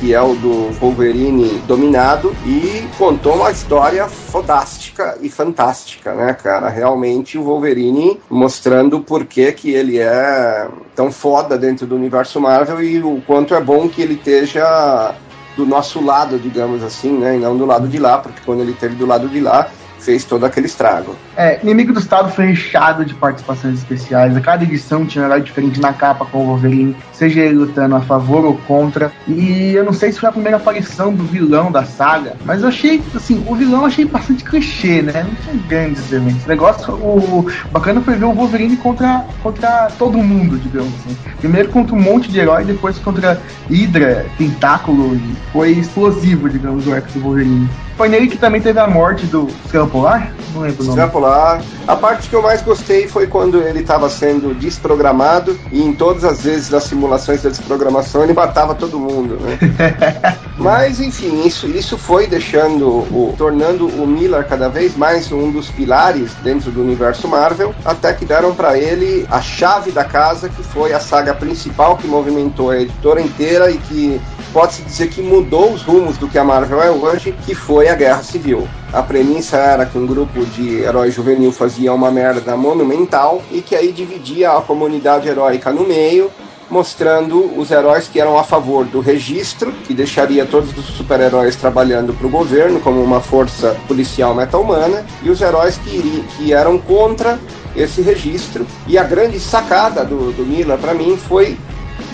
que 0.00 0.12
é 0.12 0.20
o 0.20 0.34
do 0.34 0.70
Wolverine 0.72 1.62
dominado, 1.66 2.34
e 2.44 2.86
contou 2.98 3.36
uma 3.36 3.50
história 3.50 4.08
fodástica 4.08 5.16
e 5.20 5.28
fantástica, 5.28 6.14
né, 6.14 6.34
cara? 6.34 6.68
Realmente 6.68 7.38
o 7.38 7.44
Wolverine 7.44 8.20
mostrando 8.28 9.00
por 9.00 9.24
que 9.24 9.52
que 9.52 9.70
ele 9.70 9.98
é 9.98 10.68
tão 10.94 11.10
foda 11.10 11.56
dentro 11.56 11.86
do 11.86 11.94
universo 11.94 12.40
Marvel 12.40 12.82
e 12.82 13.02
o 13.02 13.22
quanto 13.26 13.54
é 13.54 13.60
bom 13.60 13.88
que 13.88 14.02
ele 14.02 14.14
esteja 14.14 15.14
do 15.56 15.64
nosso 15.64 16.04
lado, 16.04 16.38
digamos 16.38 16.82
assim, 16.82 17.12
né, 17.12 17.36
e 17.36 17.38
não 17.38 17.56
do 17.56 17.64
lado 17.64 17.86
de 17.86 17.98
lá, 17.98 18.18
porque 18.18 18.40
quando 18.44 18.60
ele 18.60 18.72
esteve 18.72 18.96
do 18.96 19.06
lado 19.06 19.28
de 19.28 19.40
lá, 19.40 19.70
fez 20.04 20.24
todo 20.24 20.44
aquele 20.44 20.66
estrago. 20.66 21.16
É, 21.36 21.58
Inimigo 21.62 21.92
do 21.92 21.98
Estado 21.98 22.30
foi 22.30 22.46
recheado 22.46 23.04
de 23.04 23.14
participações 23.14 23.78
especiais. 23.78 24.36
A 24.36 24.40
cada 24.40 24.62
edição 24.62 25.06
tinha 25.06 25.24
um 25.24 25.26
herói 25.26 25.40
diferente 25.40 25.80
na 25.80 25.92
capa 25.92 26.26
com 26.26 26.38
o 26.38 26.46
Wolverine, 26.46 26.94
seja 27.12 27.40
ele 27.40 27.54
lutando 27.54 27.96
a 27.96 28.00
favor 28.00 28.44
ou 28.44 28.56
contra. 28.66 29.10
E 29.26 29.72
eu 29.74 29.84
não 29.84 29.92
sei 29.92 30.12
se 30.12 30.20
foi 30.20 30.28
a 30.28 30.32
primeira 30.32 30.58
aparição 30.58 31.12
do 31.12 31.24
vilão 31.24 31.72
da 31.72 31.84
saga, 31.84 32.36
mas 32.44 32.62
eu 32.62 32.68
achei, 32.68 33.02
assim, 33.14 33.42
o 33.48 33.54
vilão 33.54 33.80
eu 33.80 33.86
achei 33.86 34.04
bastante 34.04 34.44
clichê, 34.44 35.00
né? 35.00 35.24
Não 35.26 35.34
tinha 35.34 35.62
grandes 35.66 36.12
elementos. 36.12 36.44
O 36.44 36.48
negócio, 36.48 36.94
o 36.94 37.46
bacana 37.72 38.00
foi 38.00 38.14
ver 38.14 38.26
o 38.26 38.32
Wolverine 38.32 38.76
contra, 38.76 39.24
contra 39.42 39.90
todo 39.98 40.18
mundo, 40.18 40.58
digamos 40.58 40.92
assim. 41.00 41.16
Primeiro 41.38 41.70
contra 41.70 41.94
um 41.94 42.00
monte 42.00 42.30
de 42.30 42.38
herói, 42.38 42.64
depois 42.64 42.98
contra 42.98 43.40
Hydra, 43.70 44.26
Tentáculo, 44.36 45.14
e 45.14 45.34
foi 45.52 45.70
explosivo, 45.72 46.48
digamos, 46.48 46.86
o 46.86 46.92
arco 46.92 47.10
do 47.12 47.20
Wolverine. 47.20 47.68
Foi 47.96 48.08
nele 48.08 48.26
que 48.26 48.36
também 48.36 48.60
teve 48.60 48.78
a 48.80 48.88
morte 48.88 49.24
do 49.26 49.46
Estrela 49.64 49.86
Polar? 49.94 50.34
Não 50.52 50.62
lembro 50.62 50.82
o 50.82 50.86
nome. 50.86 50.88
Estrela 50.88 51.08
Polar. 51.08 51.62
A 51.86 51.94
parte 51.94 52.28
que 52.28 52.34
eu 52.34 52.42
mais 52.42 52.60
gostei 52.62 53.06
foi 53.06 53.28
quando 53.28 53.62
ele 53.62 53.78
estava 53.78 54.10
sendo 54.10 54.52
desprogramado 54.52 55.56
e 55.70 55.80
em 55.80 55.92
todas 55.92 56.24
as 56.24 56.42
vezes 56.42 56.68
das 56.68 56.82
simulações 56.82 57.44
da 57.44 57.50
desprogramação 57.50 58.24
ele 58.24 58.32
matava 58.32 58.74
todo 58.74 58.98
mundo, 58.98 59.38
né? 59.40 59.56
Mas 60.58 60.98
enfim, 60.98 61.46
isso, 61.46 61.68
isso 61.68 61.96
foi 61.96 62.26
deixando 62.26 62.88
o 62.88 63.36
tornando 63.38 63.86
o 63.86 64.04
Miller 64.04 64.44
cada 64.48 64.68
vez 64.68 64.96
mais 64.96 65.30
um 65.30 65.52
dos 65.52 65.70
pilares 65.70 66.32
dentro 66.42 66.72
do 66.72 66.82
universo 66.82 67.28
Marvel, 67.28 67.72
até 67.84 68.12
que 68.12 68.24
deram 68.24 68.52
para 68.52 68.76
ele 68.76 69.24
a 69.30 69.40
chave 69.40 69.92
da 69.92 70.02
casa, 70.02 70.48
que 70.48 70.62
foi 70.64 70.92
a 70.92 70.98
saga 70.98 71.32
principal 71.32 71.96
que 71.96 72.08
movimentou 72.08 72.70
a 72.70 72.80
editora 72.80 73.20
inteira 73.20 73.70
e 73.70 73.78
que 73.78 74.20
pode-se 74.52 74.82
dizer 74.82 75.08
que 75.08 75.22
mudou 75.22 75.72
os 75.72 75.82
rumos 75.82 76.18
do 76.18 76.26
que 76.26 76.36
a 76.36 76.42
Marvel 76.42 76.82
é 76.82 76.90
hoje, 76.90 77.32
que 77.46 77.54
foi 77.54 77.88
a 77.88 77.94
Guerra 77.94 78.24
Civil. 78.24 78.66
A 78.94 79.02
premissa 79.02 79.56
era 79.56 79.84
que 79.84 79.98
um 79.98 80.06
grupo 80.06 80.46
de 80.46 80.82
heróis 80.82 81.12
juvenil 81.12 81.50
fazia 81.50 81.92
uma 81.92 82.12
merda 82.12 82.56
monumental 82.56 83.42
e 83.50 83.60
que 83.60 83.74
aí 83.74 83.90
dividia 83.90 84.52
a 84.52 84.60
comunidade 84.60 85.28
heróica 85.28 85.72
no 85.72 85.84
meio, 85.84 86.30
mostrando 86.70 87.58
os 87.58 87.72
heróis 87.72 88.06
que 88.06 88.20
eram 88.20 88.38
a 88.38 88.44
favor 88.44 88.84
do 88.84 89.00
registro, 89.00 89.72
que 89.84 89.92
deixaria 89.92 90.46
todos 90.46 90.70
os 90.78 90.84
super-heróis 90.84 91.56
trabalhando 91.56 92.14
para 92.14 92.28
o 92.28 92.30
governo 92.30 92.78
como 92.78 93.02
uma 93.02 93.20
força 93.20 93.76
policial 93.88 94.32
meta-humana, 94.32 95.04
e 95.24 95.28
os 95.28 95.40
heróis 95.40 95.76
que, 95.78 96.24
que 96.36 96.52
eram 96.52 96.78
contra 96.78 97.36
esse 97.74 98.00
registro. 98.00 98.64
E 98.86 98.96
a 98.96 99.02
grande 99.02 99.40
sacada 99.40 100.04
do, 100.04 100.30
do 100.30 100.46
Miller, 100.46 100.78
para 100.78 100.94
mim, 100.94 101.16
foi 101.16 101.58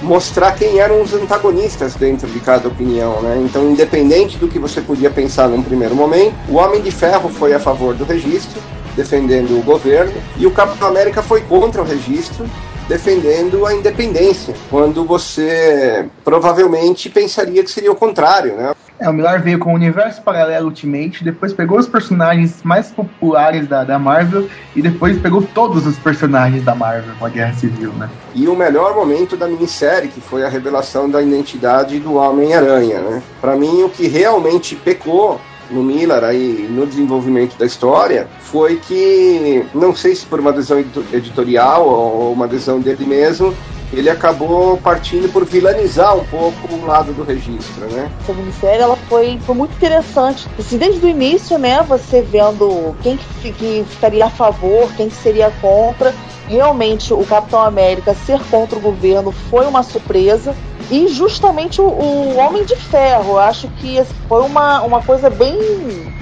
mostrar 0.02 0.52
quem 0.52 0.78
eram 0.78 1.02
os 1.02 1.12
antagonistas 1.12 1.94
dentro 1.94 2.28
de 2.28 2.40
cada 2.40 2.68
opinião, 2.68 3.20
né? 3.22 3.40
Então, 3.44 3.70
independente 3.70 4.38
do 4.38 4.48
que 4.48 4.58
você 4.58 4.80
podia 4.80 5.10
pensar 5.10 5.48
num 5.48 5.62
primeiro 5.62 5.94
momento, 5.94 6.34
o 6.48 6.56
Homem 6.56 6.80
de 6.80 6.90
Ferro 6.90 7.28
foi 7.28 7.52
a 7.52 7.60
favor 7.60 7.94
do 7.94 8.04
registro, 8.04 8.60
defendendo 8.96 9.58
o 9.58 9.62
governo, 9.62 10.12
e 10.36 10.46
o 10.46 10.50
Capitão 10.50 10.88
América 10.88 11.22
foi 11.22 11.42
contra 11.42 11.82
o 11.82 11.84
registro, 11.84 12.44
defendendo 12.90 13.64
a 13.66 13.72
independência, 13.72 14.52
quando 14.68 15.04
você 15.04 16.06
provavelmente 16.24 17.08
pensaria 17.08 17.62
que 17.62 17.70
seria 17.70 17.92
o 17.92 17.94
contrário, 17.94 18.56
né? 18.56 18.74
É, 18.98 19.08
o 19.08 19.12
Miller 19.12 19.40
veio 19.40 19.60
com 19.60 19.70
o 19.70 19.76
Universo 19.76 20.20
Paralelo 20.22 20.66
Ultimate, 20.66 21.22
depois 21.22 21.52
pegou 21.52 21.78
os 21.78 21.86
personagens 21.86 22.64
mais 22.64 22.90
populares 22.90 23.68
da, 23.68 23.84
da 23.84 23.96
Marvel 23.96 24.48
e 24.74 24.82
depois 24.82 25.16
pegou 25.20 25.40
todos 25.40 25.86
os 25.86 25.96
personagens 26.00 26.64
da 26.64 26.74
Marvel 26.74 27.14
com 27.16 27.24
a 27.24 27.28
Guerra 27.28 27.54
Civil, 27.54 27.92
né? 27.92 28.10
E 28.34 28.48
o 28.48 28.56
melhor 28.56 28.92
momento 28.96 29.36
da 29.36 29.46
minissérie, 29.46 30.08
que 30.08 30.20
foi 30.20 30.44
a 30.44 30.48
revelação 30.48 31.08
da 31.08 31.22
identidade 31.22 32.00
do 32.00 32.14
Homem-Aranha, 32.14 32.98
né? 32.98 33.22
Para 33.40 33.54
mim, 33.54 33.84
o 33.84 33.88
que 33.88 34.08
realmente 34.08 34.74
pecou 34.74 35.40
no 35.70 35.82
Miller 35.82 36.24
aí 36.24 36.66
no 36.70 36.86
desenvolvimento 36.86 37.56
da 37.56 37.66
história 37.66 38.28
foi 38.40 38.76
que 38.76 39.64
não 39.74 39.94
sei 39.94 40.14
se 40.14 40.26
por 40.26 40.40
uma 40.40 40.52
decisão 40.52 40.78
edito- 40.78 41.04
editorial 41.12 41.88
ou 41.88 42.32
uma 42.32 42.48
decisão 42.48 42.80
dele 42.80 43.04
mesmo 43.04 43.54
ele 43.92 44.08
acabou 44.08 44.76
partindo 44.76 45.30
por 45.32 45.44
vilanizar 45.44 46.16
um 46.16 46.24
pouco 46.24 46.72
o 46.72 46.86
lado 46.86 47.12
do 47.12 47.24
registro, 47.24 47.86
né? 47.90 48.10
Essa 48.22 48.32
minissérie 48.32 48.82
ela 48.82 48.96
foi, 49.08 49.38
foi 49.44 49.54
muito 49.54 49.74
interessante. 49.74 50.48
Assim, 50.58 50.78
desde 50.78 51.04
o 51.04 51.08
início, 51.08 51.58
né, 51.58 51.82
você 51.82 52.22
vendo 52.22 52.94
quem 53.02 53.16
que, 53.16 53.52
que 53.52 53.84
ficaria 53.88 54.26
a 54.26 54.30
favor, 54.30 54.88
quem 54.96 55.08
que 55.08 55.16
seria 55.16 55.50
contra. 55.60 56.14
Realmente, 56.48 57.12
o 57.12 57.24
Capitão 57.24 57.60
América 57.60 58.14
ser 58.14 58.40
contra 58.50 58.78
o 58.78 58.82
governo 58.82 59.32
foi 59.32 59.66
uma 59.66 59.82
surpresa. 59.82 60.54
E 60.90 61.06
justamente 61.08 61.80
o, 61.80 61.86
o 61.86 62.36
Homem 62.36 62.64
de 62.64 62.74
Ferro, 62.74 63.38
acho 63.38 63.68
que 63.68 64.04
foi 64.28 64.42
uma, 64.42 64.82
uma 64.82 65.00
coisa 65.00 65.30
bem. 65.30 65.56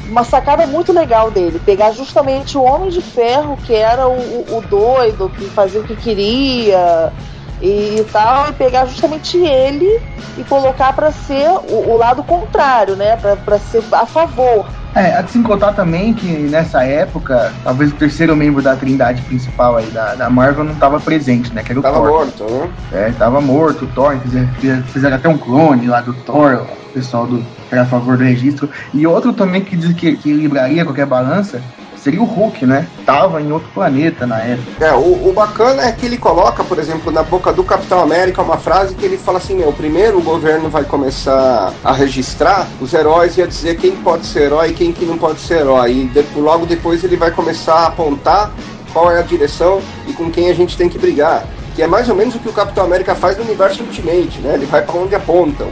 uma 0.05 0.25
sacada 0.25 0.67
muito 0.67 0.93
legal 0.93 1.31
dele. 1.31 1.59
Pegar 1.59 1.93
justamente 1.93 2.59
o 2.59 2.63
Homem 2.63 2.91
de 2.91 3.01
Ferro, 3.01 3.57
que 3.57 3.73
era 3.75 4.07
o, 4.09 4.13
o- 4.13 4.59
o 4.59 4.63
doido, 4.63 5.31
que 5.31 5.49
fazia 5.51 5.81
o 5.81 5.85
que 5.85 5.97
queria 5.97 7.13
e 7.61 8.05
tal, 8.13 8.49
e 8.49 8.53
pegar 8.53 8.87
justamente 8.87 9.37
ele 9.39 9.89
e 10.37 10.45
colocar 10.45 10.93
para 10.93 11.11
ser 11.11 11.49
o, 11.51 11.91
o 11.93 11.97
lado 11.97 12.23
contrário, 12.23 12.95
né? 12.97 13.17
Para 13.17 13.59
ser 13.59 13.83
a 13.93 14.07
favor. 14.07 14.67
É, 14.95 15.15
há 15.17 15.23
de 15.23 15.31
se 15.31 15.43
contar 15.43 15.73
também 15.75 16.15
que 16.15 16.27
nessa 16.27 16.83
época, 16.83 17.53
talvez 17.63 17.93
o 17.93 17.97
terceiro 17.97 18.35
membro 18.35 18.63
da 18.63 18.75
trindade 18.75 19.23
principal 19.23 19.77
aí 19.77 19.87
da, 19.87 20.15
da 20.15 20.31
Marvel 20.31 20.65
não 20.65 20.73
estava 20.73 20.99
presente, 20.99 21.55
né? 21.55 21.63
Que 21.63 21.73
era 21.73 21.79
o 21.81 21.83
Tava 21.83 21.99
Thor. 21.99 22.09
morto, 22.09 22.45
né? 22.45 23.09
É, 23.09 23.13
tava 23.13 23.41
morto, 23.41 23.85
o 23.85 23.89
Thor, 23.89 24.19
fizeram, 24.19 24.49
fizeram- 24.93 25.17
até 25.17 25.29
um 25.29 25.39
clone 25.39 25.87
lá 25.87 26.01
do 26.01 26.15
Thor, 26.15 26.67
o 26.91 26.93
pessoal 26.93 27.27
do 27.27 27.39
que 27.69 27.75
era 27.75 27.83
a 27.83 27.87
favor 27.87 28.17
do 28.17 28.25
registro. 28.25 28.71
E 28.95 29.07
outro 29.07 29.33
também 29.33 29.61
que 29.63 29.77
diz 29.77 29.93
que, 29.93 30.17
que 30.17 30.33
libraria 30.33 30.85
qualquer 30.85 31.07
balança 31.07 31.63
seria 32.03 32.21
o 32.21 32.25
Hulk, 32.25 32.65
né? 32.67 32.87
Tava 33.05 33.41
em 33.41 33.51
outro 33.53 33.69
planeta 33.75 34.27
na 34.27 34.39
época. 34.41 34.85
É, 34.85 34.93
o, 34.95 35.29
o 35.29 35.33
bacana 35.35 35.83
é 35.83 35.93
que 35.93 36.07
ele 36.07 36.17
coloca, 36.17 36.63
por 36.65 36.79
exemplo, 36.79 37.11
na 37.13 37.23
boca 37.23 37.53
do 37.53 37.63
Capitão 37.65 38.01
América 38.01 38.43
uma 38.43 38.57
frase 38.57 38.95
que 38.95 39.05
ele 39.05 39.19
fala 39.19 39.39
assim, 39.39 39.57
meu, 39.57 39.73
primeiro 39.73 40.19
o 40.19 40.23
governo 40.23 40.69
vai 40.69 40.85
começar 40.85 41.73
a 41.85 41.93
registrar 41.93 42.67
os 42.81 42.93
heróis 42.95 43.37
e 43.37 43.43
a 43.43 43.47
dizer 43.47 43.77
quem 43.77 43.93
pode 43.97 44.27
ser 44.27 44.43
herói 44.45 44.71
e 44.71 44.73
quem 44.73 44.93
que 44.93 45.05
não 45.05 45.19
pode 45.19 45.41
ser 45.41 45.61
herói. 45.61 45.93
E 45.93 46.05
de- 46.07 46.25
logo 46.37 46.67
depois 46.67 47.03
ele 47.05 47.17
vai 47.17 47.31
começar 47.31 47.75
a 47.75 47.87
apontar 47.89 48.51
qual 48.93 49.11
é 49.11 49.19
a 49.19 49.23
direção 49.23 49.81
e 50.07 50.13
com 50.13 50.31
quem 50.31 50.51
a 50.51 50.55
gente 50.55 50.77
tem 50.77 50.89
que 50.89 50.99
brigar. 50.99 51.45
Que 51.79 51.85
é 51.85 51.87
mais 51.87 52.09
ou 52.09 52.17
menos 52.17 52.35
o 52.35 52.41
que 52.41 52.49
o 52.49 52.53
Capitão 52.53 52.83
América 52.83 53.15
faz 53.15 53.37
no 53.39 53.45
universo 53.45 53.85
Ultimate, 53.85 54.41
né? 54.41 54.55
Ele 54.55 54.67
vai 54.67 54.83
para 54.83 54.97
onde 54.99 55.15
apontam. 55.15 55.69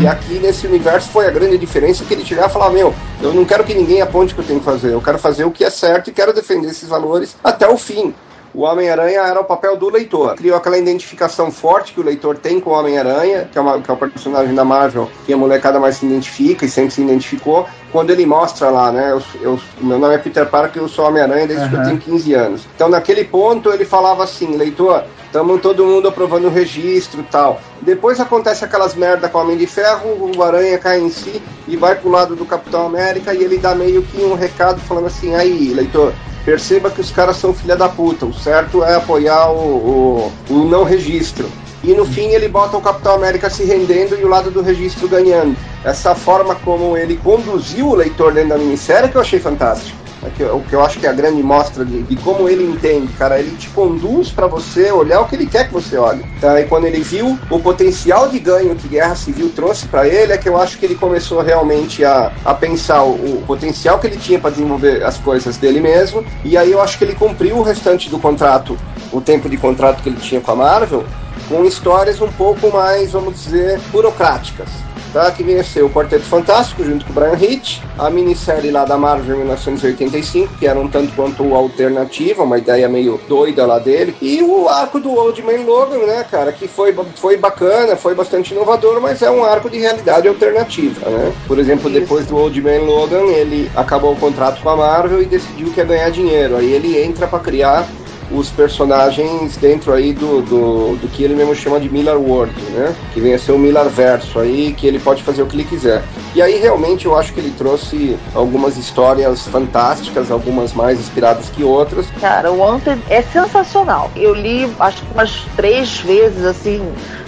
E 0.00 0.06
aqui 0.06 0.38
nesse 0.38 0.66
universo 0.66 1.10
foi 1.10 1.26
a 1.26 1.30
grande 1.30 1.58
diferença 1.58 2.02
que 2.02 2.14
ele 2.14 2.24
chegava 2.24 2.48
e 2.48 2.50
falava, 2.50 2.72
meu, 2.72 2.94
eu 3.20 3.34
não 3.34 3.44
quero 3.44 3.62
que 3.62 3.74
ninguém 3.74 4.00
aponte 4.00 4.32
o 4.32 4.36
que 4.36 4.40
eu 4.40 4.46
tenho 4.46 4.58
que 4.60 4.64
fazer, 4.64 4.94
eu 4.94 5.02
quero 5.02 5.18
fazer 5.18 5.44
o 5.44 5.50
que 5.50 5.62
é 5.62 5.68
certo 5.68 6.08
e 6.08 6.14
quero 6.14 6.32
defender 6.32 6.68
esses 6.68 6.88
valores 6.88 7.36
até 7.44 7.68
o 7.68 7.76
fim. 7.76 8.14
O 8.54 8.62
Homem-Aranha 8.62 9.20
era 9.20 9.38
o 9.38 9.44
papel 9.44 9.76
do 9.76 9.88
leitor. 9.90 10.34
Criou 10.34 10.56
aquela 10.56 10.78
identificação 10.78 11.52
forte 11.52 11.92
que 11.92 12.00
o 12.00 12.02
leitor 12.02 12.36
tem 12.38 12.58
com 12.58 12.70
o 12.70 12.72
Homem-Aranha, 12.72 13.48
que, 13.52 13.56
é 13.56 13.60
uma- 13.60 13.80
que 13.80 13.88
é 13.88 13.94
o 13.94 13.96
personagem 13.98 14.54
da 14.54 14.64
Marvel 14.64 15.08
que 15.26 15.32
a 15.32 15.36
molecada 15.36 15.78
mais 15.78 15.96
se 15.98 16.06
identifica 16.06 16.64
e 16.64 16.68
sempre 16.70 16.90
se 16.90 17.02
identificou, 17.02 17.66
quando 17.92 18.10
ele 18.10 18.24
mostra 18.26 18.70
lá, 18.70 18.90
né? 18.92 19.10
Eu, 19.12 19.22
eu- 19.40 19.60
meu 19.80 19.98
nome 19.98 20.14
é 20.14 20.18
Peter 20.18 20.46
Parker, 20.46 20.82
eu 20.82 20.88
sou 20.88 21.06
Homem-Aranha 21.06 21.46
desde 21.46 21.68
que 21.68 21.74
eu 21.74 21.82
tenho 21.84 21.98
15 21.98 22.34
anos. 22.34 22.62
Então, 22.74 22.88
naquele 22.88 23.24
ponto, 23.24 23.70
ele 23.72 23.84
falava 23.84 24.22
assim: 24.24 24.56
leitor, 24.56 25.04
estamos 25.26 25.60
todo 25.60 25.84
mundo 25.84 26.08
aprovando 26.08 26.46
o 26.46 26.50
registro 26.50 27.20
e 27.20 27.24
tal. 27.24 27.60
Depois 27.82 28.20
acontece 28.20 28.64
aquelas 28.64 28.94
merda 28.94 29.28
com 29.28 29.38
o 29.38 29.40
Homem 29.42 29.56
de 29.56 29.66
Ferro, 29.66 30.30
o 30.36 30.42
Aranha 30.42 30.78
cai 30.78 31.00
em 31.00 31.10
si 31.10 31.42
e 31.66 31.76
vai 31.76 31.94
pro 31.96 32.10
lado 32.10 32.34
do 32.36 32.44
Capitão 32.44 32.86
América 32.86 33.34
e 33.34 33.42
ele 33.42 33.58
dá 33.58 33.74
meio 33.74 34.02
que 34.02 34.22
um 34.22 34.34
recado 34.34 34.80
falando 34.80 35.06
assim: 35.06 35.34
aí, 35.34 35.72
leitor. 35.74 36.12
Perceba 36.42 36.90
que 36.90 37.02
os 37.02 37.10
caras 37.10 37.36
são 37.36 37.52
filha 37.52 37.76
da 37.76 37.86
puta. 37.86 38.24
O 38.24 38.32
certo 38.32 38.82
é 38.82 38.94
apoiar 38.94 39.50
o, 39.50 40.32
o, 40.48 40.54
o 40.54 40.64
não 40.64 40.84
registro. 40.84 41.46
E 41.82 41.92
no 41.94 42.04
fim 42.04 42.28
ele 42.28 42.48
bota 42.48 42.76
o 42.76 42.80
Capitão 42.80 43.14
América 43.14 43.48
se 43.48 43.64
rendendo 43.64 44.18
e 44.18 44.24
o 44.24 44.28
lado 44.28 44.50
do 44.50 44.62
registro 44.62 45.08
ganhando. 45.08 45.56
Essa 45.84 46.14
forma 46.14 46.54
como 46.54 46.96
ele 46.96 47.16
conduziu 47.16 47.88
o 47.88 47.94
leitor 47.94 48.32
dentro 48.32 48.50
da 48.50 48.58
minissérie 48.58 49.08
que 49.08 49.16
eu 49.16 49.20
achei 49.20 49.40
fantástico. 49.40 50.00
É 50.22 50.52
O 50.52 50.60
que 50.60 50.74
eu 50.74 50.84
acho 50.84 50.98
que 50.98 51.06
é 51.06 51.08
a 51.08 51.14
grande 51.14 51.42
mostra 51.42 51.84
de, 51.84 52.02
de 52.02 52.16
como 52.16 52.48
ele 52.48 52.64
entende, 52.64 53.10
cara. 53.14 53.38
Ele 53.38 53.56
te 53.56 53.68
conduz 53.70 54.30
pra 54.30 54.46
você 54.46 54.92
olhar 54.92 55.20
o 55.20 55.24
que 55.26 55.34
ele 55.34 55.46
quer 55.46 55.68
que 55.68 55.72
você 55.72 55.96
olhe. 55.96 56.24
Tá? 56.40 56.60
E 56.60 56.64
quando 56.64 56.84
ele 56.84 57.00
viu 57.00 57.38
o 57.48 57.58
potencial 57.58 58.28
de 58.28 58.38
ganho 58.38 58.74
que 58.76 58.86
Guerra 58.86 59.14
Civil 59.14 59.50
trouxe 59.56 59.86
pra 59.86 60.06
ele, 60.06 60.32
é 60.32 60.36
que 60.36 60.48
eu 60.48 60.60
acho 60.60 60.78
que 60.78 60.84
ele 60.84 60.94
começou 60.94 61.40
realmente 61.40 62.04
a, 62.04 62.32
a 62.44 62.52
pensar 62.52 63.02
o, 63.02 63.38
o 63.38 63.44
potencial 63.46 63.98
que 63.98 64.06
ele 64.06 64.16
tinha 64.16 64.38
pra 64.38 64.50
desenvolver 64.50 65.02
as 65.02 65.16
coisas 65.16 65.56
dele 65.56 65.80
mesmo. 65.80 66.22
E 66.44 66.56
aí 66.56 66.70
eu 66.70 66.82
acho 66.82 66.98
que 66.98 67.04
ele 67.04 67.14
cumpriu 67.14 67.56
o 67.56 67.62
restante 67.62 68.10
do 68.10 68.18
contrato, 68.18 68.76
o 69.10 69.22
tempo 69.22 69.48
de 69.48 69.56
contrato 69.56 70.02
que 70.02 70.10
ele 70.10 70.20
tinha 70.20 70.40
com 70.40 70.50
a 70.50 70.56
Marvel, 70.56 71.04
com 71.50 71.64
histórias 71.64 72.20
um 72.20 72.30
pouco 72.30 72.70
mais, 72.70 73.10
vamos 73.10 73.42
dizer, 73.42 73.80
burocráticas. 73.90 74.70
Tá, 75.12 75.28
que 75.32 75.64
ser 75.64 75.82
o 75.82 75.90
Quarteto 75.90 76.22
Fantástico 76.22 76.84
junto 76.84 77.04
com 77.04 77.10
o 77.10 77.14
Brian 77.14 77.34
Hitch, 77.34 77.80
a 77.98 78.08
minissérie 78.08 78.70
lá 78.70 78.84
da 78.84 78.96
Marvel 78.96 79.34
em 79.34 79.38
1985, 79.40 80.54
que 80.56 80.68
era 80.68 80.78
um 80.78 80.86
tanto 80.86 81.12
quanto 81.16 81.52
alternativa, 81.52 82.44
uma 82.44 82.58
ideia 82.58 82.88
meio 82.88 83.20
doida 83.28 83.66
lá 83.66 83.80
dele, 83.80 84.14
e 84.22 84.40
o 84.40 84.68
arco 84.68 85.00
do 85.00 85.10
Old 85.10 85.42
Man 85.42 85.64
Logan, 85.66 86.06
né, 86.06 86.24
cara, 86.30 86.52
que 86.52 86.68
foi, 86.68 86.94
foi 87.16 87.36
bacana, 87.36 87.96
foi 87.96 88.14
bastante 88.14 88.54
inovador, 88.54 89.00
mas 89.00 89.20
é 89.20 89.28
um 89.28 89.44
arco 89.44 89.68
de 89.68 89.80
realidade 89.80 90.28
alternativa, 90.28 91.10
né? 91.10 91.32
Por 91.48 91.58
exemplo, 91.58 91.90
depois 91.90 92.26
do 92.26 92.36
Old 92.36 92.62
Man 92.62 92.82
Logan, 92.82 93.24
ele 93.32 93.68
acabou 93.74 94.12
o 94.12 94.16
contrato 94.16 94.62
com 94.62 94.68
a 94.68 94.76
Marvel 94.76 95.20
e 95.20 95.26
decidiu 95.26 95.72
que 95.72 95.80
ia 95.80 95.86
ganhar 95.86 96.10
dinheiro, 96.10 96.56
aí 96.56 96.72
ele 96.72 97.02
entra 97.02 97.26
para 97.26 97.40
criar 97.40 97.84
os 98.30 98.50
personagens 98.50 99.56
dentro 99.56 99.92
aí 99.92 100.12
do, 100.12 100.42
do, 100.42 100.96
do 100.96 101.08
que 101.08 101.24
ele 101.24 101.34
mesmo 101.34 101.54
chama 101.54 101.80
de 101.80 101.90
Miller 101.90 102.18
World, 102.18 102.54
né? 102.70 102.94
Que 103.12 103.20
vem 103.20 103.34
a 103.34 103.38
ser 103.38 103.52
o 103.52 103.58
Miller 103.58 103.88
Verso 103.88 104.38
aí, 104.38 104.72
que 104.72 104.86
ele 104.86 104.98
pode 104.98 105.22
fazer 105.22 105.42
o 105.42 105.46
que 105.46 105.56
ele 105.56 105.64
quiser. 105.64 106.02
E 106.34 106.40
aí 106.40 106.58
realmente 106.58 107.06
eu 107.06 107.16
acho 107.16 107.32
que 107.32 107.40
ele 107.40 107.52
trouxe 107.56 108.16
algumas 108.34 108.76
histórias 108.76 109.46
fantásticas, 109.46 110.30
algumas 110.30 110.72
mais 110.72 110.98
inspiradas 110.98 111.48
que 111.50 111.64
outras. 111.64 112.06
Cara, 112.20 112.52
o 112.52 112.58
Wanted 112.58 113.02
é 113.08 113.22
sensacional. 113.22 114.10
Eu 114.14 114.34
li 114.34 114.70
acho 114.78 115.02
que 115.02 115.12
umas 115.12 115.44
três 115.56 115.98
vezes, 115.98 116.44
assim, 116.44 116.80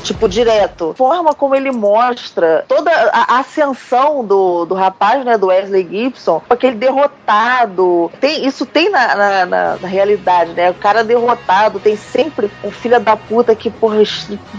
tipo, 0.03 0.29
direto. 0.29 0.95
Forma 0.97 1.35
como 1.35 1.55
ele 1.55 1.70
mostra 1.70 2.65
toda 2.69 2.91
a 3.12 3.39
ascensão 3.39 4.24
do, 4.24 4.65
do 4.66 4.74
rapaz, 4.74 5.24
né, 5.24 5.39
do 5.39 5.47
Wesley 5.47 5.87
Gibson, 5.91 6.43
aquele 6.51 6.77
derrotado. 6.77 8.11
Tem, 8.20 8.47
isso 8.47 8.66
tem 8.66 8.91
na, 8.91 9.15
na, 9.15 9.47
na- 9.47 9.77
na 9.81 9.89
realidade, 9.89 10.53
né? 10.53 10.70
O 10.70 10.74
cara 10.74 11.03
derrotado 11.05 11.79
tem 11.81 11.97
sempre 11.97 12.51
um 12.65 12.70
filho 12.70 13.01
da 13.01 13.16
puta 13.16 13.55
que, 13.55 13.70
porra, 13.70 14.03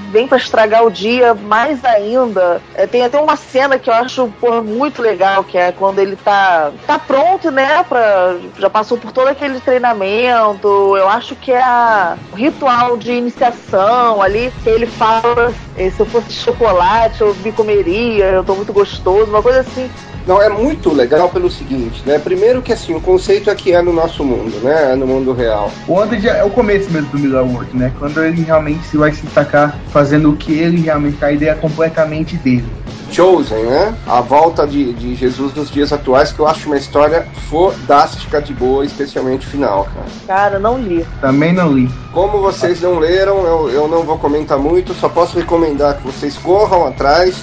vem 0.10 0.28
pra 0.28 0.38
estragar 0.38 0.84
o 0.86 0.92
dia 0.92 1.34
mais 1.34 1.84
ainda. 1.86 2.62
É, 2.76 2.88
tem 2.88 3.04
até 3.04 3.20
uma 3.20 3.36
cena 3.36 3.78
que 3.78 3.90
eu 3.90 3.94
acho, 3.94 4.28
porra, 4.40 4.62
muito 4.62 5.02
legal, 5.02 5.44
que 5.44 5.58
é 5.58 5.72
quando 5.72 6.00
ele 6.00 6.16
tá, 6.16 6.72
tá 6.88 6.98
pronto, 6.98 7.52
né, 7.52 7.84
pra, 7.88 8.36
já 8.58 8.70
passou 8.70 8.98
por 8.98 9.12
todo 9.12 9.28
aquele 9.28 9.60
treinamento. 9.60 10.68
Eu 10.98 11.08
acho 11.10 11.36
que 11.36 11.52
é 11.52 11.62
a, 11.62 12.18
o 12.32 12.36
ritual 12.36 12.98
de 12.98 13.12
iniciação 13.14 14.22
ali, 14.22 14.52
que 14.64 14.70
ele 14.70 14.86
fala, 14.86 15.33
eh, 15.78 15.90
se 15.90 16.00
eu 16.00 16.06
fosse 16.06 16.32
chocolate, 16.32 17.22
eu 17.22 17.36
me 17.44 17.52
comeria, 17.52 18.26
eu 18.26 18.44
tô 18.44 18.56
muito 18.56 18.74
gostoso, 18.74 19.30
uma 19.30 19.42
coisa 19.42 19.62
assim. 19.62 19.90
Não, 20.26 20.42
é 20.42 20.48
muito 20.48 20.94
legal 20.94 21.28
pelo 21.30 21.52
seguinte, 21.52 22.02
né? 22.06 22.18
Primeiro 22.18 22.62
que 22.62 22.72
assim, 22.72 22.96
o 22.96 23.02
conceito 23.02 23.50
é 23.50 23.56
que 23.56 23.74
é 23.74 23.82
no 23.82 23.92
nosso 23.92 24.24
mundo, 24.24 24.58
né? 24.64 24.94
É 24.94 24.96
no 24.96 25.06
mundo 25.06 25.34
real. 25.34 25.70
O 25.86 25.94
Wanted 25.94 26.28
é 26.28 26.44
o 26.44 26.50
começo 26.50 26.90
mesmo 26.92 27.10
do 27.10 27.20
Miller 27.20 27.44
World, 27.44 27.76
né? 27.76 27.92
Quando 28.00 28.24
ele 28.24 28.42
realmente 28.42 28.86
se 28.86 28.96
vai 28.96 29.12
se 29.12 29.22
destacar 29.22 29.78
fazendo 29.90 30.32
o 30.32 30.38
que 30.38 30.54
ele 30.54 30.82
realmente, 30.82 31.24
a 31.24 31.32
ideia 31.32 31.52
é 31.52 31.56
completamente 31.56 32.38
dele. 32.38 32.66
Chosen, 33.12 33.64
né? 33.66 33.96
A 34.08 34.22
volta 34.22 34.66
de, 34.66 34.92
de 34.94 35.14
Jesus 35.14 35.54
nos 35.54 35.70
dias 35.70 35.94
atuais, 35.94 36.32
que 36.32 36.40
eu 36.40 36.48
acho 36.48 36.66
uma 36.66 36.78
história 36.78 37.28
fodástica 37.48 38.42
de 38.42 38.54
boa, 38.54 38.84
especialmente 38.84 39.46
o 39.46 39.50
final, 39.50 39.84
cara. 39.94 40.06
Cara, 40.26 40.60
não 40.60 40.80
li. 40.80 41.06
Também 41.22 41.54
não 41.54 41.72
li. 41.72 41.88
Como 42.12 42.42
vocês 42.42 42.82
não 42.82 42.98
leram, 42.98 43.46
eu, 43.46 43.70
eu 43.70 43.88
não 43.88 44.02
vou 44.02 44.18
comentar 44.18 44.58
muito, 44.58 44.96
só 44.96 45.08
posso 45.10 45.23
recomendar 45.32 45.98
que 45.98 46.04
vocês 46.06 46.38
corram 46.38 46.86
atrás, 46.88 47.36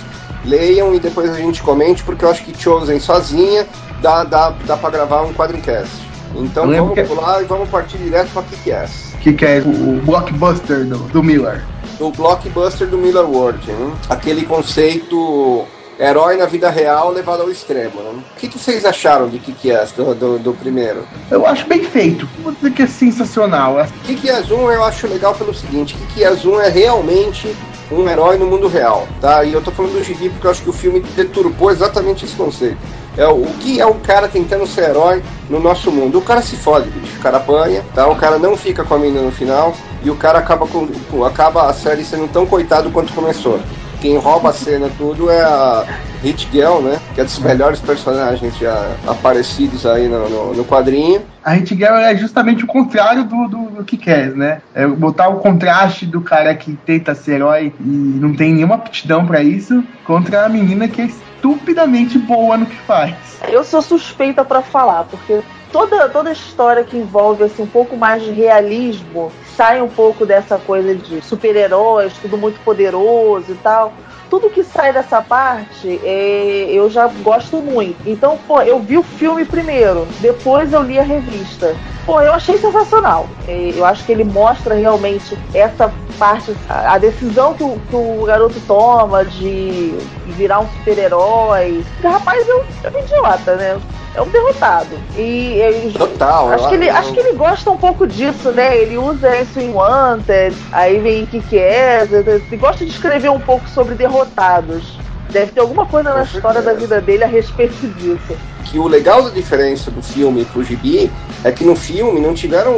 leiam 0.44 0.94
e 0.94 1.00
depois 1.00 1.30
a 1.30 1.36
gente 1.36 1.62
comente, 1.62 2.02
porque 2.02 2.24
eu 2.24 2.30
acho 2.30 2.44
que 2.44 2.56
Chosen 2.60 3.00
sozinha 3.00 3.66
dá, 4.02 4.24
dá, 4.24 4.50
dá 4.66 4.76
pra 4.76 4.90
gravar 4.90 5.22
um 5.22 5.32
quadrincast. 5.32 5.90
Então 6.34 6.70
vamos 6.70 6.94
que- 6.94 7.02
pular 7.04 7.42
e 7.42 7.44
vamos 7.44 7.68
partir 7.68 7.98
direto 7.98 8.30
pra 8.32 8.42
Kick-Ass. 8.42 9.14
Que, 9.20 9.32
que 9.32 9.44
é 9.44 9.60
o, 9.60 9.98
o 9.98 10.02
blockbuster 10.04 10.84
do, 10.86 10.98
do 10.98 11.22
Miller. 11.22 11.64
O 11.98 12.10
blockbuster 12.12 12.86
do 12.86 12.96
Miller 12.96 13.24
World, 13.28 13.70
né? 13.70 13.92
aquele 14.08 14.44
conceito 14.46 15.64
herói 16.00 16.36
na 16.36 16.46
vida 16.46 16.70
real 16.70 17.12
levado 17.12 17.42
ao 17.42 17.50
extremo. 17.50 18.00
Né? 18.00 18.10
O 18.36 18.40
que, 18.40 18.48
que 18.48 18.58
vocês 18.58 18.84
acharam 18.84 19.28
de 19.28 19.38
Kick-Ass 19.38 19.92
do, 19.92 20.14
do, 20.14 20.38
do 20.38 20.54
primeiro? 20.54 21.04
Eu 21.30 21.46
acho 21.46 21.66
bem 21.66 21.84
feito. 21.84 22.26
Vou 22.42 22.52
dizer 22.52 22.72
que 22.72 22.82
é 22.82 22.86
sensacional. 22.86 23.76
Kick-Ass 24.06 24.50
1 24.50 24.72
eu 24.72 24.82
acho 24.84 25.06
legal 25.06 25.34
pelo 25.34 25.54
seguinte, 25.54 25.94
Kick-Ass 25.94 26.44
1 26.44 26.60
é 26.60 26.68
realmente 26.70 27.54
um 27.92 28.08
herói 28.08 28.38
no 28.38 28.46
mundo 28.46 28.68
real, 28.68 29.06
tá? 29.20 29.42
E 29.44 29.52
eu 29.52 29.60
tô 29.60 29.70
falando 29.72 29.92
do 29.94 30.02
gibi 30.04 30.30
porque 30.30 30.46
eu 30.46 30.50
acho 30.52 30.62
que 30.62 30.70
o 30.70 30.72
filme 30.72 31.00
deturpou 31.00 31.70
exatamente 31.70 32.24
esse 32.24 32.34
conceito. 32.36 32.78
É 33.16 33.26
o, 33.26 33.42
que 33.58 33.80
é 33.80 33.86
um 33.86 33.98
cara 33.98 34.28
tentando 34.28 34.64
ser 34.66 34.90
herói 34.90 35.22
no 35.48 35.58
nosso 35.58 35.90
mundo? 35.90 36.18
O 36.18 36.22
cara 36.22 36.40
se 36.40 36.56
fode, 36.56 36.88
bicho. 36.90 37.16
O 37.18 37.20
cara 37.20 37.38
apanha, 37.38 37.84
tá? 37.92 38.06
O 38.06 38.14
cara 38.14 38.38
não 38.38 38.56
fica 38.56 38.84
com 38.84 38.94
a 38.94 38.98
mina 38.98 39.20
no 39.20 39.32
final 39.32 39.74
e 40.04 40.08
o 40.08 40.14
cara 40.14 40.38
acaba 40.38 40.66
com- 40.68 40.88
acaba 41.24 41.68
a 41.68 41.72
série 41.72 42.04
sendo 42.04 42.28
tão 42.28 42.46
coitado 42.46 42.90
quanto 42.92 43.12
começou. 43.12 43.58
Quem 44.00 44.16
rouba 44.16 44.50
a 44.50 44.52
cena 44.52 44.90
tudo 44.96 45.30
é 45.30 45.42
a 45.42 45.84
Hit 46.22 46.48
Girl, 46.50 46.80
né? 46.80 46.98
Que 47.14 47.20
é 47.20 47.24
dos 47.24 47.38
melhores 47.38 47.80
personagens 47.80 48.56
já 48.56 48.96
aparecidos 49.06 49.84
aí 49.84 50.08
no, 50.08 50.28
no, 50.28 50.54
no 50.54 50.64
quadrinho. 50.64 51.22
A 51.44 51.52
Hit 51.52 51.74
Girl 51.74 51.96
é 51.96 52.16
justamente 52.16 52.64
o 52.64 52.66
contrário 52.66 53.24
do, 53.24 53.48
do, 53.48 53.70
do 53.70 53.84
que 53.84 53.96
quer, 53.96 54.34
né? 54.34 54.62
É 54.74 54.86
botar 54.86 55.28
o 55.28 55.36
contraste 55.36 56.06
do 56.06 56.20
cara 56.20 56.54
que 56.54 56.72
tenta 56.84 57.14
ser 57.14 57.36
herói 57.36 57.72
e 57.80 57.84
não 57.84 58.34
tem 58.34 58.54
nenhuma 58.54 58.76
aptidão 58.76 59.26
pra 59.26 59.42
isso 59.42 59.84
contra 60.04 60.46
a 60.46 60.48
menina 60.48 60.88
que 60.88 61.02
é 61.02 61.04
estupidamente 61.06 62.18
boa 62.18 62.56
no 62.56 62.66
que 62.66 62.76
faz. 62.86 63.14
Eu 63.48 63.64
sou 63.64 63.80
suspeita 63.80 64.44
pra 64.44 64.62
falar, 64.62 65.04
porque 65.04 65.40
toda, 65.72 66.08
toda 66.08 66.32
história 66.32 66.84
que 66.84 66.96
envolve 66.96 67.44
assim, 67.44 67.62
um 67.62 67.66
pouco 67.66 67.96
mais 67.96 68.22
de 68.22 68.30
realismo 68.30 69.32
sai 69.56 69.82
um 69.82 69.88
pouco 69.88 70.24
dessa 70.24 70.58
coisa 70.58 70.94
de 70.94 71.20
super-heróis, 71.22 72.12
tudo 72.20 72.38
muito 72.38 72.58
poderoso 72.60 73.52
e 73.52 73.56
tal. 73.56 73.92
Tudo 74.30 74.48
que 74.48 74.62
sai 74.62 74.92
dessa 74.92 75.20
parte 75.20 76.00
é, 76.04 76.68
eu 76.70 76.88
já 76.88 77.08
gosto 77.08 77.56
muito. 77.56 77.96
Então, 78.06 78.38
pô, 78.46 78.62
eu 78.62 78.78
vi 78.78 78.96
o 78.96 79.02
filme 79.02 79.44
primeiro, 79.44 80.06
depois 80.20 80.72
eu 80.72 80.82
li 80.82 80.98
a 80.98 81.02
revista. 81.02 81.74
Pô, 82.06 82.20
eu 82.20 82.32
achei 82.32 82.56
sensacional. 82.56 83.28
É, 83.46 83.72
Eu 83.76 83.84
acho 83.84 84.04
que 84.04 84.12
ele 84.12 84.24
mostra 84.24 84.74
realmente 84.74 85.36
essa 85.52 85.92
parte, 86.18 86.54
a 86.68 86.96
decisão 86.98 87.54
que 87.54 87.62
o, 87.62 87.78
que 87.88 87.96
o 87.96 88.24
garoto 88.24 88.60
toma 88.66 89.24
de 89.24 89.94
virar 90.26 90.60
um 90.60 90.68
super-herói. 90.68 91.84
Rapaz, 92.02 92.48
é 92.48 92.54
um, 92.54 92.62
é 92.84 93.00
idiota, 93.00 93.56
né? 93.56 93.80
É 94.14 94.20
um 94.20 94.28
derrotado. 94.28 94.88
E 95.16 95.54
ele- 95.60 95.92
Total. 95.96 96.52
Acho 96.52 96.64
eu- 96.64 96.68
que, 96.68 96.74
ele, 96.74 96.88
eu- 96.88 96.94
acho 96.96 97.12
que 97.12 97.20
ele 97.20 97.32
gosta 97.34 97.70
um 97.70 97.76
pouco 97.76 98.06
disso, 98.06 98.50
né? 98.50 98.76
Ele 98.76 98.98
usa 98.98 99.36
isso 99.40 99.60
em 99.60 99.72
Wanted, 99.72 100.56
aí 100.72 100.98
vem 100.98 101.22
o 101.22 101.26
que 101.26 101.40
que 101.40 101.58
é. 101.58 102.06
Ele 102.10 102.56
gosta 102.56 102.84
de 102.84 102.90
escrever 102.90 103.30
um 103.30 103.38
pouco 103.40 103.68
sobre 103.68 103.94
derrotados. 103.94 104.98
Deve 105.30 105.52
ter 105.52 105.60
alguma 105.60 105.86
coisa 105.86 106.12
na 106.12 106.22
história 106.24 106.60
da 106.60 106.72
vida 106.72 107.00
dele 107.00 107.22
a 107.22 107.26
respeito 107.28 107.86
disso. 107.86 108.36
Que 108.64 108.78
o 108.78 108.86
legal 108.86 109.22
da 109.22 109.30
diferença 109.30 109.90
do 109.90 110.02
filme 110.02 110.44
pro 110.44 110.62
gibi 110.62 111.10
é 111.44 111.50
que 111.50 111.64
no 111.64 111.74
filme 111.74 112.20
não 112.20 112.34
tiveram 112.34 112.74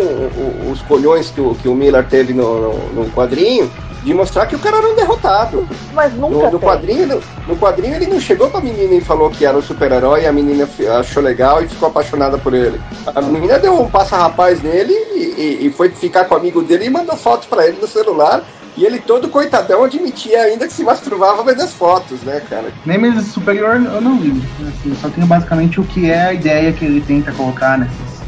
os 0.70 0.80
colhões 0.82 1.30
que 1.30 1.40
o, 1.40 1.54
que 1.54 1.68
o 1.68 1.74
Miller 1.74 2.04
teve 2.06 2.32
no, 2.32 2.60
no, 2.92 3.04
no 3.04 3.10
quadrinho 3.10 3.70
de 4.02 4.12
mostrar 4.12 4.46
que 4.46 4.56
o 4.56 4.58
cara 4.58 4.78
era 4.78 4.88
um 4.88 4.96
derrotado. 4.96 5.66
Mas 5.92 6.12
nunca 6.14 6.46
No, 6.46 6.50
no 6.52 6.60
quadrinho, 6.60 7.06
no, 7.06 7.20
no 7.46 7.56
quadrinho 7.56 7.94
ele 7.94 8.06
não 8.06 8.20
chegou 8.20 8.50
pra 8.50 8.60
menina 8.60 8.94
e 8.94 9.00
falou 9.00 9.30
que 9.30 9.44
era 9.46 9.56
um 9.56 9.62
super-herói, 9.62 10.26
a 10.26 10.32
menina 10.32 10.68
achou 10.98 11.22
legal 11.22 11.62
e 11.62 11.68
ficou 11.68 11.88
apaixonada 11.88 12.36
por 12.38 12.52
ele. 12.52 12.80
A 13.14 13.22
menina 13.22 13.58
deu 13.58 13.80
um 13.80 13.88
passa-rapaz 13.88 14.60
nele 14.62 14.92
e, 14.92 15.18
e- 15.62 15.66
e 15.66 15.70
foi 15.72 15.90
ficar 15.90 16.24
com 16.24 16.34
o 16.34 16.38
amigo 16.38 16.62
dele 16.62 16.86
e 16.86 16.90
mandou 16.90 17.16
fotos 17.16 17.46
pra 17.46 17.66
ele 17.66 17.78
no 17.80 17.86
celular. 17.86 18.42
E 18.74 18.86
ele 18.86 19.00
todo 19.00 19.28
coitadão 19.28 19.84
admitia 19.84 20.40
ainda 20.40 20.66
que 20.66 20.72
se 20.72 20.82
masturbava 20.82 21.44
vendo 21.44 21.60
as 21.62 21.74
fotos, 21.74 22.22
né, 22.22 22.40
cara? 22.48 22.72
Nemesis 22.86 23.30
Superior 23.30 23.74
eu 23.74 24.00
não 24.00 24.16
li. 24.16 24.42
Assim, 24.66 24.96
só 25.00 25.10
tenho 25.10 25.26
basicamente 25.26 25.71
o 25.80 25.84
que 25.84 26.10
é 26.10 26.26
a 26.26 26.32
ideia 26.32 26.72
que 26.72 26.84
ele 26.84 27.00
tenta 27.00 27.32
colocar 27.32 27.78
nesses, 27.78 28.22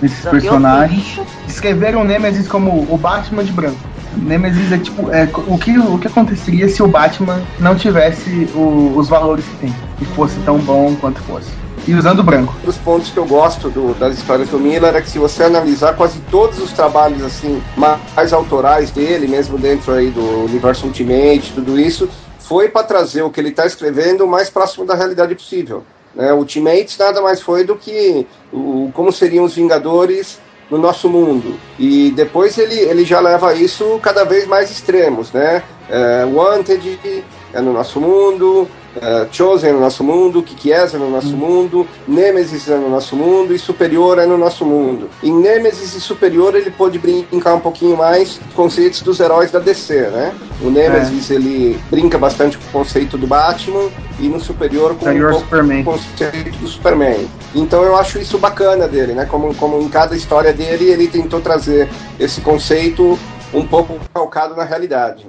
nesses 0.00 0.24
personagens. 0.30 1.04
Escreveram 1.46 2.02
o 2.02 2.04
Nemesis 2.04 2.46
como 2.48 2.86
o 2.92 2.96
Batman 2.96 3.44
de 3.44 3.52
branco. 3.52 3.78
Nemesis 4.16 4.72
é 4.72 4.78
tipo 4.78 5.10
é, 5.10 5.28
o, 5.46 5.58
que, 5.58 5.78
o 5.78 5.98
que 5.98 6.08
aconteceria 6.08 6.68
se 6.68 6.82
o 6.82 6.88
Batman 6.88 7.42
não 7.60 7.76
tivesse 7.76 8.48
o- 8.54 8.94
os 8.96 9.08
valores 9.08 9.44
que 9.44 9.56
tem 9.58 9.74
e 10.00 10.04
fosse 10.06 10.38
tão 10.40 10.58
bom 10.58 10.94
quanto 10.96 11.20
fosse. 11.20 11.50
E 11.86 11.94
usando 11.94 12.22
branco. 12.22 12.54
Um 12.62 12.66
dos 12.66 12.76
pontos 12.76 13.10
que 13.10 13.18
eu 13.18 13.24
gosto 13.24 13.70
do- 13.70 13.94
das 13.94 14.16
histórias 14.16 14.48
do 14.48 14.58
Miller 14.58 14.94
é 14.94 15.00
que 15.00 15.08
se 15.08 15.18
você 15.18 15.44
analisar 15.44 15.94
quase 15.94 16.20
todos 16.30 16.58
os 16.58 16.72
trabalhos 16.72 17.22
assim 17.22 17.62
mais 17.76 18.32
autorais 18.32 18.90
dele, 18.90 19.26
mesmo 19.26 19.56
dentro 19.56 19.92
aí 19.92 20.10
do 20.10 20.44
universo 20.44 20.86
Ultimate, 20.86 21.52
tudo 21.54 21.78
isso, 21.78 22.08
foi 22.40 22.68
para 22.68 22.82
trazer 22.82 23.22
o 23.22 23.30
que 23.30 23.40
ele 23.40 23.50
está 23.50 23.66
escrevendo 23.66 24.24
o 24.24 24.28
mais 24.28 24.50
próximo 24.50 24.84
da 24.84 24.94
realidade 24.94 25.34
possível. 25.34 25.82
Né? 26.14 26.32
Ultimates 26.32 26.96
nada 26.98 27.20
mais 27.20 27.40
foi 27.40 27.64
do 27.64 27.76
que 27.76 28.26
o, 28.52 28.90
como 28.94 29.12
seriam 29.12 29.44
os 29.44 29.54
Vingadores 29.54 30.40
no 30.70 30.78
nosso 30.78 31.08
mundo. 31.08 31.58
E 31.78 32.10
depois 32.10 32.58
ele, 32.58 32.78
ele 32.78 33.04
já 33.04 33.20
leva 33.20 33.54
isso 33.54 33.98
cada 34.02 34.24
vez 34.24 34.46
mais 34.46 34.70
extremos, 34.70 35.32
né? 35.32 35.62
É, 35.88 36.24
Wanted 36.26 37.24
é 37.54 37.60
no 37.60 37.72
nosso 37.72 38.00
mundo, 38.00 38.68
é, 38.96 39.26
Chosen 39.30 39.70
é 39.70 39.72
no 39.72 39.80
nosso 39.80 40.02
mundo, 40.02 40.42
Kikies 40.42 40.94
é 40.94 40.98
no 40.98 41.10
nosso 41.10 41.36
mundo, 41.36 41.86
Nemesis 42.06 42.68
é 42.68 42.76
no 42.76 42.88
nosso 42.88 43.14
mundo 43.14 43.54
e 43.54 43.58
Superior 43.58 44.18
é 44.18 44.26
no 44.26 44.38
nosso 44.38 44.64
mundo. 44.64 45.08
Em 45.22 45.32
Nemesis 45.32 45.94
e 45.94 46.00
Superior 46.00 46.54
ele 46.54 46.70
pôde 46.70 46.98
brincar 46.98 47.54
um 47.54 47.60
pouquinho 47.60 47.96
mais 47.96 48.38
com 48.54 48.64
os 48.64 48.68
conceitos 48.78 49.02
dos 49.02 49.18
heróis 49.18 49.50
da 49.50 49.58
DC, 49.58 50.08
né? 50.10 50.34
O 50.62 50.70
Nemesis 50.70 51.30
ele 51.30 51.78
brinca 51.90 52.18
bastante 52.18 52.58
com 52.58 52.64
o 52.64 52.72
conceito 52.82 53.16
do 53.18 53.26
Batman 53.26 53.88
e 54.18 54.28
no 54.28 54.40
Superior 54.40 54.94
com 54.94 55.00
Superior 55.00 55.32
um 55.32 55.38
Superman. 55.38 55.80
o 55.80 55.84
conceito 55.84 56.58
do 56.58 56.68
Superman. 56.68 57.28
Então 57.54 57.82
eu 57.82 57.96
acho 57.96 58.18
isso 58.18 58.38
bacana 58.38 58.86
dele, 58.86 59.14
né? 59.14 59.24
Como, 59.26 59.54
como 59.54 59.80
em 59.80 59.88
cada 59.88 60.16
história 60.16 60.52
dele 60.52 60.90
ele 60.90 61.08
tentou 61.08 61.40
trazer 61.40 61.88
esse 62.18 62.40
conceito 62.40 63.18
um 63.52 63.66
pouco 63.66 63.98
calcado 64.12 64.54
na 64.54 64.64
realidade. 64.64 65.26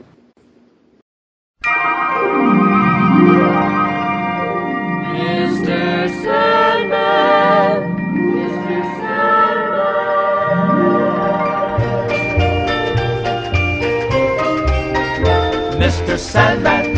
Mr. 15.79 16.17
Sandman, 16.17 16.93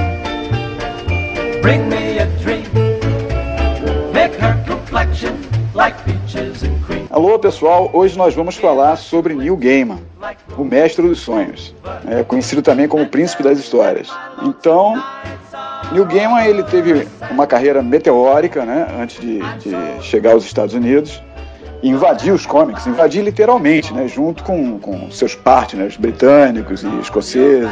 bring 1.62 1.90
me 1.90 2.20
a 2.20 2.26
dream. 2.42 2.64
Make 4.14 4.34
her 4.36 4.62
complexion 4.66 5.38
like 5.74 5.96
peaches 6.06 6.64
and 6.64 6.82
cream. 6.84 7.08
Alô 7.10 7.38
pessoal, 7.38 7.90
hoje 7.94 8.18
nós 8.18 8.34
vamos 8.34 8.56
falar 8.56 8.96
sobre 8.96 9.34
Neil 9.34 9.58
Gaiman, 9.58 10.00
o 10.58 10.64
mestre 10.64 11.08
dos 11.08 11.20
sonhos, 11.20 11.76
é, 12.08 12.24
conhecido 12.24 12.62
também 12.62 12.88
como 12.88 13.06
príncipe 13.08 13.44
das 13.44 13.60
histórias. 13.60 14.10
Então, 14.44 15.02
Neil 15.92 16.06
Gaiman 16.06 16.46
ele 16.46 16.64
teve 16.64 17.08
uma 17.30 17.46
carreira 17.46 17.82
meteórica, 17.82 18.64
né, 18.64 18.88
antes 19.00 19.20
de, 19.20 19.40
de 19.60 20.04
chegar 20.04 20.32
aos 20.32 20.46
Estados 20.46 20.74
Unidos, 20.74 21.22
invadir 21.84 22.32
os 22.32 22.46
cómics, 22.46 22.88
invadir 22.88 23.24
literalmente, 23.24 23.94
né, 23.94 24.08
junto 24.08 24.44
com, 24.44 24.80
com 24.80 25.12
seus 25.12 25.36
partners 25.36 25.98
britânicos 25.98 26.84
e 26.84 27.00
escoceses 27.00 27.70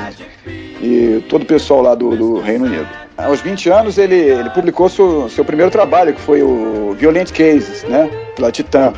e 0.82 1.24
todo 1.30 1.44
o 1.44 1.46
pessoal 1.46 1.82
lá 1.82 1.96
do, 1.96 2.16
do 2.16 2.40
Reino 2.40 2.66
Unido. 2.66 2.88
Aos 3.18 3.40
20 3.41 3.70
anos 3.70 3.98
ele, 3.98 4.16
ele 4.16 4.50
publicou 4.50 4.90
seu, 4.90 5.30
seu 5.30 5.46
primeiro 5.46 5.72
trabalho, 5.72 6.14
que 6.14 6.22
foi 6.22 6.41
o 6.41 6.94
Violent 7.00 7.32
Cases, 7.32 7.84
né, 7.84 8.10
pela 8.36 8.52
Titan. 8.52 8.94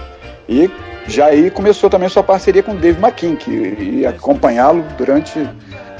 E 0.49 0.69
já 1.07 1.27
aí 1.27 1.52
começou 1.52 1.89
também 1.89 2.10
sua 2.10 2.23
parceria 2.23 2.64
com 2.64 2.76
Dave 2.76 2.99
McKean, 2.99 3.35
que 3.35 3.52
ia 3.52 4.10
acompanhá-lo 4.10 4.84
durante 4.98 5.48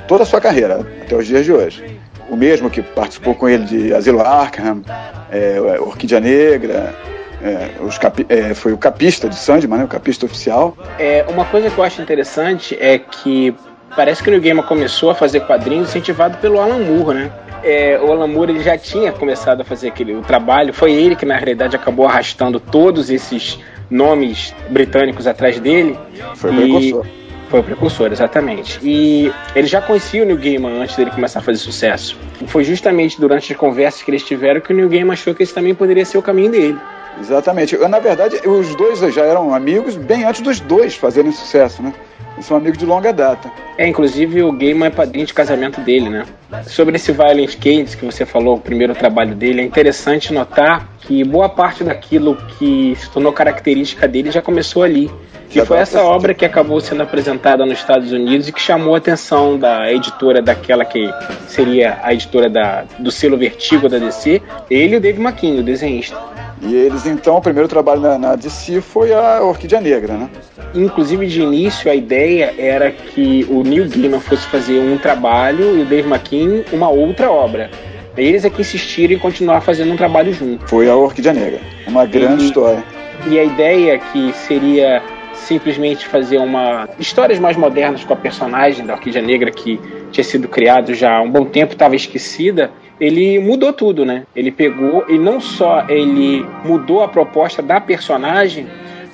toda 0.08 0.24
a 0.24 0.26
sua 0.26 0.42
carreira, 0.42 0.80
até 1.04 1.16
os 1.16 1.28
dias 1.28 1.46
de 1.46 1.52
hoje. 1.52 2.01
O 2.32 2.38
mesmo 2.38 2.70
que 2.70 2.82
participou 2.82 3.36
com 3.36 3.50
ele 3.50 3.66
de 3.66 3.94
Asilo 3.94 4.22
Arkham, 4.22 4.82
é, 5.30 5.60
Orquídea 5.82 6.22
Negra, 6.22 6.96
é, 7.44 7.70
capi- 8.00 8.26
é, 8.30 8.54
foi 8.54 8.72
o 8.72 8.78
capista 8.78 9.28
de 9.28 9.36
Sandman, 9.36 9.80
né, 9.80 9.84
o 9.84 9.88
capista 9.90 10.26
oficial. 10.26 10.78
É, 10.98 11.26
uma 11.28 11.44
coisa 11.44 11.70
que 11.70 11.78
eu 11.78 11.84
acho 11.84 12.02
interessante 12.02 12.78
é 12.80 12.98
que 12.98 13.54
parece 13.98 14.24
que 14.24 14.30
o 14.30 14.32
New 14.32 14.40
Gamer 14.40 14.64
começou 14.64 15.10
a 15.10 15.16
fazer 15.16 15.42
quadrinhos 15.42 15.90
incentivado 15.90 16.38
pelo 16.38 16.58
Alan 16.62 16.80
Moore, 16.80 17.18
né? 17.18 17.32
É, 17.64 18.00
o 18.02 18.10
Alan 18.14 18.28
Moore 18.28 18.54
ele 18.54 18.64
já 18.64 18.78
tinha 18.78 19.12
começado 19.12 19.60
a 19.60 19.66
fazer 19.66 19.90
aquele 19.90 20.16
o 20.16 20.22
trabalho, 20.22 20.74
foi 20.74 20.94
ele 20.94 21.18
que 21.18 21.26
na 21.26 21.36
realidade 21.36 21.76
acabou 21.76 22.08
arrastando 22.08 22.62
todos 22.62 23.10
esses 23.10 23.60
nomes 23.90 24.56
britânicos 24.70 25.28
atrás 25.28 25.60
dele. 25.60 26.00
Foi 26.36 26.50
o 26.50 26.54
E- 26.54 26.58
precursor. 26.58 27.06
Foi 27.52 27.60
o 27.60 27.64
precursor, 27.64 28.14
exatamente. 28.14 28.80
E 28.82 29.30
ele 29.54 29.68
já 29.68 29.82
conhecia 29.82 30.24
o 30.24 30.26
Neil 30.26 30.38
Gaiman 30.38 30.82
antes 30.82 30.96
dele 30.96 31.12
começar 31.12 31.40
a 31.40 31.42
fazer 31.42 31.58
sucesso. 31.58 32.18
E 32.42 32.48
foi 32.48 32.64
justamente 32.64 33.20
durante 33.20 33.52
as 33.52 33.60
conversas 33.60 34.02
que 34.02 34.10
eles 34.10 34.24
tiveram 34.24 34.62
que 34.62 34.72
o 34.72 34.76
Neil 34.76 34.88
Gaiman 34.88 35.12
achou 35.12 35.36
que 35.36 35.44
esse 35.44 35.54
também 35.54 35.76
poderia 35.76 36.06
ser 36.06 36.18
o 36.18 36.22
caminho 36.22 36.50
dele. 36.50 36.78
Exatamente. 37.20 37.78
Na 37.78 38.00
verdade, 38.00 38.38
os 38.48 38.74
dois 38.76 39.00
já 39.14 39.26
eram 39.26 39.54
amigos 39.54 39.98
bem 39.98 40.24
antes 40.24 40.40
dos 40.40 40.62
dois 40.62 40.96
fazerem 40.96 41.34
sucesso, 41.34 41.84
né? 41.84 41.94
São 42.40 42.58
amigos 42.58 42.78
de 42.78 42.86
longa 42.86 43.12
data. 43.12 43.52
É, 43.78 43.88
inclusive 43.88 44.42
o 44.44 44.52
Gaiman 44.52 44.88
é 44.88 44.90
padrinho 44.90 45.26
de 45.26 45.34
casamento 45.34 45.82
dele, 45.82 46.10
né? 46.10 46.26
Sobre 46.66 46.96
esse 46.96 47.12
Violent 47.12 47.56
Cage 47.58 47.98
que 47.98 48.06
você 48.06 48.26
falou, 48.26 48.56
o 48.56 48.60
primeiro 48.60 48.96
trabalho 48.96 49.36
dele, 49.36 49.62
é 49.62 49.64
interessante 49.64 50.34
notar 50.34 50.88
que 51.02 51.24
boa 51.24 51.50
parte 51.50 51.84
daquilo 51.84 52.36
que 52.58 52.96
se 52.98 53.10
tornou 53.10 53.32
característica 53.32 54.08
dele 54.08 54.32
já 54.32 54.42
começou 54.42 54.84
ali. 54.84 55.12
E 55.50 55.56
Já 55.56 55.66
foi 55.66 55.80
essa 55.80 56.02
obra 56.02 56.34
que 56.34 56.46
acabou 56.46 56.80
sendo 56.80 57.04
apresentada 57.04 57.66
nos 57.66 57.80
Estados 57.80 58.12
Unidos 58.14 58.48
e 58.48 58.54
que 58.54 58.62
chamou 58.62 58.96
a 58.96 59.00
atenção 59.00 59.60
da 59.60 59.92
editora 59.92 60.42
daquela 60.42 60.86
que 60.86 61.10
seria 61.48 62.00
a 62.02 62.14
editora 62.14 62.50
da, 62.50 62.86
do 62.98 63.12
selo 63.12 63.38
Vertigo 63.38 63.90
da 63.90 63.98
DC, 63.98 64.42
ele 64.70 64.96
e 64.96 64.98
o 64.98 65.02
Dave 65.02 65.22
McKean, 65.22 65.60
o 65.60 65.64
desenhista. 65.64 66.18
E 66.62 66.76
eles, 66.76 67.06
então, 67.08 67.38
o 67.38 67.42
primeiro 67.42 67.68
trabalho 67.68 68.02
na, 68.02 68.18
na 68.18 68.36
DC 68.36 68.82
foi 68.82 69.14
a 69.14 69.42
Orquídea 69.42 69.82
Negra, 69.82 70.14
né? 70.14 70.30
Inclusive, 70.76 71.26
de 71.26 71.42
início, 71.42 71.90
a 71.90 71.96
ideia 71.96 72.54
era 72.58 72.92
que 72.92 73.46
o 73.50 73.64
Neil 73.64 73.90
Gaiman 73.90 74.20
fosse 74.20 74.46
fazer 74.48 74.80
um 74.80 74.98
trabalho 74.98 75.78
e 75.78 75.82
o 75.82 75.86
Dave 75.86 76.08
McKean 76.08 76.64
uma 76.72 76.90
outra 76.90 77.32
obra. 77.32 77.70
Eles 78.16 78.46
é 78.46 78.50
que 78.50 78.62
insistiram 78.62 79.14
em 79.16 79.20
continuar 79.20 79.62
fazendo 79.62 79.92
um 79.92 79.96
trabalho 79.98 80.34
junto. 80.34 80.68
Foi 80.68 80.90
a 80.90 80.96
Orquídea 80.96 81.34
Negra. 81.34 81.60
Uma 81.88 82.06
grande 82.06 82.44
E- 82.44 82.48
história. 82.48 82.84
E 83.28 83.40
a 83.40 83.44
ideia 83.44 84.00
que 84.00 84.34
seria 84.34 85.02
simplesmente 85.34 86.08
fazer 86.08 86.38
uma 86.38 86.88
histórias 87.00 87.40
mais 87.40 87.58
modernas 87.58 88.04
com 88.04 88.14
a 88.14 88.16
personagem 88.16 88.86
da 88.86 88.94
Orquídea 88.94 89.22
Negra 89.22 89.52
que 89.52 89.80
tinha 90.12 90.24
sido 90.24 90.48
criado 90.48 90.94
já 90.94 91.18
há 91.18 91.22
um 91.22 91.30
bom 91.30 91.46
tempo, 91.46 91.74
estava 91.74 91.96
esquecida. 91.96 92.72
Ele 93.02 93.40
mudou 93.40 93.74
tudo, 93.74 94.06
né? 94.06 94.28
Ele 94.36 94.52
pegou 94.52 95.06
e 95.10 95.18
não 95.18 95.42
só 95.42 95.86
ele 95.90 96.46
mudou 96.64 97.02
a 97.02 97.08
proposta 97.08 97.60
da 97.60 97.82
personagem, 97.82 98.68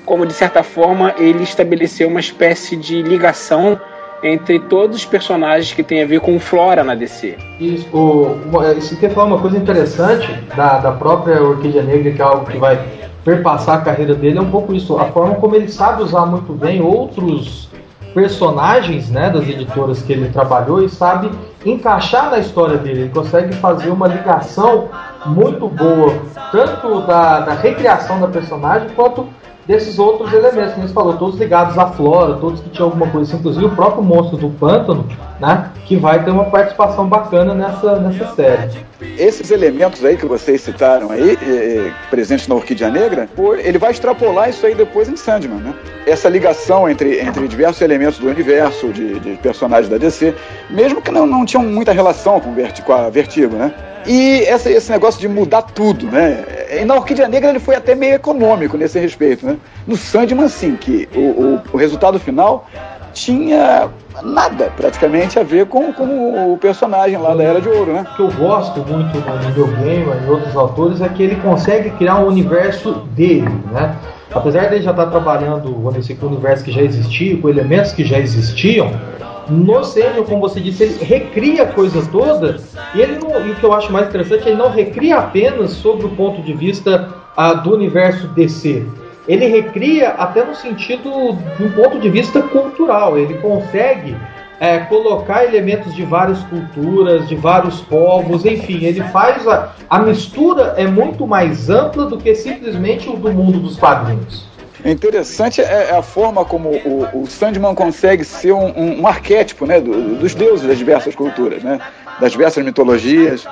como 0.04 0.26
de 0.26 0.34
certa 0.34 0.62
forma 0.62 1.14
ele 1.16 1.42
estabeleceu 1.42 2.06
uma 2.06 2.20
espécie 2.20 2.76
de 2.76 3.00
ligação 3.00 3.80
entre 4.22 4.58
todos 4.58 4.98
os 4.98 5.04
personagens 5.06 5.72
que 5.72 5.82
tem 5.82 6.02
a 6.02 6.06
ver 6.06 6.20
com 6.20 6.38
Flora 6.38 6.84
na 6.84 6.94
DC. 6.94 7.38
Isso, 7.58 7.88
você 8.50 8.96
quer 8.96 9.10
falar 9.10 9.28
uma 9.28 9.40
coisa 9.40 9.56
interessante 9.56 10.30
da, 10.54 10.78
da 10.80 10.92
própria 10.92 11.42
Orquídea 11.42 11.82
Negra, 11.82 12.12
que 12.12 12.20
é 12.20 12.24
algo 12.24 12.44
que 12.44 12.58
vai 12.58 12.78
perpassar 13.24 13.78
a 13.78 13.80
carreira 13.80 14.14
dele, 14.14 14.36
é 14.36 14.40
um 14.40 14.50
pouco 14.50 14.74
isso. 14.74 14.98
A 14.98 15.06
forma 15.06 15.36
como 15.36 15.54
ele 15.56 15.68
sabe 15.68 16.02
usar 16.02 16.26
muito 16.26 16.52
bem 16.52 16.82
outros 16.82 17.67
personagens 18.14 19.10
né, 19.10 19.30
das 19.30 19.48
editoras 19.48 20.02
que 20.02 20.12
ele 20.12 20.28
trabalhou 20.28 20.82
e 20.82 20.88
sabe 20.88 21.30
encaixar 21.64 22.30
na 22.30 22.38
história 22.38 22.78
dele. 22.78 23.02
Ele 23.02 23.10
consegue 23.10 23.54
fazer 23.56 23.90
uma 23.90 24.08
ligação 24.08 24.88
muito 25.26 25.68
boa, 25.68 26.14
tanto 26.50 27.00
da, 27.02 27.40
da 27.40 27.54
recriação 27.54 28.20
da 28.20 28.28
personagem 28.28 28.88
quanto 28.94 29.26
desses 29.66 29.98
outros 29.98 30.32
elementos 30.32 30.72
que 30.72 30.80
a 30.80 30.82
gente 30.82 30.94
falou, 30.94 31.14
todos 31.18 31.38
ligados 31.38 31.78
à 31.78 31.88
flora, 31.88 32.34
todos 32.36 32.60
que 32.60 32.70
tinham 32.70 32.86
alguma 32.86 33.06
coisa 33.08 33.30
assim, 33.30 33.38
inclusive 33.38 33.66
o 33.66 33.76
próprio 33.76 34.02
monstro 34.02 34.38
do 34.38 34.48
pântano, 34.48 35.06
né, 35.40 35.70
que 35.86 35.96
vai 35.96 36.24
ter 36.24 36.30
uma 36.30 36.44
participação 36.44 37.06
bacana 37.06 37.54
nessa, 37.54 37.96
nessa 38.00 38.34
série. 38.34 38.86
Esses 39.16 39.50
elementos 39.50 40.04
aí 40.04 40.16
que 40.16 40.26
vocês 40.26 40.60
citaram 40.60 41.10
aí, 41.10 41.38
eh, 41.40 41.92
presentes 42.10 42.48
na 42.48 42.56
Orquídea 42.56 42.90
Negra, 42.90 43.28
ele 43.62 43.78
vai 43.78 43.92
extrapolar 43.92 44.48
isso 44.50 44.66
aí 44.66 44.74
depois 44.74 45.08
em 45.08 45.16
Sandman, 45.16 45.60
né? 45.60 45.74
Essa 46.06 46.28
ligação 46.28 46.88
entre, 46.88 47.20
entre 47.20 47.46
diversos 47.46 47.80
elementos 47.82 48.18
do 48.18 48.28
universo, 48.28 48.88
de, 48.88 49.20
de 49.20 49.36
personagens 49.36 49.88
da 49.88 49.96
DC, 49.98 50.34
mesmo 50.70 51.00
que 51.00 51.10
não, 51.12 51.26
não 51.26 51.44
tinham 51.44 51.62
muita 51.62 51.92
relação 51.92 52.40
com, 52.40 52.52
Verti- 52.52 52.82
com 52.82 52.92
a 52.92 53.08
Vertigo, 53.08 53.54
né? 53.54 53.72
E 54.06 54.40
essa, 54.46 54.70
esse 54.70 54.90
negócio 54.90 55.20
de 55.20 55.28
mudar 55.28 55.62
tudo, 55.62 56.06
né? 56.06 56.44
E 56.80 56.84
na 56.84 56.94
Orquídea 56.96 57.28
Negra 57.28 57.50
ele 57.50 57.60
foi 57.60 57.76
até 57.76 57.94
meio 57.94 58.14
econômico 58.14 58.76
nesse 58.76 58.98
respeito, 58.98 59.46
né? 59.46 59.56
No 59.86 59.96
Sandman, 59.96 60.48
sim, 60.48 60.76
que 60.76 61.08
o, 61.14 61.20
o, 61.20 61.60
o 61.74 61.76
resultado 61.76 62.18
final 62.18 62.66
tinha 63.20 63.88
nada 64.22 64.70
praticamente 64.76 65.38
a 65.38 65.42
ver 65.42 65.66
com, 65.66 65.92
com 65.92 66.52
o 66.52 66.58
personagem 66.58 67.18
lá 67.18 67.34
da 67.34 67.42
Era 67.42 67.60
de 67.60 67.68
Ouro, 67.68 67.92
né? 67.92 68.04
O 68.12 68.16
que 68.16 68.22
eu 68.22 68.32
gosto 68.32 68.80
muito 68.80 69.12
do 69.20 69.66
Neil 69.66 69.76
Gaiman 69.76 70.26
e 70.26 70.30
outros 70.30 70.56
autores 70.56 71.00
é 71.00 71.08
que 71.08 71.22
ele 71.22 71.36
consegue 71.36 71.90
criar 71.90 72.18
um 72.18 72.26
universo 72.26 72.92
dele, 73.14 73.50
né? 73.72 73.96
Apesar 74.32 74.68
dele 74.68 74.82
já 74.82 74.90
estar 74.90 75.06
trabalhando 75.06 75.72
vamos 75.72 75.94
dizer, 75.94 76.16
com 76.16 76.26
o 76.26 76.28
universo 76.30 76.64
que 76.64 76.72
já 76.72 76.82
existia, 76.82 77.36
com 77.38 77.48
elementos 77.48 77.92
que 77.92 78.04
já 78.04 78.18
existiam, 78.18 78.92
no 79.48 79.82
Sênior, 79.82 80.26
como 80.26 80.40
você 80.40 80.60
disse, 80.60 80.82
ele 80.82 81.04
recria 81.04 81.62
a 81.62 81.66
coisa 81.66 82.06
toda 82.12 82.58
e 82.94 83.00
ele 83.00 83.18
não, 83.18 83.46
e 83.46 83.52
o 83.52 83.54
que 83.54 83.64
eu 83.64 83.72
acho 83.72 83.90
mais 83.90 84.08
interessante, 84.08 84.46
ele 84.46 84.56
não 84.56 84.70
recria 84.70 85.18
apenas 85.18 85.70
sobre 85.72 86.06
o 86.06 86.10
ponto 86.10 86.42
de 86.42 86.52
vista 86.52 87.08
ah, 87.36 87.54
do 87.54 87.74
universo 87.74 88.28
DC. 88.28 88.86
Ele 89.28 89.46
recria 89.46 90.08
até 90.10 90.42
no 90.42 90.54
sentido 90.54 91.36
de 91.56 91.64
um 91.64 91.70
ponto 91.72 92.00
de 92.00 92.08
vista 92.08 92.40
cultural. 92.42 93.18
Ele 93.18 93.34
consegue 93.34 94.16
é, 94.58 94.78
colocar 94.78 95.44
elementos 95.44 95.94
de 95.94 96.04
várias 96.04 96.40
culturas, 96.44 97.28
de 97.28 97.36
vários 97.36 97.80
povos, 97.82 98.44
enfim, 98.44 98.84
ele 98.84 99.02
faz 99.04 99.46
a, 99.46 99.72
a 99.88 100.00
mistura 100.00 100.74
é 100.76 100.86
muito 100.86 101.26
mais 101.26 101.70
ampla 101.70 102.06
do 102.06 102.18
que 102.18 102.34
simplesmente 102.34 103.08
o 103.08 103.16
do 103.16 103.32
mundo 103.32 103.60
dos 103.60 103.76
quadrinhos. 103.76 104.48
É 104.84 104.90
interessante 104.92 105.60
é 105.60 105.90
a 105.90 106.02
forma 106.02 106.44
como 106.44 106.70
o, 106.70 107.22
o 107.22 107.26
Sandman 107.26 107.74
consegue 107.74 108.24
ser 108.24 108.52
um, 108.52 108.66
um, 108.76 109.00
um 109.00 109.06
arquétipo 109.06 109.66
né, 109.66 109.80
do, 109.80 110.16
dos 110.16 110.34
deuses 110.34 110.66
das 110.66 110.78
diversas 110.78 111.16
culturas, 111.16 111.62
né, 111.62 111.80
das 112.20 112.30
diversas 112.30 112.64
mitologias. 112.64 113.44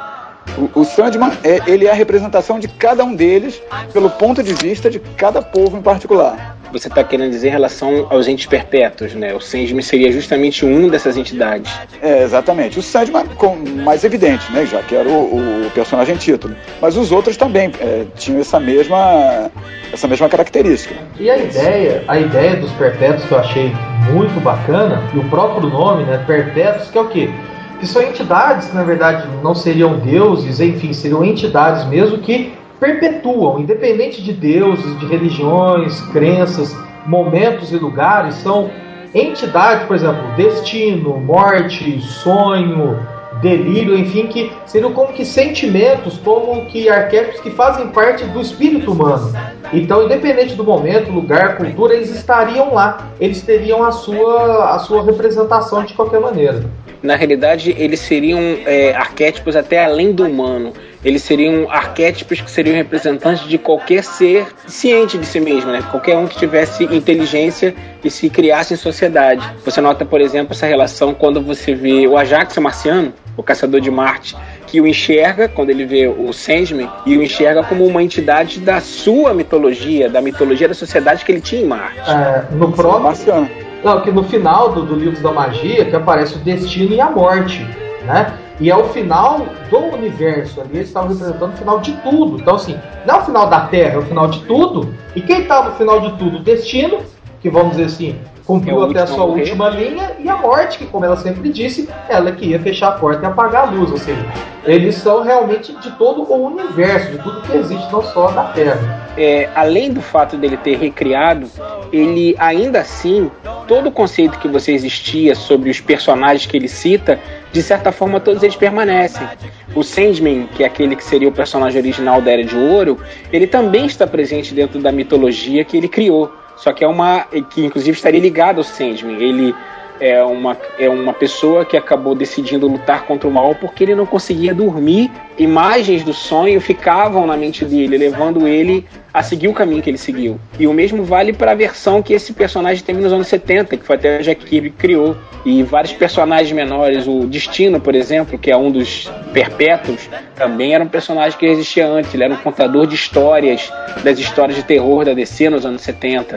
O, 0.56 0.80
o 0.80 0.84
Sandman 0.84 1.32
é, 1.44 1.60
ele 1.66 1.86
é 1.86 1.90
a 1.90 1.94
representação 1.94 2.58
de 2.58 2.68
cada 2.68 3.04
um 3.04 3.14
deles 3.14 3.60
pelo 3.92 4.08
ponto 4.10 4.42
de 4.42 4.54
vista 4.54 4.90
de 4.90 4.98
cada 4.98 5.42
povo 5.42 5.76
em 5.76 5.82
particular 5.82 6.56
você 6.72 6.88
está 6.88 7.02
querendo 7.04 7.30
dizer 7.30 7.48
em 7.48 7.50
relação 7.50 8.06
aos 8.10 8.28
entes 8.28 8.46
perpétuos, 8.46 9.14
né? 9.14 9.34
O 9.34 9.40
Sandman 9.40 9.82
seria 9.82 10.10
justamente 10.12 10.64
um 10.64 10.88
dessas 10.88 11.16
entidades. 11.16 11.72
É, 12.02 12.22
exatamente. 12.22 12.78
O 12.78 12.82
Sandman 12.82 13.26
com, 13.36 13.56
mais 13.56 14.04
evidente, 14.04 14.50
né? 14.52 14.66
Já 14.66 14.82
que 14.82 14.94
era 14.94 15.08
o, 15.08 15.66
o 15.66 15.70
personagem 15.70 16.16
título. 16.16 16.54
Mas 16.80 16.96
os 16.96 17.12
outros 17.12 17.36
também 17.36 17.70
é, 17.80 18.04
tinham 18.16 18.40
essa 18.40 18.58
mesma, 18.58 19.50
essa 19.92 20.06
mesma 20.08 20.28
característica. 20.28 20.94
E 21.18 21.30
a 21.30 21.38
ideia, 21.38 22.04
a 22.08 22.18
ideia 22.18 22.56
dos 22.56 22.70
perpétuos 22.72 23.24
que 23.24 23.32
eu 23.32 23.38
achei 23.38 23.72
muito 24.10 24.40
bacana, 24.40 25.02
e 25.14 25.18
o 25.18 25.28
próprio 25.28 25.68
nome, 25.68 26.04
né? 26.04 26.22
Perpétuos, 26.26 26.90
que 26.90 26.98
é 26.98 27.00
o 27.00 27.08
quê? 27.08 27.30
Que 27.78 27.86
são 27.86 28.02
entidades 28.02 28.72
na 28.72 28.82
verdade 28.82 29.28
não 29.42 29.54
seriam 29.54 29.98
deuses, 29.98 30.60
enfim, 30.60 30.92
seriam 30.92 31.24
entidades 31.24 31.84
mesmo 31.86 32.18
que 32.18 32.54
perpetuam, 32.80 33.58
independente 33.58 34.22
de 34.22 34.32
deuses, 34.32 34.98
de 34.98 35.06
religiões, 35.06 36.00
crenças, 36.12 36.76
momentos 37.06 37.72
e 37.72 37.76
lugares, 37.76 38.34
são 38.36 38.70
entidades, 39.14 39.86
por 39.86 39.96
exemplo, 39.96 40.22
destino, 40.36 41.18
morte, 41.18 42.00
sonho, 42.00 42.98
delírio, 43.40 43.96
enfim, 43.96 44.26
que 44.26 44.52
seriam 44.66 44.92
como 44.92 45.12
que 45.12 45.24
sentimentos, 45.24 46.18
como 46.18 46.66
que 46.66 46.88
arquétipos 46.88 47.40
que 47.40 47.50
fazem 47.50 47.88
parte 47.88 48.24
do 48.24 48.40
espírito 48.40 48.92
humano. 48.92 49.32
Então, 49.72 50.04
independente 50.04 50.54
do 50.54 50.64
momento, 50.64 51.10
lugar, 51.10 51.56
cultura, 51.56 51.94
eles 51.94 52.10
estariam 52.10 52.74
lá, 52.74 53.08
eles 53.20 53.42
teriam 53.42 53.82
a 53.82 53.92
sua, 53.92 54.74
a 54.74 54.78
sua 54.78 55.02
representação 55.02 55.84
de 55.84 55.94
qualquer 55.94 56.20
maneira. 56.20 56.64
Na 57.06 57.16
realidade, 57.16 57.74
eles 57.78 58.00
seriam 58.00 58.40
é, 58.66 58.92
arquétipos 58.94 59.56
até 59.56 59.84
além 59.84 60.12
do 60.12 60.24
humano 60.24 60.72
eles 61.06 61.22
seriam 61.22 61.70
arquétipos 61.70 62.40
que 62.40 62.50
seriam 62.50 62.74
representantes 62.74 63.46
de 63.46 63.56
qualquer 63.56 64.02
ser 64.02 64.48
ciente 64.66 65.16
de 65.16 65.24
si 65.24 65.38
mesmo, 65.38 65.70
né? 65.70 65.80
Qualquer 65.88 66.16
um 66.16 66.26
que 66.26 66.36
tivesse 66.36 66.82
inteligência 66.82 67.72
e 68.02 68.10
se 68.10 68.28
criasse 68.28 68.74
em 68.74 68.76
sociedade. 68.76 69.48
Você 69.64 69.80
nota, 69.80 70.04
por 70.04 70.20
exemplo, 70.20 70.52
essa 70.52 70.66
relação 70.66 71.14
quando 71.14 71.40
você 71.40 71.76
vê 71.76 72.08
o 72.08 72.16
Ajax 72.16 72.56
o 72.56 72.60
marciano, 72.60 73.14
o 73.36 73.42
caçador 73.42 73.80
de 73.80 73.88
Marte, 73.88 74.36
que 74.66 74.80
o 74.80 74.86
enxerga, 74.86 75.48
quando 75.48 75.70
ele 75.70 75.84
vê 75.84 76.08
o 76.08 76.32
Sandman, 76.32 76.90
e 77.06 77.16
o 77.16 77.22
enxerga 77.22 77.62
como 77.62 77.86
uma 77.86 78.02
entidade 78.02 78.58
da 78.58 78.80
sua 78.80 79.32
mitologia, 79.32 80.08
da 80.10 80.20
mitologia 80.20 80.66
da 80.66 80.74
sociedade 80.74 81.24
que 81.24 81.30
ele 81.30 81.40
tinha 81.40 81.62
em 81.62 81.66
Marte. 81.66 82.10
É, 82.10 82.46
no 82.50 82.72
próprio... 82.72 83.46
Não, 83.84 84.00
que 84.00 84.10
no 84.10 84.24
final 84.24 84.72
do, 84.72 84.82
do 84.82 84.94
livro 84.94 85.22
da 85.22 85.32
magia 85.32 85.84
que 85.84 85.94
aparece 85.94 86.36
o 86.36 86.38
destino 86.38 86.94
e 86.94 87.00
a 87.00 87.10
morte, 87.10 87.64
né? 88.04 88.38
E 88.58 88.70
é 88.70 88.76
o 88.76 88.84
final 88.84 89.46
do 89.70 89.78
universo 89.78 90.60
ali, 90.60 90.76
eles 90.76 90.88
estavam 90.88 91.10
representando 91.10 91.52
o 91.52 91.56
final 91.56 91.80
de 91.80 91.92
tudo. 91.92 92.38
Então, 92.40 92.54
assim, 92.54 92.78
não 93.06 93.16
é 93.16 93.18
o 93.18 93.24
final 93.24 93.48
da 93.48 93.60
Terra, 93.66 93.94
é 93.94 93.98
o 93.98 94.02
final 94.02 94.28
de 94.28 94.40
tudo. 94.40 94.94
E 95.14 95.20
quem 95.20 95.42
está 95.42 95.62
no 95.62 95.72
final 95.72 96.00
de 96.00 96.12
tudo? 96.16 96.38
O 96.38 96.40
destino, 96.40 97.00
que 97.40 97.50
vamos 97.50 97.76
dizer 97.76 97.84
assim, 97.84 98.18
cumpriu 98.46 98.82
é 98.82 98.90
até 98.90 99.02
a 99.02 99.06
sua 99.06 99.26
morrer. 99.26 99.40
última 99.40 99.68
linha, 99.70 100.12
e 100.18 100.28
a 100.28 100.36
morte, 100.36 100.78
que 100.78 100.86
como 100.86 101.04
ela 101.04 101.16
sempre 101.16 101.50
disse, 101.50 101.88
ela 102.08 102.30
que 102.32 102.46
ia 102.46 102.60
fechar 102.60 102.88
a 102.88 102.92
porta 102.92 103.24
e 103.24 103.26
apagar 103.26 103.68
a 103.68 103.70
luz. 103.70 103.90
Ou 103.90 103.98
seja, 103.98 104.24
eles 104.64 104.94
são 104.94 105.22
realmente 105.22 105.72
de 105.72 105.90
todo 105.92 106.22
o 106.22 106.46
universo, 106.46 107.10
de 107.10 107.18
tudo 107.18 107.40
que 107.42 107.56
existe, 107.56 107.92
não 107.92 108.02
só 108.02 108.30
da 108.30 108.44
Terra. 108.44 109.06
É, 109.16 109.48
além 109.54 109.92
do 109.92 110.00
fato 110.00 110.36
dele 110.36 110.56
ter 110.56 110.76
recriado, 110.76 111.48
ele 111.92 112.36
ainda 112.38 112.80
assim, 112.80 113.30
todo 113.66 113.88
o 113.88 113.92
conceito 113.92 114.38
que 114.38 114.46
você 114.46 114.72
existia 114.72 115.34
sobre 115.34 115.70
os 115.70 115.80
personagens 115.80 116.46
que 116.46 116.56
ele 116.56 116.68
cita, 116.68 117.18
de 117.50 117.62
certa 117.62 117.90
forma 117.90 118.20
todos 118.20 118.42
eles 118.42 118.56
permanecem. 118.56 119.26
O 119.74 119.82
Sandman, 119.82 120.46
que 120.54 120.62
é 120.62 120.66
aquele 120.66 120.94
que 120.94 121.04
seria 121.04 121.28
o 121.28 121.32
personagem 121.32 121.80
original 121.80 122.20
da 122.20 122.30
Era 122.30 122.44
de 122.44 122.56
Ouro, 122.56 122.98
ele 123.32 123.46
também 123.46 123.86
está 123.86 124.06
presente 124.06 124.54
dentro 124.54 124.80
da 124.80 124.92
mitologia 124.92 125.64
que 125.64 125.76
ele 125.76 125.88
criou. 125.88 126.32
Só 126.56 126.72
que 126.72 126.84
é 126.84 126.88
uma. 126.88 127.26
que 127.50 127.64
inclusive 127.64 127.96
estaria 127.96 128.20
ligado 128.20 128.58
ao 128.58 128.64
Sandman. 128.64 129.20
Ele 129.20 129.54
é 130.00 130.22
uma, 130.22 130.56
é 130.78 130.88
uma 130.88 131.12
pessoa 131.12 131.64
que 131.64 131.76
acabou 131.76 132.14
decidindo 132.14 132.66
lutar 132.66 133.04
contra 133.04 133.28
o 133.28 133.32
mal 133.32 133.54
porque 133.54 133.84
ele 133.84 133.94
não 133.94 134.06
conseguia 134.06 134.54
dormir. 134.54 135.10
Imagens 135.38 136.02
do 136.02 136.12
sonho 136.12 136.60
ficavam 136.60 137.26
na 137.26 137.36
mente 137.36 137.64
dele, 137.64 137.96
levando 137.96 138.46
ele 138.46 138.86
a 139.16 139.22
seguir 139.22 139.48
o 139.48 139.54
caminho 139.54 139.80
que 139.80 139.88
ele 139.88 139.96
seguiu. 139.96 140.38
E 140.58 140.66
o 140.66 140.74
mesmo 140.74 141.02
vale 141.02 141.32
para 141.32 141.52
a 141.52 141.54
versão 141.54 142.02
que 142.02 142.12
esse 142.12 142.34
personagem 142.34 142.84
teve 142.84 143.00
nos 143.00 143.14
anos 143.14 143.26
70, 143.28 143.74
que 143.78 143.82
foi 143.82 143.96
até 143.96 144.18
a 144.18 144.20
Jack 144.20 144.44
Kirby 144.44 144.68
criou. 144.68 145.16
E 145.42 145.62
vários 145.62 145.94
personagens 145.94 146.52
menores, 146.52 147.06
o 147.06 147.20
Destino, 147.20 147.80
por 147.80 147.94
exemplo, 147.94 148.38
que 148.38 148.50
é 148.50 148.56
um 148.56 148.70
dos 148.70 149.10
perpétuos, 149.32 150.06
também 150.34 150.74
era 150.74 150.84
um 150.84 150.88
personagem 150.88 151.38
que 151.38 151.46
existia 151.46 151.88
antes. 151.88 152.12
Ele 152.12 152.24
era 152.24 152.34
um 152.34 152.36
contador 152.36 152.86
de 152.86 152.94
histórias, 152.94 153.72
das 154.04 154.18
histórias 154.18 154.54
de 154.54 154.62
terror 154.62 155.06
da 155.06 155.14
DC 155.14 155.48
nos 155.48 155.64
anos 155.64 155.80
70 155.80 156.36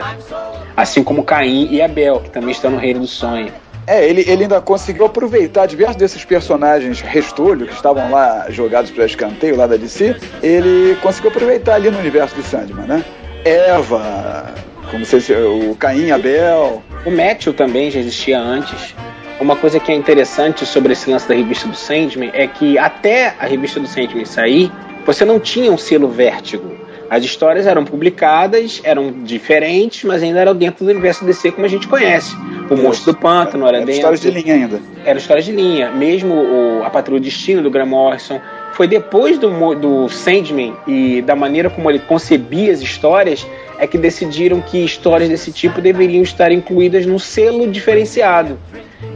assim 0.80 1.04
como 1.04 1.22
Caim 1.22 1.68
e 1.70 1.82
Abel, 1.82 2.20
que 2.20 2.30
também 2.30 2.52
estão 2.52 2.70
no 2.70 2.78
Reino 2.78 3.00
do 3.00 3.06
Sonho. 3.06 3.52
É, 3.90 4.08
ele, 4.08 4.20
ele 4.28 4.44
ainda 4.44 4.60
conseguiu 4.60 5.06
aproveitar 5.06 5.66
diversos 5.66 5.96
desses 5.96 6.24
personagens 6.24 7.00
restolho 7.00 7.66
que 7.66 7.74
estavam 7.74 8.08
lá 8.08 8.46
jogados 8.48 8.92
para 8.92 9.04
escanteio 9.04 9.56
lá 9.56 9.66
da 9.66 9.76
DC. 9.76 10.14
Ele 10.40 10.96
conseguiu 11.02 11.30
aproveitar 11.30 11.74
ali 11.74 11.90
no 11.90 11.98
universo 11.98 12.36
de 12.36 12.44
Sandman, 12.44 12.86
né? 12.86 13.04
Eva, 13.44 14.54
como 14.92 15.04
se 15.04 15.16
o 15.32 15.74
Caim, 15.74 16.12
Abel. 16.12 16.80
O 17.04 17.10
Matthew 17.10 17.52
também 17.52 17.90
já 17.90 17.98
existia 17.98 18.38
antes. 18.38 18.94
Uma 19.40 19.56
coisa 19.56 19.80
que 19.80 19.90
é 19.90 19.94
interessante 19.96 20.64
sobre 20.64 20.92
esse 20.92 21.10
lance 21.10 21.28
da 21.28 21.34
revista 21.34 21.66
do 21.66 21.74
Sandman 21.74 22.30
é 22.32 22.46
que 22.46 22.78
até 22.78 23.34
a 23.40 23.46
revista 23.46 23.80
do 23.80 23.88
Sandman 23.88 24.24
sair, 24.24 24.70
você 25.04 25.24
não 25.24 25.40
tinha 25.40 25.72
um 25.72 25.78
selo 25.78 26.08
vértigo. 26.08 26.78
As 27.10 27.24
histórias 27.24 27.66
eram 27.66 27.84
publicadas, 27.84 28.80
eram 28.84 29.10
diferentes, 29.24 30.04
mas 30.04 30.22
ainda 30.22 30.38
eram 30.38 30.54
dentro 30.54 30.84
do 30.84 30.90
universo 30.92 31.24
DC 31.24 31.50
como 31.50 31.66
a 31.66 31.68
gente 31.68 31.88
conhece. 31.88 32.36
O 32.70 32.76
Monstro 32.76 33.12
do 33.12 33.18
Pântano 33.18 33.66
era, 33.66 33.78
era 33.78 33.86
dentro. 33.86 33.98
histórias 33.98 34.20
de 34.20 34.30
linha 34.30 34.54
ainda. 34.54 34.80
Era 35.04 35.18
histórias 35.18 35.44
de 35.44 35.50
linha. 35.50 35.90
Mesmo 35.90 36.34
o, 36.34 36.84
a 36.84 36.90
Patrulha 36.90 37.20
do 37.20 37.24
Destino 37.24 37.62
do 37.62 37.70
Graham 37.70 37.86
Morrison. 37.86 38.40
Foi 38.74 38.86
depois 38.86 39.38
do, 39.38 39.74
do 39.74 40.08
Sandman 40.08 40.74
e 40.86 41.20
da 41.20 41.34
maneira 41.34 41.68
como 41.68 41.90
ele 41.90 41.98
concebia 41.98 42.72
as 42.72 42.80
histórias 42.80 43.44
é 43.78 43.86
que 43.86 43.98
decidiram 43.98 44.60
que 44.60 44.84
histórias 44.84 45.28
desse 45.28 45.50
tipo 45.50 45.80
deveriam 45.80 46.22
estar 46.22 46.52
incluídas 46.52 47.04
num 47.06 47.18
selo 47.18 47.66
diferenciado. 47.66 48.58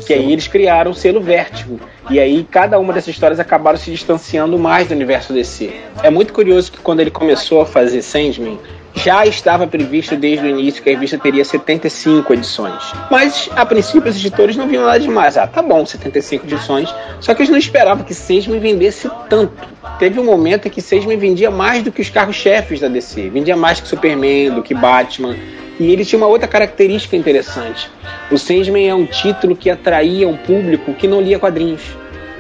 Que 0.06 0.12
aí 0.14 0.32
eles 0.32 0.48
criaram 0.48 0.90
o 0.90 0.94
selo 0.94 1.20
Vértigo. 1.20 1.78
E 2.10 2.18
aí 2.18 2.44
cada 2.50 2.78
uma 2.78 2.92
dessas 2.92 3.10
histórias 3.10 3.38
acabaram 3.38 3.78
se 3.78 3.90
distanciando 3.90 4.58
mais 4.58 4.88
do 4.88 4.94
universo 4.94 5.32
DC. 5.32 5.70
É 6.02 6.10
muito 6.10 6.32
curioso 6.32 6.72
que 6.72 6.78
quando 6.78 7.00
ele 7.00 7.10
começou 7.10 7.60
a 7.60 7.66
fazer 7.66 8.02
Sandman, 8.02 8.58
já 8.94 9.26
estava 9.26 9.66
previsto 9.66 10.16
desde 10.16 10.46
o 10.46 10.48
início 10.48 10.82
que 10.82 10.88
a 10.88 10.92
revista 10.92 11.18
teria 11.18 11.44
75 11.44 12.32
edições. 12.32 12.92
Mas, 13.10 13.50
a 13.54 13.66
princípio, 13.66 14.08
os 14.08 14.16
editores 14.16 14.56
não 14.56 14.68
viam 14.68 14.84
nada 14.84 15.00
demais. 15.00 15.36
Ah, 15.36 15.46
tá 15.46 15.60
bom, 15.60 15.84
75 15.84 16.46
edições. 16.46 16.94
Só 17.20 17.34
que 17.34 17.42
eles 17.42 17.50
não 17.50 17.58
esperavam 17.58 18.04
que 18.04 18.14
Sandman 18.14 18.60
vendesse 18.60 19.10
tanto. 19.28 19.52
Teve 19.98 20.20
um 20.20 20.24
momento 20.24 20.68
em 20.68 20.70
que 20.70 20.80
Sandman 20.80 21.18
vendia 21.18 21.50
mais 21.50 21.82
do 21.82 21.90
que 21.90 22.00
os 22.00 22.08
carros-chefes 22.08 22.80
da 22.80 22.88
DC. 22.88 23.28
Vendia 23.30 23.56
mais 23.56 23.80
que 23.80 23.88
Superman, 23.88 24.52
do 24.52 24.62
que 24.62 24.74
Batman. 24.74 25.36
E 25.78 25.90
ele 25.90 26.04
tinha 26.04 26.18
uma 26.18 26.28
outra 26.28 26.46
característica 26.46 27.16
interessante. 27.16 27.90
O 28.30 28.38
Sandman 28.38 28.88
é 28.88 28.94
um 28.94 29.06
título 29.06 29.56
que 29.56 29.68
atraía 29.68 30.28
um 30.28 30.36
público 30.36 30.94
que 30.94 31.08
não 31.08 31.20
lia 31.20 31.38
quadrinhos. 31.38 31.82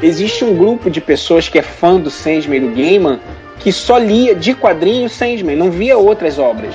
Existe 0.02 0.44
um 0.44 0.56
grupo 0.56 0.90
de 0.90 1.00
pessoas 1.00 1.48
que 1.48 1.58
é 1.58 1.62
fã 1.62 1.98
do 1.98 2.10
Sandman 2.10 2.58
e 2.58 2.60
do 2.60 2.74
Gaiman 2.74 3.18
que 3.58 3.72
só 3.72 3.98
lia 3.98 4.34
de 4.34 4.54
quadrinhos 4.54 5.12
Sandman, 5.12 5.56
não 5.56 5.70
via 5.70 5.96
outras 5.96 6.38
obras. 6.38 6.74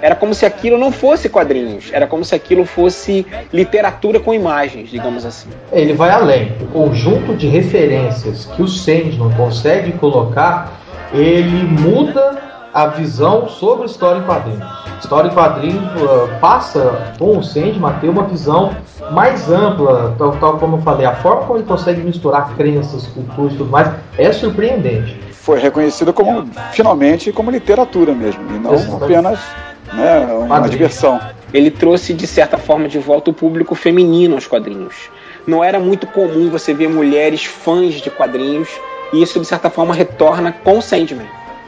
Era 0.00 0.16
como 0.16 0.34
se 0.34 0.44
aquilo 0.44 0.76
não 0.76 0.90
fosse 0.90 1.28
quadrinhos, 1.28 1.90
era 1.92 2.08
como 2.08 2.24
se 2.24 2.34
aquilo 2.34 2.64
fosse 2.64 3.24
literatura 3.52 4.18
com 4.18 4.34
imagens, 4.34 4.90
digamos 4.90 5.24
assim. 5.24 5.48
Ele 5.70 5.92
vai 5.92 6.10
além. 6.10 6.52
O 6.60 6.66
conjunto 6.66 7.36
de 7.36 7.46
referências 7.46 8.46
que 8.46 8.62
o 8.62 8.66
Sandman 8.66 9.30
consegue 9.36 9.92
colocar, 9.92 10.72
ele 11.12 11.62
muda 11.62 12.42
a 12.74 12.86
visão 12.86 13.48
sobre 13.48 13.86
história 13.86 14.20
em 14.20 14.24
quadrinhos. 14.24 14.66
História 14.98 15.28
em 15.28 15.34
quadrinhos 15.34 16.02
uh, 16.02 16.28
passa 16.40 17.12
com 17.18 17.38
o 17.38 17.44
Sandman 17.44 17.90
a 17.90 17.92
ter 17.94 18.08
uma 18.08 18.24
visão 18.24 18.74
mais 19.12 19.50
ampla, 19.50 20.14
tal, 20.18 20.32
tal 20.38 20.58
como 20.58 20.78
eu 20.78 20.80
falei, 20.80 21.06
a 21.06 21.14
forma 21.16 21.42
como 21.42 21.58
ele 21.58 21.66
consegue 21.66 22.00
misturar 22.00 22.56
crenças, 22.56 23.06
culturas 23.06 23.52
e 23.52 23.56
tudo 23.56 23.70
mais 23.70 23.88
é 24.16 24.32
surpreendente. 24.32 25.31
Foi 25.42 25.58
reconhecida 25.58 26.12
como, 26.12 26.48
finalmente, 26.72 27.32
como 27.32 27.50
literatura 27.50 28.14
mesmo, 28.14 28.42
e 28.54 28.58
não 28.60 28.74
Exatamente. 28.74 29.04
apenas 29.04 29.40
né, 29.92 30.24
uma 30.34 30.68
diversão. 30.68 31.20
Ele 31.52 31.68
trouxe, 31.68 32.14
de 32.14 32.28
certa 32.28 32.56
forma, 32.56 32.88
de 32.88 33.00
volta 33.00 33.30
o 33.30 33.34
público 33.34 33.74
feminino 33.74 34.36
aos 34.36 34.46
quadrinhos. 34.46 35.10
Não 35.44 35.62
era 35.62 35.80
muito 35.80 36.06
comum 36.06 36.48
você 36.48 36.72
ver 36.72 36.88
mulheres 36.88 37.44
fãs 37.44 37.94
de 37.94 38.08
quadrinhos, 38.08 38.68
e 39.12 39.20
isso, 39.20 39.40
de 39.40 39.46
certa 39.46 39.68
forma, 39.68 39.92
retorna 39.92 40.52
com 40.52 40.80
Sandman. 40.80 41.26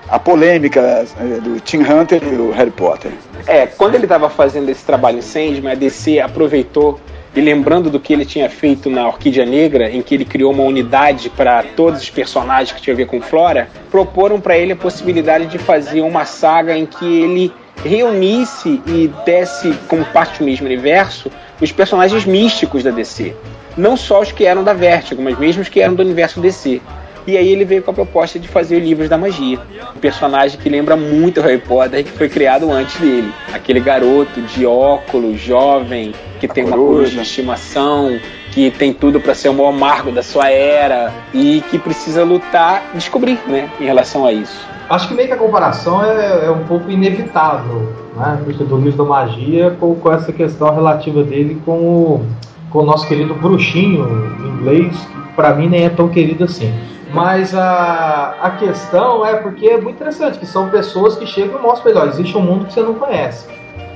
A 0.09 0.20
polêmica 0.20 1.05
eh, 1.18 1.40
do 1.40 1.59
Tim 1.59 1.78
Hunter 1.78 2.22
e 2.22 2.36
o 2.36 2.52
Harry 2.52 2.70
Potter. 2.70 3.10
É, 3.44 3.66
quando 3.66 3.96
ele 3.96 4.05
estava 4.05 4.30
fazendo 4.30 4.68
esse 4.68 4.84
trabalho 4.84 5.18
em 5.18 5.22
Sandman, 5.22 5.72
a 5.72 5.74
DC 5.74 6.20
aproveitou 6.20 7.01
e 7.36 7.40
lembrando 7.40 7.90
do 7.90 7.98
que 7.98 8.12
ele 8.12 8.24
tinha 8.24 8.48
feito 8.48 8.89
na 8.89 9.06
Orquídea 9.06 9.44
Negra, 9.44 9.90
em 9.90 10.01
que 10.02 10.15
ele 10.15 10.24
criou 10.24 10.52
uma 10.52 10.62
unidade 10.62 11.28
para 11.28 11.62
todos 11.62 12.01
os 12.01 12.11
personagens 12.11 12.73
que 12.73 12.81
tinham 12.81 12.94
a 12.94 12.97
ver 12.97 13.06
com 13.06 13.20
Flora, 13.20 13.69
proporam 13.90 14.40
para 14.40 14.56
ele 14.56 14.73
a 14.73 14.77
possibilidade 14.77 15.47
de 15.47 15.59
fazer 15.59 16.01
uma 16.01 16.24
saga 16.24 16.77
em 16.77 16.86
que 16.86 17.05
ele 17.05 17.52
reunisse 17.85 18.81
e 18.86 19.11
desse 19.24 19.73
como 19.89 20.05
parte 20.06 20.39
do 20.39 20.44
mesmo 20.44 20.66
universo 20.66 21.31
os 21.61 21.73
personagens 21.73 22.24
místicos 22.24 22.82
da 22.82 22.90
DC. 22.90 23.35
Não 23.77 23.97
só 23.97 24.20
os 24.20 24.31
que 24.31 24.44
eram 24.44 24.62
da 24.62 24.73
Vertigo, 24.73 25.23
mas 25.23 25.39
mesmo 25.39 25.62
os 25.62 25.69
que 25.69 25.81
eram 25.81 25.94
do 25.94 26.02
universo 26.02 26.40
DC. 26.40 26.81
E 27.26 27.36
aí 27.36 27.48
ele 27.48 27.64
veio 27.64 27.82
com 27.82 27.90
a 27.90 27.94
proposta 27.94 28.38
de 28.38 28.46
fazer 28.46 28.76
o 28.76 28.80
Livros 28.80 29.09
da 29.09 29.16
Magia. 29.16 29.59
Um 29.96 29.98
personagem 29.98 30.59
que 30.59 30.68
lembra 30.68 30.94
muito 30.96 31.40
o 31.40 31.42
Harry 31.42 31.59
Potter 31.59 32.01
e 32.01 32.05
que 32.05 32.12
foi 32.12 32.28
criado 32.28 32.70
antes 32.70 33.01
dele. 33.01 33.32
Aquele 33.52 33.80
garoto 33.80 34.42
de 34.42 34.66
óculos, 34.66 35.40
jovem, 35.40 36.12
que 36.38 36.46
tem 36.46 36.64
uma 36.64 36.76
coruja. 36.76 36.96
coruja 36.96 37.16
de 37.16 37.22
estimação, 37.22 38.18
que 38.51 38.70
tem 38.70 38.92
tudo 38.92 39.20
para 39.20 39.34
ser 39.34 39.48
o 39.48 39.55
maior 39.55 39.70
amargo 39.70 40.12
da 40.12 40.22
sua 40.22 40.51
era 40.51 41.12
e 41.32 41.62
que 41.70 41.78
precisa 41.78 42.22
lutar, 42.24 42.90
descobrir, 42.94 43.38
né, 43.46 43.70
em 43.80 43.84
relação 43.84 44.26
a 44.26 44.32
isso. 44.32 44.66
Acho 44.88 45.09
que 45.09 45.14
meio 45.14 45.26
que 45.26 45.34
a 45.34 45.38
comparação 45.38 46.05
é, 46.05 46.44
é 46.44 46.51
um 46.51 46.64
pouco 46.64 46.90
inevitável, 46.90 47.90
né? 48.16 48.38
Do 48.46 48.76
livro 48.76 49.02
da 49.02 49.05
magia 49.05 49.74
com, 49.80 49.94
com 49.94 50.12
essa 50.12 50.30
questão 50.30 50.74
relativa 50.74 51.24
dele 51.24 51.60
com 51.64 51.72
o, 51.72 52.26
com 52.70 52.80
o 52.80 52.84
nosso 52.84 53.09
querido 53.09 53.34
bruxinho 53.34 54.06
inglês, 54.44 54.94
que 54.94 55.34
pra 55.34 55.55
mim 55.55 55.68
nem 55.68 55.84
é 55.84 55.88
tão 55.88 56.09
querido 56.09 56.44
assim. 56.44 56.72
Mas 57.15 57.55
a, 57.55 58.35
a 58.43 58.51
questão 58.51 59.24
é 59.24 59.36
porque 59.36 59.69
é 59.69 59.81
muito 59.81 59.95
interessante, 59.95 60.36
que 60.36 60.47
são 60.47 60.69
pessoas 60.69 61.16
que 61.16 61.24
chegam 61.24 61.61
e 61.61 61.62
mostram 61.62 61.97
ó, 61.97 62.07
existe 62.07 62.36
um 62.36 62.43
mundo 62.43 62.66
que 62.66 62.73
você 62.73 62.82
não 62.82 62.95
conhece. 62.95 63.47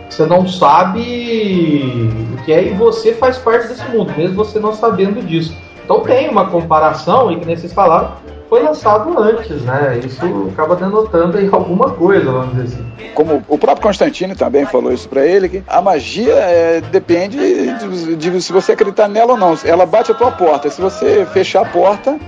Você 0.08 0.24
não 0.24 0.46
sabe 0.46 2.08
o 2.32 2.44
que 2.44 2.52
é 2.52 2.62
e 2.62 2.74
você 2.74 3.12
faz 3.14 3.36
parte 3.36 3.66
desse 3.66 3.84
mundo, 3.90 4.12
mesmo 4.16 4.36
você 4.36 4.60
não 4.60 4.72
sabendo 4.72 5.20
disso. 5.20 5.52
Então 5.84 6.00
tem 6.00 6.28
uma 6.28 6.46
comparação, 6.46 7.32
e 7.32 7.40
que 7.40 7.46
nem 7.46 7.56
vocês 7.56 7.72
falaram, 7.72 8.12
foi 8.48 8.62
lançado 8.62 9.18
antes, 9.18 9.62
né? 9.62 10.00
Isso 10.04 10.24
acaba 10.52 10.76
denotando 10.76 11.38
aí 11.38 11.48
alguma 11.50 11.90
coisa, 11.90 12.30
vamos 12.30 12.54
dizer 12.54 12.76
assim. 12.76 13.12
Como 13.14 13.42
o 13.48 13.58
próprio 13.58 13.88
Constantino 13.88 14.36
também 14.36 14.64
falou 14.64 14.92
isso 14.92 15.08
pra 15.08 15.26
ele, 15.26 15.48
que 15.48 15.64
a 15.66 15.82
magia 15.82 16.34
é, 16.34 16.80
depende 16.80 17.36
de, 17.36 18.16
de 18.16 18.40
se 18.40 18.52
você 18.52 18.72
acreditar 18.72 19.08
nela 19.08 19.32
ou 19.32 19.38
não. 19.38 19.54
Ela 19.64 19.84
bate 19.84 20.12
a 20.12 20.14
tua 20.14 20.30
porta. 20.30 20.70
Se 20.70 20.80
você 20.80 21.26
fechar 21.26 21.62
a 21.62 21.68
porta, 21.68 22.18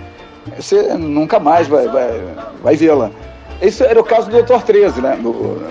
você 0.58 0.94
nunca 0.94 1.38
mais 1.38 1.68
vai, 1.68 1.86
vai, 1.88 2.20
vai 2.62 2.76
vê-la. 2.76 3.10
Isso 3.60 3.84
era 3.84 4.00
o 4.00 4.04
caso 4.04 4.30
do 4.30 4.42
Dr. 4.42 4.62
13, 4.62 5.00
né? 5.02 5.18
Do- 5.20 5.62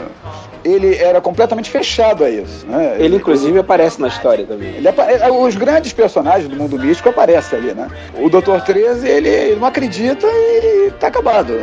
ele 0.63 0.95
era 0.95 1.21
completamente 1.21 1.69
fechado 1.69 2.23
a 2.23 2.29
isso. 2.29 2.65
Né? 2.67 2.97
Ele, 2.99 3.15
inclusive, 3.15 3.57
aparece 3.59 3.99
na 3.99 4.07
história 4.09 4.45
também. 4.45 4.75
Ele 4.75 4.87
é, 4.87 5.31
os 5.31 5.55
grandes 5.55 5.93
personagens 5.93 6.47
do 6.49 6.55
mundo 6.55 6.77
místico 6.77 7.09
aparecem 7.09 7.57
ali, 7.57 7.73
né? 7.73 7.87
O 8.19 8.29
Dr. 8.29 8.59
13, 8.65 9.07
ele, 9.07 9.29
ele 9.29 9.55
não 9.55 9.67
acredita 9.67 10.27
e 10.27 10.91
tá 10.99 11.07
acabado. 11.07 11.53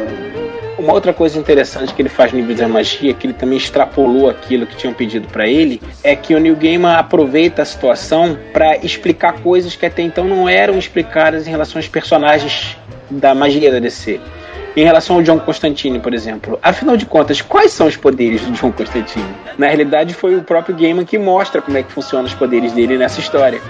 Uma 0.78 0.92
outra 0.92 1.12
coisa 1.12 1.38
interessante 1.38 1.94
que 1.94 2.02
ele 2.02 2.08
faz 2.08 2.32
no 2.32 2.38
livro 2.38 2.54
da 2.54 2.68
magia, 2.68 3.14
que 3.14 3.26
ele 3.26 3.34
também 3.34 3.56
extrapolou 3.56 4.28
aquilo 4.28 4.66
que 4.66 4.76
tinham 4.76 4.92
pedido 4.92 5.26
para 5.28 5.46
ele, 5.46 5.80
é 6.02 6.14
que 6.14 6.34
o 6.34 6.40
Neil 6.40 6.54
Gaiman 6.56 6.96
aproveita 6.96 7.62
a 7.62 7.64
situação 7.64 8.36
para 8.52 8.76
explicar 8.78 9.40
coisas 9.40 9.74
que 9.74 9.86
até 9.86 10.02
então 10.02 10.24
não 10.24 10.48
eram 10.48 10.78
explicadas 10.78 11.46
em 11.46 11.50
relação 11.50 11.78
aos 11.78 11.88
personagens 11.88 12.76
da 13.10 13.34
magia 13.34 13.70
da 13.70 13.78
DC. 13.78 14.20
Em 14.76 14.84
relação 14.84 15.16
ao 15.16 15.22
John 15.22 15.38
Constantine, 15.38 15.98
por 16.00 16.12
exemplo. 16.12 16.58
Afinal 16.62 16.96
de 16.96 17.06
contas, 17.06 17.40
quais 17.40 17.72
são 17.72 17.86
os 17.86 17.96
poderes 17.96 18.42
do 18.42 18.52
John 18.52 18.72
Constantine? 18.72 19.24
Na 19.56 19.68
realidade, 19.68 20.12
foi 20.12 20.36
o 20.36 20.42
próprio 20.42 20.76
Gaiman 20.76 21.04
que 21.04 21.18
mostra 21.18 21.62
como 21.62 21.78
é 21.78 21.82
que 21.82 21.90
funcionam 21.90 22.26
os 22.26 22.34
poderes 22.34 22.72
dele 22.72 22.98
nessa 22.98 23.18
história. 23.18 23.60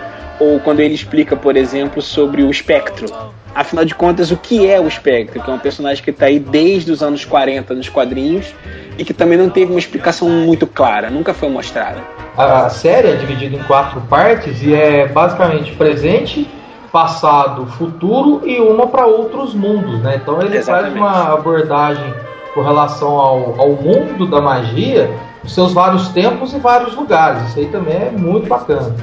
Ou 0.40 0.58
quando 0.58 0.80
ele 0.80 0.94
explica, 0.94 1.36
por 1.36 1.56
exemplo, 1.56 2.02
sobre 2.02 2.42
o 2.42 2.50
espectro. 2.50 3.06
Afinal 3.54 3.84
de 3.84 3.94
contas, 3.94 4.30
o 4.30 4.36
que 4.36 4.68
é 4.68 4.80
o 4.80 4.86
espectro? 4.86 5.40
Que 5.40 5.48
é 5.48 5.54
um 5.54 5.58
personagem 5.58 6.02
que 6.02 6.10
está 6.10 6.26
aí 6.26 6.38
desde 6.38 6.90
os 6.90 7.02
anos 7.02 7.24
40 7.24 7.72
nos 7.72 7.88
quadrinhos 7.88 8.52
e 8.98 9.04
que 9.04 9.14
também 9.14 9.38
não 9.38 9.48
teve 9.48 9.70
uma 9.70 9.78
explicação 9.78 10.28
muito 10.28 10.66
clara, 10.66 11.08
nunca 11.08 11.32
foi 11.32 11.48
mostrada. 11.48 12.02
A, 12.36 12.68
série 12.68 13.08
é 13.08 13.16
dividida 13.16 13.56
em 13.56 13.62
quatro 13.62 14.00
partes 14.02 14.62
e 14.62 14.74
é 14.74 15.06
basicamente 15.06 15.72
presente, 15.72 16.46
passado, 17.00 17.66
futuro 17.66 18.40
e 18.48 18.58
uma 18.58 18.86
para 18.86 19.04
outros 19.04 19.52
mundos, 19.52 20.00
né? 20.00 20.18
Então 20.22 20.40
ele 20.40 20.56
Exatamente. 20.56 20.98
faz 20.98 21.12
uma 21.26 21.34
abordagem 21.34 22.14
com 22.54 22.62
relação 22.62 23.10
ao, 23.18 23.54
ao 23.60 23.68
mundo 23.72 24.26
da 24.26 24.40
magia, 24.40 25.10
os 25.44 25.52
seus 25.54 25.74
vários 25.74 26.08
tempos 26.08 26.54
e 26.54 26.58
vários 26.58 26.94
lugares. 26.94 27.50
Isso 27.50 27.58
aí 27.58 27.66
também 27.66 27.94
é 27.96 28.10
muito 28.10 28.48
bacana. 28.48 28.96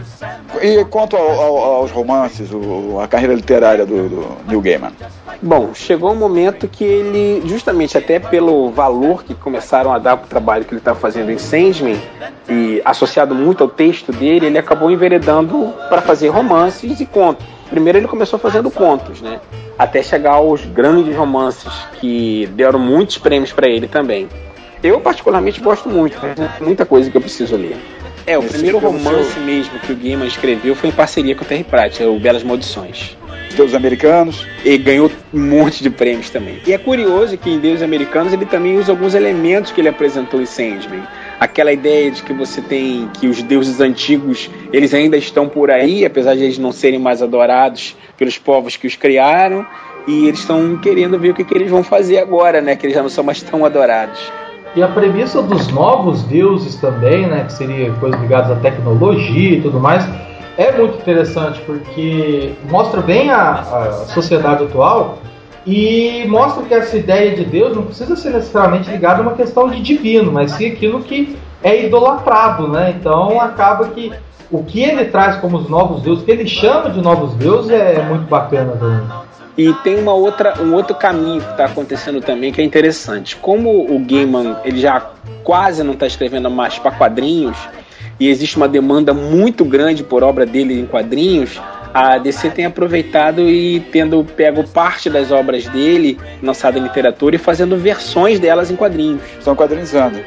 E 0.59 0.83
quanto 0.85 1.15
ao- 1.15 1.39
ao- 1.39 1.57
aos 1.75 1.91
romances, 1.91 2.51
o- 2.51 2.99
a 2.99 3.07
carreira 3.07 3.35
literária 3.35 3.85
do, 3.85 4.09
do 4.09 4.27
Neil 4.47 4.59
Gaiman? 4.59 4.91
Bom, 5.39 5.69
chegou 5.75 6.11
um 6.13 6.15
momento 6.15 6.67
que 6.67 6.83
ele, 6.83 7.43
justamente 7.47 7.95
até 7.95 8.17
pelo 8.17 8.71
valor 8.71 9.23
que 9.23 9.35
começaram 9.35 9.93
a 9.93 9.99
dar 9.99 10.17
para 10.17 10.25
o 10.25 10.29
trabalho 10.29 10.65
que 10.65 10.73
ele 10.73 10.81
estava 10.81 10.97
fazendo 10.99 11.29
em 11.31 11.37
Sandman, 11.37 12.01
e 12.49 12.81
associado 12.83 13.35
muito 13.35 13.63
ao 13.63 13.69
texto 13.69 14.11
dele, 14.11 14.47
ele 14.47 14.57
acabou 14.57 14.89
enveredando 14.89 15.71
para 15.89 16.01
fazer 16.01 16.29
romances 16.29 16.99
e 16.99 17.05
contos. 17.05 17.45
Primeiro 17.73 17.97
ele 17.97 18.07
começou 18.07 18.37
fazendo 18.37 18.69
contos, 18.69 19.19
né? 19.19 19.39
Até 19.79 20.03
chegar 20.03 20.33
aos 20.33 20.63
grandes 20.63 21.15
romances 21.15 21.73
que 21.99 22.47
deram 22.53 22.77
muitos 22.77 23.17
prêmios 23.17 23.51
para 23.51 23.67
ele 23.67 23.87
também. 23.87 24.29
Eu 24.83 25.01
particularmente 25.01 25.59
gosto 25.59 25.89
muito, 25.89 26.15
mas 26.21 26.35
tem 26.35 26.47
muita 26.61 26.85
coisa 26.85 27.09
que 27.09 27.17
eu 27.17 27.21
preciso 27.21 27.55
ler. 27.55 27.75
É, 28.27 28.37
o 28.37 28.43
Esse 28.43 28.53
primeiro 28.53 28.79
pelo 28.79 28.91
romance 28.91 29.39
mesmo 29.39 29.79
que 29.79 29.91
o 29.91 29.95
Gaiman 29.95 30.27
escreveu 30.27 30.75
foi 30.75 30.89
em 30.89 30.91
parceria 30.91 31.33
com 31.33 31.43
o 31.43 31.47
Terry 31.47 31.63
Pratchett, 31.63 32.03
o 32.03 32.19
Belas 32.19 32.43
Maldições. 32.43 33.17
Deus 33.55 33.73
Americanos. 33.73 34.45
E 34.63 34.77
ganhou 34.77 35.11
um 35.33 35.39
monte 35.39 35.81
de 35.81 35.89
prêmios 35.89 36.29
também. 36.29 36.61
E 36.67 36.73
é 36.73 36.77
curioso 36.77 37.35
que 37.39 37.49
em 37.49 37.59
Deus 37.59 37.81
Americanos 37.81 38.33
ele 38.33 38.45
também 38.45 38.77
usa 38.77 38.91
alguns 38.91 39.15
elementos 39.15 39.71
que 39.71 39.81
ele 39.81 39.89
apresentou 39.89 40.39
em 40.39 40.45
Sandman. 40.45 41.01
Aquela 41.43 41.73
ideia 41.73 42.09
de 42.09 42.23
que 42.23 42.31
você 42.31 42.61
tem 42.61 43.09
que 43.19 43.27
os 43.27 43.43
deuses 43.43 43.81
antigos, 43.81 44.49
eles 44.71 44.93
ainda 44.93 45.17
estão 45.17 45.49
por 45.49 45.69
aí, 45.69 46.05
apesar 46.05 46.35
de 46.35 46.43
eles 46.43 46.57
não 46.57 46.71
serem 46.71 46.97
mais 46.97 47.21
adorados 47.21 47.97
pelos 48.17 48.37
povos 48.37 48.77
que 48.77 48.87
os 48.87 48.95
criaram, 48.95 49.65
e 50.07 50.29
eles 50.29 50.39
estão 50.39 50.77
querendo 50.77 51.19
ver 51.19 51.31
o 51.31 51.33
que, 51.33 51.43
que 51.43 51.53
eles 51.53 51.69
vão 51.69 51.83
fazer 51.83 52.19
agora, 52.19 52.61
né? 52.61 52.77
Que 52.77 52.85
eles 52.85 52.95
já 52.95 53.01
não 53.01 53.09
são 53.09 53.25
mais 53.25 53.41
tão 53.41 53.65
adorados. 53.65 54.31
E 54.73 54.81
a 54.81 54.87
premissa 54.87 55.41
dos 55.41 55.67
novos 55.67 56.23
deuses 56.23 56.75
também, 56.75 57.27
né, 57.27 57.43
que 57.43 57.51
seria 57.51 57.91
coisas 57.95 58.21
ligadas 58.21 58.49
à 58.49 58.55
tecnologia 58.61 59.57
e 59.57 59.61
tudo 59.61 59.81
mais, 59.81 60.07
é 60.57 60.71
muito 60.71 60.97
interessante 60.97 61.59
porque 61.65 62.53
mostra 62.69 63.01
bem 63.01 63.29
a, 63.29 63.51
a 63.51 63.91
sociedade 64.05 64.63
atual 64.63 65.17
e 65.65 66.25
mostra 66.27 66.63
que 66.63 66.73
essa 66.73 66.97
ideia 66.97 67.35
de 67.35 67.45
Deus 67.45 67.75
não 67.75 67.83
precisa 67.83 68.15
ser 68.15 68.31
necessariamente 68.31 68.91
ligada 68.91 69.19
a 69.19 69.21
uma 69.21 69.33
questão 69.33 69.69
de 69.69 69.81
divino, 69.81 70.31
mas 70.31 70.51
sim 70.51 70.67
aquilo 70.67 71.01
que 71.01 71.37
é 71.63 71.85
idolatrado, 71.85 72.67
né? 72.67 72.93
Então 72.99 73.39
acaba 73.39 73.87
que 73.89 74.11
o 74.51 74.63
que 74.63 74.83
ele 74.83 75.05
traz 75.05 75.37
como 75.37 75.57
os 75.57 75.69
novos 75.69 76.01
deuses, 76.01 76.23
que 76.23 76.31
ele 76.31 76.47
chama 76.47 76.89
de 76.89 77.01
novos 77.01 77.33
deuses 77.35 77.71
é 77.71 78.03
muito 78.03 78.27
bacana 78.27 78.73
também. 78.73 79.07
E 79.57 79.71
tem 79.75 79.99
uma 79.99 80.13
outra, 80.13 80.61
um 80.61 80.73
outro 80.73 80.95
caminho 80.95 81.41
que 81.41 81.51
está 81.51 81.65
acontecendo 81.65 82.19
também 82.19 82.51
que 82.51 82.59
é 82.59 82.63
interessante. 82.63 83.35
Como 83.35 83.85
o 83.85 83.99
Gaiman 83.99 84.57
ele 84.65 84.79
já 84.79 85.11
quase 85.43 85.83
não 85.83 85.93
está 85.93 86.07
escrevendo 86.07 86.49
mais 86.49 86.77
para 86.79 86.91
quadrinhos 86.91 87.57
e 88.19 88.27
existe 88.29 88.57
uma 88.57 88.67
demanda 88.67 89.13
muito 89.13 89.63
grande 89.63 90.03
por 90.03 90.23
obra 90.23 90.45
dele 90.45 90.79
em 90.79 90.85
quadrinhos, 90.85 91.61
a 91.93 92.17
DC 92.17 92.49
tem 92.49 92.65
aproveitado 92.65 93.41
e 93.49 93.79
tendo 93.91 94.23
pego 94.23 94.67
parte 94.67 95.09
das 95.09 95.31
obras 95.31 95.67
dele 95.67 96.17
lançadas 96.41 96.81
em 96.81 96.83
literatura 96.83 97.35
e 97.35 97.39
fazendo 97.39 97.77
versões 97.77 98.39
delas 98.39 98.71
em 98.71 98.75
quadrinhos. 98.75 99.21
Estão 99.37 99.55
quadrinizando. 99.55 100.19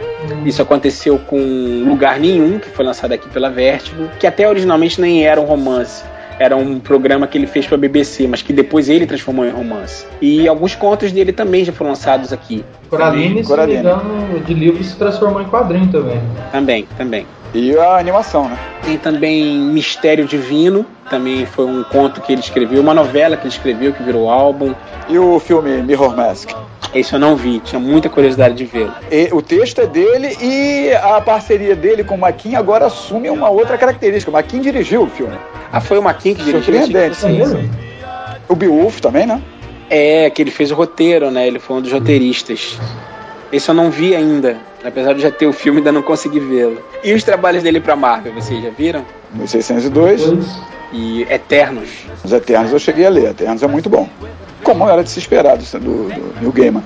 Isso 0.44 0.62
aconteceu 0.62 1.18
com 1.18 1.84
Lugar 1.86 2.20
Nenhum, 2.20 2.58
que 2.58 2.68
foi 2.68 2.84
lançado 2.84 3.12
aqui 3.12 3.28
pela 3.28 3.50
Vertigo, 3.50 4.08
que 4.20 4.26
até 4.26 4.48
originalmente 4.48 5.00
nem 5.00 5.26
era 5.26 5.40
um 5.40 5.44
romance. 5.44 6.04
Era 6.38 6.54
um 6.54 6.78
programa 6.78 7.26
que 7.26 7.38
ele 7.38 7.46
fez 7.46 7.66
para 7.66 7.76
a 7.76 7.78
BBC, 7.78 8.28
mas 8.28 8.42
que 8.42 8.52
depois 8.52 8.90
ele 8.90 9.06
transformou 9.06 9.46
em 9.46 9.50
romance. 9.50 10.06
E 10.20 10.46
alguns 10.46 10.74
contos 10.74 11.10
dele 11.10 11.32
também 11.32 11.64
já 11.64 11.72
foram 11.72 11.90
lançados 11.90 12.30
aqui. 12.30 12.62
Coraline, 12.90 13.42
se 13.42 13.56
não 13.56 13.66
me 13.66 13.74
engano, 13.74 14.40
de 14.40 14.52
livro 14.52 14.84
se 14.84 14.96
transformou 14.96 15.40
em 15.40 15.46
quadrinho 15.46 15.90
também. 15.90 16.20
Também, 16.52 16.86
também. 16.98 17.26
E 17.56 17.74
a 17.74 17.96
animação, 17.96 18.50
né? 18.50 18.58
Tem 18.84 18.98
também 18.98 19.56
Mistério 19.58 20.26
Divino, 20.26 20.84
também 21.08 21.46
foi 21.46 21.64
um 21.64 21.82
conto 21.84 22.20
que 22.20 22.30
ele 22.30 22.42
escreveu, 22.42 22.82
uma 22.82 22.92
novela 22.92 23.34
que 23.34 23.44
ele 23.44 23.54
escreveu 23.54 23.94
que 23.94 24.02
virou 24.02 24.28
álbum. 24.28 24.74
E 25.08 25.18
o 25.18 25.40
filme 25.40 25.80
Mirror 25.80 26.14
Mask? 26.14 26.50
Esse 26.94 27.14
eu 27.14 27.18
não 27.18 27.34
vi, 27.34 27.60
tinha 27.60 27.80
muita 27.80 28.10
curiosidade 28.10 28.54
de 28.54 28.66
vê-lo. 28.66 28.92
E 29.10 29.30
o 29.32 29.40
texto 29.40 29.80
é 29.80 29.86
dele 29.86 30.36
e 30.38 30.92
a 30.92 31.18
parceria 31.22 31.74
dele 31.74 32.04
com 32.04 32.14
o 32.14 32.18
Maquin 32.18 32.56
agora 32.56 32.86
assume 32.86 33.30
uma 33.30 33.48
outra 33.48 33.78
característica. 33.78 34.30
O 34.30 34.34
Maquin 34.34 34.60
dirigiu 34.60 35.04
o 35.04 35.06
filme. 35.06 35.38
Ah, 35.72 35.80
foi 35.80 35.96
o 35.96 36.02
Maquin 36.02 36.34
que 36.34 36.44
dirigiu? 36.44 36.82
Surpreendente. 36.82 37.16
Sim, 37.16 37.42
sim. 37.46 37.70
O 38.50 38.54
Beowulf 38.54 39.00
também, 39.00 39.24
né? 39.24 39.40
É, 39.88 40.28
que 40.28 40.42
ele 40.42 40.50
fez 40.50 40.70
o 40.70 40.74
roteiro, 40.74 41.30
né? 41.30 41.46
Ele 41.46 41.58
foi 41.58 41.76
um 41.76 41.80
dos 41.80 41.90
roteiristas. 41.90 42.78
Esse 43.52 43.68
eu 43.68 43.74
não 43.74 43.90
vi 43.90 44.14
ainda. 44.14 44.56
Apesar 44.84 45.12
de 45.14 45.20
já 45.20 45.30
ter 45.30 45.46
o 45.46 45.52
filme, 45.52 45.78
ainda 45.78 45.92
não 45.92 46.02
consegui 46.02 46.40
vê-lo. 46.40 46.78
E 47.02 47.12
os 47.12 47.24
trabalhos 47.24 47.62
dele 47.62 47.80
pra 47.80 47.96
Marvel, 47.96 48.32
vocês 48.34 48.62
já 48.62 48.70
viram? 48.70 49.04
1602. 49.34 50.32
E 50.92 51.22
Eternos. 51.22 51.88
Os 52.24 52.32
Eternos 52.32 52.72
eu 52.72 52.78
cheguei 52.78 53.06
a 53.06 53.10
ler. 53.10 53.30
Eternos 53.30 53.62
é 53.62 53.66
muito 53.66 53.88
bom. 53.88 54.08
Como 54.62 54.88
era 54.88 55.02
de 55.02 55.10
se 55.10 55.18
esperar 55.18 55.56
do, 55.56 56.08
Neil 56.40 56.52
Gaiman. 56.52 56.82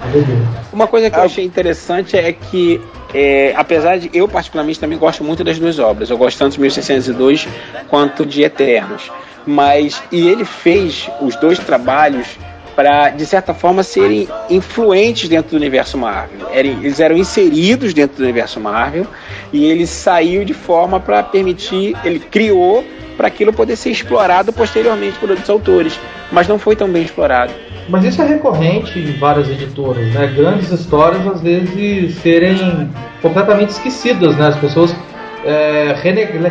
Uma 0.72 0.86
coisa 0.86 1.08
que 1.08 1.18
eu 1.18 1.22
achei 1.22 1.44
interessante 1.44 2.16
é 2.16 2.32
que, 2.32 2.80
é, 3.14 3.54
apesar 3.56 3.98
de 3.98 4.10
eu 4.12 4.28
particularmente 4.28 4.78
também 4.78 4.98
gosto 4.98 5.24
muito 5.24 5.42
das 5.42 5.58
duas 5.58 5.78
obras, 5.78 6.10
eu 6.10 6.18
gosto 6.18 6.38
tanto 6.38 6.54
de 6.54 6.60
1602 6.60 7.48
quanto 7.88 8.26
de 8.26 8.42
Eternos, 8.42 9.10
mas 9.46 10.02
e 10.12 10.28
ele 10.28 10.44
fez 10.44 11.08
os 11.22 11.36
dois 11.36 11.58
trabalhos 11.58 12.38
para 12.80 13.10
de 13.10 13.26
certa 13.26 13.52
forma 13.52 13.82
serem 13.82 14.26
influentes 14.48 15.28
dentro 15.28 15.50
do 15.50 15.56
universo 15.56 15.98
Marvel. 15.98 16.48
Eles 16.50 16.98
eram 16.98 17.14
inseridos 17.14 17.92
dentro 17.92 18.16
do 18.16 18.22
universo 18.22 18.58
Marvel 18.58 19.06
e 19.52 19.66
ele 19.66 19.86
saiu 19.86 20.46
de 20.46 20.54
forma 20.54 20.98
para 20.98 21.22
permitir, 21.22 21.94
ele 22.02 22.18
criou 22.18 22.82
para 23.18 23.28
aquilo 23.28 23.52
poder 23.52 23.76
ser 23.76 23.90
explorado 23.90 24.50
posteriormente 24.50 25.18
por 25.18 25.28
outros 25.28 25.50
autores, 25.50 26.00
mas 26.32 26.48
não 26.48 26.58
foi 26.58 26.74
tão 26.74 26.88
bem 26.88 27.02
explorado. 27.02 27.52
Mas 27.86 28.02
isso 28.02 28.22
é 28.22 28.26
recorrente 28.26 28.98
em 28.98 29.12
várias 29.18 29.50
editoras, 29.50 30.14
né? 30.14 30.32
Grandes 30.34 30.70
histórias 30.70 31.26
às 31.26 31.42
vezes 31.42 32.14
serem 32.14 32.88
completamente 33.20 33.70
esquecidas, 33.70 34.38
né? 34.38 34.46
As 34.46 34.56
pessoas 34.56 34.96
é, 35.44 35.94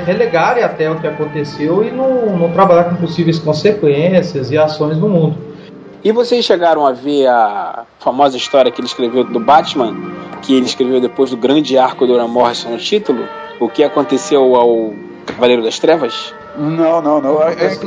relegarem 0.05 0.63
até 0.63 0.91
o 0.91 0.99
que 0.99 1.07
aconteceu 1.07 1.83
e 1.83 1.89
não, 1.89 2.37
não 2.37 2.51
trabalhar 2.51 2.83
com 2.83 2.97
possíveis 2.97 3.39
consequências 3.39 4.51
e 4.51 4.57
ações 4.59 4.95
no 4.99 5.09
mundo. 5.09 5.48
E 6.03 6.11
vocês 6.13 6.45
chegaram 6.45 6.85
a 6.85 6.93
ver 6.93 7.27
a 7.27 7.85
famosa 7.99 8.37
história 8.37 8.71
que 8.71 8.79
ele 8.79 8.87
escreveu 8.87 9.23
do 9.25 9.39
Batman, 9.39 9.95
que 10.41 10.55
ele 10.55 10.65
escreveu 10.65 11.01
depois 11.01 11.29
do 11.31 11.37
grande 11.37 11.77
arco 11.77 12.07
do 12.07 12.13
Grant 12.13 12.29
Morrison 12.29 12.69
no 12.69 12.77
título? 12.77 13.27
O 13.59 13.67
que 13.67 13.83
aconteceu 13.83 14.55
ao 14.55 14.93
Cavaleiro 15.25 15.61
das 15.61 15.77
Trevas? 15.77 16.33
Não, 16.57 17.01
não, 17.01 17.21
não. 17.21 17.43
É, 17.43 17.51
é, 17.51 17.77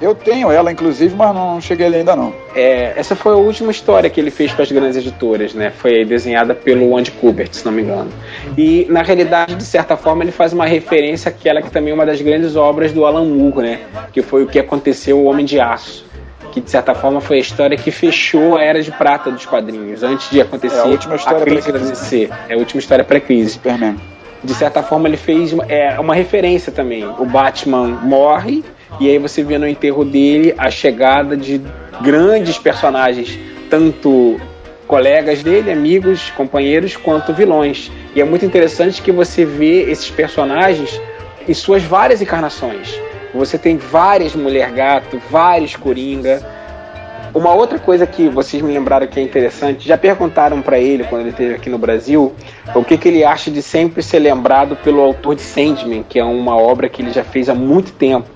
eu 0.00 0.14
tenho 0.14 0.50
ela, 0.50 0.70
inclusive, 0.70 1.14
mas 1.16 1.34
não 1.34 1.60
cheguei 1.60 1.86
ali 1.86 1.96
ainda 1.96 2.14
não. 2.14 2.32
É, 2.54 2.92
essa 2.96 3.16
foi 3.16 3.32
a 3.32 3.36
última 3.36 3.72
história 3.72 4.08
que 4.08 4.20
ele 4.20 4.30
fez 4.30 4.52
para 4.52 4.62
as 4.62 4.70
grandes 4.70 4.96
editoras, 4.96 5.54
né? 5.54 5.70
Foi 5.70 6.04
desenhada 6.04 6.54
pelo 6.54 6.96
Andy 6.96 7.10
Kubert, 7.12 7.52
se 7.52 7.64
não 7.64 7.72
me 7.72 7.82
engano. 7.82 8.10
E, 8.56 8.86
na 8.88 9.02
realidade, 9.02 9.56
de 9.56 9.64
certa 9.64 9.96
forma, 9.96 10.22
ele 10.22 10.32
faz 10.32 10.52
uma 10.52 10.66
referência 10.66 11.30
àquela 11.30 11.60
que 11.60 11.70
também 11.70 11.90
é 11.90 11.94
uma 11.94 12.06
das 12.06 12.20
grandes 12.20 12.54
obras 12.54 12.92
do 12.92 13.04
Alan 13.04 13.24
Moore, 13.24 13.62
né? 13.62 13.80
Que 14.12 14.22
foi 14.22 14.44
o 14.44 14.46
que 14.46 14.58
aconteceu 14.58 15.18
o 15.18 15.24
Homem 15.24 15.44
de 15.44 15.60
Aço 15.60 16.13
que 16.54 16.60
de 16.60 16.70
certa 16.70 16.94
forma 16.94 17.20
foi 17.20 17.38
a 17.38 17.40
história 17.40 17.76
que 17.76 17.90
fechou 17.90 18.56
a 18.56 18.62
era 18.62 18.80
de 18.80 18.92
prata 18.92 19.28
dos 19.28 19.44
quadrinhos, 19.44 20.04
antes 20.04 20.30
de 20.30 20.40
acontecer 20.40 20.76
é 20.76 20.80
a, 20.82 20.84
última 20.84 21.16
história 21.16 21.40
a 21.40 21.44
crise 21.44 21.72
da 21.72 21.78
DC. 21.80 22.30
É 22.48 22.54
a 22.54 22.56
última 22.56 22.78
história 22.78 23.04
pré-crise. 23.04 23.50
Superman. 23.50 23.96
De 24.42 24.54
certa 24.54 24.80
forma 24.80 25.08
ele 25.08 25.16
fez 25.16 25.52
uma, 25.52 25.64
é, 25.64 25.98
uma 25.98 26.14
referência 26.14 26.70
também. 26.70 27.04
O 27.18 27.26
Batman 27.26 27.88
morre 27.88 28.62
e 29.00 29.10
aí 29.10 29.18
você 29.18 29.42
vê 29.42 29.58
no 29.58 29.66
enterro 29.66 30.04
dele 30.04 30.54
a 30.56 30.70
chegada 30.70 31.36
de 31.36 31.60
grandes 32.00 32.56
personagens, 32.56 33.36
tanto 33.68 34.40
colegas 34.86 35.42
dele, 35.42 35.72
amigos, 35.72 36.30
companheiros, 36.36 36.96
quanto 36.96 37.34
vilões. 37.34 37.90
E 38.14 38.20
é 38.20 38.24
muito 38.24 38.46
interessante 38.46 39.02
que 39.02 39.10
você 39.10 39.44
vê 39.44 39.90
esses 39.90 40.08
personagens 40.08 41.00
em 41.48 41.52
suas 41.52 41.82
várias 41.82 42.22
encarnações. 42.22 42.96
Você 43.34 43.58
tem 43.58 43.76
várias 43.76 44.34
Mulher 44.34 44.70
Gato, 44.70 45.20
vários 45.28 45.74
Coringa. 45.74 46.40
Uma 47.34 47.52
outra 47.52 47.80
coisa 47.80 48.06
que 48.06 48.28
vocês 48.28 48.62
me 48.62 48.72
lembraram 48.72 49.08
que 49.08 49.18
é 49.18 49.22
interessante, 49.22 49.88
já 49.88 49.98
perguntaram 49.98 50.62
para 50.62 50.78
ele 50.78 51.02
quando 51.02 51.22
ele 51.22 51.30
esteve 51.30 51.54
aqui 51.54 51.68
no 51.68 51.76
Brasil, 51.76 52.32
o 52.72 52.84
que, 52.84 52.96
que 52.96 53.08
ele 53.08 53.24
acha 53.24 53.50
de 53.50 53.60
sempre 53.60 54.04
ser 54.04 54.20
lembrado 54.20 54.76
pelo 54.76 55.00
autor 55.00 55.34
de 55.34 55.42
Sandman, 55.42 56.04
que 56.08 56.16
é 56.16 56.24
uma 56.24 56.56
obra 56.56 56.88
que 56.88 57.02
ele 57.02 57.10
já 57.10 57.24
fez 57.24 57.48
há 57.48 57.54
muito 57.54 57.92
tempo. 57.94 58.28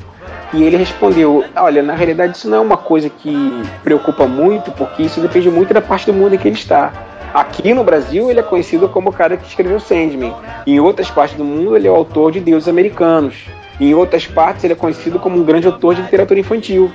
E 0.52 0.64
ele 0.64 0.76
respondeu: 0.76 1.44
Olha, 1.54 1.80
na 1.80 1.94
realidade 1.94 2.36
isso 2.36 2.50
não 2.50 2.58
é 2.58 2.60
uma 2.60 2.76
coisa 2.76 3.08
que 3.08 3.62
preocupa 3.84 4.26
muito, 4.26 4.72
porque 4.72 5.04
isso 5.04 5.20
depende 5.20 5.48
muito 5.48 5.72
da 5.72 5.80
parte 5.80 6.06
do 6.06 6.12
mundo 6.12 6.34
em 6.34 6.38
que 6.38 6.48
ele 6.48 6.56
está. 6.56 6.92
Aqui 7.32 7.72
no 7.72 7.84
Brasil 7.84 8.30
ele 8.30 8.40
é 8.40 8.42
conhecido 8.42 8.88
como 8.88 9.10
o 9.10 9.12
cara 9.12 9.36
que 9.36 9.46
escreveu 9.46 9.78
Sandman. 9.78 10.34
Em 10.66 10.80
outras 10.80 11.08
partes 11.08 11.36
do 11.36 11.44
mundo 11.44 11.76
ele 11.76 11.86
é 11.86 11.90
o 11.90 11.94
autor 11.94 12.32
de 12.32 12.40
Deuses 12.40 12.68
Americanos. 12.68 13.46
Em 13.80 13.94
outras 13.94 14.26
partes, 14.26 14.64
ele 14.64 14.72
é 14.72 14.76
conhecido 14.76 15.18
como 15.18 15.38
um 15.38 15.44
grande 15.44 15.66
autor 15.66 15.94
de 15.94 16.02
literatura 16.02 16.40
infantil. 16.40 16.90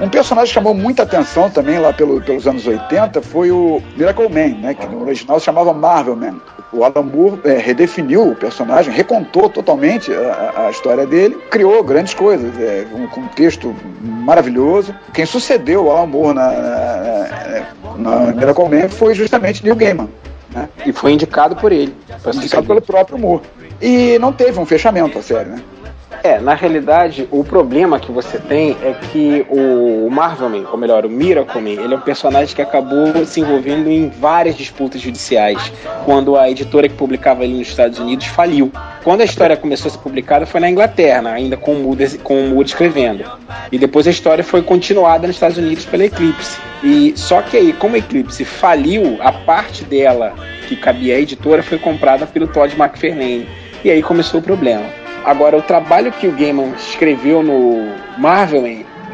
Um 0.00 0.08
personagem 0.08 0.48
que 0.48 0.54
chamou 0.54 0.72
muita 0.72 1.02
atenção 1.02 1.50
também 1.50 1.78
lá 1.78 1.92
pelo, 1.92 2.20
pelos 2.22 2.46
anos 2.46 2.66
80 2.66 3.20
foi 3.20 3.50
o 3.50 3.82
Miracle 3.96 4.28
Man, 4.28 4.58
né, 4.60 4.74
que 4.74 4.86
no 4.86 5.02
original 5.02 5.38
se 5.38 5.44
chamava 5.44 5.74
Marvel 5.74 6.16
Man. 6.16 6.36
O 6.72 6.84
Alan 6.84 7.02
Moore 7.02 7.40
é, 7.44 7.58
redefiniu 7.58 8.28
o 8.28 8.36
personagem, 8.36 8.94
recontou 8.94 9.50
totalmente 9.50 10.12
a, 10.12 10.66
a 10.66 10.70
história 10.70 11.04
dele, 11.04 11.36
criou 11.50 11.82
grandes 11.82 12.14
coisas, 12.14 12.56
é, 12.58 12.86
um 12.94 13.08
contexto 13.08 13.74
maravilhoso. 14.00 14.94
Quem 15.12 15.26
sucedeu 15.26 15.86
o 15.86 15.90
Alan 15.90 16.06
Moore 16.06 16.34
na, 16.34 16.50
na, 17.98 18.26
na 18.26 18.32
Miracle 18.32 18.68
Man 18.68 18.88
foi 18.88 19.14
justamente 19.14 19.64
Neil 19.64 19.74
Gaiman. 19.74 20.08
Né? 20.54 20.68
E 20.86 20.92
foi 20.92 21.12
indicado 21.12 21.56
por 21.56 21.72
ele. 21.72 21.94
Foi 22.20 22.32
indicado 22.32 22.66
pelo 22.66 22.80
próprio 22.80 23.18
Moore. 23.18 23.42
E 23.82 24.18
não 24.18 24.32
teve 24.32 24.58
um 24.58 24.64
fechamento 24.64 25.18
a 25.18 25.22
série, 25.22 25.50
né? 25.50 25.62
É, 26.22 26.38
na 26.38 26.54
realidade, 26.54 27.26
o 27.30 27.42
problema 27.42 27.98
que 27.98 28.12
você 28.12 28.38
tem 28.38 28.76
é 28.82 28.92
que 28.92 29.46
o 29.48 30.08
Marvelman, 30.10 30.66
ou 30.70 30.76
melhor, 30.76 31.06
o 31.06 31.08
Miracleman, 31.08 31.82
ele 31.82 31.94
é 31.94 31.96
um 31.96 32.00
personagem 32.00 32.54
que 32.54 32.60
acabou 32.60 33.24
se 33.24 33.40
envolvendo 33.40 33.88
em 33.90 34.10
várias 34.10 34.54
disputas 34.54 35.00
judiciais 35.00 35.72
quando 36.04 36.36
a 36.36 36.50
editora 36.50 36.88
que 36.88 36.94
publicava 36.94 37.44
ele 37.44 37.54
nos 37.54 37.68
Estados 37.68 37.98
Unidos 37.98 38.26
faliu. 38.26 38.70
Quando 39.02 39.22
a 39.22 39.24
história 39.24 39.56
começou 39.56 39.88
a 39.88 39.92
ser 39.92 39.98
publicada 39.98 40.44
foi 40.44 40.60
na 40.60 40.68
Inglaterra, 40.68 41.30
ainda 41.30 41.56
com 41.56 41.72
o 41.72 41.82
Moore, 41.82 42.18
com 42.18 42.38
o 42.38 42.48
Moore 42.50 42.66
escrevendo. 42.66 43.24
E 43.72 43.78
depois 43.78 44.06
a 44.06 44.10
história 44.10 44.44
foi 44.44 44.60
continuada 44.62 45.26
nos 45.26 45.36
Estados 45.36 45.56
Unidos 45.56 45.86
pela 45.86 46.04
Eclipse. 46.04 46.58
E 46.82 47.14
só 47.16 47.40
que 47.40 47.56
aí, 47.56 47.72
como 47.72 47.94
a 47.94 47.98
Eclipse 47.98 48.44
faliu, 48.44 49.16
a 49.20 49.32
parte 49.32 49.84
dela 49.84 50.34
que 50.68 50.76
cabia 50.76 51.16
à 51.16 51.18
editora 51.18 51.62
foi 51.62 51.78
comprada 51.78 52.26
pelo 52.26 52.46
Todd 52.46 52.74
McFarlane. 52.78 53.48
E 53.82 53.90
aí 53.90 54.02
começou 54.02 54.40
o 54.40 54.42
problema. 54.42 54.99
Agora, 55.24 55.56
o 55.56 55.62
trabalho 55.62 56.12
que 56.12 56.26
o 56.26 56.32
Gaiman 56.32 56.72
escreveu 56.76 57.42
no 57.42 57.94
Marvel, 58.18 58.64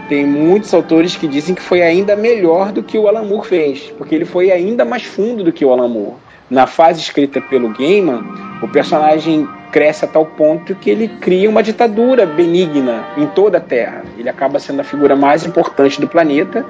tem 0.08 0.24
muitos 0.24 0.72
autores 0.72 1.16
que 1.16 1.26
dizem 1.26 1.54
que 1.54 1.62
foi 1.62 1.82
ainda 1.82 2.14
melhor 2.14 2.70
do 2.70 2.82
que 2.82 2.96
o 2.96 3.08
Alan 3.08 3.24
Moore 3.24 3.48
fez, 3.48 3.92
porque 3.98 4.14
ele 4.14 4.24
foi 4.24 4.52
ainda 4.52 4.84
mais 4.84 5.02
fundo 5.02 5.42
do 5.42 5.52
que 5.52 5.64
o 5.64 5.72
Alan 5.72 5.88
Moore. 5.88 6.16
Na 6.48 6.66
fase 6.66 7.00
escrita 7.00 7.40
pelo 7.40 7.70
Gaiman, 7.70 8.24
o 8.62 8.68
personagem 8.68 9.48
cresce 9.72 10.04
a 10.04 10.08
tal 10.08 10.24
ponto 10.24 10.76
que 10.76 10.88
ele 10.88 11.08
cria 11.08 11.50
uma 11.50 11.62
ditadura 11.62 12.24
benigna 12.24 13.04
em 13.16 13.26
toda 13.26 13.58
a 13.58 13.60
Terra. 13.60 14.04
Ele 14.16 14.28
acaba 14.28 14.60
sendo 14.60 14.80
a 14.80 14.84
figura 14.84 15.16
mais 15.16 15.44
importante 15.44 16.00
do 16.00 16.06
planeta 16.06 16.64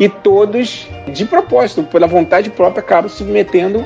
e 0.00 0.08
todos, 0.08 0.88
de 1.12 1.24
propósito, 1.24 1.84
pela 1.84 2.08
vontade 2.08 2.50
própria, 2.50 2.80
acabam 2.80 3.08
submetendo 3.08 3.84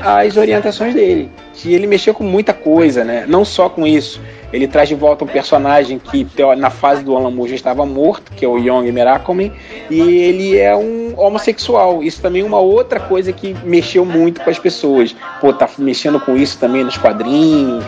às 0.00 0.36
orientações 0.36 0.94
dele. 0.94 1.30
E 1.64 1.74
ele 1.74 1.86
mexeu 1.86 2.14
com 2.14 2.24
muita 2.24 2.52
coisa, 2.52 3.04
né? 3.04 3.24
Não 3.28 3.44
só 3.44 3.68
com 3.68 3.86
isso. 3.86 4.20
Ele 4.52 4.66
traz 4.66 4.88
de 4.88 4.94
volta 4.94 5.24
um 5.24 5.28
personagem 5.28 5.98
que 5.98 6.26
na 6.56 6.70
fase 6.70 7.02
do 7.02 7.16
Alan 7.16 7.30
Moore 7.30 7.50
já 7.50 7.56
estava 7.56 7.86
morto, 7.86 8.32
que 8.32 8.44
é 8.44 8.48
o 8.48 8.58
Young 8.58 8.90
Miracleman, 8.90 9.52
e 9.90 10.00
ele 10.00 10.58
é 10.58 10.76
um 10.76 11.14
homossexual. 11.16 12.02
Isso 12.02 12.20
também 12.20 12.42
é 12.42 12.44
uma 12.44 12.58
outra 12.58 13.00
coisa 13.00 13.32
que 13.32 13.54
mexeu 13.64 14.04
muito 14.04 14.40
com 14.40 14.50
as 14.50 14.58
pessoas. 14.58 15.14
Pô, 15.40 15.52
tá 15.52 15.68
mexendo 15.78 16.20
com 16.20 16.36
isso 16.36 16.58
também 16.58 16.84
nos 16.84 16.98
quadrinhos. 16.98 17.84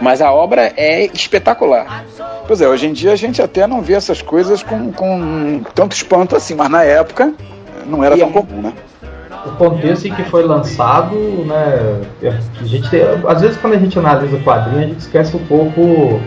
Mas 0.00 0.20
a 0.20 0.32
obra 0.32 0.72
é 0.76 1.06
espetacular. 1.06 2.04
Pois 2.46 2.60
é, 2.60 2.68
hoje 2.68 2.86
em 2.86 2.92
dia 2.92 3.12
a 3.12 3.16
gente 3.16 3.40
até 3.42 3.66
não 3.66 3.80
vê 3.80 3.94
essas 3.94 4.22
coisas 4.22 4.62
com, 4.62 4.92
com 4.92 5.62
tanto 5.74 5.94
espanto 5.94 6.36
assim, 6.36 6.54
mas 6.54 6.68
na 6.68 6.82
época 6.82 7.34
não 7.86 8.02
era 8.02 8.16
e 8.16 8.20
tão 8.20 8.28
é... 8.28 8.32
comum, 8.32 8.62
né? 8.62 8.72
O 9.46 9.56
contexto 9.56 10.06
em 10.06 10.14
que 10.14 10.24
foi 10.24 10.44
lançado, 10.44 11.14
né? 11.46 12.00
A 12.60 12.64
gente, 12.64 12.88
às 13.26 13.40
vezes 13.40 13.56
quando 13.56 13.74
a 13.74 13.78
gente 13.78 13.98
analisa 13.98 14.36
o 14.36 14.42
quadrinho, 14.42 14.78
a 14.78 14.86
gente 14.86 15.00
esquece 15.00 15.36
um 15.36 15.44
pouco, 15.46 16.20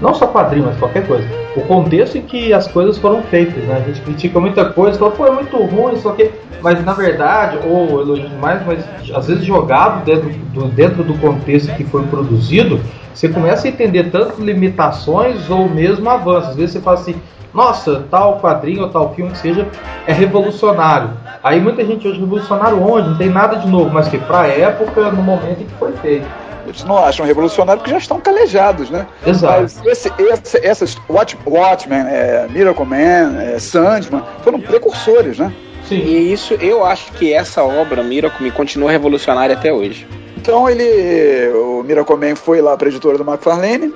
não 0.00 0.14
só 0.14 0.26
quadrinho, 0.26 0.66
mas 0.66 0.76
qualquer 0.76 1.06
coisa, 1.06 1.26
o 1.56 1.60
contexto 1.62 2.18
em 2.18 2.22
que 2.22 2.52
as 2.52 2.66
coisas 2.66 2.98
foram 2.98 3.22
feitas, 3.22 3.62
né? 3.64 3.76
A 3.76 3.88
gente 3.88 4.00
critica 4.00 4.40
muita 4.40 4.64
coisa, 4.66 4.98
fala, 4.98 5.10
pô, 5.12 5.26
é 5.26 5.30
muito 5.30 5.56
ruim, 5.56 5.96
só 5.96 6.12
que, 6.12 6.30
mas 6.60 6.84
na 6.84 6.92
verdade, 6.92 7.58
ou 7.66 8.00
elogio 8.00 8.28
demais, 8.28 8.60
mas 8.66 8.84
às 9.14 9.26
vezes 9.26 9.44
jogado 9.44 10.04
dentro 10.04 10.28
do, 10.52 10.64
dentro 10.66 11.04
do 11.04 11.14
contexto 11.14 11.74
que 11.76 11.84
foi 11.84 12.02
produzido, 12.04 12.80
você 13.14 13.28
começa 13.28 13.68
a 13.68 13.70
entender 13.70 14.10
tanto 14.10 14.42
limitações 14.42 15.48
ou 15.48 15.68
mesmo 15.68 16.10
avanços. 16.10 16.50
Às 16.50 16.56
vezes 16.56 16.72
você 16.72 16.80
fala 16.80 16.98
assim, 16.98 17.14
nossa, 17.54 18.04
tal 18.10 18.40
quadrinho 18.40 18.82
ou 18.82 18.88
tal 18.90 19.14
filme 19.14 19.30
que 19.30 19.38
seja 19.38 19.66
é 20.06 20.12
revolucionário. 20.12 21.10
Aí 21.42 21.60
muita 21.60 21.84
gente 21.84 22.06
hoje 22.06 22.18
revolucionário 22.18 22.82
onde? 22.82 23.10
Não 23.10 23.16
tem 23.16 23.30
nada 23.30 23.56
de 23.56 23.68
novo, 23.68 23.90
mas 23.90 24.08
que 24.08 24.18
pra 24.18 24.48
época, 24.48 25.10
no 25.12 25.22
momento 25.22 25.62
em 25.62 25.66
que 25.66 25.74
foi 25.74 25.92
feito. 25.98 26.26
Eles 26.66 26.82
não 26.84 26.98
acham 26.98 27.26
revolucionário 27.26 27.80
porque 27.80 27.90
já 27.90 27.98
estão 27.98 28.20
calejados, 28.20 28.90
né? 28.90 29.06
Exato. 29.26 29.60
Mas 29.60 29.86
esse, 29.86 30.10
esse, 30.18 30.66
essas 30.66 30.96
Watch, 31.08 31.36
Watchmen, 31.46 32.06
é, 32.08 32.48
Miracle 32.50 32.86
Man, 32.86 33.40
é, 33.40 33.58
Sandman, 33.58 34.22
foram 34.42 34.58
precursores, 34.58 35.38
né? 35.38 35.52
Sim. 35.86 35.96
E 35.96 36.32
isso, 36.32 36.54
eu 36.54 36.84
acho 36.84 37.12
que 37.12 37.32
essa 37.32 37.62
obra, 37.62 38.02
Miracle 38.02 38.46
Man, 38.46 38.52
continua 38.52 38.90
revolucionária 38.90 39.54
até 39.54 39.72
hoje. 39.72 40.06
Então 40.36 40.68
ele, 40.68 41.52
o 41.54 41.82
Miracle 41.82 42.16
Man 42.16 42.34
foi 42.34 42.60
lá 42.60 42.76
para 42.76 42.88
a 42.88 42.90
editora 42.90 43.18
do 43.18 43.24
McFarlane, 43.24 43.94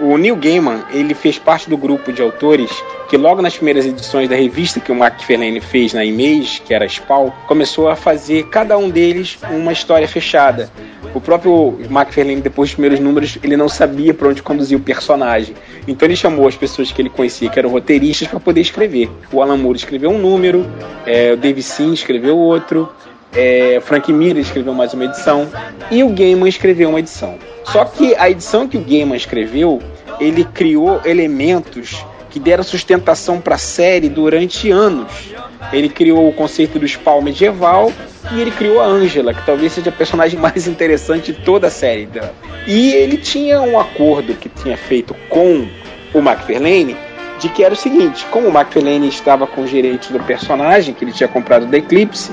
o 0.00 0.16
Neil 0.16 0.36
Gaiman, 0.36 0.84
ele 0.92 1.14
fez 1.14 1.38
parte 1.38 1.68
do 1.68 1.76
grupo 1.76 2.12
de 2.12 2.22
autores 2.22 2.70
que 3.08 3.16
logo 3.16 3.40
nas 3.40 3.54
primeiras 3.54 3.86
edições 3.86 4.28
da 4.28 4.34
revista 4.34 4.80
que 4.80 4.90
o 4.90 4.94
McFarlane 4.94 5.60
fez 5.60 5.92
na 5.92 6.04
Image, 6.04 6.60
que 6.62 6.74
era 6.74 6.88
Spawn, 6.88 7.30
começou 7.46 7.88
a 7.88 7.94
fazer 7.94 8.48
cada 8.48 8.76
um 8.76 8.90
deles 8.90 9.38
uma 9.50 9.72
história 9.72 10.08
fechada. 10.08 10.70
O 11.14 11.20
próprio 11.20 11.78
McFarlane, 11.90 12.40
depois 12.40 12.70
dos 12.70 12.74
primeiros 12.74 13.00
números, 13.00 13.38
ele 13.42 13.56
não 13.56 13.68
sabia 13.68 14.12
para 14.12 14.28
onde 14.28 14.42
conduzir 14.42 14.76
o 14.76 14.80
personagem. 14.80 15.54
Então 15.86 16.06
ele 16.06 16.16
chamou 16.16 16.46
as 16.48 16.56
pessoas 16.56 16.90
que 16.90 17.00
ele 17.00 17.08
conhecia, 17.08 17.48
que 17.48 17.58
eram 17.58 17.70
roteiristas, 17.70 18.28
para 18.28 18.40
poder 18.40 18.60
escrever. 18.60 19.08
O 19.32 19.40
Alan 19.40 19.56
Moore 19.56 19.78
escreveu 19.78 20.10
um 20.10 20.18
número, 20.18 20.66
é, 21.06 21.32
o 21.32 21.36
Dave 21.36 21.62
Sim 21.62 21.92
escreveu 21.92 22.36
outro, 22.36 22.88
é, 23.32 23.80
Frank 23.82 24.12
Miller 24.12 24.38
escreveu 24.38 24.74
mais 24.74 24.92
uma 24.94 25.04
edição 25.04 25.48
e 25.90 26.02
o 26.02 26.08
Gaiman 26.08 26.48
escreveu 26.48 26.88
uma 26.88 26.98
edição. 26.98 27.38
Só 27.72 27.84
que 27.84 28.14
a 28.16 28.30
edição 28.30 28.68
que 28.68 28.76
o 28.76 28.80
Gaiman 28.80 29.16
escreveu, 29.16 29.82
ele 30.20 30.44
criou 30.44 31.00
elementos 31.04 32.04
que 32.30 32.38
deram 32.38 32.62
sustentação 32.62 33.40
para 33.40 33.54
a 33.54 33.58
série 33.58 34.08
durante 34.08 34.70
anos. 34.70 35.10
Ele 35.72 35.88
criou 35.88 36.28
o 36.28 36.32
conceito 36.32 36.78
do 36.78 36.86
spawn 36.86 37.22
medieval 37.22 37.92
e 38.32 38.40
ele 38.40 38.50
criou 38.50 38.80
a 38.80 38.84
Angela, 38.84 39.32
que 39.32 39.44
talvez 39.44 39.72
seja 39.72 39.90
a 39.90 39.92
personagem 39.92 40.38
mais 40.40 40.66
interessante 40.66 41.32
de 41.32 41.40
toda 41.40 41.68
a 41.68 41.70
série. 41.70 42.08
E 42.66 42.92
ele 42.92 43.16
tinha 43.16 43.60
um 43.60 43.78
acordo 43.78 44.34
que 44.34 44.48
tinha 44.48 44.76
feito 44.76 45.14
com 45.28 45.66
o 46.14 46.18
McFarlane 46.18 46.96
de 47.40 47.48
que 47.48 47.62
era 47.62 47.74
o 47.74 47.76
seguinte, 47.76 48.24
como 48.30 48.48
o 48.48 48.50
McFarlane 48.50 49.08
estava 49.08 49.46
com 49.46 49.62
os 49.62 49.70
direitos 49.70 50.08
do 50.08 50.20
personagem 50.20 50.94
que 50.94 51.04
ele 51.04 51.12
tinha 51.12 51.28
comprado 51.28 51.66
da 51.66 51.78
Eclipse, 51.78 52.32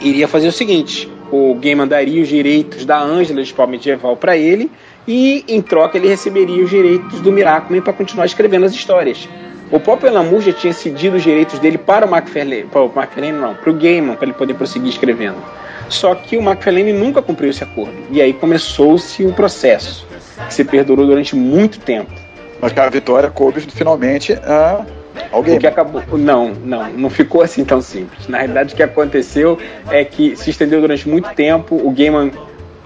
iria 0.00 0.28
fazer 0.28 0.48
o 0.48 0.52
seguinte: 0.52 1.10
o 1.34 1.54
Gaiman 1.56 1.88
daria 1.88 2.22
os 2.22 2.28
direitos 2.28 2.84
da 2.84 3.00
Ângela 3.00 3.42
de 3.42 3.48
Spawn 3.48 3.66
Medieval 3.66 4.16
para 4.16 4.36
ele 4.36 4.70
e 5.06 5.44
em 5.48 5.60
troca 5.60 5.98
ele 5.98 6.06
receberia 6.06 6.62
os 6.62 6.70
direitos 6.70 7.20
do 7.20 7.32
Miraculman 7.32 7.82
para 7.82 7.92
continuar 7.92 8.24
escrevendo 8.24 8.66
as 8.66 8.72
histórias. 8.72 9.28
O 9.72 9.80
próprio 9.80 10.10
Alan 10.10 10.40
já 10.40 10.52
tinha 10.52 10.72
cedido 10.72 11.16
os 11.16 11.22
direitos 11.24 11.58
dele 11.58 11.76
para 11.76 12.06
o 12.06 12.14
McFarlane, 12.14 12.64
para 12.64 12.82
o 12.82 12.92
McFarlane 12.94 13.38
não, 13.38 13.54
para 13.54 13.70
o 13.70 13.74
Gaiman, 13.74 14.14
para 14.14 14.26
ele 14.26 14.34
poder 14.34 14.54
prosseguir 14.54 14.90
escrevendo. 14.90 15.36
Só 15.88 16.14
que 16.14 16.36
o 16.36 16.40
McFarlane 16.40 16.92
nunca 16.92 17.20
cumpriu 17.20 17.50
esse 17.50 17.64
acordo. 17.64 17.94
E 18.10 18.22
aí 18.22 18.32
começou-se 18.32 19.26
um 19.26 19.32
processo 19.32 20.06
que 20.46 20.54
se 20.54 20.64
perdurou 20.64 21.04
durante 21.04 21.34
muito 21.34 21.80
tempo. 21.80 22.12
Mas 22.60 22.72
que 22.72 22.78
a 22.78 22.88
vitória 22.88 23.28
coube 23.28 23.60
finalmente 23.60 24.34
a 24.34 24.86
Alguém? 25.30 25.56
O 25.56 25.60
que 25.60 25.66
acabou. 25.66 26.02
Não, 26.18 26.52
não, 26.64 26.90
não 26.90 27.10
ficou 27.10 27.42
assim 27.42 27.64
tão 27.64 27.80
simples. 27.80 28.28
Na 28.28 28.38
realidade, 28.38 28.74
o 28.74 28.76
que 28.76 28.82
aconteceu 28.82 29.58
é 29.90 30.04
que 30.04 30.36
se 30.36 30.50
estendeu 30.50 30.80
durante 30.80 31.08
muito 31.08 31.28
tempo. 31.34 31.76
O 31.76 31.90
Gaiman, 31.90 32.32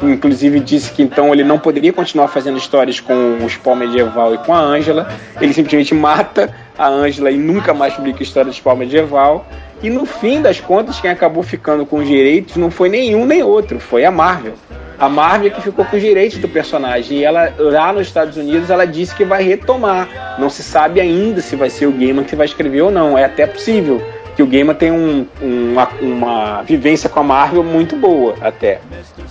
inclusive, 0.03 0.61
disse 0.61 0.93
que 0.93 1.03
então 1.03 1.33
ele 1.33 1.45
não 1.45 1.59
poderia 1.59 1.93
continuar 1.93 2.29
fazendo 2.29 2.59
histórias 2.59 3.01
com 3.01 3.39
o 3.43 3.49
Spawn 3.49 3.77
medieval 3.77 4.35
e 4.35 4.39
com 4.39 4.55
a 4.55 4.61
Angela. 4.61 5.09
Ele 5.41 5.53
simplesmente 5.53 5.95
mata 5.95 6.55
a 6.77 6.89
Angela 6.89 7.31
e 7.31 7.37
nunca 7.37 7.75
mais 7.75 7.95
publica 7.95 8.23
história 8.23 8.51
de 8.51 8.57
Spawn 8.57 8.77
medieval. 8.77 9.47
E 9.83 9.89
no 9.91 10.05
fim 10.05 10.43
das 10.43 10.61
contas, 10.61 11.01
quem 11.01 11.11
acabou 11.11 11.43
ficando 11.43 11.87
com 11.87 11.99
os 11.99 12.07
direitos 12.07 12.57
não 12.57 12.71
foi 12.71 12.89
nenhum 12.89 13.25
nem 13.25 13.43
outro, 13.43 13.79
foi 13.79 14.05
a 14.05 14.11
Marvel. 14.11 14.55
A 14.99 15.09
Marvel 15.09 15.51
que 15.51 15.61
ficou 15.61 15.85
com 15.85 15.97
os 15.97 16.03
direitos 16.03 16.39
do 16.39 16.49
personagem. 16.49 17.19
E 17.19 17.25
ela, 17.25 17.53
lá 17.59 17.93
nos 17.93 18.09
Estados 18.09 18.37
Unidos, 18.37 18.69
ela 18.70 18.87
disse 18.87 19.15
que 19.15 19.25
vai 19.25 19.43
retomar. 19.43 20.37
Não 20.39 20.51
se 20.51 20.62
sabe 20.62 21.01
ainda 21.01 21.41
se 21.41 21.55
vai 21.55 21.70
ser 21.70 21.87
o 21.87 21.93
Gaiman 21.93 22.25
que 22.25 22.35
vai 22.35 22.47
escrever 22.47 22.83
ou 22.83 22.91
não. 22.91 23.16
É 23.16 23.25
até 23.25 23.47
possível 23.47 24.03
que 24.39 24.43
o 24.43 24.47
Gaiman 24.47 24.75
tem 24.75 24.93
um, 24.93 25.27
uma, 25.41 25.89
uma 26.01 26.62
vivência 26.62 27.09
com 27.09 27.19
a 27.19 27.25
Marvel 27.25 27.65
muito 27.65 27.97
boa, 27.97 28.37
até. 28.41 28.81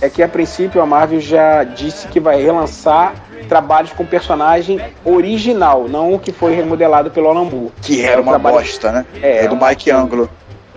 É 0.02 0.10
que 0.10 0.22
a 0.22 0.28
princípio 0.28 0.82
a 0.82 0.86
Marvel 0.86 1.18
já 1.18 1.64
disse 1.64 2.08
que 2.08 2.20
vai 2.20 2.42
relançar 2.42 3.14
trabalhos 3.48 3.90
com 3.92 4.04
personagem 4.04 4.78
original, 5.04 5.88
não 5.88 6.12
o 6.12 6.18
que 6.18 6.30
foi 6.30 6.54
remodelado 6.54 7.10
pelo 7.10 7.28
Alan 7.28 7.44
Moore. 7.44 7.72
Que 7.80 8.04
era 8.04 8.20
uma 8.20 8.32
trabalho... 8.32 8.56
bosta, 8.56 8.92
né? 8.92 9.06
É, 9.22 9.46
é 9.46 9.48
do 9.48 9.56
Mike 9.56 9.90
Anglo 9.90 10.28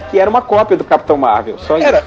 que 0.10 0.20
era 0.20 0.30
uma 0.30 0.42
cópia 0.42 0.78
do 0.78 0.84
Capitão 0.84 1.18
Marvel. 1.18 1.58
Só 1.60 1.78
era, 1.78 2.04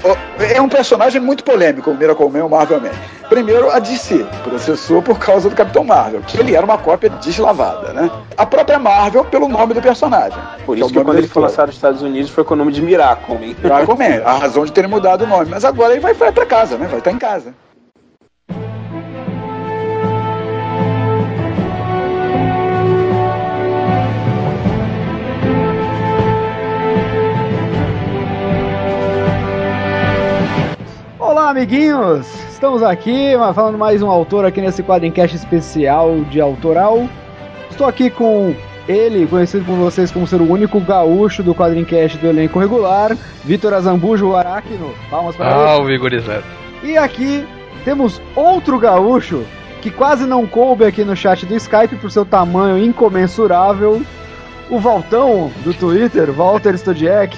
é 0.53 0.61
um 0.61 0.69
personagem 0.69 1.21
muito 1.21 1.43
polêmico, 1.43 1.91
o 1.91 1.95
Miracle 1.95 2.29
Man, 2.29 2.45
o 2.45 2.49
Marvel 2.49 2.81
Man. 2.81 2.91
Primeiro, 3.29 3.71
a 3.71 3.79
DC 3.79 4.25
processou 4.43 5.01
por 5.01 5.17
causa 5.17 5.49
do 5.49 5.55
Capitão 5.55 5.83
Marvel, 5.83 6.21
que 6.21 6.39
ele 6.39 6.55
era 6.55 6.65
uma 6.65 6.77
cópia 6.77 7.09
deslavada, 7.09 7.91
né? 7.91 8.09
A 8.37 8.45
própria 8.45 8.77
Marvel 8.77 9.25
pelo 9.25 9.47
nome 9.47 9.73
do 9.73 9.81
personagem. 9.81 10.37
Por 10.65 10.77
isso 10.77 10.89
que, 10.89 10.95
é 10.95 10.99
que 10.99 11.05
quando 11.05 11.17
ele 11.17 11.27
foi 11.27 11.41
lançado 11.41 11.67
nos 11.67 11.75
Estados 11.75 12.01
Unidos 12.01 12.29
foi 12.29 12.43
com 12.43 12.53
o 12.53 12.57
nome 12.57 12.71
de 12.71 12.81
Miracle 12.81 13.35
Man. 13.35 13.55
Miracle 13.61 13.97
Man, 13.97 14.23
a 14.23 14.37
razão 14.37 14.65
de 14.65 14.71
ter 14.71 14.87
mudado 14.87 15.23
o 15.23 15.27
nome. 15.27 15.47
Mas 15.49 15.65
agora 15.65 15.93
ele 15.93 16.01
vai, 16.01 16.13
vai 16.13 16.31
para 16.31 16.45
casa, 16.45 16.77
né? 16.77 16.87
Vai 16.87 16.99
estar 16.99 17.11
em 17.11 17.17
casa. 17.17 17.53
Olá, 31.45 31.51
amiguinhos! 31.51 32.25
Estamos 32.49 32.81
aqui 32.81 33.33
falando 33.53 33.77
mais 33.77 34.01
um 34.01 34.09
autor 34.09 34.45
aqui 34.45 34.59
nesse 34.59 34.81
quadrincast 34.81 35.35
especial 35.35 36.21
de 36.21 36.41
autoral. 36.41 37.07
Estou 37.69 37.85
aqui 37.85 38.09
com 38.09 38.55
ele, 38.87 39.27
conhecido 39.27 39.63
por 39.63 39.75
vocês 39.75 40.09
como 40.09 40.25
ser 40.25 40.41
o 40.41 40.51
único 40.51 40.79
gaúcho 40.79 41.43
do 41.43 41.53
quadrincast 41.53 42.17
do 42.17 42.25
elenco 42.25 42.57
regular, 42.57 43.15
Vitor 43.43 43.75
Azambujo, 43.75 44.35
Aracno. 44.35 44.91
Palmas 45.11 45.35
para 45.35 45.73
ah, 45.73 45.75
ele. 45.75 45.85
vigorizado. 45.85 46.43
E 46.81 46.97
aqui 46.97 47.45
temos 47.83 48.19
outro 48.35 48.79
gaúcho 48.79 49.43
que 49.83 49.91
quase 49.91 50.25
não 50.25 50.47
coube 50.47 50.83
aqui 50.83 51.05
no 51.05 51.15
chat 51.15 51.45
do 51.45 51.55
Skype 51.55 51.97
por 51.97 52.09
seu 52.09 52.25
tamanho 52.25 52.83
incomensurável, 52.83 54.01
o 54.67 54.79
Valtão 54.79 55.51
do 55.63 55.75
Twitter, 55.75 56.31
Walter 56.31 56.73
Stodiek 56.73 57.37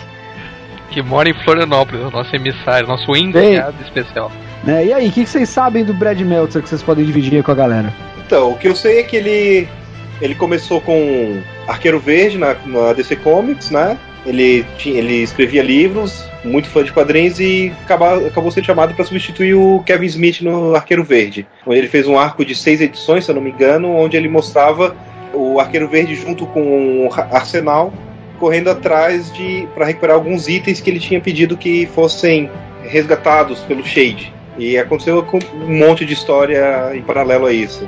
que 0.92 1.02
mora 1.02 1.30
em 1.30 1.34
Florianópolis, 1.44 2.12
nosso 2.12 2.36
emissário, 2.36 2.88
nosso 2.88 3.16
enviado 3.16 3.76
especial. 3.84 4.32
É, 4.68 4.86
e 4.86 4.94
aí, 4.94 5.08
o 5.08 5.12
que, 5.12 5.24
que 5.24 5.30
vocês 5.30 5.50
sabem 5.50 5.84
do 5.84 5.94
Brad 5.94 6.20
Meltzer 6.22 6.62
que 6.62 6.70
vocês 6.70 6.84
podem 6.84 7.06
dividir 7.06 7.44
com 7.44 7.52
a 7.52 7.56
galera? 7.56 7.94
Então, 8.26 8.52
o 8.52 8.58
que 8.58 8.68
eu 8.68 8.76
sei 8.76 9.00
é 9.00 9.04
que 9.04 9.16
ele, 9.16 9.68
ele 10.22 10.36
começou 10.36 10.82
com 10.82 11.42
Arqueiro 11.68 12.00
Verde 12.00 12.38
na, 12.38 12.56
na 12.66 12.94
DC 12.94 13.16
Comics, 13.18 13.72
né? 13.72 13.98
Ele, 14.26 14.66
tinha, 14.78 14.98
ele 14.98 15.24
escrevia 15.24 15.64
livros, 15.64 16.26
muito 16.44 16.68
fã 16.68 16.84
de 16.84 16.92
quadrinhos 16.92 17.40
e 17.40 17.72
acabou, 17.86 18.28
acabou 18.28 18.52
sendo 18.52 18.66
chamado 18.66 18.94
para 18.94 19.06
substituir 19.06 19.54
o 19.54 19.82
Kevin 19.86 20.08
Smith 20.08 20.42
no 20.42 20.76
Arqueiro 20.76 21.04
Verde. 21.04 21.48
Ele 21.66 21.88
fez 21.88 22.08
um 22.08 22.20
arco 22.20 22.44
de 22.44 22.54
seis 22.54 22.82
edições, 22.82 23.24
se 23.24 23.32
eu 23.32 23.36
não 23.36 23.42
me 23.42 23.52
engano, 23.52 23.96
onde 23.96 24.18
ele 24.18 24.28
mostrava 24.28 24.94
o 25.34 25.60
Arqueiro 25.62 25.88
Verde 25.88 26.16
junto 26.16 26.46
com 26.48 27.08
o 27.08 27.10
Arsenal 27.14 27.94
correndo 28.40 28.70
atrás 28.70 29.32
de 29.34 29.68
para 29.74 29.86
recuperar 29.86 30.16
alguns 30.16 30.48
itens 30.48 30.80
que 30.80 30.90
ele 30.90 31.00
tinha 31.00 31.20
pedido 31.20 31.58
que 31.58 31.86
fossem 31.88 32.50
resgatados 32.84 33.60
pelo 33.62 33.86
Shade. 33.86 34.34
E 34.58 34.78
aconteceu 34.78 35.26
um 35.68 35.78
monte 35.78 36.06
de 36.06 36.14
história 36.14 36.92
em 36.96 37.02
paralelo 37.02 37.46
a 37.46 37.54
isso. 37.54 37.88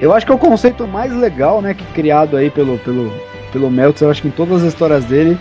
Eu 0.00 0.12
acho 0.12 0.24
que 0.24 0.30
é 0.30 0.34
o 0.34 0.38
conceito 0.38 0.86
mais 0.86 1.12
legal, 1.12 1.60
né, 1.60 1.74
que 1.74 1.84
criado 1.86 2.36
aí 2.36 2.50
pelo 2.50 2.78
pelo 2.78 3.12
pelo 3.52 3.70
Meltzer, 3.70 4.06
eu 4.06 4.10
acho 4.10 4.22
que 4.22 4.28
em 4.28 4.32
todas 4.32 4.62
as 4.62 4.72
histórias 4.72 5.04
dele 5.04 5.38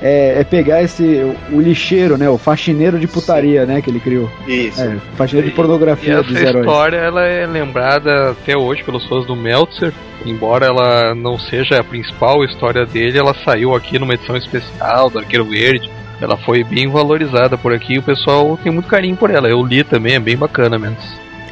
é, 0.00 0.40
é, 0.40 0.44
pegar 0.44 0.82
esse 0.82 1.04
o, 1.50 1.60
lixeiro, 1.60 2.18
né, 2.18 2.28
o 2.28 2.36
faxineiro 2.36 2.98
de 2.98 3.06
putaria, 3.06 3.62
Sim. 3.66 3.72
né, 3.72 3.80
que 3.80 3.90
ele 3.90 4.00
criou. 4.00 4.30
Isso. 4.46 4.82
É, 4.82 4.96
faxineiro 5.16 5.48
de 5.48 5.54
pornografia 5.54 6.14
e 6.14 6.16
essa 6.16 6.22
dos 6.22 6.36
heróis. 6.36 6.66
história 6.66 6.96
ela 6.96 7.26
é 7.26 7.46
lembrada 7.46 8.30
até 8.30 8.56
hoje 8.56 8.84
pelos 8.84 9.06
fãs 9.06 9.26
do 9.26 9.34
Meltzer, 9.34 9.92
embora 10.24 10.66
ela 10.66 11.14
não 11.14 11.38
seja 11.38 11.80
a 11.80 11.84
principal 11.84 12.44
história 12.44 12.84
dele, 12.84 13.18
ela 13.18 13.34
saiu 13.44 13.74
aqui 13.74 13.98
numa 13.98 14.14
edição 14.14 14.36
especial 14.36 15.08
do 15.10 15.18
Arqueiro 15.18 15.44
Verde. 15.44 15.90
Ela 16.18 16.36
foi 16.38 16.64
bem 16.64 16.88
valorizada 16.88 17.58
por 17.58 17.74
aqui, 17.74 17.98
o 17.98 18.02
pessoal 18.02 18.58
tem 18.62 18.72
muito 18.72 18.88
carinho 18.88 19.16
por 19.16 19.30
ela. 19.30 19.48
Eu 19.48 19.62
li 19.62 19.84
também, 19.84 20.14
é 20.14 20.18
bem 20.18 20.34
bacana 20.34 20.78
mesmo. 20.78 20.96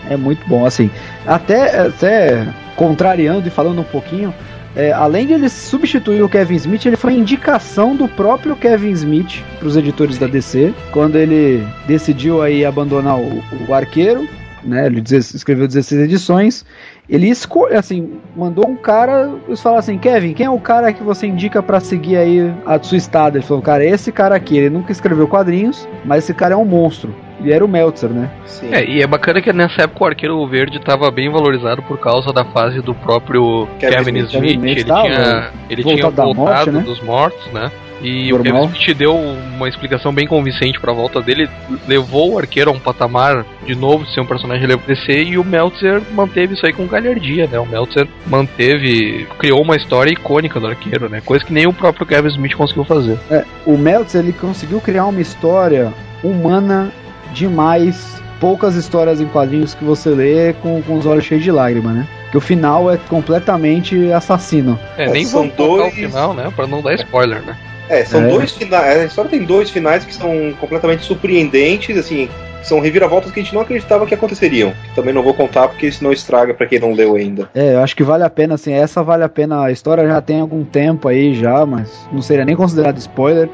É 0.09 0.17
muito 0.17 0.47
bom, 0.47 0.65
assim. 0.65 0.91
Até, 1.27 1.81
até 1.81 2.47
contrariando 2.77 3.47
e 3.47 3.51
falando 3.51 3.81
um 3.81 3.85
pouquinho, 3.85 4.35
é, 4.77 4.93
além 4.93 5.27
de 5.27 5.33
ele 5.33 5.49
substituir 5.49 6.23
o 6.23 6.29
Kevin 6.29 6.57
Smith, 6.57 6.87
ele 6.87 6.97
foi 6.97 7.15
indicação 7.15 7.95
do 7.95 8.09
próprio 8.09 8.57
Kevin 8.57 8.91
Smith 8.91 9.43
para 9.59 9.69
os 9.69 9.77
editores 9.77 10.19
da 10.19 10.27
DC, 10.27 10.75
quando 10.93 11.17
ele 11.17 11.67
decidiu 11.87 12.43
aí 12.43 12.65
abandonar 12.65 13.19
o, 13.19 13.43
o 13.69 13.75
arqueiro 13.75 14.29
né? 14.65 14.87
Ele 14.87 15.03
escreveu 15.07 15.67
16 15.67 16.03
edições. 16.03 16.65
Ele 17.09 17.29
esco 17.29 17.67
assim, 17.67 18.19
mandou 18.35 18.67
um 18.67 18.77
cara, 18.77 19.31
eles 19.47 19.61
falaram 19.61 19.81
assim, 19.81 19.99
Kevin, 19.99 20.33
quem 20.33 20.47
é 20.47 20.51
o 20.51 20.59
cara 20.59 20.93
que 20.93 21.03
você 21.03 21.27
indica 21.27 21.63
pra 21.63 21.81
seguir 21.81 22.17
aí 22.17 22.53
a 22.65 22.83
sua 22.83 22.97
estada? 22.97 23.39
Ele 23.39 23.47
falou, 23.47 23.63
cara, 23.63 23.85
esse 23.85 24.11
cara 24.11 24.35
aqui, 24.35 24.57
ele 24.57 24.71
nunca 24.71 24.91
escreveu 24.91 25.29
quadrinhos, 25.29 25.87
mas 26.05 26.25
esse 26.25 26.35
cara 26.35 26.55
é 26.55 26.57
um 26.57 26.65
monstro. 26.65 27.15
E 27.41 27.53
era 27.53 27.65
o 27.65 27.69
Meltzer, 27.69 28.11
né? 28.11 28.31
É, 28.71 28.85
e 28.85 29.03
é 29.03 29.07
bacana 29.07 29.41
que 29.41 29.53
nessa 29.53 29.83
época 29.83 30.05
o 30.05 30.07
Arqueiro 30.07 30.47
Verde 30.47 30.79
estava 30.79 31.11
bem 31.11 31.31
valorizado 31.31 31.83
por 31.83 31.99
causa 31.99 32.33
da 32.33 32.45
fase 32.45 32.81
do 32.81 32.95
próprio 32.95 33.69
Kevin 33.79 33.97
Kevin, 33.97 34.19
Smith. 34.19 34.51
Smith. 34.51 34.71
Ele 34.71 34.85
tava 34.85 35.03
tinha, 35.03 35.51
ele 35.69 35.83
tinha 35.83 36.03
voltado 36.03 36.17
da 36.17 36.23
voltado 36.25 36.47
morte, 36.47 36.71
né? 36.71 36.81
dos 36.81 37.01
mortos, 37.03 37.53
né? 37.53 37.71
E 38.03 38.31
Normal. 38.31 38.39
o 38.39 38.45
Kevin 38.45 38.77
Smith 38.77 38.97
deu 38.97 39.17
uma 39.17 39.69
explicação 39.69 40.13
bem 40.13 40.27
convincente 40.27 40.81
pra 40.81 40.93
volta 40.93 41.21
dele, 41.21 41.49
levou 41.87 42.33
o 42.33 42.39
arqueiro 42.39 42.71
a 42.71 42.73
um 42.73 42.79
patamar 42.79 43.45
de 43.65 43.75
novo 43.75 44.05
de 44.05 44.13
ser 44.13 44.21
um 44.21 44.27
personagem 44.27 44.61
relevante 44.61 44.89
DC 44.89 45.25
e 45.25 45.39
o 45.39 45.45
Meltzer 45.45 46.03
manteve 46.13 46.55
isso 46.55 46.67
aí 46.67 46.73
com 46.73 46.87
galhardia, 46.87 47.47
né? 47.47 47.59
O 47.59 47.67
Meltzer 47.67 48.07
manteve, 48.27 49.27
criou 49.39 49.63
uma 49.63 49.77
história 49.77 50.11
icônica 50.11 50.61
do 50.61 50.67
arqueiro, 50.67 51.09
né? 51.09 51.21
Coisa 51.25 51.45
que 51.45 51.53
nem 51.53 51.67
o 51.67 51.73
próprio 51.73 52.07
Kevin 52.07 52.29
Smith 52.29 52.55
conseguiu 52.55 52.85
fazer. 52.85 53.19
É, 53.31 53.45
o 53.67 53.77
Meltzer 53.77 54.23
ele 54.23 54.33
conseguiu 54.33 54.81
criar 54.81 55.07
uma 55.07 55.21
história 55.21 55.93
humana 56.23 56.93
demais. 57.33 58.23
Poucas 58.41 58.75
histórias 58.75 59.21
em 59.21 59.27
quadrinhos 59.27 59.75
que 59.75 59.85
você 59.85 60.11
lê 60.11 60.53
com, 60.55 60.83
com 60.83 60.99
os 60.99 61.07
olhos 61.07 61.25
cheios 61.25 61.43
de 61.43 61.51
lágrima, 61.51 61.93
né? 61.93 62.07
Que 62.31 62.37
o 62.37 62.41
final 62.41 62.91
é 62.93 62.99
completamente 63.09 64.13
assassino. 64.13 64.79
É, 64.99 65.09
nem 65.09 65.25
são 65.25 65.49
contar 65.49 65.57
dois- 65.65 65.93
o 65.93 65.97
final, 65.97 66.35
né? 66.35 66.53
Pra 66.55 66.67
não 66.67 66.83
dar 66.83 66.95
spoiler, 66.95 67.41
né? 67.43 67.57
É, 67.89 68.05
são 68.05 68.23
É. 68.23 68.29
dois 68.29 68.51
finais. 68.53 68.99
A 69.01 69.05
história 69.05 69.31
tem 69.31 69.45
dois 69.45 69.71
finais 69.71 70.05
que 70.05 70.15
são 70.15 70.53
completamente 70.61 71.05
surpreendentes, 71.05 71.97
assim, 71.97 72.29
são 72.63 72.81
reviravoltas 72.81 73.31
que 73.31 73.41
a 73.41 73.43
gente 73.43 73.55
não 73.55 73.61
acreditava 73.61 74.07
que 74.07 74.15
aconteceriam. 74.15 74.73
Também 74.95 75.13
não 75.15 75.23
vou 75.23 75.35
contar 75.35 75.69
porque 75.69 75.91
senão 75.93 76.13
estraga 76.13 76.53
pra 76.55 76.67
quem 76.67 76.79
não 76.81 76.93
leu 76.93 77.15
ainda. 77.15 77.49
É, 77.55 77.75
eu 77.75 77.81
acho 77.83 77.95
que 77.95 78.03
vale 78.03 78.25
a 78.25 78.31
pena, 78.31 78.55
assim, 78.55 78.73
essa 78.73 79.03
vale 79.03 79.23
a 79.23 79.29
pena. 79.29 79.65
A 79.65 79.71
história 79.71 80.07
já 80.07 80.21
tem 80.21 80.41
algum 80.41 80.65
tempo 80.65 81.09
aí 81.09 81.35
já, 81.35 81.65
mas 81.67 81.91
não 82.11 82.21
seria 82.23 82.45
nem 82.45 82.57
considerado 82.57 82.97
spoiler. 82.99 83.49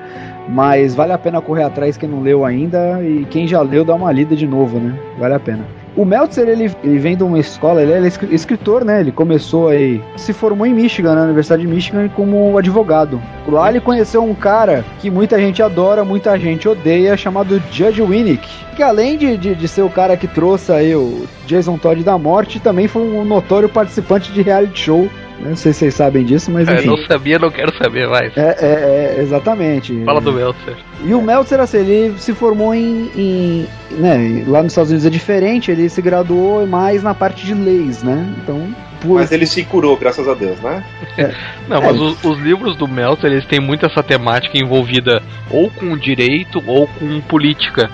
Mas 0.53 0.95
vale 0.95 1.13
a 1.13 1.19
pena 1.19 1.41
correr 1.41 1.63
atrás 1.63 1.97
quem 1.97 2.09
não 2.09 2.21
leu 2.23 2.45
ainda 2.45 3.01
e 3.03 3.25
quem 3.31 3.47
já 3.47 3.63
leu 3.63 3.85
dá 3.85 3.95
uma 3.95 4.11
lida 4.11 4.35
de 4.35 4.47
novo, 4.47 4.79
né? 4.79 4.99
Vale 5.19 5.35
a 5.35 5.41
pena. 5.41 5.65
O 5.97 6.05
Meltzer, 6.05 6.49
ele, 6.49 6.71
ele 6.85 6.99
vem 6.99 7.17
de 7.17 7.23
uma 7.25 7.39
escola, 7.39 7.83
ele 7.83 7.93
é 7.93 8.07
escri- 8.07 8.33
escritor, 8.33 8.85
né? 8.85 9.01
Ele 9.01 9.11
começou 9.11 9.69
aí, 9.69 10.01
se 10.17 10.33
formou 10.33 10.65
em 10.67 10.73
Michigan, 10.73 11.15
na 11.15 11.23
Universidade 11.25 11.63
de 11.63 11.69
Michigan, 11.69 12.09
como 12.15 12.57
advogado. 12.57 13.21
Lá 13.47 13.69
ele 13.69 13.81
conheceu 13.81 14.23
um 14.25 14.35
cara 14.35 14.85
que 15.01 15.11
muita 15.11 15.39
gente 15.39 15.63
adora, 15.63 16.05
muita 16.05 16.39
gente 16.39 16.69
odeia, 16.69 17.17
chamado 17.17 17.61
Judge 17.73 18.03
Winnick. 18.03 18.49
Que 18.77 18.83
além 18.85 19.19
de, 19.19 19.37
de, 19.37 19.55
de 19.55 19.69
ser 19.69 19.83
o 19.83 19.91
cara 19.91 20.17
que 20.17 20.29
trouxe 20.29 20.73
aí 20.73 20.95
o 20.95 21.25
Jason 21.47 21.77
Todd 21.77 22.03
da 22.05 22.17
morte, 22.17 22.61
também 22.61 22.87
foi 22.87 23.03
um 23.03 23.25
notório 23.25 23.69
participante 23.69 24.33
de 24.33 24.43
reality 24.43 24.79
show. 24.79 25.09
Né? 25.41 25.51
Não 25.51 25.57
sei 25.57 25.73
se 25.73 25.81
vocês 25.81 25.95
sabem 25.95 26.25
disso, 26.25 26.51
mas 26.51 26.69
É, 26.69 26.75
enfim. 26.75 26.87
não 26.87 26.97
sabia, 27.07 27.39
não 27.39 27.51
quero 27.51 27.73
saber 27.77 28.09
mais. 28.09 28.37
É, 28.37 28.57
é, 28.61 29.17
é, 29.19 29.23
exatamente. 29.23 30.05
Fala 30.05 30.21
do 30.21 30.33
Meltzer. 30.33 30.77
E 31.05 31.15
o 31.15 31.23
Meltzer, 31.23 31.61
assim, 31.61 31.79
ele 31.79 32.15
se 32.19 32.35
formou 32.35 32.75
em, 32.75 33.11
em- 33.17 33.67
né, 33.93 34.45
lá 34.47 34.63
nos 34.63 34.73
Estados 34.73 34.91
Unidos 34.91 35.07
é 35.07 35.11
diferente, 35.11 35.71
ele 35.71 35.89
se 35.89 36.01
graduou 36.03 36.67
mais 36.67 37.03
na 37.03 37.15
parte 37.15 37.45
de 37.47 37.55
leis, 37.55 38.03
né? 38.03 38.35
Então, 38.43 38.69
por... 39.01 39.15
Mas 39.21 39.33
ele 39.33 39.47
se 39.47 39.65
curou, 39.65 39.97
graças 39.97 40.29
a 40.29 40.35
Deus, 40.35 40.61
né? 40.61 40.85
Não, 41.69 41.81
mas 41.81 41.99
os, 41.99 42.23
os 42.25 42.39
livros 42.39 42.77
do 42.77 42.87
Meltzer, 42.87 43.33
eles 43.33 43.47
têm 43.47 43.59
muito 43.61 43.87
essa 43.87 44.03
temática 44.03 44.59
envolvida 44.59 45.23
ou 45.51 45.71
com 45.71 45.97
direito 45.97 46.63
ou 46.67 46.87
com 46.87 47.21
política. 47.23 47.89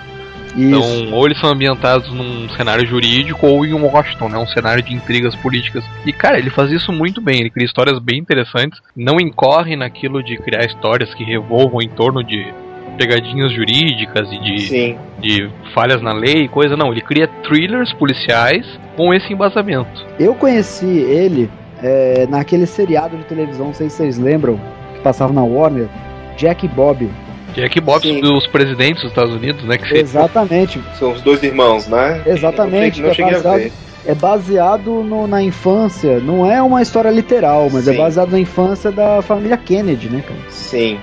Então, 0.56 1.12
ou 1.12 1.26
eles 1.26 1.38
são 1.38 1.50
ambientados 1.50 2.10
num 2.12 2.48
cenário 2.50 2.86
jurídico 2.86 3.46
ou 3.46 3.66
em 3.66 3.72
Washington, 3.72 4.28
né? 4.28 4.38
Um 4.38 4.46
cenário 4.46 4.82
de 4.82 4.94
intrigas 4.94 5.34
políticas. 5.36 5.84
E, 6.04 6.12
cara, 6.12 6.38
ele 6.38 6.50
faz 6.50 6.70
isso 6.72 6.92
muito 6.92 7.20
bem. 7.20 7.40
Ele 7.40 7.50
cria 7.50 7.66
histórias 7.66 7.98
bem 7.98 8.18
interessantes. 8.18 8.80
Não 8.96 9.20
incorre 9.20 9.76
naquilo 9.76 10.22
de 10.22 10.36
criar 10.38 10.64
histórias 10.64 11.12
que 11.14 11.24
revolvam 11.24 11.82
em 11.82 11.88
torno 11.88 12.24
de 12.24 12.52
pegadinhas 12.96 13.52
jurídicas 13.52 14.28
e 14.32 14.38
de, 14.38 14.96
de 15.20 15.50
falhas 15.74 16.00
na 16.00 16.12
lei 16.12 16.44
e 16.44 16.48
coisa. 16.48 16.76
Não, 16.76 16.90
ele 16.90 17.02
cria 17.02 17.28
thrillers 17.42 17.92
policiais 17.92 18.66
com 18.96 19.12
esse 19.12 19.32
embasamento. 19.32 20.04
Eu 20.18 20.34
conheci 20.34 20.86
ele 20.86 21.50
é, 21.82 22.26
naquele 22.28 22.66
seriado 22.66 23.16
de 23.16 23.24
televisão, 23.24 23.66
não 23.66 23.74
sei 23.74 23.90
se 23.90 23.96
vocês 23.96 24.18
lembram, 24.18 24.58
que 24.94 25.00
passava 25.02 25.32
na 25.32 25.42
Warner, 25.42 25.88
Jack 26.36 26.64
e 26.64 26.68
Bob. 26.68 27.10
Jack 27.56 27.80
Bob 27.80 28.20
dos 28.20 28.46
presidentes 28.48 29.02
dos 29.02 29.10
Estados 29.10 29.34
Unidos, 29.34 29.64
né? 29.64 29.78
Que 29.78 29.96
Exatamente. 29.96 30.80
São 30.98 31.12
os 31.12 31.22
dois 31.22 31.42
irmãos, 31.42 31.88
né? 31.88 32.22
Exatamente, 32.26 33.00
Não 33.00 33.12
cheguei 33.14 33.32
é 33.32 33.36
a 33.36 33.38
ver. 33.38 33.42
baseado, 33.44 33.72
é 34.06 34.14
baseado 34.14 34.90
no- 35.02 35.26
na 35.26 35.42
infância, 35.42 36.20
não 36.20 36.48
é 36.50 36.62
uma 36.62 36.82
história 36.82 37.08
literal, 37.10 37.68
mas 37.72 37.88
é 37.88 37.92
Sim. 37.92 37.98
baseado 37.98 38.30
na 38.30 38.38
infância 38.38 38.92
da 38.92 39.22
família 39.22 39.56
Kennedy, 39.56 40.08
né, 40.08 40.22
cara? 40.26 40.38
Sim. 40.50 40.98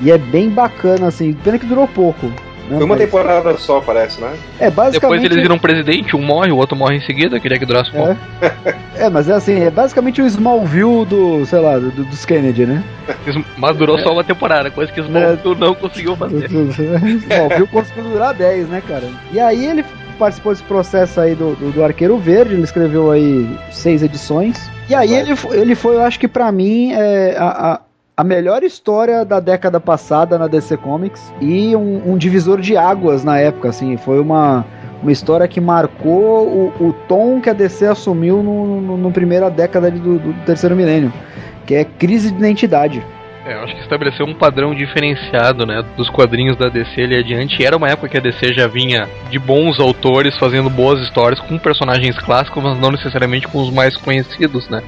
E 0.00 0.10
é 0.10 0.16
bem 0.18 0.48
bacana, 0.48 1.08
assim, 1.08 1.32
pena 1.34 1.58
que 1.58 1.66
durou 1.66 1.86
pouco. 1.86 2.32
Foi 2.68 2.84
uma 2.84 2.96
temporada 2.96 3.56
só, 3.56 3.80
parece, 3.80 4.20
né? 4.20 4.34
É, 4.60 4.70
basicamente. 4.70 5.00
Depois 5.00 5.24
eles 5.24 5.36
viram 5.42 5.58
presidente, 5.58 6.14
um 6.16 6.22
morre, 6.22 6.50
o 6.52 6.56
outro 6.56 6.76
morre 6.76 6.96
em 6.96 7.00
seguida, 7.00 7.40
queria 7.40 7.58
que 7.58 7.64
durasse 7.66 7.90
pouco. 7.90 8.16
É, 8.96 9.08
mas 9.08 9.28
é 9.28 9.32
assim, 9.34 9.60
é 9.62 9.70
basicamente 9.70 10.20
o 10.20 10.26
Smallville 10.26 11.04
do, 11.06 11.46
sei 11.46 11.58
lá, 11.60 11.78
do- 11.78 11.90
dos 11.90 12.24
Kennedy, 12.24 12.66
né? 12.66 12.82
Mas 13.56 13.76
durou 13.76 13.98
só 13.98 14.12
uma 14.12 14.24
temporada, 14.24 14.70
coisa 14.70 14.92
que 14.92 15.00
Smallville 15.00 15.56
não 15.58 15.74
conseguiu 15.74 16.16
fazer. 16.16 16.46
Smallville 16.50 17.66
conseguiu 17.68 18.04
durar 18.04 18.34
10, 18.34 18.68
né, 18.68 18.82
cara? 18.86 19.04
E 19.32 19.40
aí 19.40 19.64
ele 19.66 19.84
participou 20.18 20.52
desse 20.52 20.64
processo 20.64 21.20
aí 21.20 21.34
do, 21.34 21.54
do, 21.54 21.70
do 21.70 21.84
Arqueiro 21.84 22.18
Verde, 22.18 22.54
ele 22.54 22.64
escreveu 22.64 23.10
aí 23.10 23.48
seis 23.70 24.02
edições. 24.02 24.58
E 24.88 24.94
aí 24.94 25.14
ele, 25.14 25.32
ele 25.52 25.74
foi, 25.74 25.94
eu 25.96 26.02
acho 26.02 26.18
que 26.18 26.26
pra 26.26 26.50
mim, 26.50 26.92
é, 26.92 27.36
a, 27.38 27.72
a, 27.74 27.80
a 28.18 28.24
melhor 28.24 28.64
história 28.64 29.24
da 29.24 29.38
década 29.38 29.78
passada 29.78 30.36
na 30.36 30.48
DC 30.48 30.76
Comics 30.78 31.32
e 31.40 31.76
um, 31.76 32.14
um 32.14 32.18
divisor 32.18 32.60
de 32.60 32.76
águas 32.76 33.22
na 33.22 33.38
época, 33.38 33.68
assim, 33.68 33.96
foi 33.96 34.18
uma, 34.18 34.66
uma 35.00 35.12
história 35.12 35.46
que 35.46 35.60
marcou 35.60 36.48
o, 36.48 36.88
o 36.88 36.92
tom 37.06 37.40
que 37.40 37.48
a 37.48 37.52
DC 37.52 37.86
assumiu 37.86 38.42
no 38.42 39.12
primeira 39.12 39.48
década 39.48 39.88
do, 39.88 40.18
do 40.18 40.34
terceiro 40.44 40.74
milênio, 40.74 41.12
que 41.64 41.76
é 41.76 41.84
crise 41.84 42.32
de 42.32 42.38
identidade. 42.38 43.06
É, 43.44 43.54
acho 43.54 43.74
que 43.74 43.80
estabeleceu 43.80 44.26
um 44.26 44.34
padrão 44.34 44.74
diferenciado, 44.74 45.64
né, 45.64 45.82
dos 45.96 46.10
quadrinhos 46.10 46.56
da 46.56 46.68
DC 46.68 47.02
ali 47.02 47.16
adiante. 47.16 47.64
Era 47.64 47.76
uma 47.76 47.88
época 47.88 48.08
que 48.08 48.16
a 48.16 48.20
DC 48.20 48.52
já 48.52 48.66
vinha 48.66 49.08
de 49.30 49.38
bons 49.38 49.80
autores 49.80 50.36
fazendo 50.36 50.68
boas 50.68 51.00
histórias 51.00 51.40
com 51.40 51.58
personagens 51.58 52.18
clássicos, 52.18 52.62
mas 52.62 52.78
não 52.78 52.90
necessariamente 52.90 53.48
com 53.48 53.62
os 53.62 53.70
mais 53.70 53.96
conhecidos, 53.96 54.68
né? 54.68 54.82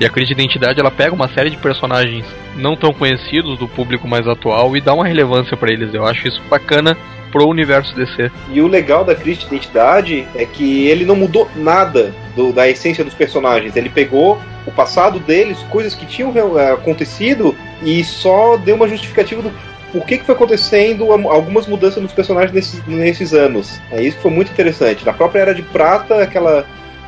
E 0.00 0.04
a 0.04 0.10
crise 0.10 0.28
de 0.28 0.32
identidade 0.34 0.80
ela 0.80 0.90
pega 0.90 1.14
uma 1.14 1.28
série 1.28 1.50
de 1.50 1.56
personagens 1.56 2.24
não 2.56 2.76
tão 2.76 2.92
conhecidos 2.92 3.58
do 3.58 3.68
público 3.68 4.06
mais 4.06 4.26
atual 4.28 4.76
e 4.76 4.80
dá 4.80 4.94
uma 4.94 5.06
relevância 5.06 5.56
pra 5.56 5.72
eles. 5.72 5.92
Eu 5.92 6.06
acho 6.06 6.28
isso 6.28 6.40
bacana 6.48 6.96
pro 7.34 7.48
universo 7.48 7.92
DC. 7.96 8.30
E 8.48 8.60
o 8.62 8.68
legal 8.68 9.04
da 9.04 9.12
crise 9.12 9.40
de 9.40 9.46
identidade 9.46 10.24
é 10.36 10.46
que 10.46 10.86
ele 10.86 11.04
não 11.04 11.16
mudou 11.16 11.50
nada 11.56 12.14
do- 12.36 12.52
da 12.52 12.68
essência 12.68 13.02
dos 13.04 13.12
personagens. 13.12 13.74
Ele 13.74 13.88
pegou 13.90 14.40
o 14.64 14.70
passado 14.70 15.18
deles, 15.18 15.58
coisas 15.68 15.96
que 15.96 16.06
tinham 16.06 16.32
eh, 16.56 16.70
acontecido, 16.72 17.52
e 17.82 18.04
só 18.04 18.56
deu 18.56 18.76
uma 18.76 18.86
justificativa 18.86 19.42
do 19.42 19.50
por 19.92 20.04
que, 20.06 20.18
que 20.18 20.24
foi 20.24 20.34
acontecendo 20.34 21.12
algumas 21.12 21.66
mudanças 21.68 22.02
nos 22.02 22.12
personagens 22.12 22.52
nesses, 22.52 22.84
nesses 22.86 23.32
anos. 23.32 23.80
É 23.92 24.02
isso 24.02 24.16
que 24.16 24.22
foi 24.22 24.30
muito 24.32 24.50
interessante. 24.50 25.04
Na 25.04 25.12
própria 25.12 25.40
Era 25.40 25.54
de 25.54 25.62
Prata, 25.62 26.20
aquela 26.20 26.64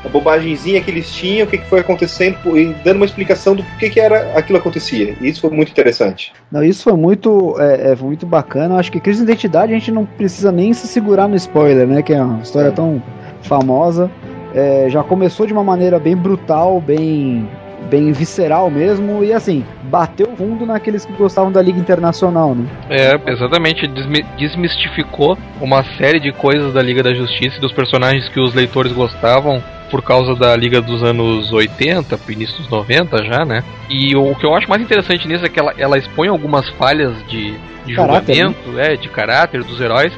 a 0.06 0.08
bobagemzinha 0.08 0.80
que 0.80 0.90
eles 0.90 1.12
tinham, 1.12 1.46
o 1.46 1.50
que, 1.50 1.58
que 1.58 1.66
foi 1.66 1.80
acontecendo, 1.80 2.36
e 2.56 2.74
dando 2.84 2.96
uma 2.96 3.06
explicação 3.06 3.54
do 3.54 3.62
porquê 3.62 3.90
que 3.90 4.00
era 4.00 4.32
aquilo 4.36 4.58
acontecia. 4.58 5.16
E 5.20 5.28
isso 5.28 5.40
foi 5.40 5.50
muito 5.50 5.70
interessante. 5.70 6.32
Não, 6.50 6.62
isso 6.62 6.84
foi 6.84 6.94
muito, 6.94 7.56
é, 7.58 7.92
é, 7.92 7.96
foi 7.96 8.06
muito 8.06 8.26
bacana. 8.26 8.74
Eu 8.74 8.78
acho 8.78 8.90
que 8.92 9.00
crise 9.00 9.24
de 9.24 9.30
identidade 9.30 9.72
a 9.72 9.78
gente 9.78 9.90
não 9.90 10.04
precisa 10.04 10.50
nem 10.52 10.72
se 10.72 10.86
segurar 10.86 11.28
no 11.28 11.36
spoiler, 11.36 11.86
né? 11.86 12.02
Que 12.02 12.12
é 12.12 12.22
uma 12.22 12.42
história 12.42 12.72
tão 12.72 13.02
famosa. 13.42 14.10
É, 14.54 14.86
já 14.88 15.02
começou 15.02 15.46
de 15.46 15.52
uma 15.52 15.64
maneira 15.64 15.98
bem 15.98 16.16
brutal, 16.16 16.80
bem, 16.80 17.46
bem 17.90 18.12
visceral 18.12 18.70
mesmo. 18.70 19.22
E 19.22 19.32
assim, 19.32 19.64
bateu 19.84 20.28
fundo 20.36 20.64
naqueles 20.64 21.04
que 21.04 21.12
gostavam 21.12 21.52
da 21.52 21.60
Liga 21.60 21.78
Internacional, 21.78 22.54
né? 22.54 22.64
É, 22.88 23.30
exatamente, 23.30 23.86
desmi- 23.86 24.24
desmistificou 24.38 25.36
uma 25.60 25.84
série 25.98 26.20
de 26.20 26.32
coisas 26.32 26.72
da 26.72 26.82
Liga 26.82 27.02
da 27.02 27.12
Justiça 27.12 27.58
e 27.58 27.60
dos 27.60 27.72
personagens 27.72 28.28
que 28.28 28.40
os 28.40 28.54
leitores 28.54 28.92
gostavam 28.92 29.62
por 29.90 30.02
causa 30.02 30.34
da 30.34 30.54
Liga 30.56 30.80
dos 30.80 31.02
anos 31.02 31.52
80, 31.52 32.16
pro 32.18 32.32
início 32.32 32.56
dos 32.58 32.68
90 32.68 33.24
já, 33.24 33.44
né? 33.44 33.62
E 33.88 34.16
o 34.16 34.34
que 34.34 34.44
eu 34.44 34.54
acho 34.54 34.68
mais 34.68 34.82
interessante 34.82 35.26
nisso 35.28 35.44
é 35.44 35.48
que 35.48 35.58
ela, 35.60 35.72
ela 35.78 35.98
expõe 35.98 36.28
algumas 36.28 36.68
falhas 36.70 37.14
de, 37.28 37.54
de 37.84 37.94
Caráter, 37.94 38.34
julgamento, 38.34 38.78
é, 38.80 38.96
de 38.96 39.08
caráter 39.08 39.62
dos 39.62 39.80
heróis, 39.80 40.12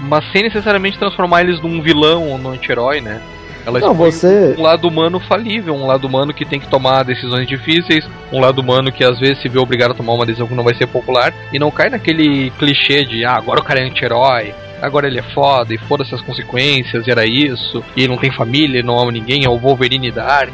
mas 0.00 0.24
sem 0.32 0.42
necessariamente 0.42 0.98
transformar 0.98 1.42
eles 1.42 1.60
num 1.60 1.80
vilão 1.80 2.28
ou 2.30 2.38
num 2.38 2.50
anti-herói, 2.50 3.00
né? 3.00 3.20
Ela 3.64 3.78
Não, 3.78 3.94
você- 3.94 4.56
um 4.58 4.62
lado 4.62 4.88
humano 4.88 5.20
falível, 5.20 5.72
um 5.74 5.86
lado 5.86 6.04
humano 6.06 6.34
que 6.34 6.44
tem 6.44 6.58
que 6.58 6.66
tomar 6.66 7.04
decisões 7.04 7.46
difíceis, 7.46 8.04
um 8.32 8.40
lado 8.40 8.60
humano 8.60 8.90
que 8.90 9.04
às 9.04 9.20
vezes 9.20 9.40
se 9.40 9.48
vê 9.48 9.60
obrigado 9.60 9.92
a 9.92 9.94
tomar 9.94 10.14
uma 10.14 10.26
decisão 10.26 10.48
que 10.48 10.54
não 10.54 10.64
vai 10.64 10.74
ser 10.74 10.88
popular, 10.88 11.32
e 11.52 11.60
não 11.60 11.70
cai 11.70 11.88
naquele 11.88 12.50
clichê 12.58 13.04
de, 13.04 13.24
ah, 13.24 13.34
agora 13.36 13.60
o 13.60 13.64
cara 13.64 13.78
é 13.80 13.84
anti-herói, 13.84 14.52
agora 14.82 15.06
ele 15.06 15.20
é 15.20 15.22
foda 15.22 15.72
e 15.72 15.78
foda-se 15.78 16.14
as 16.14 16.20
consequências, 16.20 17.06
e 17.06 17.10
era 17.10 17.24
isso, 17.24 17.82
e 17.96 18.00
ele 18.00 18.08
não 18.08 18.18
tem 18.18 18.32
família, 18.32 18.78
ele 18.78 18.86
não 18.86 18.98
ama 18.98 19.12
ninguém, 19.12 19.44
é 19.44 19.48
o 19.48 19.56
Wolverine 19.56 20.10
Dark. 20.10 20.52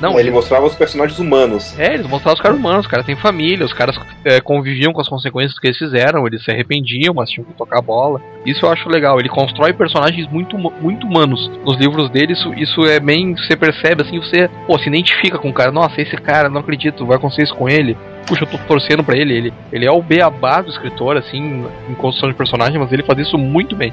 Não, 0.00 0.18
ele 0.20 0.30
mostrava 0.30 0.66
os 0.66 0.74
personagens 0.74 1.18
humanos. 1.18 1.78
É, 1.78 1.94
eles 1.94 2.06
mostravam 2.06 2.34
os 2.34 2.40
caras 2.40 2.58
humanos, 2.58 2.80
os 2.80 2.86
caras 2.86 3.06
têm 3.06 3.16
família, 3.16 3.64
os 3.64 3.72
caras 3.72 3.96
é, 4.24 4.40
conviviam 4.40 4.92
com 4.92 5.00
as 5.00 5.08
consequências 5.08 5.58
que 5.58 5.66
eles 5.66 5.78
fizeram, 5.78 6.26
eles 6.26 6.44
se 6.44 6.50
arrependiam, 6.50 7.14
mas 7.14 7.30
tinham 7.30 7.46
que 7.46 7.54
tocar 7.54 7.78
a 7.78 7.82
bola. 7.82 8.20
Isso 8.44 8.64
eu 8.64 8.70
acho 8.70 8.88
legal, 8.88 9.18
ele 9.18 9.28
constrói 9.28 9.72
personagens 9.72 10.28
muito, 10.30 10.58
muito 10.58 11.06
humanos. 11.06 11.50
Nos 11.64 11.78
livros 11.78 12.10
dele, 12.10 12.34
isso, 12.34 12.52
isso 12.54 12.84
é 12.84 13.00
bem. 13.00 13.34
Você 13.34 13.56
percebe 13.56 14.02
assim, 14.02 14.18
você 14.18 14.50
pô, 14.66 14.78
se 14.78 14.88
identifica 14.88 15.38
com 15.38 15.48
o 15.48 15.54
cara. 15.54 15.72
Nossa, 15.72 16.00
esse 16.00 16.16
cara, 16.16 16.48
não 16.48 16.60
acredito, 16.60 17.06
vai 17.06 17.16
acontecer 17.16 17.44
isso 17.44 17.54
com 17.54 17.68
ele. 17.68 17.96
Puxa, 18.26 18.44
eu 18.44 18.48
tô 18.48 18.58
torcendo 18.58 19.02
pra 19.02 19.16
ele. 19.16 19.32
Ele, 19.34 19.52
ele 19.72 19.86
é 19.86 19.90
o 19.90 20.02
beabá 20.02 20.60
do 20.60 20.70
escritor, 20.70 21.16
assim, 21.16 21.64
em 21.88 21.94
construção 21.94 22.28
de 22.28 22.34
personagem, 22.34 22.78
mas 22.78 22.92
ele 22.92 23.02
faz 23.02 23.18
isso 23.20 23.38
muito 23.38 23.74
bem. 23.74 23.92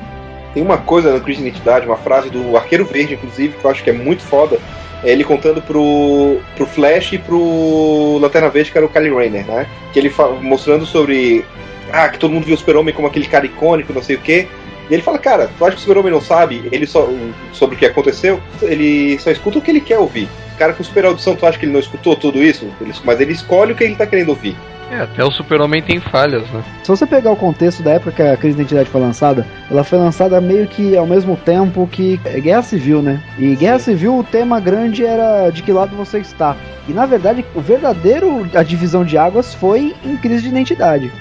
Tem 0.54 0.62
uma 0.62 0.78
coisa 0.78 1.12
na 1.12 1.20
Crise 1.20 1.42
de 1.42 1.48
Identidade, 1.48 1.88
uma 1.88 1.98
frase 1.98 2.30
do 2.30 2.56
Arqueiro 2.56 2.86
Verde, 2.86 3.14
inclusive, 3.16 3.58
que 3.58 3.66
eu 3.66 3.72
acho 3.72 3.84
que 3.84 3.90
é 3.90 3.94
muito 3.94 4.22
foda. 4.22 4.60
É 5.04 5.12
ele 5.12 5.24
contando 5.24 5.62
pro, 5.62 6.40
pro 6.56 6.66
Flash 6.66 7.14
e 7.14 7.18
pro 7.18 8.18
Lanterna 8.22 8.50
Verde, 8.50 8.72
que 8.72 8.78
era 8.78 8.88
o 8.88 8.90
Kylie 8.90 9.14
Rayner, 9.14 9.46
né? 9.46 9.68
Que 9.92 10.00
ele 10.00 10.14
mostrando 10.42 10.86
sobre. 10.86 11.44
Ah, 11.92 12.10
que 12.10 12.18
todo 12.18 12.32
mundo 12.32 12.46
viu 12.46 12.56
o 12.56 12.58
Super-Homem 12.58 12.94
como 12.94 13.08
aquele 13.08 13.28
cara 13.28 13.46
icônico, 13.46 13.94
não 13.94 14.02
sei 14.02 14.16
o 14.16 14.20
quê. 14.20 14.48
E 14.90 14.94
ele 14.94 15.04
fala, 15.04 15.20
cara, 15.20 15.50
tu 15.58 15.66
acha 15.66 15.76
que 15.76 15.80
o 15.80 15.82
Super-Homem 15.82 16.12
não 16.12 16.22
sabe 16.22 16.68
ele 16.72 16.86
só, 16.86 17.08
sobre 17.52 17.76
o 17.76 17.80
que 17.80 17.86
aconteceu? 17.86 18.40
Ele 18.62 19.18
só 19.20 19.32
escuta 19.32 19.60
o 19.60 19.62
que 19.62 19.72
ele 19.72 19.82
quer 19.82 20.00
ouvir. 20.00 20.28
O 20.54 20.58
cara 20.58 20.74
com 20.74 20.84
super 20.84 21.06
audição, 21.06 21.36
tu 21.36 21.46
acha 21.46 21.58
que 21.58 21.66
ele 21.66 21.74
não 21.74 21.80
escutou 21.80 22.16
tudo 22.16 22.42
isso? 22.42 22.68
Mas 23.04 23.20
ele 23.20 23.34
escolhe 23.34 23.74
o 23.74 23.76
que 23.76 23.84
ele 23.84 23.96
tá 23.96 24.06
querendo 24.06 24.30
ouvir. 24.30 24.56
É, 24.94 25.02
até 25.02 25.24
o 25.24 25.32
Super-Homem 25.32 25.82
tem 25.82 26.00
falhas, 26.00 26.44
né? 26.52 26.64
Se 26.84 26.90
você 26.90 27.06
pegar 27.08 27.32
o 27.32 27.36
contexto 27.36 27.82
da 27.82 27.92
época 27.94 28.12
que 28.12 28.22
a 28.22 28.38
crise 28.38 28.56
de 28.56 28.62
identidade 28.62 28.90
foi 28.90 29.02
lançada, 29.02 29.46
ela 29.72 29.84
foi 29.84 29.98
lançada 29.98 30.40
meio 30.40 30.68
que 30.68 30.96
ao 30.96 31.08
mesmo 31.08 31.36
tempo 31.36 31.88
que 31.92 32.20
é 32.26 32.40
Guerra 32.40 32.62
Civil, 32.62 33.02
né? 33.02 33.20
E 33.40 33.56
Guerra 33.56 33.80
Civil, 33.80 34.16
o 34.20 34.24
tema 34.24 34.60
grande 34.60 35.04
era 35.04 35.50
de 35.50 35.64
que 35.64 35.72
lado 35.72 35.96
você 35.96 36.20
está. 36.20 36.56
E 36.88 36.94
na 36.94 37.06
verdade, 37.08 37.44
o 37.56 37.62
verdadeiro 37.62 38.48
a 38.54 38.62
divisão 38.62 39.04
de 39.04 39.18
águas 39.18 39.54
foi 39.56 39.96
em 40.06 40.16
crise 40.18 40.44
de 40.44 40.50
identidade, 40.50 41.12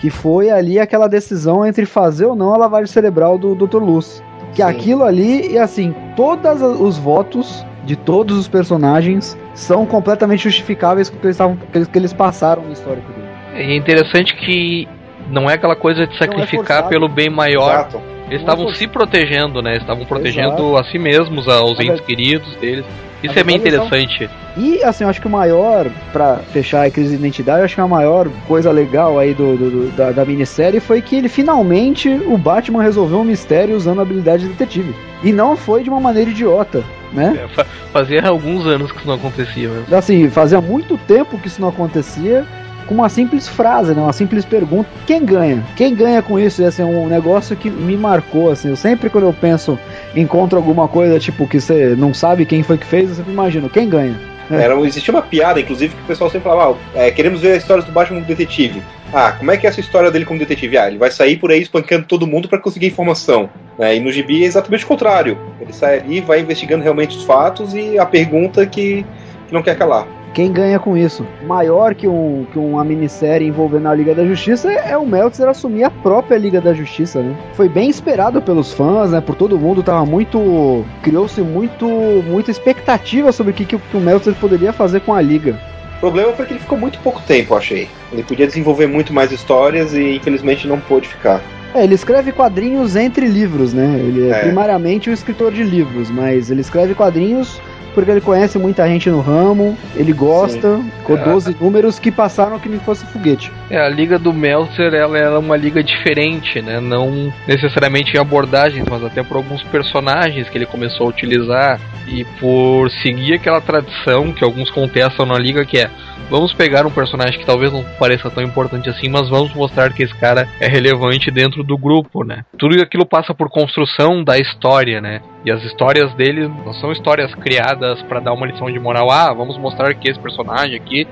que 0.00 0.10
foi 0.10 0.50
ali 0.50 0.80
aquela 0.80 1.06
decisão 1.08 1.64
entre 1.64 1.86
fazer 1.86 2.26
ou 2.26 2.34
não 2.34 2.52
a 2.52 2.56
lavagem 2.58 2.86
cerebral 2.86 3.38
do 3.38 3.54
Dr. 3.54 3.78
Luz. 3.82 4.22
Que 4.54 4.62
aquilo 4.62 5.04
ali, 5.04 5.52
e 5.52 5.58
assim, 5.58 5.94
todos 6.16 6.60
os 6.62 6.98
votos 6.98 7.64
de 7.84 7.94
todos 7.94 8.36
os 8.36 8.48
personagens 8.48 9.38
são 9.54 9.86
completamente 9.86 10.42
justificáveis 10.44 11.08
com 11.08 11.16
o 11.16 11.20
que 11.20 11.26
eles, 11.28 11.88
que 11.88 11.98
eles- 11.98 12.12
passaram 12.12 12.62
no 12.62 12.72
histórico 12.72 13.19
é 13.62 13.76
interessante 13.76 14.34
que 14.34 14.88
não 15.30 15.48
é 15.48 15.54
aquela 15.54 15.76
coisa 15.76 16.06
de 16.06 16.16
sacrificar 16.16 16.66
forçado. 16.66 16.88
pelo 16.88 17.08
bem 17.08 17.28
maior. 17.30 17.70
Exato. 17.72 18.00
Eles 18.28 18.40
é 18.42 18.44
estavam 18.44 18.68
se 18.72 18.86
protegendo, 18.86 19.60
né? 19.60 19.76
Estavam 19.76 20.04
protegendo 20.04 20.48
Exato. 20.48 20.76
a 20.76 20.84
si 20.84 20.98
mesmos, 20.98 21.48
aos 21.48 21.76
Na 21.78 21.84
entes 21.84 22.00
ver- 22.00 22.06
queridos 22.06 22.54
deles. 22.56 22.84
Isso 23.22 23.38
é 23.38 23.44
bem 23.44 23.56
eles 23.56 23.66
interessante. 23.74 24.30
E 24.56 24.82
assim, 24.82 25.04
eu 25.04 25.10
acho 25.10 25.20
que 25.20 25.26
o 25.26 25.30
maior, 25.30 25.86
pra 26.12 26.36
fechar 26.52 26.86
a 26.86 26.90
crise 26.90 27.10
de 27.10 27.16
identidade, 27.16 27.58
eu 27.58 27.64
acho 27.66 27.74
que 27.74 27.80
a 27.80 27.86
maior 27.86 28.28
coisa 28.48 28.70
legal 28.70 29.18
aí 29.18 29.34
do, 29.34 29.56
do- 29.58 29.70
do- 29.70 29.90
da, 29.96 30.10
da 30.10 30.24
minissérie 30.24 30.80
foi 30.80 31.02
que 31.02 31.16
ele 31.16 31.28
finalmente 31.28 32.08
o 32.08 32.38
Batman 32.38 32.82
resolveu 32.82 33.18
um 33.18 33.24
mistério 33.24 33.76
usando 33.76 33.98
a 33.98 34.02
habilidade 34.02 34.44
de 34.44 34.48
detetive. 34.50 34.94
E 35.22 35.32
não 35.32 35.54
foi 35.56 35.82
de 35.82 35.90
uma 35.90 36.00
maneira 36.00 36.30
idiota, 36.30 36.82
né? 37.12 37.40
É, 37.44 37.48
fa- 37.48 37.66
fazia 37.92 38.26
alguns 38.26 38.64
anos 38.66 38.90
que 38.90 38.98
isso 38.98 39.06
não 39.06 39.14
acontecia 39.16 39.68
mesmo. 39.68 39.94
Assim, 39.94 40.30
fazia 40.30 40.60
muito 40.60 40.96
tempo 40.96 41.36
que 41.38 41.48
isso 41.48 41.60
não 41.60 41.68
acontecia. 41.68 42.46
Com 42.90 42.94
uma 42.96 43.08
simples 43.08 43.46
frase, 43.46 43.94
né? 43.94 44.02
Uma 44.02 44.12
simples 44.12 44.44
pergunta. 44.44 44.90
Quem 45.06 45.24
ganha? 45.24 45.64
Quem 45.76 45.94
ganha 45.94 46.20
com 46.20 46.40
isso? 46.40 46.60
É 46.60 46.84
um 46.84 47.06
negócio 47.06 47.54
que 47.54 47.70
me 47.70 47.96
marcou, 47.96 48.50
assim. 48.50 48.68
Eu 48.68 48.74
sempre 48.74 49.08
quando 49.08 49.28
eu 49.28 49.32
penso, 49.32 49.78
encontro 50.12 50.58
alguma 50.58 50.88
coisa, 50.88 51.16
tipo, 51.20 51.46
que 51.46 51.60
você 51.60 51.94
não 51.96 52.12
sabe 52.12 52.44
quem 52.44 52.64
foi 52.64 52.76
que 52.76 52.84
fez, 52.84 53.08
eu 53.08 53.14
sempre 53.14 53.32
imagino, 53.32 53.70
quem 53.70 53.88
ganha? 53.88 54.18
É. 54.50 54.62
Era, 54.62 54.74
existia 54.80 55.14
uma 55.14 55.22
piada, 55.22 55.60
inclusive, 55.60 55.94
que 55.94 56.02
o 56.02 56.06
pessoal 56.06 56.28
sempre 56.28 56.48
falava: 56.48 56.76
ah, 56.96 57.02
é, 57.02 57.12
queremos 57.12 57.40
ver 57.40 57.52
a 57.52 57.56
história 57.58 57.84
do 57.84 57.92
Batman 57.92 58.16
como 58.16 58.26
detetive. 58.26 58.82
Ah, 59.14 59.36
como 59.38 59.52
é 59.52 59.56
que 59.56 59.68
é 59.68 59.70
essa 59.70 59.78
história 59.78 60.10
dele 60.10 60.24
como 60.24 60.40
detetive? 60.40 60.76
Ah, 60.76 60.88
ele 60.88 60.98
vai 60.98 61.12
sair 61.12 61.36
por 61.36 61.52
aí 61.52 61.62
espancando 61.62 62.06
todo 62.06 62.26
mundo 62.26 62.48
para 62.48 62.58
conseguir 62.58 62.88
informação. 62.88 63.48
né? 63.78 63.94
E 63.94 64.00
no 64.00 64.10
gibi 64.10 64.42
é 64.42 64.46
exatamente 64.46 64.84
o 64.84 64.88
contrário. 64.88 65.38
Ele 65.60 65.72
sai 65.72 66.00
ali, 66.00 66.20
vai 66.20 66.40
investigando 66.40 66.82
realmente 66.82 67.16
os 67.16 67.22
fatos 67.22 67.72
e 67.72 67.96
a 68.00 68.04
pergunta 68.04 68.66
que, 68.66 69.06
que 69.46 69.54
não 69.54 69.62
quer 69.62 69.78
calar. 69.78 70.08
Quem 70.32 70.52
ganha 70.52 70.78
com 70.78 70.96
isso? 70.96 71.26
Maior 71.44 71.94
que, 71.94 72.06
um, 72.06 72.46
que 72.52 72.58
uma 72.58 72.84
minissérie 72.84 73.48
envolvendo 73.48 73.88
a 73.88 73.94
Liga 73.94 74.14
da 74.14 74.24
Justiça 74.24 74.70
é 74.70 74.96
o 74.96 75.04
Meltzer 75.04 75.48
assumir 75.48 75.82
a 75.84 75.90
própria 75.90 76.36
Liga 76.38 76.60
da 76.60 76.72
Justiça, 76.72 77.20
né? 77.20 77.34
Foi 77.54 77.68
bem 77.68 77.90
esperado 77.90 78.40
pelos 78.40 78.72
fãs, 78.72 79.10
né? 79.10 79.20
Por 79.20 79.34
todo 79.34 79.58
mundo, 79.58 79.82
tava 79.82 80.06
muito. 80.06 80.84
Criou-se 81.02 81.40
muito, 81.40 81.86
muita 82.28 82.50
expectativa 82.50 83.32
sobre 83.32 83.50
o 83.50 83.54
que, 83.54 83.64
que 83.64 83.74
o- 83.76 83.80
que 83.80 83.96
o 83.96 84.00
Meltzer 84.00 84.34
poderia 84.34 84.72
fazer 84.72 85.00
com 85.00 85.12
a 85.12 85.20
Liga. 85.20 85.58
O 85.96 86.00
problema 86.00 86.32
foi 86.32 86.46
que 86.46 86.52
ele 86.52 86.60
ficou 86.60 86.78
muito 86.78 86.98
pouco 87.00 87.20
tempo, 87.26 87.52
eu 87.54 87.58
achei. 87.58 87.88
Ele 88.12 88.22
podia 88.22 88.46
desenvolver 88.46 88.86
muito 88.86 89.12
mais 89.12 89.32
histórias 89.32 89.92
e 89.94 90.16
infelizmente 90.16 90.66
não 90.66 90.78
pôde 90.80 91.08
ficar. 91.08 91.40
É, 91.74 91.84
ele 91.84 91.94
escreve 91.94 92.32
quadrinhos 92.32 92.96
entre 92.96 93.26
livros, 93.26 93.72
né? 93.74 93.96
Ele 93.98 94.28
é, 94.28 94.30
É. 94.30 94.38
primariamente 94.40 95.10
um 95.10 95.12
escritor 95.12 95.52
de 95.52 95.62
livros, 95.62 96.10
mas 96.10 96.50
ele 96.50 96.62
escreve 96.62 96.94
quadrinhos 96.94 97.60
porque 97.94 98.10
ele 98.10 98.20
conhece 98.20 98.58
muita 98.58 98.86
gente 98.88 99.10
no 99.10 99.20
ramo, 99.20 99.76
ele 99.94 100.12
gosta, 100.12 100.80
com 101.04 101.14
É. 101.14 101.24
12 101.24 101.56
números 101.60 101.98
que 101.98 102.10
passaram 102.10 102.58
que 102.58 102.68
nem 102.68 102.78
fosse 102.80 103.04
foguete. 103.06 103.52
É, 103.68 103.78
a 103.78 103.88
liga 103.88 104.18
do 104.18 104.32
Meltzer 104.32 104.94
ela 104.94 105.18
é 105.18 105.28
uma 105.38 105.56
liga 105.56 105.82
diferente, 105.82 106.60
né? 106.62 106.80
Não 106.80 107.32
necessariamente 107.46 108.16
em 108.16 108.20
abordagens, 108.20 108.84
mas 108.88 109.04
até 109.04 109.22
por 109.22 109.36
alguns 109.36 109.62
personagens 109.64 110.48
que 110.48 110.58
ele 110.58 110.66
começou 110.66 111.06
a 111.06 111.10
utilizar 111.10 111.80
e 112.06 112.24
por 112.38 112.90
seguir 113.02 113.34
aquela 113.34 113.60
tradição 113.60 114.32
que 114.32 114.44
alguns 114.44 114.70
contestam 114.70 115.26
na 115.26 115.38
liga, 115.38 115.64
que 115.64 115.78
é 115.78 115.90
vamos 116.30 116.54
pegar 116.54 116.86
um 116.86 116.90
personagem 116.90 117.38
que 117.38 117.44
talvez 117.44 117.72
não 117.72 117.84
pareça 117.98 118.30
tão 118.30 118.42
importante 118.42 118.88
assim, 118.88 119.08
mas 119.08 119.28
vamos 119.28 119.52
mostrar 119.54 119.92
que 119.92 120.02
esse 120.02 120.14
cara 120.14 120.48
é 120.60 120.68
relevante 120.68 121.30
dentro 121.30 121.62
do 121.64 121.76
grupo, 121.76 122.24
né? 122.24 122.44
Tudo 122.56 122.80
aquilo 122.80 123.04
passa 123.04 123.34
por 123.34 123.50
construção 123.50 124.22
da 124.22 124.38
história, 124.38 125.00
né? 125.00 125.20
E 125.44 125.50
as 125.50 125.62
histórias 125.64 126.14
dele 126.14 126.48
não 126.48 126.72
são 126.74 126.92
histórias 126.92 127.34
criadas 127.34 128.00
para 128.02 128.20
dar 128.20 128.32
uma 128.32 128.46
lição 128.46 128.70
de 128.70 128.78
moral. 128.78 129.10
Ah, 129.10 129.32
vamos 129.32 129.58
mostrar 129.58 129.92
que 129.94 130.08
esse 130.08 130.20
personagem 130.20 130.76
aqui 130.76 131.06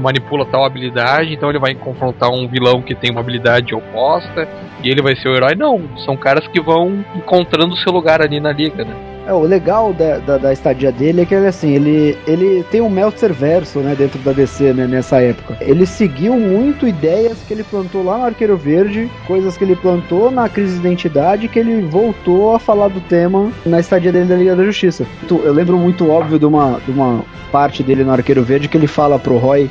manipula 0.00 0.46
tal 0.46 0.64
habilidade, 0.64 1.32
então 1.34 1.50
ele 1.50 1.58
vai 1.58 1.74
confrontar 1.74 2.30
um 2.30 2.48
vilão 2.48 2.80
que 2.80 2.94
tem 2.94 3.10
uma 3.10 3.20
habilidade 3.20 3.74
oposta 3.74 4.48
e 4.82 4.88
ele 4.88 5.02
vai 5.02 5.14
ser 5.16 5.28
o 5.28 5.36
herói. 5.36 5.54
Não, 5.54 5.80
são 5.98 6.16
caras 6.16 6.46
que 6.48 6.60
vão 6.60 7.04
encontrando 7.14 7.76
seu 7.76 7.92
lugar 7.92 8.22
ali 8.22 8.40
na 8.40 8.52
liga, 8.52 8.84
né? 8.84 9.11
É, 9.26 9.32
o 9.32 9.42
legal 9.42 9.92
da, 9.92 10.18
da, 10.18 10.38
da 10.38 10.52
estadia 10.52 10.90
dele 10.90 11.22
é 11.22 11.24
que 11.24 11.34
ele 11.34 11.46
assim, 11.46 11.74
ele, 11.74 12.18
ele 12.26 12.64
tem 12.70 12.80
um 12.80 12.90
Meltzer 12.90 13.32
verso, 13.32 13.78
né, 13.78 13.94
dentro 13.94 14.18
da 14.20 14.32
DC, 14.32 14.72
né, 14.72 14.86
nessa 14.86 15.20
época. 15.20 15.56
Ele 15.60 15.86
seguiu 15.86 16.34
muito 16.34 16.86
ideias 16.86 17.38
que 17.46 17.54
ele 17.54 17.62
plantou 17.62 18.02
lá 18.02 18.18
no 18.18 18.24
Arqueiro 18.24 18.56
Verde, 18.56 19.10
coisas 19.26 19.56
que 19.56 19.64
ele 19.64 19.76
plantou 19.76 20.30
na 20.30 20.48
crise 20.48 20.74
de 20.74 20.80
identidade 20.80 21.48
que 21.48 21.58
ele 21.58 21.82
voltou 21.82 22.54
a 22.54 22.58
falar 22.58 22.88
do 22.88 23.00
tema 23.00 23.52
na 23.64 23.78
estadia 23.78 24.10
dele 24.10 24.26
da 24.26 24.36
Liga 24.36 24.56
da 24.56 24.64
Justiça. 24.64 25.06
Eu 25.30 25.52
lembro 25.52 25.78
muito 25.78 26.10
óbvio 26.10 26.38
de 26.38 26.46
uma, 26.46 26.80
de 26.84 26.90
uma 26.90 27.24
parte 27.52 27.82
dele 27.82 28.02
no 28.02 28.12
Arqueiro 28.12 28.42
Verde 28.42 28.68
que 28.68 28.76
ele 28.76 28.86
fala 28.86 29.18
pro 29.18 29.38
Roy 29.38 29.70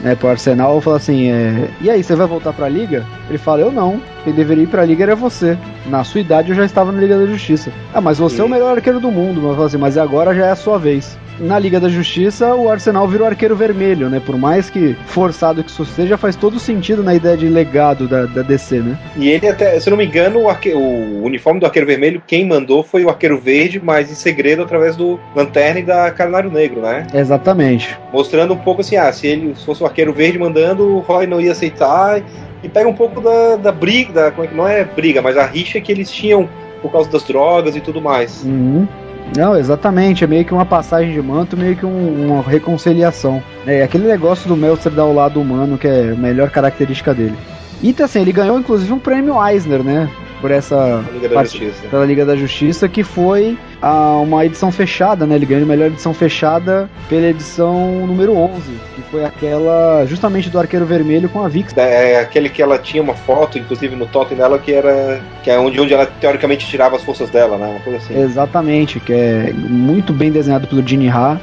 né, 0.00 0.14
pro 0.14 0.28
Arsenal, 0.28 0.80
fala 0.80 0.96
assim, 0.96 1.30
é, 1.30 1.68
e 1.80 1.90
aí, 1.90 2.02
você 2.02 2.14
vai 2.14 2.26
voltar 2.26 2.52
pra 2.52 2.68
Liga? 2.68 3.04
Ele 3.28 3.38
fala, 3.38 3.62
eu 3.62 3.72
não, 3.72 4.00
quem 4.24 4.32
deveria 4.32 4.64
ir 4.64 4.68
pra 4.68 4.84
Liga 4.84 5.04
era 5.04 5.16
você. 5.16 5.56
Na 5.86 6.04
sua 6.04 6.20
idade 6.20 6.50
eu 6.50 6.56
já 6.56 6.64
estava 6.64 6.92
na 6.92 7.00
Liga 7.00 7.18
da 7.18 7.26
Justiça. 7.26 7.70
Ah, 7.94 8.00
mas 8.00 8.18
você 8.18 8.40
é 8.40 8.44
o 8.44 8.48
melhor 8.48 8.76
arqueiro 8.76 9.00
do 9.00 9.10
mundo, 9.10 9.40
mas 9.42 9.58
assim, 9.60 9.76
mas 9.76 9.96
agora 9.96 10.34
já 10.34 10.46
é 10.46 10.50
a 10.50 10.56
sua 10.56 10.78
vez. 10.78 11.18
Na 11.38 11.58
Liga 11.58 11.78
da 11.78 11.88
Justiça, 11.88 12.54
o 12.54 12.70
Arsenal 12.70 13.06
virou 13.06 13.26
arqueiro 13.26 13.54
vermelho, 13.54 14.08
né? 14.08 14.20
Por 14.24 14.38
mais 14.38 14.70
que 14.70 14.96
forçado 15.06 15.62
que 15.62 15.70
isso 15.70 15.84
seja, 15.84 16.16
faz 16.16 16.34
todo 16.36 16.58
sentido 16.58 17.02
na 17.02 17.14
ideia 17.14 17.36
de 17.36 17.46
legado 17.48 18.08
da, 18.08 18.24
da 18.26 18.42
DC, 18.42 18.80
né? 18.80 18.98
E 19.16 19.28
ele 19.28 19.48
até, 19.48 19.78
se 19.78 19.90
não 19.90 19.96
me 19.96 20.06
engano, 20.06 20.40
o, 20.42 20.48
arque- 20.48 20.72
o 20.72 21.22
uniforme 21.24 21.60
do 21.60 21.66
Arqueiro 21.66 21.86
Vermelho, 21.86 22.22
quem 22.26 22.46
mandou 22.46 22.82
foi 22.82 23.04
o 23.04 23.08
Arqueiro 23.08 23.38
Verde, 23.38 23.80
mas 23.82 24.10
em 24.10 24.14
segredo 24.14 24.62
através 24.62 24.96
do 24.96 25.18
Lanterna 25.34 25.80
e 25.80 25.82
da 25.82 26.10
Canário 26.10 26.50
Negro, 26.50 26.80
né? 26.80 27.06
Exatamente. 27.14 27.96
Mostrando 28.12 28.54
um 28.54 28.58
pouco 28.58 28.80
assim, 28.80 28.96
ah, 28.96 29.12
se 29.12 29.26
ele 29.26 29.54
se 29.54 29.64
fosse 29.64 29.82
o 29.82 29.86
Arqueiro 29.86 30.12
Verde 30.12 30.38
mandando, 30.38 30.84
o 30.96 31.00
Roy 31.00 31.26
não 31.26 31.40
ia 31.40 31.52
aceitar. 31.52 32.22
E 32.62 32.68
pega 32.68 32.88
um 32.88 32.94
pouco 32.94 33.20
da, 33.20 33.56
da 33.56 33.70
briga, 33.70 34.12
da, 34.12 34.30
como 34.30 34.44
é 34.44 34.48
que 34.48 34.54
não 34.54 34.66
é 34.66 34.84
briga, 34.84 35.20
mas 35.20 35.36
a 35.36 35.44
rixa 35.44 35.80
que 35.80 35.92
eles 35.92 36.10
tinham 36.10 36.48
por 36.80 36.90
causa 36.90 37.10
das 37.10 37.22
drogas 37.24 37.76
e 37.76 37.80
tudo 37.80 38.00
mais. 38.00 38.42
Uhum. 38.44 38.88
Não, 39.34 39.56
exatamente. 39.56 40.24
É 40.24 40.26
meio 40.26 40.44
que 40.44 40.52
uma 40.54 40.66
passagem 40.66 41.12
de 41.12 41.20
manto, 41.22 41.56
meio 41.56 41.76
que 41.76 41.86
um- 41.86 42.26
uma 42.26 42.42
reconciliação. 42.42 43.42
É 43.66 43.82
aquele 43.82 44.06
negócio 44.06 44.48
do 44.48 44.56
Meltzer 44.56 44.92
dar 44.92 45.04
o 45.04 45.14
lado 45.14 45.40
humano, 45.40 45.78
que 45.78 45.88
é 45.88 46.10
a 46.12 46.14
melhor 46.14 46.50
característica 46.50 47.14
dele. 47.14 47.36
E 47.82 47.90
então, 47.90 48.06
assim, 48.06 48.20
ele 48.20 48.32
ganhou 48.32 48.58
inclusive 48.58 48.92
um 48.92 48.98
prêmio 48.98 49.34
Eisner, 49.44 49.82
né? 49.82 50.08
Por 50.40 50.50
essa. 50.50 51.02
Liga 51.12 51.28
da 51.28 51.34
parte- 51.36 51.58
Justiça. 51.58 51.88
Pela 51.88 52.04
Liga 52.04 52.24
da 52.24 52.36
Justiça, 52.36 52.88
que 52.88 53.02
foi 53.02 53.56
a 53.80 54.16
uma 54.16 54.44
edição 54.44 54.70
fechada, 54.70 55.26
né? 55.26 55.34
Ele 55.36 55.46
ganhou 55.46 55.64
a 55.64 55.66
melhor 55.66 55.86
edição 55.86 56.12
fechada 56.12 56.88
pela 57.08 57.26
edição 57.28 58.06
número 58.06 58.36
11, 58.36 58.60
que 58.94 59.02
foi 59.10 59.24
aquela 59.24 60.04
justamente 60.06 60.50
do 60.50 60.58
Arqueiro 60.58 60.84
Vermelho 60.84 61.28
com 61.28 61.42
a 61.42 61.48
Vix. 61.48 61.74
É 61.76 62.20
aquele 62.20 62.48
que 62.48 62.62
ela 62.62 62.78
tinha 62.78 63.02
uma 63.02 63.14
foto, 63.14 63.58
inclusive 63.58 63.96
no 63.96 64.06
totem 64.06 64.36
dela, 64.36 64.58
que 64.58 64.72
era 64.72 65.20
que 65.42 65.50
é 65.50 65.58
onde, 65.58 65.80
onde 65.80 65.94
ela 65.94 66.06
teoricamente 66.06 66.66
tirava 66.66 66.96
as 66.96 67.02
forças 67.02 67.30
dela, 67.30 67.56
né? 67.56 67.66
Uma 67.66 67.80
coisa 67.80 67.98
assim. 67.98 68.18
Exatamente, 68.20 69.00
que 69.00 69.12
é 69.12 69.52
muito 69.54 70.12
bem 70.12 70.30
desenhado 70.30 70.66
pelo 70.66 70.86
Gene 70.86 71.08
Ha. 71.08 71.38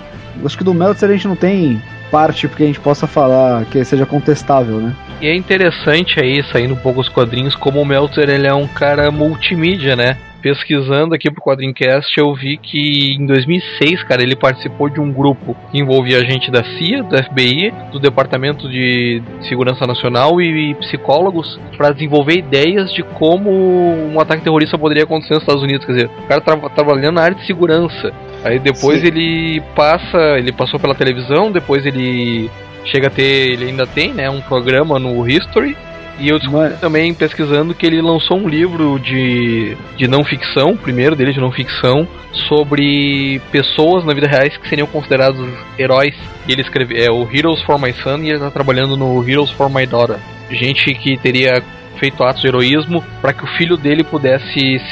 Acho 0.46 0.58
que 0.58 0.64
do 0.64 0.74
Meltzer 0.74 1.10
a 1.10 1.14
gente 1.14 1.28
não 1.28 1.36
tem 1.36 1.82
parte 2.12 2.48
porque 2.48 2.64
a 2.64 2.68
gente 2.68 2.80
possa 2.80 3.08
falar 3.08 3.66
que 3.66 3.84
seja 3.84 4.06
contestável, 4.06 4.78
né? 4.78 4.94
E 5.24 5.28
é 5.30 5.34
interessante 5.34 6.20
aí, 6.20 6.44
saindo 6.52 6.74
um 6.74 6.78
pouco 6.78 7.00
os 7.00 7.08
quadrinhos, 7.08 7.56
como 7.56 7.82
o 7.82 7.86
Meltzer 7.86 8.30
ele 8.30 8.46
é 8.46 8.54
um 8.54 8.68
cara 8.68 9.10
multimídia, 9.10 9.96
né? 9.96 10.18
Pesquisando 10.42 11.16
aqui 11.16 11.32
pro 11.32 11.42
Quadrincast, 11.42 12.20
eu 12.20 12.36
vi 12.36 12.58
que 12.58 13.16
em 13.18 13.26
2006, 13.26 14.04
cara, 14.04 14.22
ele 14.22 14.36
participou 14.36 14.90
de 14.90 15.00
um 15.00 15.14
grupo 15.14 15.56
que 15.72 15.80
envolvia 15.80 16.20
gente 16.30 16.52
da 16.52 16.62
CIA, 16.62 17.04
do 17.04 17.18
FBI, 17.24 17.74
do 17.94 18.02
Departamento 18.02 18.68
de 18.68 19.24
Segurança 19.48 19.88
Nacional 19.88 20.42
e 20.42 20.76
psicólogos 20.76 21.58
para 21.78 21.94
desenvolver 21.94 22.40
ideias 22.40 22.92
de 22.92 23.02
como 23.02 23.50
um 23.50 24.20
ataque 24.20 24.44
terrorista 24.44 24.78
poderia 24.78 25.06
acontecer 25.06 25.36
nos 25.36 25.44
Estados 25.44 25.64
Unidos. 25.64 25.86
Quer 25.86 25.94
dizer, 25.94 26.10
o 26.26 26.28
cara 26.28 26.42
tava 26.42 26.70
trabalhando 26.70 27.16
na 27.16 27.22
área 27.22 27.38
de 27.38 27.46
segurança. 27.48 28.12
Aí 28.44 28.60
depois 28.60 29.00
Sim. 29.00 29.08
ele 29.08 29.62
passa, 29.74 30.38
ele 30.38 30.52
passou 30.52 30.78
pela 30.78 30.94
televisão, 30.94 31.50
depois 31.50 31.86
ele 31.86 32.52
chega 32.86 33.08
a 33.08 33.12
ter, 33.12 33.52
ele 33.52 33.66
ainda 33.66 33.86
tem, 33.86 34.14
né, 34.14 34.30
um 34.30 34.42
programa 34.42 35.00
no 35.00 35.28
History. 35.28 35.76
E 36.20 36.30
eu 36.30 36.38
descobri 36.38 36.76
também 36.80 37.12
pesquisando 37.14 37.74
que 37.74 37.86
ele 37.86 38.00
lançou 38.00 38.38
um 38.38 38.48
livro 38.48 39.00
de, 39.00 39.76
de 39.98 40.08
não 40.08 40.24
ficção, 40.24 40.72
o 40.72 40.78
primeiro 40.78 41.16
dele 41.16 41.34
de 41.34 41.40
não 41.40 41.52
ficção, 41.52 42.08
sobre 42.48 43.42
pessoas 43.52 44.06
na 44.06 44.14
vida 44.14 44.28
real 44.28 44.48
que 44.50 44.70
seriam 44.70 44.88
considerados 44.88 45.44
heróis. 45.78 46.16
E 46.48 46.52
ele 46.52 46.62
escreve 46.62 47.04
é 47.04 47.12
o 47.12 47.28
Heroes 47.32 47.64
for 47.64 47.82
My 47.82 47.92
Son 47.94 48.18
e 48.20 48.28
ele 48.28 48.36
está 48.36 48.52
trabalhando 48.52 48.96
no 48.96 49.28
Heroes 49.28 49.50
for 49.52 49.70
My 49.70 49.88
Daughter. 49.88 50.18
Gente 50.52 50.94
que 50.94 51.18
teria 51.18 51.64
feito 52.04 52.22
atos 52.22 52.42
de 52.42 52.50
heroísmo 52.50 53.02
para 53.22 53.32
que 53.32 53.46
o 53.46 53.48
filho 53.56 53.78
dele 53.78 54.04
pudesse 54.04 54.44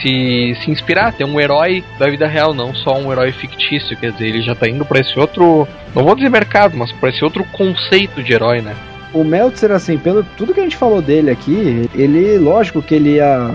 se, 0.02 0.56
se 0.64 0.72
inspirar, 0.72 1.12
ter 1.12 1.26
um 1.26 1.42
herói 1.42 1.84
da 2.00 2.10
vida 2.10 2.26
real, 2.26 2.54
não 2.54 2.74
só 2.74 2.98
um 2.98 3.12
herói 3.12 3.34
fictício. 3.34 3.98
Quer 3.98 4.14
dizer, 4.14 4.28
ele 4.28 4.42
já 4.42 4.56
tá 4.56 4.70
indo 4.70 4.86
para 4.86 5.02
esse 5.02 5.20
outro, 5.20 5.68
não 5.94 6.06
vou 6.06 6.16
dizer 6.16 6.30
mercado, 6.30 6.78
mas 6.78 6.90
para 6.94 7.10
esse 7.10 7.22
outro 7.22 7.44
conceito 7.52 8.24
de 8.24 8.32
herói, 8.32 8.62
né? 8.62 8.74
O 9.14 9.26
Meltzer, 9.26 9.72
assim, 9.72 9.98
pelo 9.98 10.24
tudo 10.38 10.54
que 10.54 10.62
a 10.62 10.64
gente 10.64 10.78
falou 10.78 11.02
dele 11.02 11.30
aqui, 11.32 11.90
ele, 11.94 12.38
lógico 12.38 12.82
que 12.82 12.96
ele 12.96 13.16
ia 13.16 13.52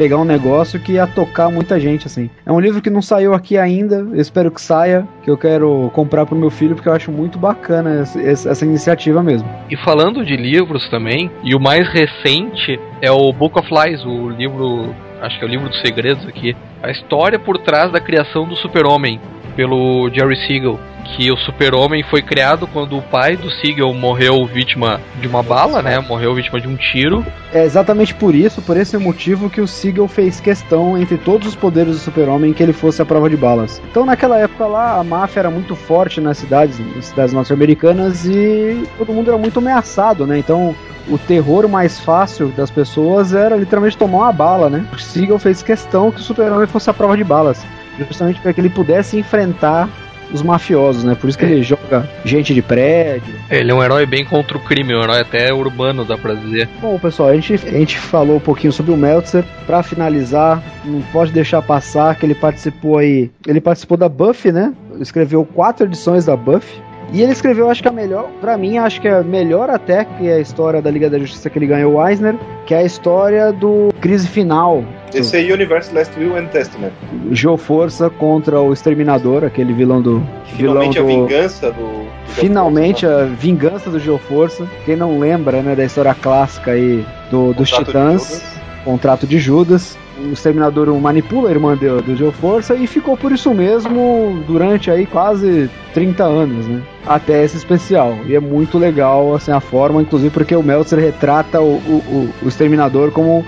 pegar 0.00 0.16
um 0.16 0.24
negócio 0.24 0.80
que 0.80 0.92
ia 0.92 1.06
tocar 1.06 1.50
muita 1.50 1.78
gente, 1.78 2.06
assim. 2.06 2.30
É 2.46 2.50
um 2.50 2.58
livro 2.58 2.80
que 2.80 2.88
não 2.88 3.02
saiu 3.02 3.34
aqui 3.34 3.58
ainda, 3.58 3.96
eu 3.96 4.16
espero 4.16 4.50
que 4.50 4.58
saia, 4.58 5.06
que 5.22 5.30
eu 5.30 5.36
quero 5.36 5.90
comprar 5.92 6.24
pro 6.24 6.34
meu 6.34 6.48
filho, 6.48 6.74
porque 6.74 6.88
eu 6.88 6.94
acho 6.94 7.12
muito 7.12 7.38
bacana 7.38 8.00
essa, 8.00 8.48
essa 8.48 8.64
iniciativa 8.64 9.22
mesmo. 9.22 9.46
E 9.68 9.76
falando 9.76 10.24
de 10.24 10.34
livros 10.38 10.88
também, 10.88 11.30
e 11.44 11.54
o 11.54 11.60
mais 11.60 11.86
recente 11.86 12.80
é 13.02 13.10
o 13.10 13.30
Book 13.30 13.58
of 13.58 13.68
Lies, 13.70 14.02
o 14.06 14.30
livro, 14.30 14.94
acho 15.20 15.38
que 15.38 15.44
é 15.44 15.46
o 15.46 15.50
livro 15.50 15.68
dos 15.68 15.78
segredos 15.82 16.26
aqui. 16.26 16.56
A 16.82 16.90
história 16.90 17.38
por 17.38 17.58
trás 17.58 17.92
da 17.92 18.00
criação 18.00 18.48
do 18.48 18.56
Super-Homem, 18.56 19.20
pelo 19.54 20.08
Jerry 20.14 20.36
Siegel. 20.46 20.80
Que 21.16 21.30
o 21.30 21.36
Super-Homem 21.36 22.02
foi 22.02 22.22
criado 22.22 22.66
quando 22.66 22.96
o 22.96 23.02
pai 23.02 23.36
do 23.36 23.50
Siegel 23.50 23.92
morreu 23.92 24.46
vítima 24.46 25.00
de 25.20 25.28
uma 25.28 25.42
bala, 25.42 25.82
né? 25.82 25.98
Morreu 26.00 26.34
vítima 26.34 26.58
de 26.60 26.66
um 26.66 26.76
tiro. 26.76 27.26
É 27.52 27.62
exatamente 27.62 28.14
por 28.14 28.34
isso, 28.34 28.62
por 28.62 28.76
esse 28.76 28.96
motivo, 28.96 29.50
que 29.50 29.60
o 29.60 29.66
Siegel 29.66 30.08
fez 30.08 30.40
questão, 30.40 30.96
entre 30.96 31.18
todos 31.18 31.48
os 31.48 31.54
poderes 31.54 31.94
do 31.94 31.98
Super-Homem, 31.98 32.54
que 32.54 32.62
ele 32.62 32.72
fosse 32.72 33.02
a 33.02 33.04
prova 33.04 33.28
de 33.28 33.36
balas. 33.36 33.82
Então, 33.90 34.06
naquela 34.06 34.38
época 34.38 34.66
lá, 34.66 34.98
a 34.98 35.04
máfia 35.04 35.40
era 35.40 35.50
muito 35.50 35.74
forte 35.76 36.20
nas 36.20 36.38
cidades, 36.38 36.78
nas 36.96 37.06
cidades 37.06 37.34
norte-americanas, 37.34 38.24
e 38.24 38.88
todo 38.96 39.12
mundo 39.12 39.28
era 39.28 39.38
muito 39.38 39.58
ameaçado, 39.58 40.26
né? 40.26 40.38
Então, 40.38 40.74
o 41.08 41.18
terror 41.18 41.68
mais 41.68 42.00
fácil 42.00 42.48
das 42.56 42.70
pessoas 42.70 43.34
era 43.34 43.56
literalmente 43.56 43.98
tomar 43.98 44.18
uma 44.18 44.32
bala, 44.32 44.70
né? 44.70 44.86
O 44.92 44.98
Siegel 44.98 45.38
fez 45.38 45.62
questão 45.62 46.10
que 46.10 46.20
o 46.20 46.24
Super-Homem 46.24 46.66
fosse 46.66 46.88
a 46.88 46.94
prova 46.94 47.16
de 47.16 47.24
balas, 47.24 47.62
justamente 47.98 48.40
para 48.40 48.54
que 48.54 48.60
ele 48.60 48.70
pudesse 48.70 49.18
enfrentar 49.18 49.88
os 50.32 50.42
mafiosos, 50.42 51.04
né? 51.04 51.14
Por 51.14 51.28
isso 51.28 51.38
que 51.38 51.44
ele 51.44 51.62
joga 51.62 52.08
gente 52.24 52.54
de 52.54 52.62
prédio. 52.62 53.34
Ele 53.50 53.70
é 53.70 53.74
um 53.74 53.82
herói 53.82 54.06
bem 54.06 54.24
contra 54.24 54.56
o 54.56 54.60
crime, 54.60 54.94
um 54.94 55.02
herói 55.02 55.20
até 55.20 55.52
urbano, 55.52 56.04
dá 56.04 56.16
pra 56.16 56.34
dizer. 56.34 56.68
Bom, 56.80 56.98
pessoal, 56.98 57.28
a 57.30 57.34
gente, 57.34 57.54
a 57.54 57.78
gente 57.78 57.98
falou 57.98 58.36
um 58.36 58.40
pouquinho 58.40 58.72
sobre 58.72 58.92
o 58.92 58.96
Meltzer. 58.96 59.44
Pra 59.66 59.82
finalizar, 59.82 60.62
não 60.84 61.00
pode 61.12 61.32
deixar 61.32 61.62
passar 61.62 62.14
que 62.16 62.26
ele 62.26 62.34
participou 62.34 62.98
aí. 62.98 63.30
Ele 63.46 63.60
participou 63.60 63.96
da 63.96 64.08
Buffy, 64.08 64.52
né? 64.52 64.72
Escreveu 64.98 65.44
quatro 65.44 65.86
edições 65.86 66.24
da 66.24 66.36
Buffy. 66.36 66.80
E 67.12 67.22
ele 67.22 67.32
escreveu, 67.32 67.68
acho 67.68 67.82
que 67.82 67.88
a 67.88 67.92
melhor, 67.92 68.30
pra 68.40 68.56
mim, 68.56 68.78
acho 68.78 69.00
que 69.00 69.08
é 69.08 69.22
melhor 69.22 69.68
até 69.68 70.04
que 70.04 70.28
é 70.28 70.34
a 70.34 70.40
história 70.40 70.80
da 70.80 70.90
Liga 70.90 71.10
da 71.10 71.18
Justiça 71.18 71.50
que 71.50 71.58
ele 71.58 71.66
ganhou 71.66 71.94
o 71.94 72.08
Eisner, 72.08 72.36
que 72.66 72.74
é 72.74 72.78
a 72.78 72.84
história 72.84 73.52
do 73.52 73.92
Crise 74.00 74.28
Final. 74.28 74.84
Esse 75.12 75.36
é 75.36 75.52
Universe 75.52 75.92
Last 75.92 76.18
Will 76.18 76.36
and 76.36 76.46
Testament. 76.46 76.92
Joe 77.32 77.58
Força 77.58 78.08
contra 78.08 78.60
o 78.60 78.72
Exterminador, 78.72 79.44
aquele 79.44 79.72
vilão 79.72 80.00
do. 80.00 80.22
Finalmente 80.56 81.00
vilão 81.00 81.24
a 81.24 81.26
do... 81.26 81.28
vingança 81.28 81.72
do. 81.72 81.82
do 81.82 82.10
Finalmente 82.26 83.06
a 83.06 83.24
vingança 83.24 83.90
do 83.90 83.98
Joe 83.98 84.18
Força. 84.18 84.64
Quem 84.84 84.94
não 84.94 85.18
lembra, 85.18 85.62
né, 85.62 85.74
da 85.74 85.84
história 85.84 86.14
clássica 86.14 86.72
aí 86.72 87.04
do, 87.28 87.52
dos 87.52 87.68
Titãs, 87.70 88.40
contrato 88.84 89.26
de 89.26 89.38
Judas. 89.40 89.98
O 90.28 90.32
Exterminador 90.32 90.88
manipula 91.00 91.48
a 91.48 91.52
irmã 91.52 91.76
do, 91.76 92.02
do 92.02 92.16
Joe 92.16 92.32
Força 92.32 92.74
e 92.74 92.86
ficou 92.86 93.16
por 93.16 93.32
isso 93.32 93.52
mesmo 93.54 94.42
durante 94.46 94.90
aí 94.90 95.06
quase 95.06 95.70
30 95.94 96.22
anos, 96.24 96.66
né? 96.66 96.82
Até 97.06 97.42
esse 97.44 97.56
especial. 97.56 98.16
E 98.26 98.34
é 98.34 98.40
muito 98.40 98.76
legal 98.78 99.34
assim, 99.34 99.50
a 99.52 99.60
forma, 99.60 100.02
inclusive 100.02 100.30
porque 100.32 100.54
o 100.54 100.62
Meltzer 100.62 100.98
retrata 100.98 101.60
o, 101.60 101.74
o, 101.76 102.02
o- 102.10 102.30
o 102.44 102.48
Exterminador 102.48 103.10
como 103.12 103.44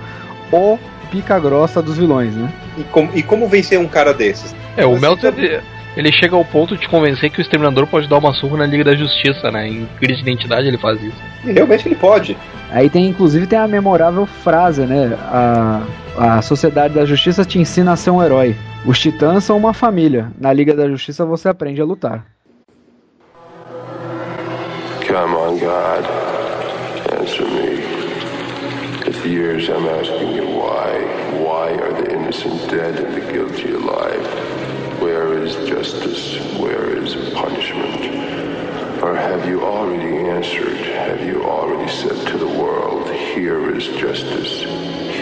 o 0.50 0.78
pica 1.10 1.38
grossa 1.38 1.82
dos 1.82 1.98
vilões, 1.98 2.34
né? 2.34 2.48
E 2.78 2.84
como, 2.84 3.10
e 3.14 3.22
como 3.22 3.46
vencer 3.46 3.78
um 3.78 3.86
cara 3.86 4.14
desses? 4.14 4.54
É, 4.76 4.86
o 4.86 4.98
Meltzer 4.98 5.34
ele- 5.96 6.12
chega 6.12 6.34
ao 6.36 6.44
ponto 6.44 6.76
de 6.76 6.88
convencer 6.88 7.30
que 7.30 7.40
o 7.40 7.42
Exterminador 7.42 7.86
pode 7.86 8.08
dar 8.08 8.18
uma 8.18 8.32
surra 8.32 8.58
na 8.58 8.66
Liga 8.66 8.84
da 8.84 8.94
Justiça, 8.94 9.50
né? 9.50 9.68
Em 9.68 9.86
crise 9.98 10.22
de 10.22 10.30
identidade 10.30 10.66
ele 10.68 10.78
faz 10.78 11.02
isso. 11.02 11.16
E 11.44 11.52
realmente 11.52 11.86
ele 11.88 11.94
pode. 11.96 12.36
Aí 12.70 12.88
tem, 12.88 13.06
inclusive, 13.08 13.46
tem 13.46 13.58
a 13.58 13.68
memorável 13.68 14.24
frase, 14.24 14.82
né? 14.82 15.16
A, 15.20 15.82
a 16.16 16.42
Sociedade 16.42 16.94
da 16.94 17.04
Justiça 17.04 17.44
te 17.44 17.58
ensina 17.58 17.92
a 17.92 17.96
ser 17.96 18.10
um 18.10 18.22
herói. 18.22 18.54
Os 18.86 18.98
titãs 18.98 19.44
são 19.44 19.56
uma 19.56 19.72
família. 19.74 20.30
Na 20.40 20.52
Liga 20.52 20.74
da 20.74 20.88
Justiça 20.88 21.24
você 21.24 21.48
aprende 21.48 21.80
a 21.80 21.84
lutar. 21.84 22.24
Come 25.06 25.34
on, 25.34 25.58
God. 25.58 26.04
Answer 27.20 27.46
me. 27.46 27.82
For 29.12 29.28
years 29.28 29.68
I'm 29.68 29.86
asking 30.00 30.34
you 30.36 30.44
why. 30.44 30.98
Why 31.38 31.72
are 31.74 31.92
the 32.02 32.14
innocent 32.14 32.70
dead 32.70 32.96
and 32.98 33.14
the 33.14 33.20
guilty 33.32 33.72
alive? 33.74 34.11
Justice? 36.02 36.40
Where 36.58 36.98
is 36.98 37.14
punishment? 37.32 38.02
Or 39.02 39.14
have 39.14 39.48
you 39.48 39.62
already 39.62 40.28
answered? 40.30 40.76
Have 40.96 41.24
you 41.24 41.44
already 41.44 41.88
said 41.90 42.16
to 42.26 42.38
the 42.38 42.46
world, 42.46 43.08
here 43.08 43.76
is 43.76 43.86
justice, 44.00 44.64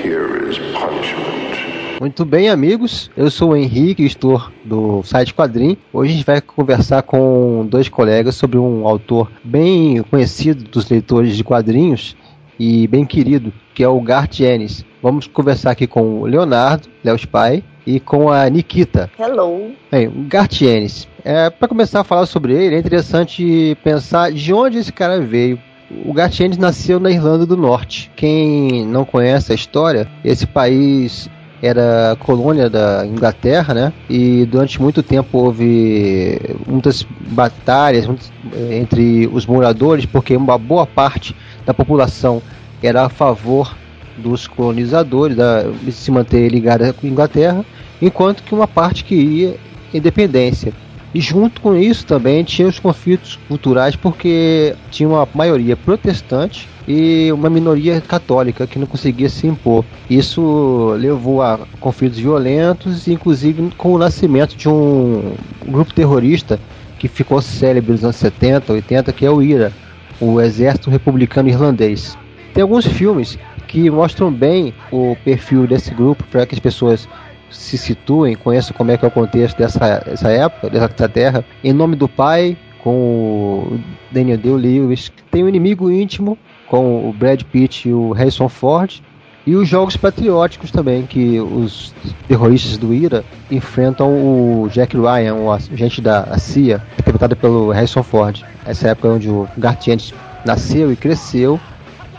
here 0.02 0.48
is 0.48 0.58
punishment? 0.72 2.00
Muito 2.00 2.24
bem, 2.24 2.48
amigos. 2.48 3.10
Eu 3.14 3.30
sou 3.30 3.50
o 3.50 3.56
Henrique, 3.56 4.04
estou 4.04 4.42
do 4.64 5.02
site 5.02 5.34
Quadrim. 5.34 5.76
Hoje 5.92 6.12
a 6.12 6.14
gente 6.14 6.26
vai 6.26 6.40
conversar 6.40 7.02
com 7.02 7.66
dois 7.68 7.90
colegas 7.90 8.36
sobre 8.36 8.56
um 8.56 8.88
autor 8.88 9.30
bem 9.44 10.02
conhecido 10.04 10.64
dos 10.64 10.88
leitores 10.88 11.36
de 11.36 11.44
quadrinhos 11.44 12.16
e 12.58 12.86
bem 12.86 13.04
querido, 13.04 13.52
que 13.74 13.82
é 13.82 13.88
o 13.88 14.00
Garth 14.00 14.40
Ennis. 14.40 14.84
Vamos 15.02 15.26
conversar 15.26 15.72
aqui 15.72 15.86
com 15.86 16.22
o 16.22 16.26
Leonardo, 16.26 16.88
Léo 17.04 17.16
Spy, 17.16 17.62
e 17.94 18.00
com 18.00 18.30
a 18.30 18.48
Nikita. 18.48 19.10
Hello. 19.18 19.72
Bem, 19.90 20.06
o 20.08 20.12
Garth 20.28 20.60
Ennis. 20.62 21.08
É, 21.24 21.50
Para 21.50 21.68
começar 21.68 22.00
a 22.00 22.04
falar 22.04 22.26
sobre 22.26 22.52
ele, 22.54 22.76
é 22.76 22.78
interessante 22.78 23.76
pensar 23.82 24.30
de 24.32 24.52
onde 24.54 24.78
esse 24.78 24.92
cara 24.92 25.20
veio. 25.20 25.58
O 26.04 26.12
Garth 26.12 26.38
Ennis 26.40 26.56
nasceu 26.56 27.00
na 27.00 27.10
Irlanda 27.10 27.44
do 27.44 27.56
Norte. 27.56 28.10
Quem 28.14 28.86
não 28.86 29.04
conhece 29.04 29.50
a 29.52 29.54
história, 29.54 30.06
esse 30.24 30.46
país 30.46 31.28
era 31.62 32.16
colônia 32.20 32.70
da 32.70 33.04
Inglaterra, 33.04 33.74
né? 33.74 33.92
E 34.08 34.46
durante 34.46 34.80
muito 34.80 35.02
tempo 35.02 35.36
houve 35.38 36.38
muitas 36.66 37.04
batalhas 37.28 38.06
muitas- 38.06 38.32
entre 38.70 39.28
os 39.32 39.44
moradores, 39.46 40.06
porque 40.06 40.34
uma 40.36 40.56
boa 40.56 40.86
parte 40.86 41.34
da 41.66 41.74
população 41.74 42.40
era 42.82 43.04
a 43.04 43.08
favor 43.10 43.76
dos 44.20 44.46
colonizadores, 44.46 45.36
da, 45.36 45.64
se 45.90 46.10
manter 46.10 46.48
ligada 46.48 46.92
com 46.92 47.06
a 47.06 47.10
Inglaterra, 47.10 47.64
enquanto 48.00 48.42
que 48.42 48.54
uma 48.54 48.68
parte 48.68 49.04
queria 49.04 49.56
independência. 49.92 50.72
E 51.12 51.20
junto 51.20 51.60
com 51.60 51.74
isso 51.74 52.06
também 52.06 52.44
tinha 52.44 52.68
os 52.68 52.78
conflitos 52.78 53.38
culturais, 53.48 53.96
porque 53.96 54.76
tinha 54.90 55.08
uma 55.08 55.28
maioria 55.34 55.76
protestante 55.76 56.68
e 56.86 57.32
uma 57.32 57.50
minoria 57.50 58.00
católica 58.00 58.66
que 58.66 58.78
não 58.78 58.86
conseguia 58.86 59.28
se 59.28 59.46
impor. 59.46 59.84
Isso 60.08 60.94
levou 60.98 61.42
a 61.42 61.58
conflitos 61.80 62.18
violentos, 62.18 63.08
inclusive 63.08 63.70
com 63.76 63.92
o 63.92 63.98
nascimento 63.98 64.56
de 64.56 64.68
um 64.68 65.32
grupo 65.66 65.92
terrorista 65.92 66.60
que 66.98 67.08
ficou 67.08 67.42
célebre 67.42 67.92
nos 67.92 68.04
anos 68.04 68.16
70, 68.16 68.72
80, 68.72 69.12
que 69.12 69.26
é 69.26 69.30
o 69.30 69.42
IRA, 69.42 69.72
o 70.20 70.40
Exército 70.40 70.90
Republicano 70.90 71.48
Irlandês. 71.48 72.16
Tem 72.54 72.62
alguns 72.62 72.86
filmes 72.86 73.38
que 73.70 73.88
mostram 73.88 74.32
bem 74.32 74.74
o 74.90 75.16
perfil 75.24 75.64
desse 75.64 75.94
grupo 75.94 76.24
para 76.24 76.44
que 76.44 76.56
as 76.56 76.58
pessoas 76.58 77.08
se 77.48 77.78
situem, 77.78 78.34
conheçam 78.34 78.76
como 78.76 78.90
é 78.90 78.96
que 78.96 79.04
é 79.04 79.08
o 79.08 79.10
contexto 79.12 79.56
dessa, 79.56 80.02
época, 80.28 80.68
dessa 80.68 81.08
terra. 81.08 81.44
Em 81.62 81.72
nome 81.72 81.94
do 81.94 82.08
pai, 82.08 82.56
com 82.82 82.90
o 82.90 83.80
Daniel 84.10 84.38
Day-Lewis, 84.38 85.12
tem 85.30 85.44
um 85.44 85.48
inimigo 85.48 85.88
íntimo 85.88 86.36
com 86.66 87.08
o 87.08 87.12
Brad 87.12 87.42
Pitt 87.44 87.88
e 87.88 87.92
o 87.92 88.10
Harrison 88.10 88.48
Ford. 88.48 89.00
E 89.46 89.54
os 89.54 89.68
jogos 89.68 89.96
patrióticos 89.96 90.72
também, 90.72 91.06
que 91.06 91.38
os 91.38 91.94
terroristas 92.26 92.76
do 92.76 92.92
IRA 92.92 93.24
enfrentam 93.52 94.08
o 94.08 94.68
Jack 94.68 94.96
Ryan, 94.96 95.34
o 95.34 95.52
agente 95.52 96.00
da 96.00 96.36
CIA, 96.38 96.82
interpretado 96.94 97.36
pelo 97.36 97.70
Harrison 97.70 98.02
Ford. 98.02 98.42
Essa 98.66 98.88
época 98.88 99.08
onde 99.08 99.30
o 99.30 99.48
Gartiente 99.56 100.12
nasceu 100.44 100.92
e 100.92 100.96
cresceu, 100.96 101.58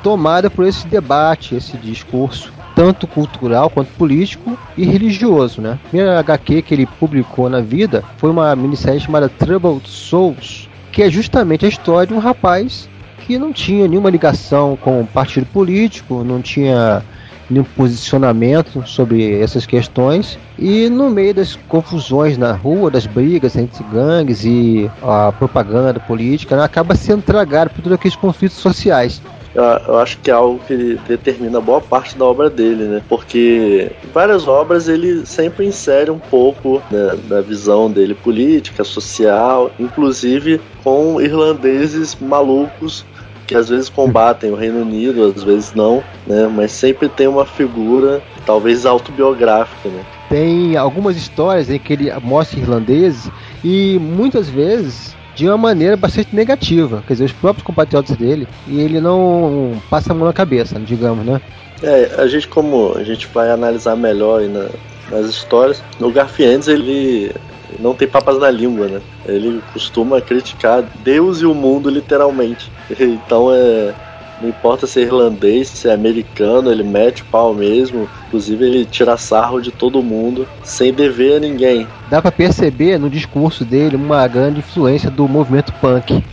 tomada 0.04 0.50
por 0.50 0.66
esse 0.66 0.88
debate, 0.88 1.56
esse 1.56 1.78
discurso, 1.78 2.52
tanto 2.76 3.08
cultural 3.08 3.70
quanto 3.70 3.90
político 3.94 4.58
e 4.78 4.86
religioso. 4.86 5.62
Né? 5.62 5.74
A 5.74 5.88
primeira 5.90 6.20
HQ 6.20 6.62
que 6.62 6.74
ele 6.74 6.86
publicou 6.86 7.50
na 7.50 7.62
vida 7.62 8.04
foi 8.18 8.30
uma 8.30 8.56
minissérie 8.56 9.00
chamada 9.00 9.30
Troubled 9.30 9.88
Souls, 9.88 10.70
que 10.92 11.04
é 11.04 11.10
justamente 11.10 11.66
a 11.66 11.70
história 11.70 12.08
de 12.08 12.14
um 12.14 12.20
rapaz 12.20 12.90
que 13.26 13.38
não 13.38 13.54
tinha 13.54 13.88
nenhuma 13.88 14.10
ligação 14.10 14.76
com 14.76 15.02
o 15.02 15.08
partido 15.08 15.46
político, 15.46 16.24
não 16.24 16.42
tinha 16.42 17.04
nenhum 17.52 17.64
posicionamento 17.64 18.88
sobre 18.88 19.40
essas 19.40 19.66
questões 19.66 20.40
e 20.58 20.90
no 20.90 21.10
meio 21.10 21.34
das 21.34 21.56
confusões 21.68 22.38
na 22.38 22.54
rua, 22.54 22.90
das 22.90 23.06
brigas 23.06 23.56
entre 23.56 23.84
gangues 23.92 24.46
e 24.46 24.90
a 25.04 25.32
propaganda 25.34 26.00
política, 26.00 26.56
né, 26.56 26.64
acaba 26.64 26.96
sendo 26.96 27.22
tragado 27.22 27.70
por 27.70 27.82
todos 27.82 27.94
aqueles 27.98 28.16
conflitos 28.16 28.58
sociais. 28.58 29.22
Eu, 29.54 29.98
acho 29.98 30.18
que 30.20 30.32
é 30.32 30.34
algo 30.34 30.60
que 30.66 30.98
determina 31.08 31.60
boa 31.60 31.82
parte 31.82 32.18
da 32.18 32.26
obra 32.26 32.50
dele, 32.50 32.86
né? 32.86 33.02
Porque 33.10 33.92
várias 34.14 34.48
obras 34.48 34.88
ele 34.88 35.26
sempre 35.26 35.66
insere 35.66 36.10
um 36.10 36.20
pouco 36.20 36.82
né, 36.90 37.18
da 37.28 37.42
visão 37.42 37.92
dele 37.92 38.14
política, 38.14 38.84
social, 38.84 39.72
inclusive 39.78 40.62
com 40.84 41.20
irlandeses 41.22 42.16
malucos 42.20 43.06
que 43.46 43.56
às 43.58 43.68
vezes 43.68 43.90
combatem 43.90 44.50
o 44.50 44.56
Reino 44.56 44.82
Unido, 44.82 45.26
às 45.36 45.44
vezes 45.44 45.74
não, 45.74 46.02
né? 46.26 46.48
Mas 46.48 46.72
sempre 46.72 47.10
tem 47.10 47.28
uma 47.28 47.46
figura, 47.46 48.24
talvez 48.46 48.86
autobiográfica, 48.86 49.90
né? 49.90 50.06
Tem 50.30 50.78
algumas 50.78 51.18
histórias 51.18 51.70
em 51.70 51.78
que 51.78 51.92
ele 51.92 52.10
mostra 52.22 52.58
irlandeses 52.58 53.30
e 53.62 54.00
muitas 54.00 54.50
vezes 54.50 55.18
de 55.42 55.48
uma 55.48 55.58
maneira 55.58 55.98
bastante 55.98 56.36
negativa, 56.36 57.04
quer 57.08 57.14
dizer, 57.14 57.26
os 57.26 57.32
próprios 57.32 57.66
compatriotas 57.66 58.16
dele, 58.16 58.48
e 58.68 58.80
ele 58.80 59.02
não 59.02 59.82
passa 59.90 60.12
a 60.12 60.16
mão 60.16 60.28
na 60.28 60.34
cabeça, 60.34 60.80
digamos, 60.80 61.26
né? 61.26 61.42
É, 61.82 62.12
a 62.20 62.28
gente 62.28 62.48
como 62.48 62.94
a 62.96 63.04
gente 63.04 63.28
vai 63.34 63.50
analisar 63.50 63.96
melhor 63.96 64.44
na, 64.44 64.68
nas 65.10 65.26
histórias, 65.26 65.82
o 66.00 66.12
Garfiennes 66.12 66.68
ele 66.68 67.32
não 67.80 67.96
tem 67.96 68.08
papas 68.08 68.38
na 68.38 68.52
língua, 68.52 68.88
né? 68.88 69.02
Ele 69.26 69.64
costuma 69.74 70.22
criticar 70.22 70.84
Deus 71.04 71.42
e 71.42 71.46
o 71.48 71.56
mundo 71.56 71.90
literalmente. 71.90 72.72
Então 73.00 73.52
é 73.52 73.96
não 74.42 74.50
importa 74.50 74.88
se 74.88 75.00
é 75.00 75.04
irlandês, 75.04 75.68
se 75.68 75.88
é 75.88 75.94
americano, 75.94 76.72
ele 76.72 76.84
mete 76.84 77.22
o 77.22 77.26
pau 77.26 77.54
mesmo. 77.54 78.10
Inclusive, 78.28 78.66
ele 78.66 78.86
tira 78.86 79.16
sarro 79.18 79.62
de 79.62 79.72
todo 79.72 80.02
mundo, 80.02 80.48
sem 80.64 80.94
dever 80.94 81.38
a 81.38 81.40
ninguém. 81.40 81.88
Dá 82.10 82.22
para 82.22 82.32
perceber 82.32 82.98
no 82.98 83.10
discurso 83.10 83.64
dele 83.64 83.96
uma 83.96 84.28
grande 84.28 84.60
influência 84.60 85.10
do 85.10 85.28
movimento 85.28 85.72
punk, 85.74 86.24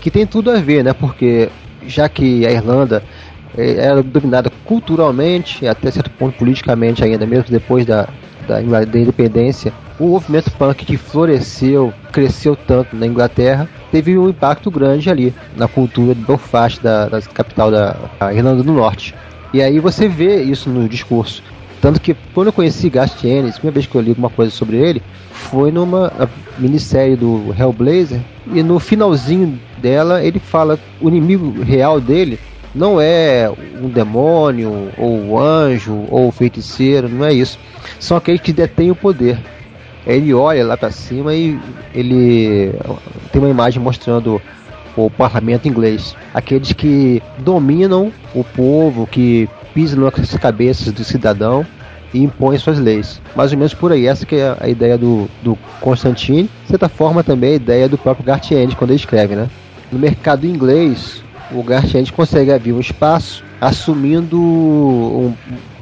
que 0.00 0.10
tem 0.10 0.26
tudo 0.26 0.50
a 0.50 0.56
ver, 0.56 0.82
né? 0.82 0.92
Porque 0.92 1.48
já 1.86 2.08
que 2.08 2.46
a 2.46 2.50
Irlanda 2.50 3.02
eh, 3.56 3.76
era 3.78 4.02
dominada 4.02 4.50
culturalmente, 4.64 5.66
até 5.66 5.90
certo 5.90 6.10
ponto 6.10 6.38
politicamente 6.38 7.04
ainda, 7.04 7.26
mesmo 7.26 7.50
depois 7.50 7.84
da, 7.86 8.08
da, 8.46 8.60
da 8.60 8.98
independência, 8.98 9.72
o 9.98 10.08
movimento 10.08 10.50
punk 10.52 10.84
que 10.84 10.96
floresceu, 10.96 11.92
cresceu 12.10 12.56
tanto 12.56 12.96
na 12.96 13.06
Inglaterra, 13.06 13.68
teve 13.90 14.18
um 14.18 14.28
impacto 14.28 14.70
grande 14.70 15.08
ali 15.10 15.34
na 15.56 15.68
cultura 15.68 16.14
de 16.14 16.22
Belfast, 16.22 16.82
da, 16.82 17.08
da 17.08 17.22
capital 17.22 17.70
da 17.70 17.96
Irlanda 18.32 18.62
do 18.62 18.72
Norte. 18.72 19.14
E 19.52 19.60
aí 19.62 19.78
você 19.78 20.08
vê 20.08 20.42
isso 20.42 20.70
no 20.70 20.88
discurso. 20.88 21.42
Tanto 21.80 22.00
que 22.00 22.14
quando 22.32 22.46
eu 22.46 22.52
conheci 22.52 22.88
Gast 22.88 23.16
a 23.16 23.18
primeira 23.18 23.72
vez 23.72 23.86
que 23.86 23.94
eu 23.94 24.00
li 24.00 24.10
alguma 24.10 24.30
coisa 24.30 24.52
sobre 24.52 24.76
ele, 24.76 25.02
foi 25.30 25.72
numa 25.72 26.12
minissérie 26.56 27.16
do 27.16 27.54
Hellblazer, 27.58 28.20
e 28.52 28.62
no 28.62 28.78
finalzinho 28.78 29.58
dela 29.78 30.22
ele 30.22 30.38
fala 30.38 30.78
o 31.00 31.08
inimigo 31.08 31.62
real 31.62 32.00
dele 32.00 32.38
não 32.74 33.00
é 33.00 33.50
um 33.80 33.88
demônio, 33.88 34.90
ou 34.96 35.18
um 35.18 35.38
anjo, 35.38 36.06
ou 36.10 36.28
um 36.28 36.32
feiticeiro, 36.32 37.08
não 37.08 37.26
é 37.26 37.32
isso. 37.32 37.58
São 37.98 38.16
aqueles 38.16 38.40
que 38.40 38.52
detêm 38.52 38.90
o 38.90 38.96
poder. 38.96 39.38
Ele 40.06 40.34
olha 40.34 40.64
lá 40.64 40.76
para 40.76 40.90
cima 40.90 41.34
e 41.34 41.58
ele 41.94 42.74
tem 43.30 43.40
uma 43.40 43.50
imagem 43.50 43.80
mostrando 43.80 44.40
o 44.96 45.10
parlamento 45.10 45.68
inglês. 45.68 46.16
Aqueles 46.34 46.72
que 46.72 47.22
dominam 47.38 48.12
o 48.34 48.42
povo, 48.42 49.06
que 49.06 49.48
pisam 49.72 50.00
nas 50.00 50.36
cabeças 50.36 50.92
do 50.92 51.04
cidadão 51.04 51.64
e 52.12 52.22
impõem 52.22 52.58
suas 52.58 52.78
leis. 52.78 53.20
Mais 53.34 53.52
ou 53.52 53.58
menos 53.58 53.74
por 53.74 53.92
aí. 53.92 54.06
Essa 54.06 54.26
que 54.26 54.36
é 54.36 54.56
a 54.60 54.68
ideia 54.68 54.98
do, 54.98 55.28
do 55.42 55.56
Constantine. 55.80 56.50
De 56.64 56.70
certa 56.70 56.88
forma 56.88 57.22
também 57.22 57.52
a 57.52 57.56
ideia 57.56 57.88
do 57.88 57.96
próprio 57.96 58.26
Gartiende 58.26 58.76
quando 58.76 58.90
ele 58.90 58.98
escreve, 58.98 59.34
né? 59.34 59.48
No 59.90 59.98
mercado 59.98 60.46
inglês, 60.46 61.22
o 61.54 61.62
Gartiende 61.62 62.12
consegue 62.12 62.52
abrir 62.52 62.72
um 62.72 62.80
espaço 62.80 63.44
assumindo 63.60 64.40
um, 64.40 65.34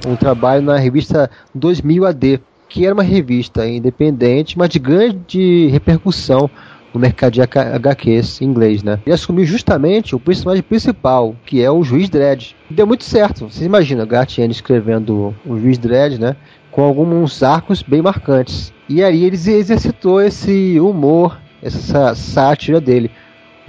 um 0.06 0.16
trabalho 0.16 0.62
na 0.62 0.76
revista 0.76 1.30
2000 1.54 2.06
AD, 2.06 2.40
que 2.68 2.84
era 2.84 2.94
uma 2.94 3.02
revista 3.02 3.66
independente, 3.66 4.58
mas 4.58 4.68
de 4.68 4.78
grande 4.78 5.68
repercussão 5.68 6.50
no 6.92 7.00
mercado 7.00 7.32
de 7.32 7.40
HQs 7.40 8.42
em 8.42 8.46
inglês, 8.46 8.82
né? 8.82 8.98
Ele 9.06 9.14
assumiu 9.14 9.44
justamente 9.44 10.14
o 10.14 10.20
personagem 10.20 10.62
principal, 10.62 11.36
que 11.46 11.62
é 11.62 11.70
o 11.70 11.82
Juiz 11.82 12.08
Dredd. 12.08 12.54
E 12.68 12.74
deu 12.74 12.86
muito 12.86 13.04
certo. 13.04 13.48
Você 13.48 13.64
imagina, 13.64 14.04
Gartiene 14.04 14.52
escrevendo 14.52 15.34
o 15.46 15.58
Juiz 15.58 15.78
Dredd, 15.78 16.18
né? 16.18 16.36
Com 16.70 16.82
alguns 16.82 17.42
arcos 17.42 17.82
bem 17.82 18.02
marcantes. 18.02 18.72
E 18.88 19.02
aí 19.02 19.24
ele 19.24 19.36
exercitou 19.36 20.20
esse 20.20 20.78
humor, 20.80 21.38
essa 21.62 22.14
sátira 22.14 22.80
dele. 22.80 23.10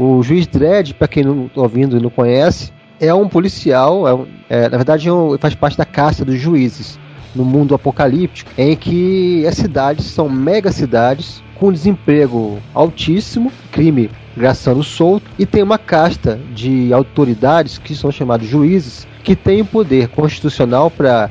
O 0.03 0.23
Juiz 0.23 0.47
Dredd, 0.47 0.95
para 0.95 1.07
quem 1.07 1.23
não 1.23 1.45
está 1.45 1.61
ouvindo 1.61 1.95
e 1.95 2.01
não 2.01 2.09
conhece, 2.09 2.73
é 2.99 3.13
um 3.13 3.29
policial, 3.29 4.25
é 4.49 4.63
é, 4.63 4.67
na 4.67 4.75
verdade 4.75 5.07
é 5.07 5.13
um, 5.13 5.37
faz 5.37 5.53
parte 5.53 5.77
da 5.77 5.85
caça 5.85 6.25
dos 6.25 6.39
juízes 6.39 6.97
no 7.35 7.45
mundo 7.45 7.75
apocalíptico, 7.75 8.49
em 8.57 8.75
que 8.75 9.45
as 9.45 9.53
cidades 9.53 10.05
são 10.05 10.27
mega 10.27 10.71
cidades 10.71 11.43
com 11.53 11.71
desemprego 11.71 12.57
altíssimo, 12.73 13.51
crime 13.71 14.09
graçando 14.35 14.83
solto, 14.83 15.29
e 15.37 15.45
tem 15.45 15.61
uma 15.61 15.77
casta 15.77 16.39
de 16.51 16.91
autoridades 16.91 17.77
que 17.77 17.93
são 17.93 18.11
chamados 18.11 18.47
juízes, 18.47 19.07
que 19.23 19.35
têm 19.35 19.61
o 19.61 19.65
poder 19.65 20.07
constitucional 20.07 20.89
para 20.89 21.29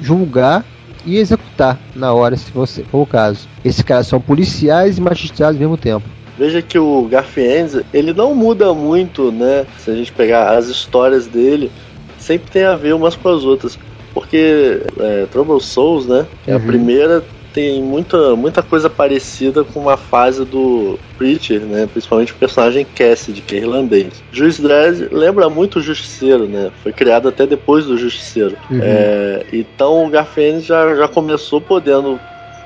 julgar 0.00 0.64
e 1.04 1.18
executar 1.18 1.78
na 1.94 2.14
hora, 2.14 2.34
se 2.34 2.50
for 2.50 2.66
o 2.92 3.04
caso. 3.04 3.46
Esses 3.62 3.82
caras 3.82 4.06
são 4.06 4.22
policiais 4.22 4.96
e 4.96 5.02
magistrados 5.02 5.56
ao 5.56 5.60
mesmo 5.60 5.76
tempo. 5.76 6.08
Veja 6.38 6.60
que 6.60 6.78
o 6.78 7.02
Garfiennes, 7.04 7.80
ele 7.92 8.12
não 8.12 8.34
muda 8.34 8.74
muito, 8.74 9.32
né? 9.32 9.66
Se 9.78 9.90
a 9.90 9.94
gente 9.94 10.12
pegar 10.12 10.56
as 10.56 10.68
histórias 10.68 11.26
dele, 11.26 11.70
sempre 12.18 12.50
tem 12.50 12.64
a 12.64 12.76
ver 12.76 12.94
umas 12.94 13.16
com 13.16 13.28
as 13.28 13.44
outras. 13.44 13.78
Porque 14.12 14.82
é, 14.98 15.26
Trouble 15.30 15.60
Souls, 15.60 16.06
né? 16.06 16.26
É 16.46 16.52
uhum. 16.52 16.56
a 16.56 16.60
primeira 16.60 17.24
tem 17.56 17.82
muita, 17.82 18.36
muita 18.36 18.62
coisa 18.62 18.90
parecida 18.90 19.64
com 19.64 19.88
a 19.88 19.96
fase 19.96 20.44
do 20.44 20.98
Preacher, 21.16 21.60
né? 21.60 21.88
Principalmente 21.90 22.32
o 22.32 22.36
personagem 22.36 22.84
Cassidy, 22.84 23.40
que 23.40 23.56
é 23.56 23.60
irlandês. 23.60 24.22
Juiz 24.30 24.60
Dredd 24.60 25.08
lembra 25.10 25.48
muito 25.48 25.78
o 25.78 25.82
Justiceiro, 25.82 26.46
né? 26.46 26.70
Foi 26.82 26.92
criado 26.92 27.30
até 27.30 27.46
depois 27.46 27.86
do 27.86 27.96
Justiceiro. 27.96 28.54
Uhum. 28.70 28.80
É, 28.82 29.46
então 29.54 30.04
o 30.04 30.10
Garfiennes 30.10 30.66
já, 30.66 30.94
já 30.96 31.08
começou 31.08 31.58
podendo 31.58 32.20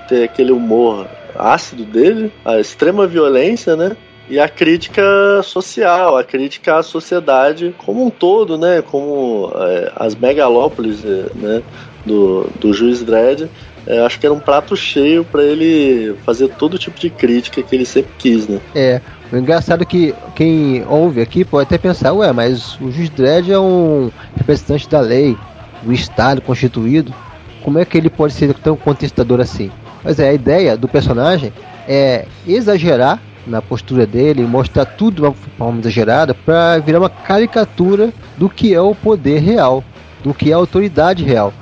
ter 0.08 0.24
aquele 0.24 0.50
humor 0.50 1.06
ácido 1.36 1.84
dele, 1.84 2.32
a 2.44 2.58
extrema 2.58 3.06
violência, 3.06 3.76
né? 3.76 3.96
E 4.28 4.38
a 4.38 4.48
crítica 4.48 5.02
social, 5.42 6.16
a 6.16 6.22
crítica 6.22 6.76
à 6.76 6.82
sociedade 6.82 7.74
como 7.78 8.06
um 8.06 8.10
todo, 8.10 8.56
né? 8.56 8.82
Como 8.82 9.52
é, 9.54 9.92
as 9.96 10.14
megalópolis, 10.14 11.02
né? 11.02 11.62
Do, 12.06 12.48
do 12.58 12.72
juiz 12.72 13.02
Dredd 13.02 13.48
é, 13.86 14.00
acho 14.00 14.18
que 14.18 14.26
era 14.26 14.34
um 14.34 14.40
prato 14.40 14.76
cheio 14.76 15.24
pra 15.24 15.42
ele 15.42 16.14
fazer 16.24 16.48
todo 16.48 16.78
tipo 16.78 16.98
de 16.98 17.10
crítica 17.10 17.62
que 17.62 17.74
ele 17.74 17.86
sempre 17.86 18.12
quis, 18.18 18.46
né? 18.46 18.60
É, 18.74 19.00
o 19.32 19.36
engraçado 19.36 19.82
é 19.82 19.84
que 19.86 20.14
quem 20.34 20.84
ouve 20.86 21.20
aqui 21.20 21.44
pode 21.44 21.66
até 21.66 21.78
pensar, 21.78 22.12
ué, 22.12 22.32
mas 22.32 22.78
o 22.80 22.90
juiz 22.90 23.10
Dredd 23.10 23.50
é 23.50 23.58
um 23.58 24.10
representante 24.36 24.88
da 24.88 25.00
lei, 25.00 25.36
do 25.82 25.92
Estado 25.92 26.42
constituído, 26.42 27.14
como 27.62 27.78
é 27.78 27.84
que 27.84 27.96
ele 27.96 28.10
pode 28.10 28.34
ser 28.34 28.52
tão 28.54 28.76
contestador 28.76 29.40
assim? 29.40 29.70
Mas 30.02 30.18
é, 30.18 30.28
a 30.28 30.32
ideia 30.32 30.76
do 30.76 30.88
personagem 30.88 31.52
é 31.86 32.26
exagerar 32.46 33.20
na 33.46 33.60
postura 33.60 34.06
dele, 34.06 34.42
mostrar 34.42 34.84
tudo 34.84 35.16
de 35.16 35.22
uma 35.22 35.34
forma 35.58 35.80
exagerada 35.80 36.34
para 36.34 36.78
virar 36.78 36.98
uma 37.00 37.10
caricatura 37.10 38.12
do 38.36 38.48
que 38.48 38.74
é 38.74 38.80
o 38.80 38.94
poder 38.94 39.40
real, 39.40 39.82
do 40.22 40.32
que 40.34 40.50
é 40.50 40.54
a 40.54 40.56
autoridade 40.56 41.24
real. 41.24 41.52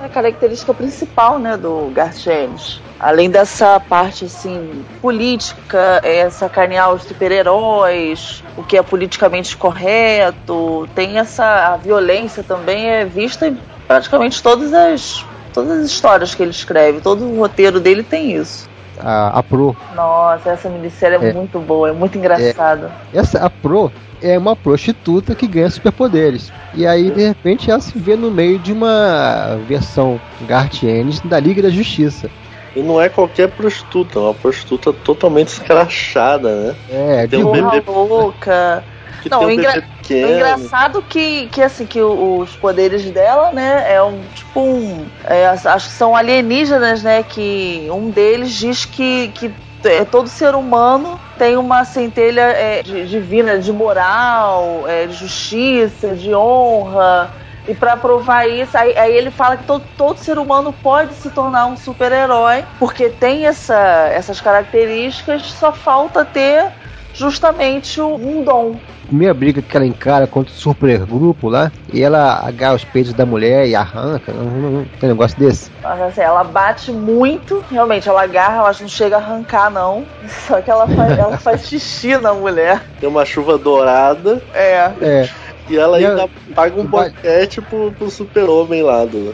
É 0.00 0.06
a 0.06 0.08
característica 0.08 0.74
principal, 0.74 1.38
né, 1.38 1.56
do 1.56 1.90
Gartienes. 1.94 2.80
Além 2.98 3.30
dessa 3.30 3.78
parte, 3.78 4.24
assim, 4.24 4.84
política, 5.02 6.00
é 6.02 6.28
sacanear 6.30 6.92
os 6.92 7.02
super-heróis, 7.02 8.42
o 8.56 8.62
que 8.62 8.76
é 8.76 8.82
politicamente 8.82 9.56
correto, 9.56 10.88
tem 10.94 11.18
essa... 11.18 11.74
a 11.74 11.76
violência 11.76 12.42
também 12.42 12.88
é 12.88 13.04
vista 13.04 13.48
em 13.48 13.58
praticamente 13.86 14.42
todas 14.42 14.72
as 14.72 15.24
todas 15.56 15.78
as 15.80 15.86
histórias 15.86 16.34
que 16.34 16.42
ele 16.42 16.50
escreve, 16.50 17.00
todo 17.00 17.24
o 17.24 17.38
roteiro 17.40 17.80
dele 17.80 18.02
tem 18.02 18.36
isso. 18.36 18.68
A, 19.00 19.38
a 19.38 19.42
Pro. 19.42 19.74
Nossa, 19.94 20.50
essa 20.50 20.68
minissérie 20.68 21.16
é, 21.16 21.30
É. 21.30 21.32
muito 21.32 21.58
boa, 21.58 21.88
é 21.88 21.92
muito 21.92 22.18
engraçada. 22.18 22.92
Essa 23.12 23.38
a 23.38 23.48
Pro 23.48 23.90
é 24.22 24.38
uma 24.38 24.54
prostituta 24.54 25.34
que 25.34 25.46
ganha 25.46 25.70
superpoderes. 25.70 26.52
E 26.74 26.86
aí, 26.86 27.10
de 27.10 27.26
repente, 27.26 27.70
ela 27.70 27.80
se 27.80 27.98
vê 27.98 28.16
no 28.16 28.30
meio 28.30 28.58
de 28.58 28.72
uma 28.72 29.58
versão 29.66 30.20
Gartienes 30.42 31.20
da 31.20 31.40
Liga 31.40 31.62
da 31.62 31.70
Justiça. 31.70 32.28
E 32.74 32.82
não 32.82 33.00
é 33.00 33.08
qualquer 33.08 33.48
prostituta, 33.48 34.18
é 34.18 34.22
uma 34.22 34.34
prostituta 34.34 34.92
totalmente 34.92 35.48
escrachada, 35.48 36.54
né? 36.54 36.76
É, 36.90 37.26
tem 37.26 37.42
um 37.42 37.52
Porra 37.52 37.70
bebê 37.70 37.90
louca. 37.90 38.84
Que 39.28 39.34
Não, 39.34 39.46
o, 39.46 39.50
engra- 39.50 39.82
o 40.10 40.14
engraçado 40.28 41.02
que, 41.02 41.48
que 41.48 41.62
assim, 41.62 41.86
que 41.86 42.00
os 42.00 42.54
poderes 42.56 43.10
dela, 43.10 43.52
né, 43.52 43.84
é 43.94 44.02
um 44.02 44.22
tipo 44.34 44.60
um. 44.60 45.06
é, 45.24 45.46
acho 45.46 45.88
que 45.88 45.94
são 45.94 46.14
alienígenas, 46.16 47.02
né? 47.02 47.22
Que 47.22 47.88
um 47.90 48.10
deles 48.10 48.52
diz 48.52 48.84
que, 48.84 49.28
que 49.28 49.50
é, 49.84 50.04
todo 50.04 50.28
ser 50.28 50.54
humano 50.54 51.18
tem 51.38 51.56
uma 51.56 51.84
centelha 51.84 52.42
é, 52.42 52.82
de- 52.82 53.06
divina 53.06 53.58
de 53.58 53.72
moral, 53.72 54.84
é, 54.88 55.06
de 55.06 55.14
justiça, 55.14 56.14
de 56.14 56.34
honra. 56.34 57.32
E 57.68 57.74
pra 57.74 57.96
provar 57.96 58.48
isso, 58.48 58.78
aí, 58.78 58.96
aí 58.96 59.16
ele 59.16 59.30
fala 59.30 59.56
que 59.56 59.64
todo, 59.64 59.84
todo 59.96 60.18
ser 60.18 60.38
humano 60.38 60.72
pode 60.72 61.14
se 61.14 61.30
tornar 61.30 61.66
um 61.66 61.76
super-herói, 61.76 62.64
porque 62.78 63.10
tem 63.10 63.44
essa, 63.44 64.08
essas 64.12 64.40
características, 64.40 65.50
só 65.50 65.72
falta 65.72 66.24
ter 66.24 66.72
justamente 67.16 68.00
um 68.00 68.42
dom. 68.44 68.76
Primeira 69.06 69.32
briga 69.32 69.62
que 69.62 69.76
ela 69.76 69.86
encara 69.86 70.26
contra 70.26 70.52
o 70.52 70.56
supergrupo 70.56 71.48
lá, 71.48 71.70
e 71.92 72.02
ela 72.02 72.40
agarra 72.44 72.74
os 72.74 72.84
peitos 72.84 73.14
da 73.14 73.24
mulher 73.24 73.66
e 73.68 73.74
arranca. 73.74 74.32
Não, 74.32 74.44
não- 74.44 74.70
não 74.70 74.84
tem 75.00 75.08
negócio 75.08 75.38
desse. 75.38 75.70
Mas, 75.82 76.00
assim, 76.02 76.20
ela 76.20 76.42
bate 76.44 76.90
muito, 76.92 77.64
realmente, 77.70 78.08
ela 78.08 78.22
agarra, 78.22 78.56
ela 78.58 78.72
não 78.80 78.88
chega 78.88 79.16
a 79.16 79.20
arrancar, 79.20 79.70
não. 79.70 80.04
Só 80.46 80.60
que 80.60 80.70
ela 80.70 80.86
faz, 80.88 81.18
ela 81.18 81.38
faz 81.38 81.66
xixi 81.68 82.16
na 82.18 82.34
mulher. 82.34 82.82
Tem 83.00 83.08
uma 83.08 83.24
chuva 83.24 83.56
dourada. 83.56 84.42
É. 84.52 84.90
É. 85.00 85.28
E 85.68 85.76
ela 85.76 86.00
E 86.00 86.06
ainda 86.06 86.24
a- 86.24 86.28
paga 86.54 86.80
um 86.80 86.84
boquete 86.84 87.60
pro, 87.60 87.92
pro 87.92 88.10
super-homem 88.10 88.82
lá 88.82 89.04
do, 89.04 89.32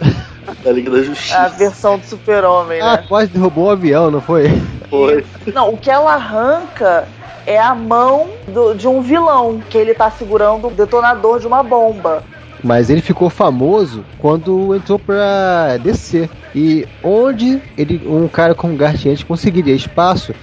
da 0.63 0.71
Liga 0.73 0.91
da 0.91 1.03
Justiça. 1.03 1.39
A 1.39 1.49
versão 1.49 1.99
do 1.99 2.05
super-homem, 2.07 2.81
Ah, 2.81 2.97
né? 2.99 3.05
quase 3.09 3.31
derrubou 3.31 3.67
o 3.67 3.71
avião, 3.71 4.11
não 4.11 4.21
foi? 4.21 4.51
Foi. 4.93 5.25
Não, 5.55 5.71
o 5.73 5.79
que 5.79 5.91
ela 5.91 6.13
arranca 6.13 7.09
é 7.47 7.59
a 7.59 7.75
mão 7.75 8.29
do- 8.47 8.75
de 8.75 8.87
um 8.87 9.01
vilão, 9.01 9.59
que 9.71 9.79
ele 9.79 9.95
tá 9.95 10.11
segurando 10.11 10.69
o 10.69 10.71
detonador 10.71 11.41
de 11.41 11.47
uma 11.47 11.63
bomba. 11.63 12.23
Mas 12.63 12.91
ele 12.91 13.01
ficou 13.01 13.31
famoso 13.31 14.05
quando 14.19 14.77
entrou 14.77 14.99
pra 14.99 15.79
descer. 15.83 16.29
E 16.55 16.87
onde 17.03 17.59
ele, 17.77 18.07
um 18.07 18.29
cara 18.29 18.55
como 18.55 18.77
Gartiente 18.77 19.25
conseguiria 19.25 19.75
espaço 19.75 20.35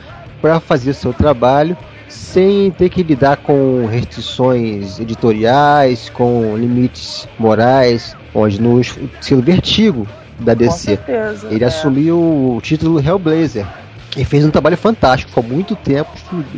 para 0.42 0.60
fazer 0.60 0.94
seu 0.94 1.14
trabalho 1.14 1.78
sem 2.08 2.72
ter 2.72 2.90
que 2.90 3.04
lidar 3.04 3.38
com 3.38 3.86
restrições 3.86 5.00
editoriais, 5.00 6.10
com 6.10 6.58
limites 6.58 7.28
morais, 7.38 8.18
onde 8.34 8.60
no 8.60 8.82
estilo 8.82 9.44
vertigo 9.44 10.08
da 10.40 10.56
DC. 10.56 10.96
certeza, 10.96 11.48
ele 11.52 11.64
é. 11.64 11.68
assumiu 11.68 12.18
o 12.18 12.60
título 12.64 13.00
Hellblazer. 13.00 13.68
E 14.18 14.26
fez 14.26 14.44
um 14.44 14.50
trabalho 14.50 14.78
fantástico, 14.78 15.30
ficou 15.30 15.44
muito 15.44 15.76
tempo 15.76 16.10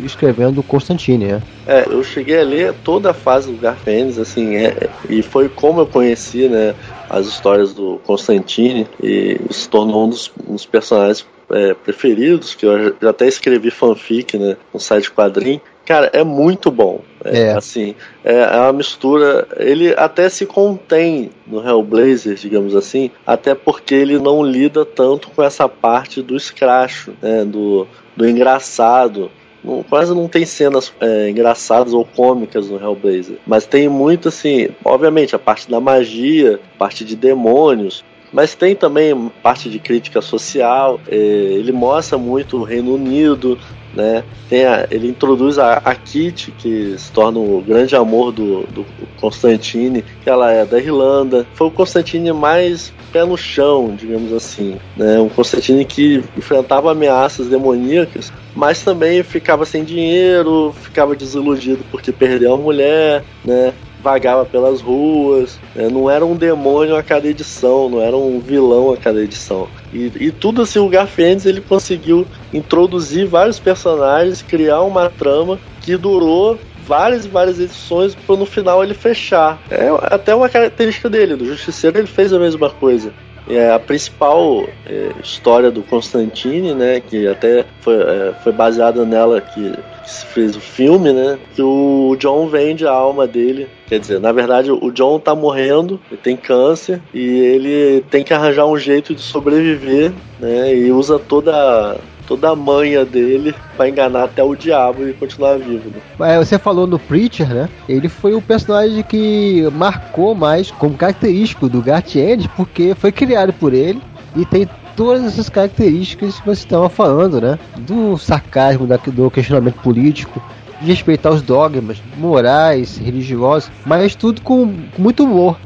escrevendo 0.04 0.64
Constantine, 0.64 1.26
né? 1.26 1.42
É, 1.68 1.86
eu 1.88 2.04
cheguei 2.04 2.40
a 2.40 2.44
ler 2.44 2.74
toda 2.84 3.12
a 3.12 3.14
fase 3.14 3.52
do 3.52 3.58
Garfênis, 3.58 4.18
assim, 4.18 4.56
é, 4.56 4.90
e 5.10 5.22
foi 5.22 5.50
como 5.50 5.82
eu 5.82 5.88
conheci, 5.88 6.48
né, 6.48 6.74
as 7.10 7.28
histórias 7.28 7.74
do 7.74 8.00
Constantine 8.06 8.88
e 9.04 9.40
se 9.50 9.68
tornou 9.70 10.06
um 10.06 10.10
dos, 10.10 10.32
um 10.48 10.54
dos 10.54 10.66
personagens 10.66 11.26
é, 11.52 11.74
preferidos, 11.74 12.56
que 12.56 12.66
eu 12.66 12.96
já 13.02 13.10
até 13.10 13.28
escrevi 13.28 13.70
fanfic, 13.70 14.38
né, 14.38 14.56
no 14.74 14.80
site 14.80 15.12
quadrinho. 15.12 15.62
Cara, 15.86 16.10
é 16.14 16.24
muito 16.24 16.72
bom. 16.72 17.02
É, 17.26 17.42
É. 17.42 17.52
Assim, 17.54 17.96
é, 18.24 18.34
é 18.42 18.58
uma 18.62 18.74
mistura. 18.74 19.48
Ele 19.58 19.94
até 19.96 20.28
se 20.30 20.46
contém 20.46 21.30
no 21.46 21.66
Hellblazer, 21.66 22.36
digamos 22.36 22.76
assim, 22.76 23.12
até 23.26 23.54
porque 23.56 23.94
ele 23.96 24.18
não 24.20 24.44
lida 24.44 24.86
tanto 24.86 25.30
com 25.30 25.44
essa 25.44 25.68
parte 25.70 26.22
do 26.22 26.36
escracho, 26.36 27.14
né, 27.22 27.44
do, 27.46 27.88
do 28.16 28.28
engraçado. 28.28 29.32
Não- 29.64 29.84
quase 29.84 30.14
não 30.16 30.28
tem 30.28 30.46
cenas 30.46 30.92
é, 31.00 31.30
engraçadas 31.30 31.94
ou 31.94 32.04
cômicas 32.04 32.68
no 32.70 32.78
Hellblazer. 32.82 33.38
Mas 33.46 33.66
tem 33.66 33.88
muito, 33.88 34.30
assim, 34.30 34.70
obviamente, 34.84 35.36
a 35.36 35.40
parte 35.40 35.70
da 35.70 35.80
magia, 35.80 36.60
parte 36.80 37.06
de 37.06 37.16
demônios. 37.16 38.04
Mas 38.32 38.56
tem 38.56 38.76
também 38.76 39.32
parte 39.44 39.70
de 39.70 39.80
crítica 39.80 40.22
social. 40.22 41.00
é, 41.08 41.16
ele 41.16 41.72
mostra 41.72 42.18
muito 42.18 42.58
o 42.58 42.64
Reino 42.64 42.96
Unido, 42.96 43.58
né? 43.94 44.24
A- 44.52 44.88
ele 44.90 45.08
introduz 45.10 45.58
a, 45.60 45.74
a 45.74 45.94
Kitty, 45.96 46.52
que 46.52 46.96
se 46.98 47.12
torna 47.12 47.40
o 47.40 47.62
grande 47.62 47.96
amor 47.96 48.32
do, 48.32 48.64
do 48.68 48.86
Constantine, 49.20 50.04
que 50.24 50.30
ela 50.30 50.52
é 50.52 50.66
da 50.66 50.80
Irlanda. 50.80 51.46
Foi 51.54 51.68
o 51.68 51.72
Constantine 51.72 52.32
mais 52.32 52.94
pé 53.12 53.26
no 53.26 53.38
chão, 53.38 53.94
digamos 53.96 54.32
assim. 54.34 54.78
Né? 54.96 55.20
Um 55.20 55.30
Constantine 55.30 55.84
que 55.86 56.24
enfrentava 56.38 56.92
ameaças 56.92 57.48
demoníacas, 57.48 58.32
mas 58.56 58.82
também 58.84 59.24
ficava 59.24 59.66
sem 59.66 59.84
dinheiro, 59.84 60.74
ficava 60.82 61.16
desiludido 61.16 61.84
porque 61.92 62.12
perdeu 62.12 62.54
a 62.54 62.58
mulher, 62.58 63.24
né? 63.44 63.74
Vagava 64.02 64.46
pelas 64.46 64.82
ruas, 64.82 65.60
né? 65.76 65.88
não 65.90 66.10
era 66.10 66.26
um 66.26 66.36
demônio 66.36 66.96
a 66.96 67.04
cada 67.04 67.28
edição, 67.28 67.90
não 67.90 68.02
era 68.02 68.16
um 68.16 68.40
vilão 68.40 68.92
a 68.92 68.98
cada 68.98 69.22
edição. 69.22 69.68
E, 69.94 70.12
e 70.20 70.32
tudo 70.32 70.62
assim, 70.62 70.80
o 70.80 70.90
Garfiennes 70.90 71.46
ele 71.46 71.62
conseguiu 71.62 72.26
introduzir 72.54 73.28
vários 73.28 73.60
personagens, 73.60 74.42
criar 74.42 74.82
uma 74.82 75.10
trama 75.10 75.60
que 75.82 75.96
durou 75.98 76.58
várias 76.86 77.26
e 77.26 77.30
várias 77.30 77.60
edições 77.60 78.16
para 78.16 78.36
no 78.36 78.46
final 78.46 78.84
ele 78.84 78.94
fechar. 78.94 79.62
É 79.70 79.88
até 80.04 80.36
uma 80.36 80.50
característica 80.50 81.10
dele, 81.10 81.36
do 81.36 81.46
Justiceiro 81.46 81.98
ele 81.98 82.08
fez 82.08 82.34
a 82.34 82.40
mesma 82.40 82.70
coisa. 82.70 83.14
É 83.48 83.72
a 83.72 83.80
principal 83.80 84.66
é, 84.86 85.12
história 85.22 85.72
do 85.72 85.82
Constantine, 85.82 86.74
né, 86.74 87.00
que 87.00 87.28
até 87.28 87.66
foi, 87.82 87.96
é, 87.96 88.34
foi 88.44 88.52
baseada 88.52 89.04
nela 89.06 89.42
que, 89.42 89.72
que 90.04 90.10
se 90.10 90.26
fez 90.28 90.56
o 90.56 90.62
filme, 90.62 91.12
né, 91.12 91.40
que 91.56 91.62
o 91.62 92.16
John 92.20 92.48
vende 92.48 92.86
a 92.86 92.92
alma 92.92 93.28
dele. 93.28 93.68
Quer 93.88 94.00
dizer, 94.00 94.20
na 94.20 94.32
verdade 94.32 94.72
o 94.72 94.92
John 94.92 95.20
tá 95.20 95.36
morrendo, 95.36 96.00
ele 96.10 96.20
tem 96.22 96.38
câncer 96.38 97.02
e 97.14 97.20
ele 97.20 98.02
tem 98.10 98.24
que 98.24 98.34
arranjar 98.34 98.66
um 98.66 98.78
jeito 98.78 99.14
de 99.14 99.22
sobreviver, 99.22 100.14
né, 100.40 100.74
e 100.74 100.92
usa 100.92 101.20
toda 101.20 101.98
toda 102.28 102.50
a 102.50 102.56
manha 102.56 103.06
dele 103.06 103.54
para 103.76 103.90
enganar 103.90 104.26
até 104.26 104.44
o 104.44 104.56
diabo 104.56 105.08
e 105.08 105.14
continuar 105.14 105.58
vivo. 105.58 105.92
Né? 106.20 106.38
Você 106.38 106.58
falou 106.58 106.88
no 106.88 107.00
Preacher, 107.00 107.48
né? 107.54 107.70
Ele 107.88 108.08
foi 108.10 108.34
o 108.34 108.42
personagem 108.42 109.04
que 109.04 109.68
marcou 109.74 110.36
mais 110.36 110.72
como 110.72 110.96
característico 110.96 111.68
do 111.68 111.82
Gartienes, 111.82 112.48
porque 112.56 112.96
foi 112.96 113.12
criado 113.12 113.54
por 113.54 113.74
ele 113.74 114.02
e 114.36 114.46
tem 114.46 114.68
todas 114.96 115.24
essas 115.24 115.50
características 115.50 116.40
que 116.40 116.46
você 116.46 116.64
estava 116.64 116.90
falando, 116.90 117.42
né? 117.42 117.58
Do 117.78 118.18
sarcasmo, 118.18 118.88
do 118.88 119.32
questionamento 119.32 119.82
político, 119.82 120.42
de 120.82 120.88
respeitar 120.88 121.32
os 121.32 121.42
dogmas 121.42 122.02
morais, 122.18 122.98
religiosos, 122.98 123.72
mas 123.86 124.16
tudo 124.16 124.42
com 124.42 124.74
muito 124.98 125.24
humor. 125.24 125.58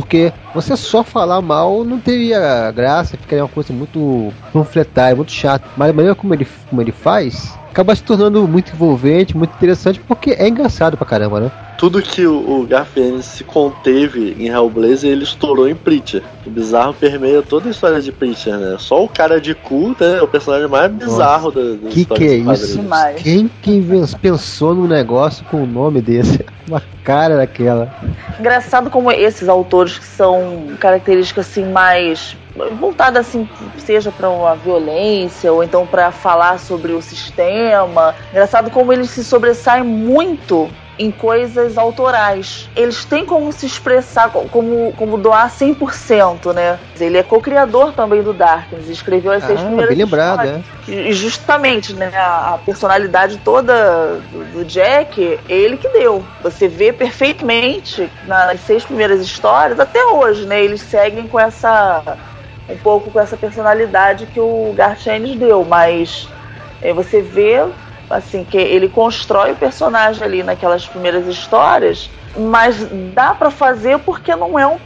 Porque 0.00 0.32
você 0.54 0.76
só 0.76 1.04
falar 1.04 1.42
mal 1.42 1.84
não 1.84 2.00
teria 2.00 2.70
graça, 2.72 3.16
ficaria 3.16 3.44
uma 3.44 3.50
coisa 3.50 3.72
muito 3.72 4.32
panfletária, 4.52 5.14
muito 5.14 5.32
chata. 5.32 5.68
Mas 5.76 5.90
a 5.90 5.92
maneira 5.92 6.14
como 6.14 6.32
ele, 6.32 6.46
como 6.68 6.80
ele 6.80 6.92
faz 6.92 7.58
acaba 7.70 7.94
se 7.94 8.02
tornando 8.02 8.46
muito 8.48 8.72
envolvente, 8.72 9.36
muito 9.36 9.54
interessante, 9.54 10.00
porque 10.00 10.32
é 10.32 10.48
engraçado 10.48 10.96
pra 10.96 11.06
caramba, 11.06 11.40
né? 11.40 11.50
Tudo 11.80 12.02
que 12.02 12.26
o, 12.26 12.60
o 12.60 12.66
Garfield 12.66 13.22
se 13.22 13.42
conteve 13.42 14.36
em 14.38 14.48
Hellblazer, 14.48 15.10
ele 15.10 15.24
estourou 15.24 15.66
em 15.66 15.74
Preacher. 15.74 16.22
O 16.44 16.50
bizarro 16.50 16.92
permeia 16.92 17.40
toda 17.40 17.68
a 17.68 17.70
história 17.70 18.02
de 18.02 18.12
Preacher, 18.12 18.54
né? 18.58 18.76
Só 18.78 19.02
o 19.02 19.08
cara 19.08 19.40
de 19.40 19.54
cu, 19.54 19.96
né? 19.98 20.18
É 20.18 20.22
o 20.22 20.28
personagem 20.28 20.68
mais 20.68 20.92
bizarro 20.92 21.50
da, 21.50 21.62
da 21.62 21.88
Que 21.88 22.00
história 22.02 22.28
que 22.28 22.34
é 22.34 22.52
isso? 22.52 22.80
Quem 23.16 23.50
que 23.62 23.82
pensou 24.20 24.74
num 24.74 24.86
negócio 24.86 25.42
com 25.46 25.62
o 25.62 25.66
nome 25.66 26.02
desse? 26.02 26.44
Uma 26.68 26.82
cara 27.02 27.38
daquela. 27.38 27.90
Engraçado 28.38 28.90
como 28.90 29.10
esses 29.10 29.48
autores 29.48 29.98
que 29.98 30.04
são 30.04 30.66
características 30.78 31.48
assim 31.48 31.64
mais 31.64 32.36
voltadas 32.78 33.26
assim, 33.26 33.48
seja 33.78 34.12
para 34.12 34.28
uma 34.28 34.54
violência 34.54 35.50
ou 35.50 35.64
então 35.64 35.86
para 35.86 36.12
falar 36.12 36.58
sobre 36.58 36.92
o 36.92 37.00
sistema. 37.00 38.14
Engraçado 38.30 38.70
como 38.70 38.92
eles 38.92 39.08
se 39.08 39.24
sobressaem 39.24 39.82
muito 39.82 40.68
em 41.00 41.10
coisas 41.12 41.78
autorais. 41.78 42.70
Eles 42.76 43.04
têm 43.06 43.26
como 43.26 43.52
se 43.52 43.66
expressar, 43.66 44.30
co- 44.30 44.48
como, 44.48 44.92
como 44.94 45.18
doar 45.18 45.50
100%, 45.50 46.52
né? 46.52 46.80
Ele 47.00 47.18
é 47.18 47.22
co-criador 47.24 47.94
também 47.94 48.22
do 48.22 48.34
Darkness, 48.34 48.88
escreveu 48.88 49.32
as 49.32 49.44
seis 49.44 49.62
Ah, 49.62 49.64
primeiras 49.64 49.96
bem 49.96 49.98
lembrado, 49.98 50.46
histórias. 50.46 50.66
E 50.86 51.12
justamente, 51.12 51.94
né, 51.94 52.10
a, 52.14 52.54
a 52.54 52.58
personalidade 52.58 53.38
toda 53.38 54.20
do, 54.20 54.44
do 54.46 54.64
Jack, 54.64 55.42
ele 55.48 55.78
que 55.78 55.88
deu. 55.90 56.28
Você 56.40 56.68
vê 56.68 56.92
perfeitamente 56.92 58.12
nas 58.22 58.60
seis 58.62 58.84
primeiras 58.84 59.20
histórias, 59.22 59.80
até 59.80 60.04
hoje, 60.06 60.46
né? 60.46 60.62
Eles 60.62 60.82
seguem 60.82 61.28
com 61.28 61.38
essa. 61.38 62.18
um 62.68 62.78
pouco 62.78 63.10
com 63.10 63.20
essa 63.20 63.36
personalidade 63.36 64.26
que 64.26 64.40
o 64.40 64.72
Garth 64.74 65.06
Ennis 65.06 65.38
deu, 65.38 65.64
mas 65.64 66.34
é, 66.80 66.92
você 66.92 67.20
vê 67.22 67.66
assim 68.10 68.44
que 68.44 68.58
ele 68.58 68.88
constrói 68.88 69.52
o 69.52 69.56
personagem 69.56 70.22
ali 70.22 70.42
naquelas 70.42 70.86
primeiras 70.86 71.26
histórias, 71.26 72.10
mas 72.36 72.86
dá 73.14 73.34
pra 73.34 73.50
fazer 73.50 73.98
porque 74.00 74.34
não 74.34 74.58
é 74.58 74.66
um, 74.66 74.76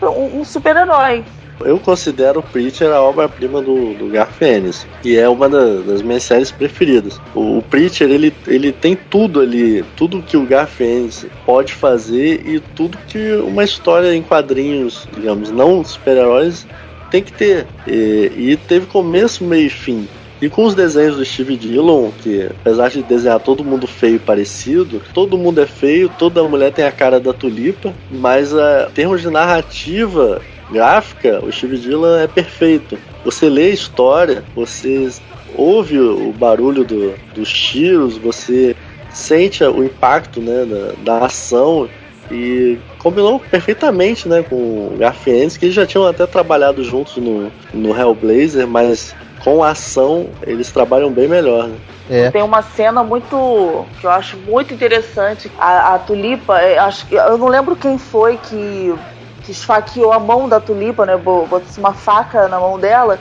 um- 0.40 0.44
super-herói. 0.44 1.24
Eu 1.60 1.78
considero 1.78 2.40
o 2.40 2.42
Preacher 2.42 2.90
a 2.90 3.00
obra-prima 3.00 3.62
do, 3.62 3.94
do 3.94 4.10
Ennis 4.42 4.86
e 5.04 5.16
é 5.16 5.28
uma 5.28 5.48
da- 5.48 5.82
das 5.82 6.02
minhas 6.02 6.24
séries 6.24 6.50
preferidas. 6.50 7.20
O, 7.32 7.58
o 7.58 7.62
Preacher 7.62 8.10
ele, 8.10 8.36
ele 8.46 8.72
tem 8.72 8.96
tudo 8.96 9.40
ali, 9.40 9.82
tudo 9.96 10.22
que 10.22 10.36
o 10.36 10.44
Garth 10.46 10.80
Ennis 10.80 11.26
pode 11.46 11.72
fazer 11.72 12.42
e 12.46 12.58
tudo 12.60 12.98
que 13.06 13.36
uma 13.36 13.62
história 13.62 14.14
em 14.14 14.22
quadrinhos, 14.22 15.06
digamos, 15.12 15.50
não 15.52 15.82
super-heróis, 15.84 16.66
tem 17.08 17.22
que 17.22 17.32
ter. 17.32 17.68
E, 17.86 18.32
e 18.36 18.56
teve 18.56 18.86
começo, 18.86 19.44
meio 19.44 19.66
e 19.66 19.70
fim. 19.70 20.08
E 20.40 20.48
com 20.48 20.64
os 20.64 20.74
desenhos 20.74 21.16
do 21.16 21.24
Steve 21.24 21.56
Dillon, 21.56 22.10
que 22.10 22.42
apesar 22.46 22.90
de 22.90 23.02
desenhar 23.02 23.40
todo 23.40 23.64
mundo 23.64 23.86
feio 23.86 24.16
e 24.16 24.18
parecido, 24.18 25.00
todo 25.12 25.38
mundo 25.38 25.60
é 25.60 25.66
feio, 25.66 26.08
toda 26.08 26.42
mulher 26.48 26.72
tem 26.72 26.84
a 26.84 26.92
cara 26.92 27.18
da 27.20 27.32
tulipa, 27.32 27.94
mas 28.10 28.52
eh, 28.52 28.86
em 28.90 28.92
termos 28.92 29.20
de 29.22 29.30
narrativa 29.30 30.42
gráfica, 30.70 31.40
o 31.44 31.50
Steve 31.52 31.78
Dillon 31.78 32.16
é 32.16 32.26
perfeito. 32.26 32.98
Você 33.24 33.48
lê 33.48 33.66
a 33.66 33.74
história, 33.74 34.44
você 34.54 35.08
ouve 35.56 35.98
o 35.98 36.32
barulho 36.32 36.84
do- 36.84 37.14
dos 37.34 37.50
tiros, 37.50 38.16
você 38.18 38.76
sente 39.08 39.62
o 39.64 39.84
impacto 39.84 40.40
né, 40.40 40.66
da, 40.66 41.18
da 41.20 41.26
ação 41.26 41.88
e 42.30 42.76
combinou 42.98 43.38
perfeitamente 43.38 44.28
né, 44.28 44.42
com 44.42 44.56
o 44.56 44.96
Garth 44.98 45.26
Ennis, 45.28 45.56
que 45.56 45.66
eles 45.66 45.74
já 45.74 45.86
tinham 45.86 46.06
até 46.06 46.26
trabalhado 46.26 46.82
juntos 46.82 47.16
no, 47.16 47.52
no 47.72 47.96
Hellblazer, 47.96 48.66
mas 48.66 49.14
com 49.44 49.62
a 49.62 49.70
ação 49.70 50.28
eles 50.42 50.72
trabalham 50.72 51.10
bem 51.10 51.28
melhor. 51.28 51.68
Né? 51.68 51.76
É. 52.08 52.30
Tem 52.30 52.42
uma 52.42 52.62
cena 52.62 53.02
muito 53.04 53.84
que 54.00 54.06
eu 54.06 54.10
acho 54.10 54.36
muito 54.38 54.72
interessante. 54.74 55.50
A, 55.58 55.94
a 55.94 55.98
tulipa, 55.98 56.58
é, 56.60 56.78
acho 56.78 57.06
que 57.06 57.14
eu 57.14 57.36
não 57.38 57.48
lembro 57.48 57.76
quem 57.76 57.98
foi 57.98 58.36
que, 58.38 58.94
que 59.42 59.52
esfaqueou 59.52 60.12
a 60.12 60.18
mão 60.18 60.48
da 60.48 60.60
tulipa, 60.60 61.04
né? 61.06 61.16
bo- 61.16 61.46
Botou 61.46 61.68
uma 61.78 61.92
faca 61.94 62.48
na 62.48 62.58
mão 62.58 62.78
dela. 62.78 63.18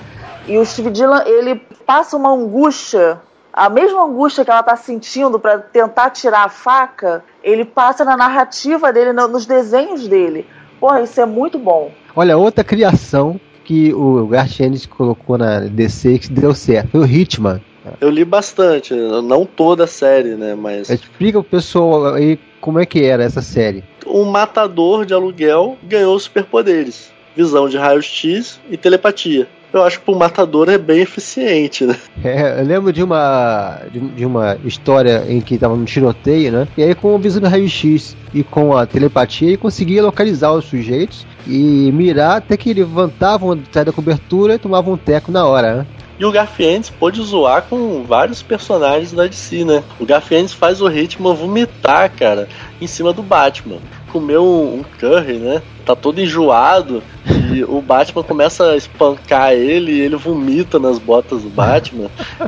E 0.48 0.58
o 0.58 0.66
Steve 0.66 0.90
Dillon, 0.90 1.22
ele 1.26 1.56
passa 1.86 2.18
uma 2.18 2.32
angústia, 2.34 3.20
a 3.54 3.70
mesma 3.70 4.04
angústia 4.04 4.44
que 4.44 4.52
ela 4.52 4.64
tá 4.64 4.76
sentindo 4.76 5.40
para 5.40 5.60
tentar 5.60 6.10
tirar 6.10 6.44
a 6.44 6.50
faca, 6.50 7.24
ele 7.42 7.64
passa 7.64 8.04
na 8.04 8.18
narrativa 8.18 8.92
dele, 8.92 9.14
no- 9.14 9.28
nos 9.30 9.46
desenhos 9.46 10.08
dele. 10.08 10.46
Porra, 10.80 11.02
isso 11.02 11.20
é 11.22 11.26
muito 11.26 11.58
bom. 11.58 11.92
Olha, 12.14 12.38
outra 12.38 12.64
criação 12.66 13.40
que 13.64 13.94
o 13.94 14.28
Garth 14.28 14.60
Ennis 14.60 14.86
colocou 14.86 15.38
na 15.38 15.60
DC 15.62 16.20
que 16.20 16.32
deu 16.32 16.54
certo 16.54 16.92
foi 16.92 17.00
o 17.02 17.06
Hitman. 17.06 17.62
Eu 18.00 18.10
li 18.10 18.24
bastante, 18.24 18.94
não 18.94 19.46
toda 19.46 19.84
a 19.84 19.88
série, 19.88 20.36
né? 20.36 20.56
Mas 20.56 20.90
Explica 20.90 21.42
pro 21.42 21.50
pessoal 21.50 22.14
aí 22.14 22.40
como 22.62 22.80
é 22.80 22.86
que 22.86 23.04
era 23.04 23.24
essa 23.24 23.42
série. 23.42 23.84
um 24.08 24.24
matador 24.24 25.06
de 25.06 25.14
aluguel 25.14 25.78
ganhou 25.84 26.18
superpoderes: 26.18 27.12
visão 27.36 27.68
de 27.68 27.78
raio-x 27.78 28.60
e 28.70 28.78
telepatia. 28.78 29.48
Eu 29.74 29.84
acho 29.84 30.00
que 30.00 30.06
pro 30.06 30.16
matador 30.16 30.70
é 30.70 30.78
bem 30.78 31.02
eficiente, 31.02 31.84
né? 31.84 31.98
É, 32.24 32.62
eu 32.62 32.66
lembro 32.66 32.94
de 32.94 33.02
uma 33.02 33.82
de, 33.92 34.00
de 34.00 34.26
uma 34.26 34.56
história 34.64 35.26
em 35.28 35.42
que 35.42 35.58
tava 35.58 35.76
no 35.76 35.84
tiroteio, 35.84 36.52
né? 36.52 36.68
E 36.78 36.84
aí 36.84 36.94
com 36.94 37.16
o 37.16 37.18
visão 37.18 37.42
do 37.42 37.48
raio-x 37.48 38.16
e 38.34 38.44
com 38.44 38.78
a 38.78 38.86
telepatia 38.86 39.48
ele 39.48 39.58
conseguia 39.58 40.04
localizar 40.04 40.52
os 40.52 40.66
sujeitos 40.66 41.26
e 41.48 41.92
mirar 41.92 42.38
até 42.38 42.56
que 42.56 42.74
levantavam 42.74 43.60
sair 43.72 43.86
da 43.86 43.92
cobertura 43.92 44.54
e 44.54 44.60
tomavam 44.60 44.94
um 44.94 44.98
teco 44.98 45.32
na 45.32 45.46
hora, 45.46 45.78
né? 45.78 45.88
E 46.20 46.26
o 46.26 46.32
Garfiennes 46.32 46.92
pôde 46.92 47.22
zoar 47.22 47.64
com 47.64 48.04
vários 48.04 48.44
personagens 48.44 49.12
da 49.12 49.26
DC, 49.26 49.66
né? 49.66 49.84
O 50.00 50.06
Garfiennes 50.06 50.54
faz 50.54 50.82
o 50.82 50.90
Hitman 50.90 51.34
vomitar, 51.34 52.12
cara, 52.12 52.48
em 52.80 52.86
cima 52.86 53.12
do 53.12 53.24
Batman. 53.24 53.80
Comeu 54.14 54.44
um, 54.44 54.80
um 54.80 54.84
curry, 55.00 55.40
né? 55.40 55.62
Tá 55.84 55.96
todo 55.96 56.22
enjoado 56.22 57.04
e 57.52 57.64
o 57.64 57.82
Batman 57.82 58.24
começa 58.24 58.72
a 58.72 58.78
espancar 58.78 59.54
ele 59.54 59.92
e 59.92 60.02
ele 60.02 60.16
vomita 60.16 60.78
nas 60.78 61.00
botas 61.00 61.42
do 61.42 61.50
Batman 61.50 62.10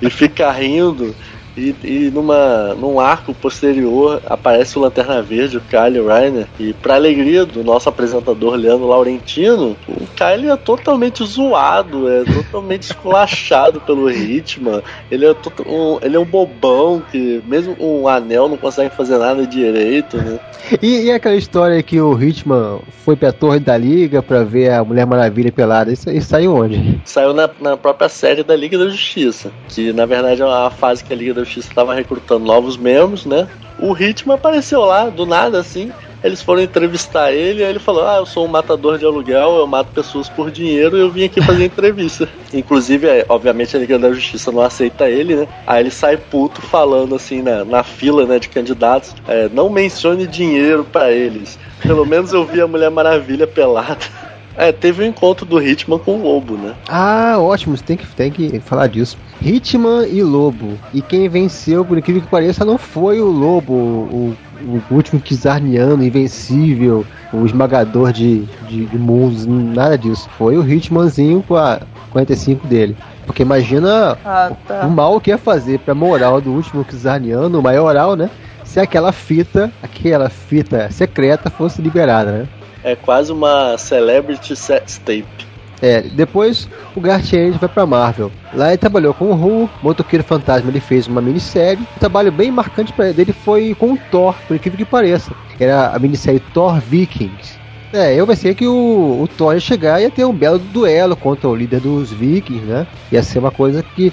e, 0.00 0.06
e 0.06 0.08
fica 0.08 0.50
rindo. 0.52 1.14
E, 1.56 1.74
e 1.82 2.10
numa, 2.12 2.74
num 2.74 3.00
arco 3.00 3.34
posterior 3.34 4.22
aparece 4.26 4.78
o 4.78 4.82
Lanterna 4.82 5.20
Verde, 5.20 5.56
o 5.56 5.60
Kyle 5.62 6.06
Reiner. 6.06 6.46
E 6.58 6.72
pra 6.72 6.94
alegria 6.94 7.44
do 7.44 7.64
nosso 7.64 7.88
apresentador 7.88 8.54
Leandro 8.54 8.86
Laurentino, 8.86 9.76
o 9.88 10.06
Kyle 10.16 10.50
é 10.50 10.56
totalmente 10.56 11.24
zoado, 11.24 12.08
é 12.08 12.24
totalmente 12.24 12.82
esculachado 12.82 13.80
pelo 13.82 14.10
Hitman. 14.10 14.82
Ele 15.10 15.26
é, 15.26 15.34
um, 15.66 15.98
ele 16.02 16.16
é 16.16 16.18
um 16.18 16.24
bobão 16.24 17.02
que, 17.10 17.42
mesmo 17.46 17.74
com 17.76 18.02
um 18.02 18.08
anel, 18.08 18.48
não 18.48 18.56
consegue 18.56 18.94
fazer 18.94 19.18
nada 19.18 19.46
direito, 19.46 20.16
né? 20.16 20.38
E, 20.80 21.06
e 21.06 21.10
aquela 21.10 21.34
história 21.34 21.82
que 21.82 22.00
o 22.00 22.20
Hitman 22.20 22.80
foi 23.04 23.16
pra 23.16 23.32
Torre 23.32 23.58
da 23.58 23.76
Liga 23.76 24.22
pra 24.22 24.44
ver 24.44 24.70
a 24.70 24.84
Mulher 24.84 25.06
Maravilha 25.06 25.50
pelada, 25.50 25.92
isso, 25.92 26.10
isso 26.10 26.28
saiu 26.28 26.54
onde? 26.54 27.00
Saiu 27.04 27.32
na, 27.32 27.50
na 27.60 27.76
própria 27.76 28.08
série 28.08 28.42
da 28.42 28.54
Liga 28.54 28.78
da 28.78 28.88
Justiça, 28.88 29.50
que 29.68 29.92
na 29.92 30.06
verdade 30.06 30.40
é 30.40 30.44
uma 30.44 30.70
fase 30.70 31.02
que 31.02 31.12
a 31.12 31.16
Liga 31.16 31.34
da 31.34 31.39
Justiça 31.40 31.68
estava 31.68 31.94
recrutando 31.94 32.44
novos 32.44 32.76
membros, 32.76 33.26
né? 33.26 33.48
O 33.78 33.96
Hitman 33.96 34.34
apareceu 34.34 34.80
lá, 34.80 35.08
do 35.08 35.24
nada 35.24 35.58
assim. 35.58 35.90
Eles 36.22 36.42
foram 36.42 36.60
entrevistar 36.60 37.32
ele, 37.32 37.64
aí 37.64 37.70
ele 37.70 37.78
falou: 37.78 38.06
Ah, 38.06 38.16
eu 38.16 38.26
sou 38.26 38.44
um 38.44 38.48
matador 38.48 38.98
de 38.98 39.06
aluguel, 39.06 39.56
eu 39.56 39.66
mato 39.66 39.90
pessoas 39.92 40.28
por 40.28 40.50
dinheiro 40.50 40.96
eu 40.96 41.10
vim 41.10 41.24
aqui 41.24 41.40
fazer 41.40 41.64
entrevista. 41.64 42.28
Inclusive, 42.52 43.06
é, 43.06 43.24
obviamente, 43.26 43.74
a 43.74 43.80
Liga 43.80 43.98
da 43.98 44.12
Justiça 44.12 44.52
não 44.52 44.60
aceita 44.60 45.08
ele, 45.08 45.34
né? 45.34 45.48
Aí 45.66 45.82
ele 45.82 45.90
sai 45.90 46.18
puto 46.18 46.60
falando 46.60 47.14
assim 47.14 47.40
na, 47.40 47.64
na 47.64 47.82
fila 47.82 48.26
né, 48.26 48.38
de 48.38 48.50
candidatos: 48.50 49.14
é, 49.26 49.48
Não 49.48 49.70
mencione 49.70 50.26
dinheiro 50.26 50.84
pra 50.84 51.10
eles. 51.10 51.58
Pelo 51.80 52.04
menos 52.04 52.32
eu 52.34 52.44
vi 52.44 52.60
a 52.60 52.66
Mulher 52.66 52.90
Maravilha 52.90 53.46
pelada. 53.46 53.98
É, 54.60 54.72
teve 54.72 55.02
o 55.02 55.06
encontro 55.06 55.46
do 55.46 55.58
Hitman 55.58 55.98
com 55.98 56.16
o 56.18 56.22
Lobo, 56.22 56.54
né? 56.54 56.74
Ah, 56.86 57.36
ótimo, 57.38 57.74
você 57.76 57.82
tem 57.82 57.96
que, 57.96 58.06
tem 58.06 58.30
que 58.30 58.60
falar 58.60 58.88
disso. 58.88 59.16
Hitman 59.40 60.06
e 60.06 60.22
Lobo. 60.22 60.78
E 60.92 61.00
quem 61.00 61.28
venceu, 61.30 61.82
por 61.82 61.96
incrível 61.96 62.20
que 62.20 62.28
pareça, 62.28 62.62
não 62.62 62.76
foi 62.76 63.22
o 63.22 63.30
Lobo, 63.30 63.72
o, 63.72 64.36
o 64.62 64.82
último 64.94 65.18
Kizarniano, 65.18 66.04
invencível, 66.04 67.06
o 67.32 67.46
esmagador 67.46 68.12
de, 68.12 68.40
de, 68.68 68.84
de 68.84 68.98
mundos, 68.98 69.46
nada 69.46 69.96
disso. 69.96 70.28
Foi 70.36 70.58
o 70.58 70.68
Hitmanzinho 70.68 71.42
com 71.48 71.56
a 71.56 71.80
45 72.10 72.66
dele. 72.66 72.94
Porque 73.24 73.42
imagina 73.42 74.18
Ah, 74.22 74.52
tá. 74.68 74.86
o 74.86 74.90
mal 74.90 75.18
que 75.22 75.30
ia 75.30 75.38
fazer 75.38 75.78
pra 75.78 75.94
moral 75.94 76.38
do 76.40 76.50
último 76.52 76.84
Kizarniano, 76.84 77.58
o 77.58 77.62
maioral, 77.62 78.14
né? 78.14 78.28
Se 78.62 78.78
aquela 78.78 79.10
fita, 79.10 79.72
aquela 79.82 80.28
fita 80.28 80.90
secreta 80.90 81.48
fosse 81.48 81.80
liberada, 81.80 82.30
né? 82.30 82.48
É 82.82 82.96
quase 82.96 83.32
uma 83.32 83.76
celebrity 83.78 84.56
sex 84.56 84.98
tape. 84.98 85.50
É, 85.82 86.02
depois 86.02 86.68
o 86.94 87.00
Garth 87.00 87.32
Ennis 87.32 87.56
vai 87.56 87.68
pra 87.68 87.86
Marvel. 87.86 88.30
Lá 88.52 88.68
ele 88.68 88.78
trabalhou 88.78 89.14
com 89.14 89.26
o 89.26 89.34
Hulk, 89.34 89.72
Motoqueiro 89.82 90.24
Fantasma, 90.24 90.70
ele 90.70 90.80
fez 90.80 91.06
uma 91.06 91.22
minissérie. 91.22 91.82
O 91.96 92.00
trabalho 92.00 92.30
bem 92.30 92.50
marcante 92.50 92.92
para 92.92 93.06
foi 93.44 93.74
com 93.74 93.92
o 93.92 93.98
Thor, 94.10 94.34
por 94.46 94.54
incrível 94.54 94.78
que 94.78 94.84
pareça. 94.84 95.32
Era 95.58 95.88
a 95.88 95.98
minissérie 95.98 96.40
Thor 96.52 96.78
Vikings. 96.80 97.58
É, 97.92 98.14
eu 98.14 98.26
pensei 98.26 98.54
que 98.54 98.66
o, 98.66 99.22
o 99.22 99.28
Thor 99.28 99.54
ia 99.54 99.60
chegar 99.60 100.00
e 100.00 100.04
ia 100.04 100.10
ter 100.10 100.24
um 100.24 100.32
belo 100.32 100.58
duelo 100.58 101.16
contra 101.16 101.48
o 101.48 101.56
líder 101.56 101.80
dos 101.80 102.12
Vikings, 102.12 102.64
né? 102.64 102.86
Ia 103.10 103.22
ser 103.22 103.38
uma 103.38 103.50
coisa 103.50 103.82
que 103.82 104.12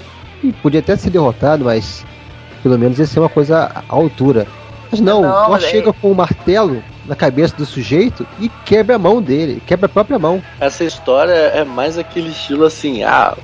podia 0.62 0.80
até 0.80 0.96
ser 0.96 1.10
derrotado, 1.10 1.64
mas 1.64 2.04
Pelo 2.62 2.78
menos 2.78 2.98
ia 2.98 3.06
ser 3.06 3.20
uma 3.20 3.28
coisa 3.28 3.70
à 3.74 3.82
altura. 3.88 4.46
Mas 4.90 5.00
não, 5.00 5.22
Não, 5.22 5.56
é- 5.56 5.60
chega 5.60 5.92
com 5.92 6.10
um 6.10 6.14
martelo 6.14 6.82
na 7.06 7.14
cabeça 7.14 7.54
do 7.56 7.64
sujeito 7.66 8.26
e 8.40 8.50
quebra 8.64 8.96
a 8.96 8.98
mão 8.98 9.20
dele, 9.20 9.62
quebra 9.66 9.86
a 9.86 9.88
própria 9.88 10.18
mão. 10.18 10.42
Essa 10.60 10.84
história 10.84 11.32
é 11.32 11.64
mais 11.64 11.96
aquele 11.98 12.30
estilo 12.30 12.64
assim, 12.64 13.02
ah, 13.02 13.34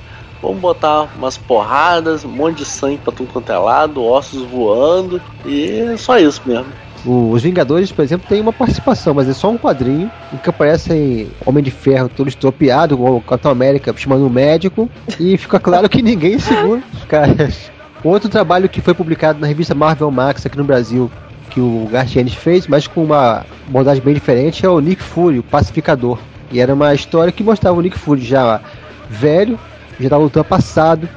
vamos 0.42 0.58
botar 0.60 1.08
umas 1.16 1.36
porradas, 1.36 2.24
um 2.24 2.28
monte 2.28 2.58
de 2.58 2.64
sangue 2.64 2.98
pra 2.98 3.12
tudo 3.12 3.32
quanto 3.32 3.50
é 3.50 3.56
lado, 3.58 4.02
ossos 4.04 4.42
voando, 4.42 5.20
e 5.44 5.70
é 5.92 5.96
só 5.96 6.18
isso 6.18 6.42
mesmo. 6.44 6.66
O- 7.06 7.30
Os 7.32 7.42
Vingadores, 7.42 7.92
por 7.92 8.02
exemplo, 8.02 8.26
tem 8.28 8.40
uma 8.40 8.52
participação, 8.52 9.12
mas 9.12 9.28
é 9.28 9.34
só 9.34 9.50
um 9.50 9.58
quadrinho 9.58 10.10
em 10.32 10.36
que 10.38 10.48
aparece 10.48 11.28
Homem 11.44 11.62
de 11.62 11.70
Ferro 11.70 12.08
todo 12.08 12.28
estropiado, 12.28 12.96
com 12.96 13.16
o 13.16 13.20
Capitão 13.20 13.50
América 13.50 13.92
chamando 13.96 14.26
um 14.26 14.30
médico, 14.30 14.88
e 15.20 15.36
fica 15.36 15.60
claro 15.60 15.88
que 15.88 16.00
ninguém 16.02 16.38
segura 16.38 16.82
os 16.94 17.04
caras. 17.04 17.70
Outro 18.02 18.28
trabalho 18.28 18.68
que 18.68 18.82
foi 18.82 18.92
publicado 18.92 19.38
na 19.40 19.46
revista 19.46 19.74
Marvel 19.74 20.10
Max 20.10 20.44
aqui 20.44 20.58
no 20.58 20.64
Brasil, 20.64 21.10
que 21.54 21.60
o 21.60 21.88
Garth 21.90 22.16
Ennis 22.16 22.34
fez, 22.34 22.66
mas 22.66 22.88
com 22.88 23.04
uma 23.04 23.46
abordagem 23.68 24.02
bem 24.02 24.12
diferente, 24.12 24.66
é 24.66 24.68
o 24.68 24.80
Nick 24.80 25.00
Fury, 25.00 25.38
o 25.38 25.42
Pacificador. 25.42 26.18
E 26.50 26.58
era 26.58 26.74
uma 26.74 26.92
história 26.92 27.32
que 27.32 27.44
mostrava 27.44 27.78
o 27.78 27.80
Nick 27.80 27.96
Fury 27.96 28.22
já 28.22 28.60
velho, 29.08 29.56
já 30.00 30.06
estava 30.08 30.44
passado, 30.44 31.08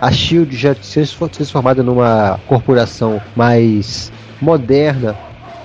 a 0.00 0.10
Shield 0.10 0.56
já 0.56 0.74
tinha 0.74 1.06
se 1.06 1.16
transformada 1.28 1.80
numa 1.82 2.40
corporação 2.48 3.22
mais 3.36 4.12
moderna, 4.40 5.16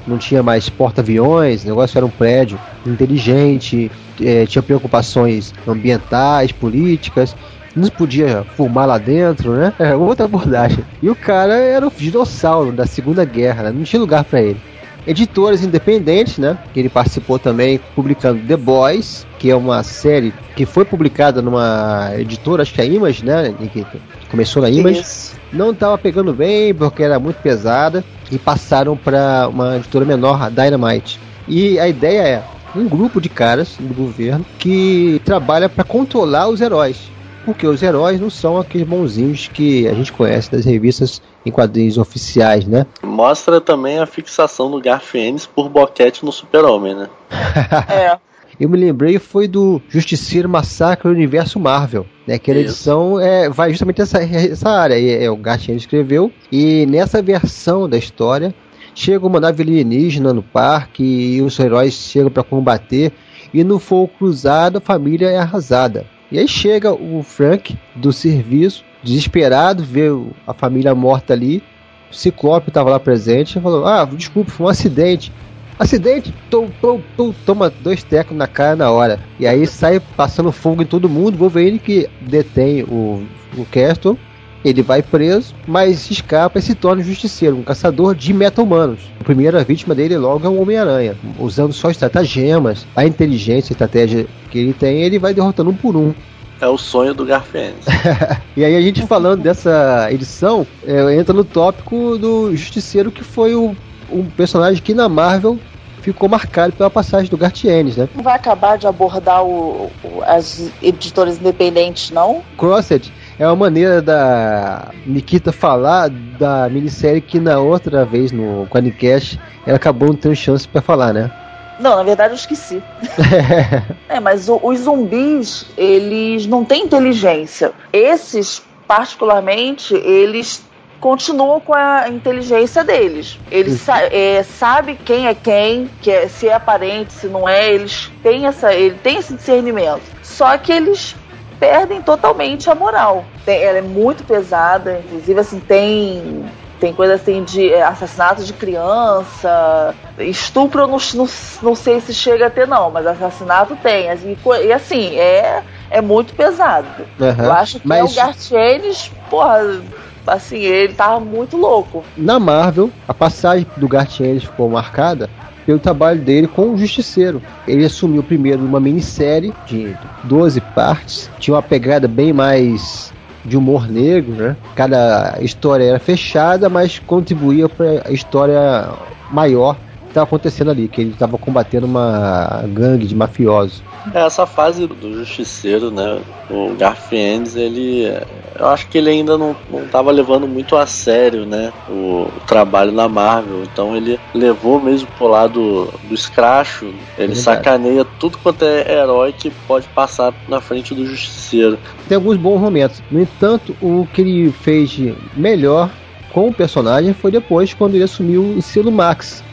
não 0.05 0.19
tinha 0.19 0.43
mais 0.43 0.69
porta-aviões, 0.69 1.63
o 1.63 1.67
negócio 1.67 1.97
era 1.97 2.05
um 2.05 2.09
prédio 2.09 2.59
inteligente, 2.85 3.91
eh, 4.21 4.45
tinha 4.45 4.61
preocupações 4.61 5.53
ambientais, 5.67 6.51
políticas, 6.51 7.35
não 7.75 7.83
se 7.85 7.91
podia 7.91 8.43
fumar 8.55 8.87
lá 8.87 8.97
dentro, 8.97 9.53
né? 9.53 9.73
É 9.79 9.95
outra 9.95 10.25
abordagem. 10.25 10.83
E 11.01 11.09
o 11.09 11.15
cara 11.15 11.55
era 11.55 11.87
o 11.87 11.91
dinossauro 11.95 12.71
da 12.71 12.85
Segunda 12.85 13.23
Guerra, 13.25 13.63
né? 13.63 13.71
não 13.71 13.83
tinha 13.83 13.99
lugar 13.99 14.23
para 14.23 14.41
ele. 14.41 14.59
Editoras 15.07 15.63
independentes, 15.63 16.37
né? 16.37 16.57
Que 16.73 16.79
ele 16.79 16.89
participou 16.89 17.39
também 17.39 17.79
publicando 17.95 18.45
The 18.45 18.57
Boys, 18.57 19.25
que 19.39 19.49
é 19.49 19.55
uma 19.55 19.81
série 19.81 20.33
que 20.55 20.65
foi 20.65 20.85
publicada 20.85 21.41
numa 21.41 22.11
editora, 22.17 22.61
acho 22.61 22.73
que 22.73 22.81
é 22.81 22.83
a 22.83 22.87
Image, 22.87 23.25
né? 23.25 23.53
Nikita? 23.59 23.97
Começou 24.29 24.61
na 24.61 24.69
Image. 24.69 25.03
Não 25.51 25.71
estava 25.71 25.97
pegando 25.97 26.33
bem 26.33 26.73
porque 26.75 27.01
era 27.01 27.17
muito 27.17 27.37
pesada 27.37 28.03
e 28.29 28.37
passaram 28.37 28.95
para 28.95 29.47
uma 29.47 29.77
editora 29.77 30.05
menor, 30.05 30.41
a 30.43 30.49
Dynamite. 30.49 31.19
E 31.47 31.79
a 31.79 31.87
ideia 31.87 32.21
é 32.21 32.43
um 32.75 32.87
grupo 32.87 33.19
de 33.19 33.29
caras 33.29 33.77
do 33.79 33.93
governo 33.93 34.45
que 34.59 35.19
trabalha 35.25 35.67
para 35.67 35.83
controlar 35.83 36.49
os 36.49 36.61
heróis. 36.61 37.09
Porque 37.49 37.65
os 37.65 37.81
heróis 37.81 38.21
não 38.21 38.29
são 38.29 38.59
aqueles 38.59 38.87
bonzinhos 38.87 39.47
que 39.47 39.87
a 39.87 39.93
gente 39.95 40.13
conhece 40.13 40.51
das 40.51 40.65
revistas 40.65 41.19
em 41.43 41.49
quadrinhos 41.49 41.97
oficiais, 41.97 42.63
né? 42.67 42.85
Mostra 43.01 43.59
também 43.59 43.97
a 43.97 44.05
fixação 44.05 44.69
do 44.69 44.79
Garfienes 44.79 45.47
por 45.47 45.67
boquete 45.67 46.23
no 46.23 46.31
super-homem, 46.31 46.93
né? 46.93 47.09
É. 47.89 48.19
Eu 48.59 48.69
me 48.69 48.77
lembrei 48.77 49.17
foi 49.17 49.47
do 49.47 49.81
Justiceiro 49.89 50.47
Massacre 50.47 51.09
do 51.09 51.15
Universo 51.15 51.59
Marvel, 51.59 52.05
né? 52.27 52.35
Aquela 52.35 52.59
Isso. 52.59 52.67
edição 52.69 53.19
é, 53.19 53.49
vai 53.49 53.71
justamente 53.71 54.01
essa, 54.01 54.21
essa 54.21 54.69
área. 54.69 54.99
E, 54.99 55.09
é, 55.09 55.31
o 55.31 55.35
Gartier 55.35 55.75
escreveu. 55.75 56.31
E 56.51 56.85
nessa 56.85 57.19
versão 57.19 57.89
da 57.89 57.97
história, 57.97 58.53
chega 58.93 59.25
uma 59.25 59.39
nave 59.39 59.63
alienígena 59.63 60.31
no 60.31 60.43
parque 60.43 61.03
e 61.03 61.41
os 61.41 61.57
heróis 61.57 61.95
chegam 61.95 62.29
para 62.29 62.43
combater. 62.43 63.11
E 63.51 63.63
no 63.63 63.79
fogo 63.79 64.07
cruzado, 64.19 64.77
a 64.77 64.81
família 64.81 65.29
é 65.29 65.39
arrasada. 65.39 66.05
E 66.31 66.37
aí 66.37 66.47
chega 66.47 66.93
o 66.93 67.23
Frank 67.23 67.77
do 67.95 68.13
serviço, 68.13 68.83
desesperado, 69.03 69.83
vê 69.83 70.07
a 70.45 70.53
família 70.53 70.93
morta 70.93 71.33
ali. 71.33 71.63
O 72.11 72.15
Ciclope 72.15 72.69
estava 72.69 72.89
lá 72.89 72.99
presente 72.99 73.57
e 73.57 73.61
falou: 73.61 73.85
Ah, 73.85 74.05
desculpa, 74.05 74.51
foi 74.51 74.65
um 74.67 74.69
acidente. 74.69 75.31
Acidente, 75.77 76.33
tom, 76.49 76.69
tom, 76.81 77.01
tom, 77.15 77.33
toma 77.45 77.69
dois 77.69 78.03
tecos 78.03 78.35
na 78.35 78.47
cara 78.47 78.75
na 78.75 78.91
hora. 78.91 79.19
E 79.39 79.47
aí 79.47 79.65
sai 79.65 79.99
passando 79.99 80.51
fogo 80.51 80.81
em 80.81 80.85
todo 80.85 81.07
mundo. 81.07 81.37
Wolverine 81.37 81.79
que 81.79 82.09
detém 82.21 82.83
o, 82.83 83.25
o 83.57 83.65
Castle. 83.65 84.19
Ele 84.63 84.81
vai 84.81 85.01
preso, 85.01 85.53
mas 85.65 86.11
escapa 86.11 86.59
e 86.59 86.61
se 86.61 86.75
torna 86.75 87.01
um 87.01 87.05
justiceiro, 87.05 87.55
um 87.55 87.63
caçador 87.63 88.13
de 88.13 88.33
meta-humanos. 88.33 88.99
A 89.19 89.23
primeira 89.23 89.63
vítima 89.63 89.95
dele 89.95 90.17
logo 90.17 90.45
é 90.45 90.49
um 90.49 90.61
Homem-Aranha. 90.61 91.15
Usando 91.39 91.71
só 91.71 91.89
estratagemas, 91.89 92.85
a 92.95 93.05
inteligência, 93.05 93.71
a 93.71 93.75
estratégia 93.75 94.27
que 94.51 94.59
ele 94.59 94.73
tem, 94.73 95.01
ele 95.01 95.17
vai 95.17 95.33
derrotando 95.33 95.69
um 95.69 95.75
por 95.75 95.95
um. 95.95 96.13
É 96.59 96.67
o 96.67 96.77
sonho 96.77 97.13
do 97.13 97.25
Garfienes. 97.25 97.85
E 98.57 98.65
aí 98.65 98.75
a 98.75 98.81
gente 98.81 99.07
falando 99.07 99.41
dessa 99.41 100.09
edição, 100.11 100.67
é, 100.85 101.15
entra 101.15 101.33
no 101.33 101.45
tópico 101.45 102.17
do 102.17 102.53
Justiceiro, 102.53 103.09
que 103.09 103.23
foi 103.23 103.55
o, 103.55 103.73
um 104.11 104.25
personagem 104.25 104.83
que 104.83 104.93
na 104.93 105.07
Marvel 105.07 105.57
ficou 106.01 106.27
marcado 106.27 106.73
pela 106.73 106.89
passagem 106.89 107.29
do 107.29 107.37
Gartienes, 107.37 107.95
né? 107.95 108.09
Não 108.13 108.23
vai 108.23 108.35
acabar 108.35 108.77
de 108.77 108.85
abordar 108.87 109.43
o, 109.45 109.89
o- 110.03 110.21
as 110.25 110.69
editoras 110.81 111.37
independentes, 111.39 112.11
não? 112.11 112.41
Crossed 112.57 113.09
é 113.39 113.47
uma 113.47 113.55
maneira 113.55 114.01
da 114.01 114.91
Nikita 115.05 115.51
falar 115.51 116.09
da 116.09 116.69
minissérie 116.69 117.21
que 117.21 117.39
na 117.39 117.59
outra 117.59 118.05
vez 118.05 118.31
no 118.31 118.67
Quanicast 118.67 119.39
ela 119.65 119.77
acabou 119.77 120.09
não 120.09 120.15
tendo 120.15 120.35
chance 120.35 120.67
pra 120.67 120.81
falar, 120.81 121.13
né? 121.13 121.31
Não, 121.79 121.95
na 121.95 122.03
verdade 122.03 122.33
eu 122.33 122.35
esqueci. 122.35 122.83
É, 124.09 124.19
mas 124.19 124.49
o- 124.49 124.59
os 124.63 124.79
zumbis, 124.79 125.65
eles 125.77 126.45
não 126.47 126.65
têm 126.65 126.83
inteligência. 126.83 127.71
Esses, 127.93 128.61
particularmente, 128.87 129.93
eles 129.93 130.63
continuam 130.99 131.59
com 131.59 131.73
a 131.75 132.09
inteligência 132.09 132.83
deles. 132.83 133.39
Eles 133.51 133.79
sa 133.81 134.01
é, 134.11 134.41
sabem 134.43 134.97
quem 135.05 135.27
é 135.27 135.33
quem, 135.35 135.89
que 136.01 136.09
é- 136.11 136.27
se 136.27 136.49
é 136.49 136.57
parente, 136.59 137.13
se 137.13 137.27
não 137.27 137.47
é, 137.47 137.71
eles 137.71 138.11
têm, 138.23 138.47
essa, 138.47 138.73
ele 138.73 138.95
tem 138.95 139.17
esse 139.19 139.33
discernimento. 139.35 140.01
Só 140.23 140.57
que 140.57 140.71
eles 140.71 141.15
perdem 141.59 142.01
totalmente 142.01 142.69
a 142.69 142.75
moral. 142.75 143.25
Tem- 143.45 143.61
ela 143.63 143.77
é 143.79 143.81
muito 143.81 144.23
pesada, 144.23 144.99
inclusive 145.05 145.39
assim, 145.39 145.59
tem 145.59 146.45
tem 146.79 146.93
coisa 146.93 147.15
assim 147.15 147.43
de 147.43 147.73
é, 147.73 147.83
assassinato 147.83 148.41
de 148.45 148.53
criança, 148.53 149.93
estupro 150.17 150.87
não, 150.87 150.97
não, 151.13 151.27
não 151.61 151.75
sei 151.75 151.99
se 151.99 152.13
chega 152.13 152.47
a 152.47 152.49
ter 152.49 152.65
não, 152.67 152.89
mas 152.89 153.05
assassinato 153.05 153.75
tem. 153.83 154.07
co- 154.41 154.55
E 154.55 154.71
assim, 154.71 155.17
é, 155.17 155.61
é 155.89 155.99
muito 156.01 156.33
pesado. 156.33 156.87
Aham. 157.19 157.43
Eu 157.45 157.51
acho 157.51 157.79
que 157.81 157.87
Mas- 157.87 157.99
é 157.99 158.03
o 158.05 158.15
Gartienes, 158.25 159.11
porra, 159.29 159.81
assim, 160.25 160.59
ele 160.59 160.93
tava 160.93 161.19
muito 161.19 161.57
louco. 161.57 162.05
Na 162.15 162.39
Marvel, 162.39 162.89
a 163.05 163.13
passagem 163.13 163.67
do 163.75 163.87
Gartienes 163.89 164.43
ficou 164.45 164.69
marcada 164.69 165.29
pelo 165.69 165.77
trabalho 165.77 166.19
dele 166.19 166.47
com 166.47 166.73
o 166.73 166.77
Justiceiro. 166.79 167.39
Ele 167.67 167.85
assumiu 167.85 168.23
primeiro 168.23 168.65
uma 168.65 168.79
minissérie 168.79 169.53
de 169.67 169.95
12 170.23 170.59
partes, 170.61 171.29
tinha 171.37 171.53
uma 171.53 171.61
pegada 171.61 172.07
bem 172.07 172.33
mais 172.33 173.13
de 173.45 173.55
humor 173.55 173.87
negro, 173.87 174.33
né? 174.33 174.57
Cada 174.73 175.37
história 175.41 175.83
era 175.83 175.99
fechada, 175.99 176.69
mas 176.69 176.97
contribuía 176.97 177.69
para 177.69 178.01
a 178.03 178.11
história 178.11 178.89
maior 179.31 179.77
estava 180.19 180.23
acontecendo 180.23 180.71
ali, 180.71 180.87
que 180.87 181.01
ele 181.01 181.11
estava 181.11 181.37
combatendo 181.37 181.85
uma 181.85 182.63
gangue 182.67 183.05
de 183.05 183.15
mafiosos. 183.15 183.81
É, 184.13 184.25
essa 184.25 184.45
fase 184.45 184.87
do 184.87 185.13
Justiceiro, 185.13 185.91
né? 185.91 186.19
O 186.49 186.73
Garfienes, 186.75 187.55
ele. 187.55 188.11
Eu 188.57 188.67
acho 188.67 188.87
que 188.87 188.97
ele 188.97 189.09
ainda 189.09 189.37
não, 189.37 189.55
não 189.69 189.85
tava 189.87 190.11
levando 190.11 190.47
muito 190.47 190.75
a 190.75 190.85
sério, 190.85 191.45
né? 191.45 191.71
O, 191.87 192.23
o 192.23 192.41
trabalho 192.47 192.91
na 192.91 193.07
Marvel. 193.07 193.63
Então 193.63 193.95
ele 193.95 194.19
levou 194.33 194.81
mesmo 194.81 195.07
pro 195.17 195.27
lado 195.27 195.93
do 196.07 196.13
escracho. 196.13 196.85
Ele 197.17 197.33
Verdade. 197.33 197.39
sacaneia 197.39 198.05
tudo 198.19 198.37
quanto 198.37 198.63
é 198.65 198.99
herói 198.99 199.33
que 199.33 199.51
pode 199.67 199.87
passar 199.89 200.33
na 200.47 200.59
frente 200.59 200.93
do 200.93 201.05
Justiceiro. 201.05 201.77
tem 202.07 202.15
alguns 202.15 202.37
bons 202.37 202.59
momentos. 202.59 203.01
No 203.11 203.21
entanto, 203.21 203.75
o 203.81 204.07
que 204.13 204.21
ele 204.21 204.51
fez 204.51 204.89
de 204.89 205.15
melhor 205.35 205.89
com 206.31 206.47
o 206.47 206.53
personagem 206.53 207.13
foi 207.13 207.31
depois, 207.31 207.73
quando 207.73 207.95
ele 207.95 208.03
assumiu 208.03 208.41
o 208.41 208.61
selo 208.61 208.91
Max, 208.91 209.43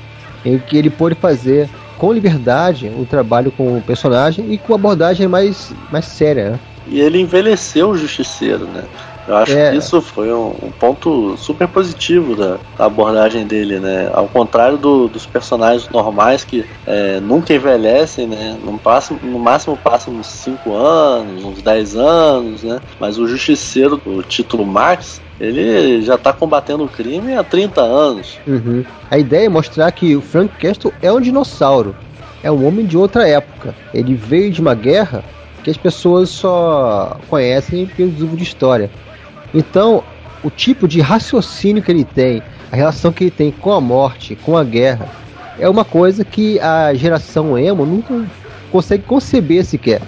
em 0.46 0.58
que 0.58 0.76
ele 0.76 0.88
pôde 0.88 1.16
fazer 1.16 1.68
com 1.98 2.12
liberdade 2.12 2.90
o 2.96 3.04
trabalho 3.04 3.50
com 3.50 3.76
o 3.76 3.82
personagem 3.82 4.52
e 4.52 4.58
com 4.58 4.74
abordagem 4.74 5.26
mais, 5.26 5.72
mais 5.90 6.04
séria. 6.04 6.50
Né? 6.50 6.60
E 6.86 7.00
ele 7.00 7.20
envelheceu 7.20 7.90
o 7.90 7.98
Justiceiro, 7.98 8.64
né? 8.66 8.84
Eu 9.28 9.36
acho 9.36 9.52
É. 9.52 9.70
que 9.72 9.76
isso 9.78 10.00
foi 10.00 10.32
um, 10.32 10.48
um 10.62 10.70
ponto 10.70 11.36
super 11.36 11.66
positivo 11.66 12.36
da, 12.36 12.58
da 12.78 12.84
abordagem 12.86 13.44
dele, 13.46 13.80
né? 13.80 14.08
Ao 14.12 14.28
contrário 14.28 14.78
do- 14.78 15.08
dos 15.08 15.26
personagens 15.26 15.88
normais 15.90 16.44
que 16.44 16.64
é, 16.86 17.18
nunca 17.20 17.52
envelhecem, 17.52 18.26
né? 18.26 18.56
No, 18.62 18.78
máximo, 18.84 19.18
no 19.22 19.38
máximo 19.38 19.76
passam 19.76 20.14
uns 20.14 20.26
5 20.28 20.72
anos, 20.74 21.44
uns 21.44 21.60
10 21.62 21.96
anos, 21.96 22.62
né? 22.62 22.80
Mas 23.00 23.18
o 23.18 23.26
Justiceiro, 23.26 24.00
o 24.06 24.22
título 24.22 24.64
Max, 24.64 25.20
ele 25.40 26.02
já 26.02 26.16
tá 26.16 26.32
combatendo 26.32 26.84
o 26.84 26.88
crime 26.88 27.34
há 27.34 27.42
30 27.42 27.80
anos. 27.82 28.38
Uhum. 28.46 28.84
A 29.10 29.18
ideia 29.18 29.46
é 29.46 29.48
mostrar 29.48 29.90
que 29.90 30.14
o 30.14 30.22
Frank 30.22 30.54
Castle 30.58 30.92
é 31.02 31.12
um 31.12 31.20
dinossauro, 31.20 31.96
é 32.44 32.50
um 32.50 32.64
homem 32.66 32.86
de 32.86 32.96
outra 32.96 33.28
época. 33.28 33.74
Ele 33.92 34.14
veio 34.14 34.50
de 34.52 34.60
uma 34.60 34.74
guerra 34.74 35.24
que 35.64 35.70
as 35.70 35.76
pessoas 35.76 36.28
só 36.30 37.16
conhecem 37.28 37.86
pelos 37.86 38.14
livros 38.20 38.36
de 38.38 38.44
história. 38.44 38.88
Então, 39.54 40.02
o 40.42 40.50
tipo 40.50 40.86
de 40.86 41.00
raciocínio 41.00 41.82
que 41.82 41.90
ele 41.90 42.04
tem, 42.04 42.42
a 42.70 42.76
relação 42.76 43.12
que 43.12 43.24
ele 43.24 43.30
tem 43.30 43.50
com 43.50 43.72
a 43.72 43.80
morte, 43.80 44.36
com 44.36 44.56
a 44.56 44.64
guerra, 44.64 45.08
é 45.58 45.68
uma 45.68 45.84
coisa 45.84 46.24
que 46.24 46.60
a 46.60 46.92
geração 46.94 47.58
emo 47.58 47.86
nunca 47.86 48.24
consegue 48.70 49.04
conceber 49.04 49.64
sequer. 49.64 50.02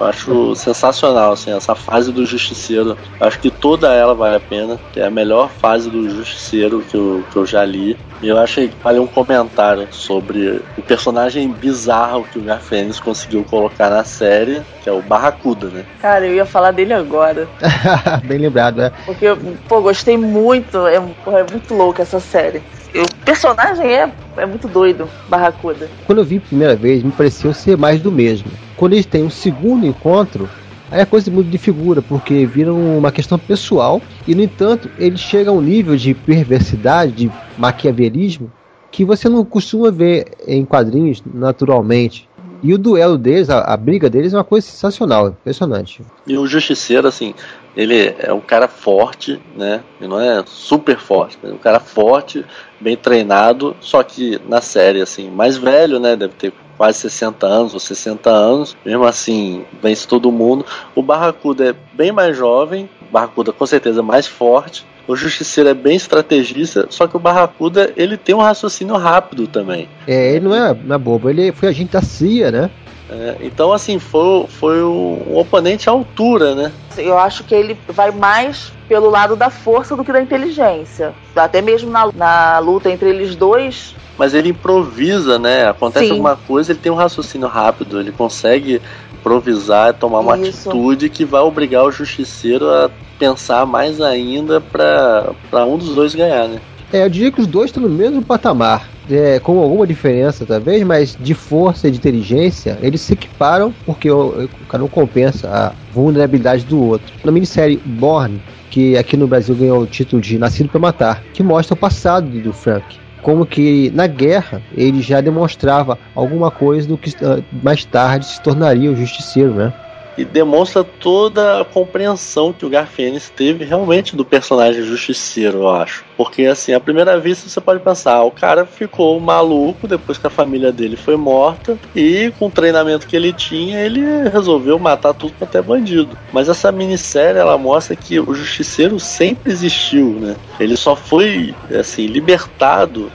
Eu 0.00 0.06
acho 0.06 0.54
sensacional, 0.54 1.32
assim, 1.32 1.52
essa 1.52 1.74
fase 1.74 2.10
do 2.10 2.24
Justiceiro. 2.24 2.96
Eu 3.20 3.26
acho 3.26 3.38
que 3.38 3.50
toda 3.50 3.92
ela 3.92 4.14
vale 4.14 4.36
a 4.36 4.40
pena, 4.40 4.80
que 4.90 4.98
é 4.98 5.04
a 5.04 5.10
melhor 5.10 5.50
fase 5.50 5.90
do 5.90 6.08
Justiceiro 6.08 6.80
que 6.80 6.96
eu, 6.96 7.22
que 7.30 7.36
eu 7.36 7.44
já 7.44 7.62
li. 7.66 7.98
E 8.22 8.28
eu 8.28 8.38
achei 8.38 8.68
que 8.68 8.76
vale 8.82 8.98
um 8.98 9.06
comentário 9.06 9.88
sobre 9.90 10.62
o 10.76 10.82
personagem 10.82 11.50
bizarro 11.50 12.24
que 12.24 12.38
o 12.38 12.42
Garfênis 12.42 13.00
conseguiu 13.00 13.44
colocar 13.44 13.90
na 13.90 14.04
série, 14.04 14.62
que 14.82 14.88
é 14.88 14.92
o 14.92 15.02
Barracuda, 15.02 15.68
né? 15.68 15.84
Cara, 16.00 16.26
eu 16.26 16.34
ia 16.34 16.46
falar 16.46 16.70
dele 16.70 16.92
agora. 16.92 17.48
Bem 18.24 18.38
lembrado, 18.38 18.82
é. 18.82 18.90
Porque, 19.04 19.26
pô, 19.68 19.80
gostei 19.80 20.16
muito. 20.16 20.86
É, 20.86 20.96
é 20.96 21.50
muito 21.50 21.74
louca 21.74 22.02
essa 22.02 22.20
série. 22.20 22.62
O 22.94 23.24
personagem 23.24 23.86
é, 23.86 24.12
é 24.36 24.46
muito 24.46 24.66
doido, 24.66 25.08
Barracuda. 25.28 25.88
Quando 26.06 26.18
eu 26.18 26.24
vi 26.24 26.38
a 26.38 26.40
primeira 26.40 26.76
vez, 26.76 27.02
me 27.02 27.12
pareceu 27.12 27.54
ser 27.54 27.76
mais 27.76 28.00
do 28.00 28.10
mesmo. 28.10 28.50
Quando 28.76 28.94
eles 28.94 29.06
têm 29.06 29.22
um 29.22 29.30
segundo 29.30 29.86
encontro, 29.86 30.48
aí 30.90 31.00
a 31.00 31.06
coisa 31.06 31.30
muda 31.30 31.48
de 31.48 31.58
figura, 31.58 32.02
porque 32.02 32.44
viram 32.46 32.98
uma 32.98 33.12
questão 33.12 33.38
pessoal, 33.38 34.02
e 34.26 34.34
no 34.34 34.42
entanto, 34.42 34.90
ele 34.98 35.16
chega 35.16 35.50
a 35.50 35.52
um 35.52 35.60
nível 35.60 35.96
de 35.96 36.14
perversidade, 36.14 37.12
de 37.12 37.32
maquiavelismo, 37.56 38.50
que 38.90 39.04
você 39.04 39.28
não 39.28 39.44
costuma 39.44 39.90
ver 39.90 40.32
em 40.46 40.64
quadrinhos 40.64 41.22
naturalmente. 41.32 42.28
E 42.62 42.74
o 42.74 42.78
duelo 42.78 43.16
deles, 43.16 43.48
a, 43.48 43.60
a 43.60 43.76
briga 43.76 44.10
deles 44.10 44.34
é 44.34 44.36
uma 44.36 44.44
coisa 44.44 44.66
sensacional, 44.66 45.28
impressionante. 45.28 46.02
E 46.26 46.36
o 46.36 46.46
Justiceiro, 46.46 47.08
assim, 47.08 47.34
ele 47.76 48.14
é 48.18 48.32
um 48.32 48.40
cara 48.40 48.68
forte, 48.68 49.40
né? 49.56 49.80
Ele 50.00 50.08
não 50.08 50.20
é 50.20 50.42
super 50.46 50.98
forte, 50.98 51.38
mas 51.42 51.52
é 51.52 51.54
um 51.54 51.58
cara 51.58 51.80
forte, 51.80 52.44
bem 52.80 52.96
treinado, 52.96 53.76
só 53.80 54.02
que 54.02 54.40
na 54.48 54.60
série, 54.60 55.00
assim, 55.00 55.30
mais 55.30 55.56
velho, 55.56 55.98
né? 56.00 56.16
Deve 56.16 56.34
ter 56.34 56.52
quase 56.76 56.98
60 57.00 57.46
anos 57.46 57.74
ou 57.74 57.80
60 57.80 58.30
anos, 58.30 58.76
mesmo 58.84 59.04
assim, 59.04 59.64
vence 59.82 60.08
todo 60.08 60.32
mundo. 60.32 60.64
O 60.94 61.02
Barracuda 61.02 61.70
é 61.70 61.74
bem 61.92 62.10
mais 62.10 62.36
jovem, 62.36 62.88
o 63.02 63.12
Barracuda 63.12 63.52
com 63.52 63.66
certeza 63.66 64.00
é 64.00 64.02
mais 64.02 64.26
forte. 64.26 64.88
O 65.06 65.16
Justiceiro 65.16 65.68
é 65.68 65.74
bem 65.74 65.96
estrategista, 65.96 66.86
só 66.88 67.06
que 67.06 67.16
o 67.16 67.20
Barracuda 67.20 67.92
ele 67.96 68.16
tem 68.16 68.34
um 68.34 68.38
raciocínio 68.38 68.96
rápido 68.96 69.46
também. 69.46 69.88
É, 70.06 70.36
ele 70.36 70.46
não 70.46 70.54
é, 70.54 70.72
não 70.72 70.94
é 70.94 70.98
bobo, 70.98 71.28
ele 71.28 71.50
foi 71.52 71.68
agente 71.68 71.92
da 71.92 72.00
CIA, 72.00 72.50
né? 72.50 72.70
É, 73.10 73.38
então, 73.40 73.72
assim, 73.72 73.98
foi, 73.98 74.46
foi 74.46 74.84
um 74.84 75.36
oponente 75.36 75.88
à 75.88 75.92
altura, 75.92 76.54
né? 76.54 76.72
Eu 76.96 77.18
acho 77.18 77.42
que 77.42 77.54
ele 77.54 77.76
vai 77.88 78.12
mais 78.12 78.72
pelo 78.88 79.10
lado 79.10 79.34
da 79.34 79.50
força 79.50 79.96
do 79.96 80.04
que 80.04 80.12
da 80.12 80.22
inteligência. 80.22 81.12
Até 81.34 81.60
mesmo 81.60 81.90
na, 81.90 82.10
na 82.14 82.58
luta 82.60 82.88
entre 82.88 83.08
eles 83.08 83.34
dois. 83.34 83.96
Mas 84.16 84.32
ele 84.32 84.50
improvisa, 84.50 85.38
né? 85.38 85.68
Acontece 85.68 86.06
Sim. 86.06 86.12
alguma 86.12 86.36
coisa, 86.36 86.70
ele 86.70 86.78
tem 86.78 86.92
um 86.92 86.96
raciocínio 86.96 87.48
rápido, 87.48 87.98
ele 87.98 88.12
consegue 88.12 88.80
improvisar, 89.12 89.94
tomar 89.94 90.20
uma 90.20 90.38
Isso. 90.38 90.70
atitude 90.70 91.08
que 91.08 91.24
vai 91.24 91.40
obrigar 91.40 91.84
o 91.84 91.90
justiceiro 91.90 92.68
a 92.68 92.90
pensar 93.18 93.66
mais 93.66 94.00
ainda 94.00 94.60
para 94.60 95.66
um 95.66 95.76
dos 95.76 95.94
dois 95.94 96.14
ganhar, 96.14 96.46
né? 96.46 96.60
É, 96.92 97.04
eu 97.04 97.08
diria 97.08 97.30
que 97.30 97.40
os 97.40 97.46
dois 97.46 97.70
estão 97.70 97.82
no 97.82 97.88
mesmo 97.88 98.22
patamar. 98.22 98.88
É, 99.10 99.40
com 99.40 99.58
alguma 99.58 99.86
diferença, 99.86 100.46
talvez, 100.46 100.84
mas 100.84 101.16
de 101.18 101.34
força 101.34 101.88
e 101.88 101.90
de 101.90 101.98
inteligência, 101.98 102.78
eles 102.80 103.00
se 103.00 103.12
equiparam 103.12 103.74
porque 103.84 104.08
o, 104.08 104.44
o 104.44 104.66
cara 104.68 104.82
não 104.82 104.88
compensa 104.88 105.48
a 105.48 105.72
vulnerabilidade 105.92 106.64
do 106.64 106.80
outro. 106.80 107.12
Na 107.24 107.32
minissérie 107.32 107.80
Born, 107.84 108.40
que 108.70 108.96
aqui 108.96 109.16
no 109.16 109.26
Brasil 109.26 109.54
ganhou 109.56 109.80
o 109.80 109.86
título 109.86 110.22
de 110.22 110.38
Nascido 110.38 110.68
para 110.68 110.78
Matar, 110.78 111.24
que 111.34 111.42
mostra 111.42 111.74
o 111.74 111.76
passado 111.76 112.28
do 112.28 112.52
Frank. 112.52 112.84
Como 113.20 113.44
que 113.44 113.90
na 113.94 114.06
guerra 114.06 114.62
ele 114.76 115.02
já 115.02 115.20
demonstrava 115.20 115.98
alguma 116.14 116.50
coisa 116.50 116.86
do 116.86 116.96
que 116.96 117.12
ah, 117.22 117.42
mais 117.62 117.84
tarde 117.84 118.26
se 118.26 118.40
tornaria 118.40 118.90
o 118.90 118.96
justiceiro, 118.96 119.52
né? 119.52 119.72
E 120.16 120.24
demonstra 120.24 120.84
toda 120.84 121.60
a 121.60 121.64
compreensão 121.64 122.52
que 122.52 122.66
o 122.66 122.70
Garfienes 122.70 123.30
teve 123.30 123.64
realmente 123.64 124.16
do 124.16 124.24
personagem 124.24 124.82
justiceiro, 124.82 125.58
eu 125.58 125.68
acho. 125.70 126.04
Porque, 126.16 126.44
assim, 126.44 126.74
à 126.74 126.80
primeira 126.80 127.18
vista 127.18 127.48
você 127.48 127.60
pode 127.60 127.80
pensar, 127.80 128.16
ah, 128.16 128.24
o 128.24 128.30
cara 128.30 128.66
ficou 128.66 129.18
maluco 129.18 129.88
depois 129.88 130.18
que 130.18 130.26
a 130.26 130.30
família 130.30 130.70
dele 130.70 130.96
foi 130.96 131.16
morta 131.16 131.78
e 131.94 132.32
com 132.38 132.46
o 132.46 132.50
treinamento 132.50 133.06
que 133.06 133.16
ele 133.16 133.32
tinha, 133.32 133.80
ele 133.80 134.28
resolveu 134.28 134.78
matar 134.78 135.14
tudo 135.14 135.32
quanto 135.38 135.56
é 135.56 135.62
bandido. 135.62 136.16
Mas 136.32 136.48
essa 136.48 136.70
minissérie, 136.70 137.40
ela 137.40 137.56
mostra 137.56 137.96
que 137.96 138.20
o 138.20 138.34
justiceiro 138.34 138.98
sempre 139.00 139.50
existiu, 139.50 140.10
né? 140.20 140.36
Ele 140.58 140.76
só 140.76 140.94
foi, 140.94 141.54
assim, 141.78 142.06
libertado 142.06 143.10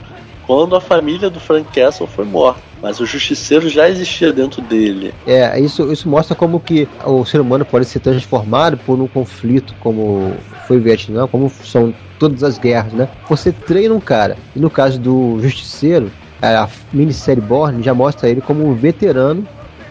quando 0.46 0.76
a 0.76 0.80
família 0.80 1.28
do 1.28 1.40
Frank 1.40 1.68
Castle 1.72 2.06
foi 2.06 2.24
morta. 2.24 2.60
Mas 2.82 3.00
o 3.00 3.06
justiceiro 3.06 3.68
já 3.68 3.88
existia 3.88 4.32
dentro 4.32 4.62
dele. 4.62 5.12
É, 5.26 5.58
isso, 5.58 5.90
isso 5.90 6.08
mostra 6.08 6.36
como 6.36 6.60
que 6.60 6.86
o 7.04 7.24
ser 7.24 7.40
humano 7.40 7.64
pode 7.64 7.86
ser 7.86 8.00
transformado 8.00 8.76
por 8.76 9.00
um 9.00 9.08
conflito 9.08 9.74
como 9.80 10.34
foi 10.66 10.76
o 10.76 10.80
Vietnã, 10.80 11.26
como 11.26 11.50
são 11.64 11.92
todas 12.18 12.42
as 12.42 12.58
guerras, 12.58 12.92
né? 12.92 13.08
Você 13.28 13.50
treina 13.50 13.94
um 13.94 14.00
cara, 14.00 14.36
e 14.54 14.60
no 14.60 14.70
caso 14.70 15.00
do 15.00 15.38
Justiceiro, 15.40 16.10
a 16.40 16.68
minissérie 16.92 17.42
Born 17.42 17.82
já 17.82 17.94
mostra 17.94 18.28
ele 18.28 18.40
como 18.40 18.66
um 18.66 18.74
veterano, 18.74 19.46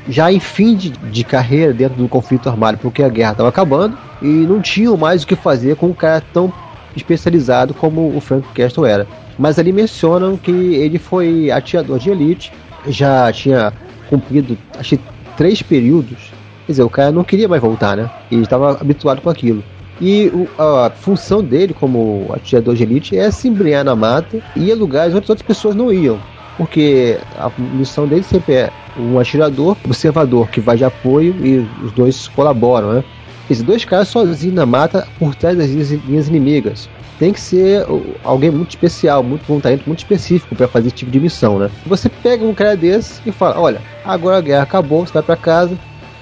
já 0.08 0.32
em 0.32 0.40
fim 0.40 0.76
de, 0.76 0.90
de 0.90 1.24
carreira 1.24 1.74
dentro 1.74 1.98
do 1.98 2.08
conflito 2.08 2.48
armado, 2.48 2.78
porque 2.78 3.02
a 3.02 3.10
guerra 3.10 3.32
estava 3.32 3.50
acabando 3.50 3.98
e 4.22 4.28
não 4.28 4.62
tinham 4.62 4.96
mais 4.96 5.24
o 5.24 5.28
que 5.28 5.36
fazer 5.36 5.76
com 5.76 5.88
um 5.88 5.94
cara 5.94 6.24
tão 6.34 6.54
especializado 6.96 7.74
como 7.74 8.16
o 8.16 8.22
Frank 8.22 8.48
Castle 8.54 8.86
era. 8.86 9.08
Mas 9.38 9.60
ali 9.60 9.72
mencionam 9.72 10.38
que 10.38 10.52
ele 10.52 10.98
foi 10.98 11.52
atirador 11.52 12.00
de 12.00 12.10
elite, 12.10 12.52
já 12.88 13.32
tinha 13.32 13.74
cumprido, 14.10 14.58
acho 14.78 14.98
três 15.36 15.62
períodos. 15.62 16.32
Quer 16.66 16.72
dizer, 16.72 16.84
o 16.84 16.90
cara 16.90 17.12
não 17.12 17.24
queria 17.24 17.48
mais 17.48 17.62
voltar, 17.62 17.96
né? 17.96 18.10
Ele 18.32 18.44
estava 18.44 18.72
habituado 18.72 19.22
com 19.22 19.30
aquilo. 19.30 19.64
E 20.02 20.32
a 20.58 20.90
função 20.90 21.44
dele 21.44 21.74
como 21.74 22.30
atirador 22.34 22.76
de 22.76 22.84
elite 22.84 23.18
é 23.18 23.32
se 23.32 23.48
embrenhar 23.48 23.86
na 23.86 23.96
mata 23.96 24.42
e 24.56 24.72
a 24.72 24.76
lugares 24.76 25.14
onde 25.14 25.30
outras 25.30 25.46
pessoas 25.46 25.76
não 25.76 25.92
iam. 25.92 26.20
Porque 26.58 27.18
a 27.38 27.52
missão 27.60 28.08
dele 28.08 28.24
sempre 28.24 28.54
é 28.54 28.70
um 28.98 29.20
atirador, 29.20 29.78
observador 29.86 30.50
que 30.50 30.60
vai 30.60 30.78
de 30.78 30.86
apoio 30.86 31.36
e 31.46 31.66
os 31.84 31.92
dois 31.92 32.28
colaboram, 32.30 32.94
né? 32.94 33.04
Esses 33.50 33.64
dois 33.64 33.86
caras 33.86 34.08
sozinhos 34.08 34.56
na 34.56 34.66
mata 34.66 35.08
por 35.20 35.36
trás 35.36 35.58
das 35.58 35.70
linhas 35.70 36.28
inimigas. 36.28 36.90
Tem 37.18 37.32
que 37.32 37.40
ser 37.40 37.86
alguém 38.24 38.52
muito 38.52 38.72
especial, 38.72 39.24
muito 39.24 39.46
com 39.46 39.56
um 39.58 39.60
talento 39.60 39.86
muito 39.88 40.00
específico 40.00 40.56
para 40.56 40.68
fazer 40.68 40.88
esse 40.88 40.98
tipo 40.98 41.12
de 41.12 41.20
missão, 41.20 41.58
né? 41.58 41.70
Você 41.86 42.10
pega 42.10 42.44
um 42.44 42.54
cara 42.54 42.76
desse 42.76 43.22
e 43.26 43.32
fala: 43.32 43.60
Olha, 43.60 43.82
agora 44.04 44.38
a 44.38 44.42
guerra 44.42 44.64
acabou, 44.64 45.06
você 45.06 45.14
vai 45.14 45.24
para 45.24 45.38
casa, 45.38 45.78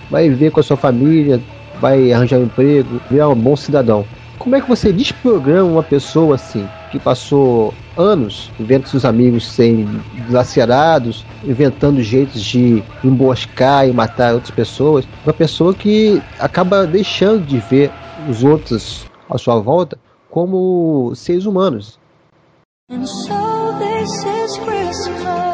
vai 0.10 0.30
viver 0.30 0.52
com 0.52 0.60
a 0.60 0.64
sua 0.64 0.78
família, 0.78 1.42
vai 1.82 2.12
arranjar 2.12 2.38
um 2.38 2.44
emprego, 2.44 3.02
virar 3.10 3.30
um 3.30 3.36
bom 3.36 3.56
cidadão. 3.56 4.06
Como 4.38 4.56
é 4.56 4.62
que 4.62 4.68
você 4.68 4.92
desprograma 4.92 5.70
uma 5.70 5.84
pessoa 5.84 6.36
assim, 6.36 6.68
que 6.92 7.00
passou 7.00 7.74
anos 7.98 8.52
vendo 8.60 8.88
seus 8.88 9.06
amigos 9.06 9.48
serem 9.48 9.88
dilacerados, 10.28 11.26
inventando 11.46 12.02
jeitos 12.02 12.44
de 12.44 12.84
emboscar 13.04 13.88
e 13.88 13.94
matar 13.94 14.34
outras 14.34 14.52
pessoas? 14.52 15.08
Uma 15.26 15.34
pessoa 15.34 15.74
que 15.74 16.22
acaba 16.40 16.86
deixando 16.86 17.46
de 17.46 17.58
ver 17.58 17.92
os 18.30 18.44
outros 18.44 19.06
à 19.30 19.38
sua 19.38 19.60
volta 19.60 19.98
como 20.34 21.14
seres 21.14 21.46
humanos. 21.46 22.00
And 22.90 23.08
so 23.08 23.78
this 23.78 24.10
is 24.26 24.58
Christmas. 24.58 25.53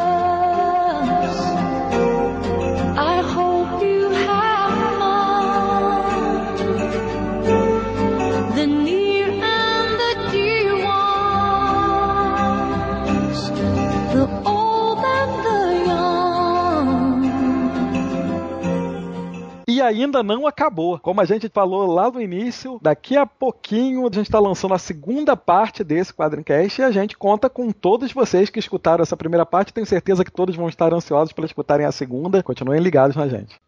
E 19.80 19.82
ainda 19.82 20.22
não 20.22 20.46
acabou. 20.46 20.98
Como 20.98 21.22
a 21.22 21.24
gente 21.24 21.48
falou 21.48 21.90
lá 21.90 22.10
no 22.10 22.20
início, 22.20 22.78
daqui 22.82 23.16
a 23.16 23.24
pouquinho 23.24 24.02
a 24.02 24.14
gente 24.14 24.26
está 24.26 24.38
lançando 24.38 24.74
a 24.74 24.78
segunda 24.78 25.34
parte 25.34 25.82
desse 25.82 26.12
Quadrincast 26.12 26.82
e 26.82 26.84
a 26.84 26.90
gente 26.90 27.16
conta 27.16 27.48
com 27.48 27.70
todos 27.70 28.12
vocês 28.12 28.50
que 28.50 28.58
escutaram 28.58 29.02
essa 29.02 29.16
primeira 29.16 29.46
parte. 29.46 29.72
Tenho 29.72 29.86
certeza 29.86 30.22
que 30.22 30.30
todos 30.30 30.54
vão 30.54 30.68
estar 30.68 30.92
ansiosos 30.92 31.32
para 31.32 31.46
escutarem 31.46 31.86
a 31.86 31.92
segunda. 31.92 32.42
Continuem 32.42 32.78
ligados 32.78 33.16
na 33.16 33.26
gente. 33.26 33.58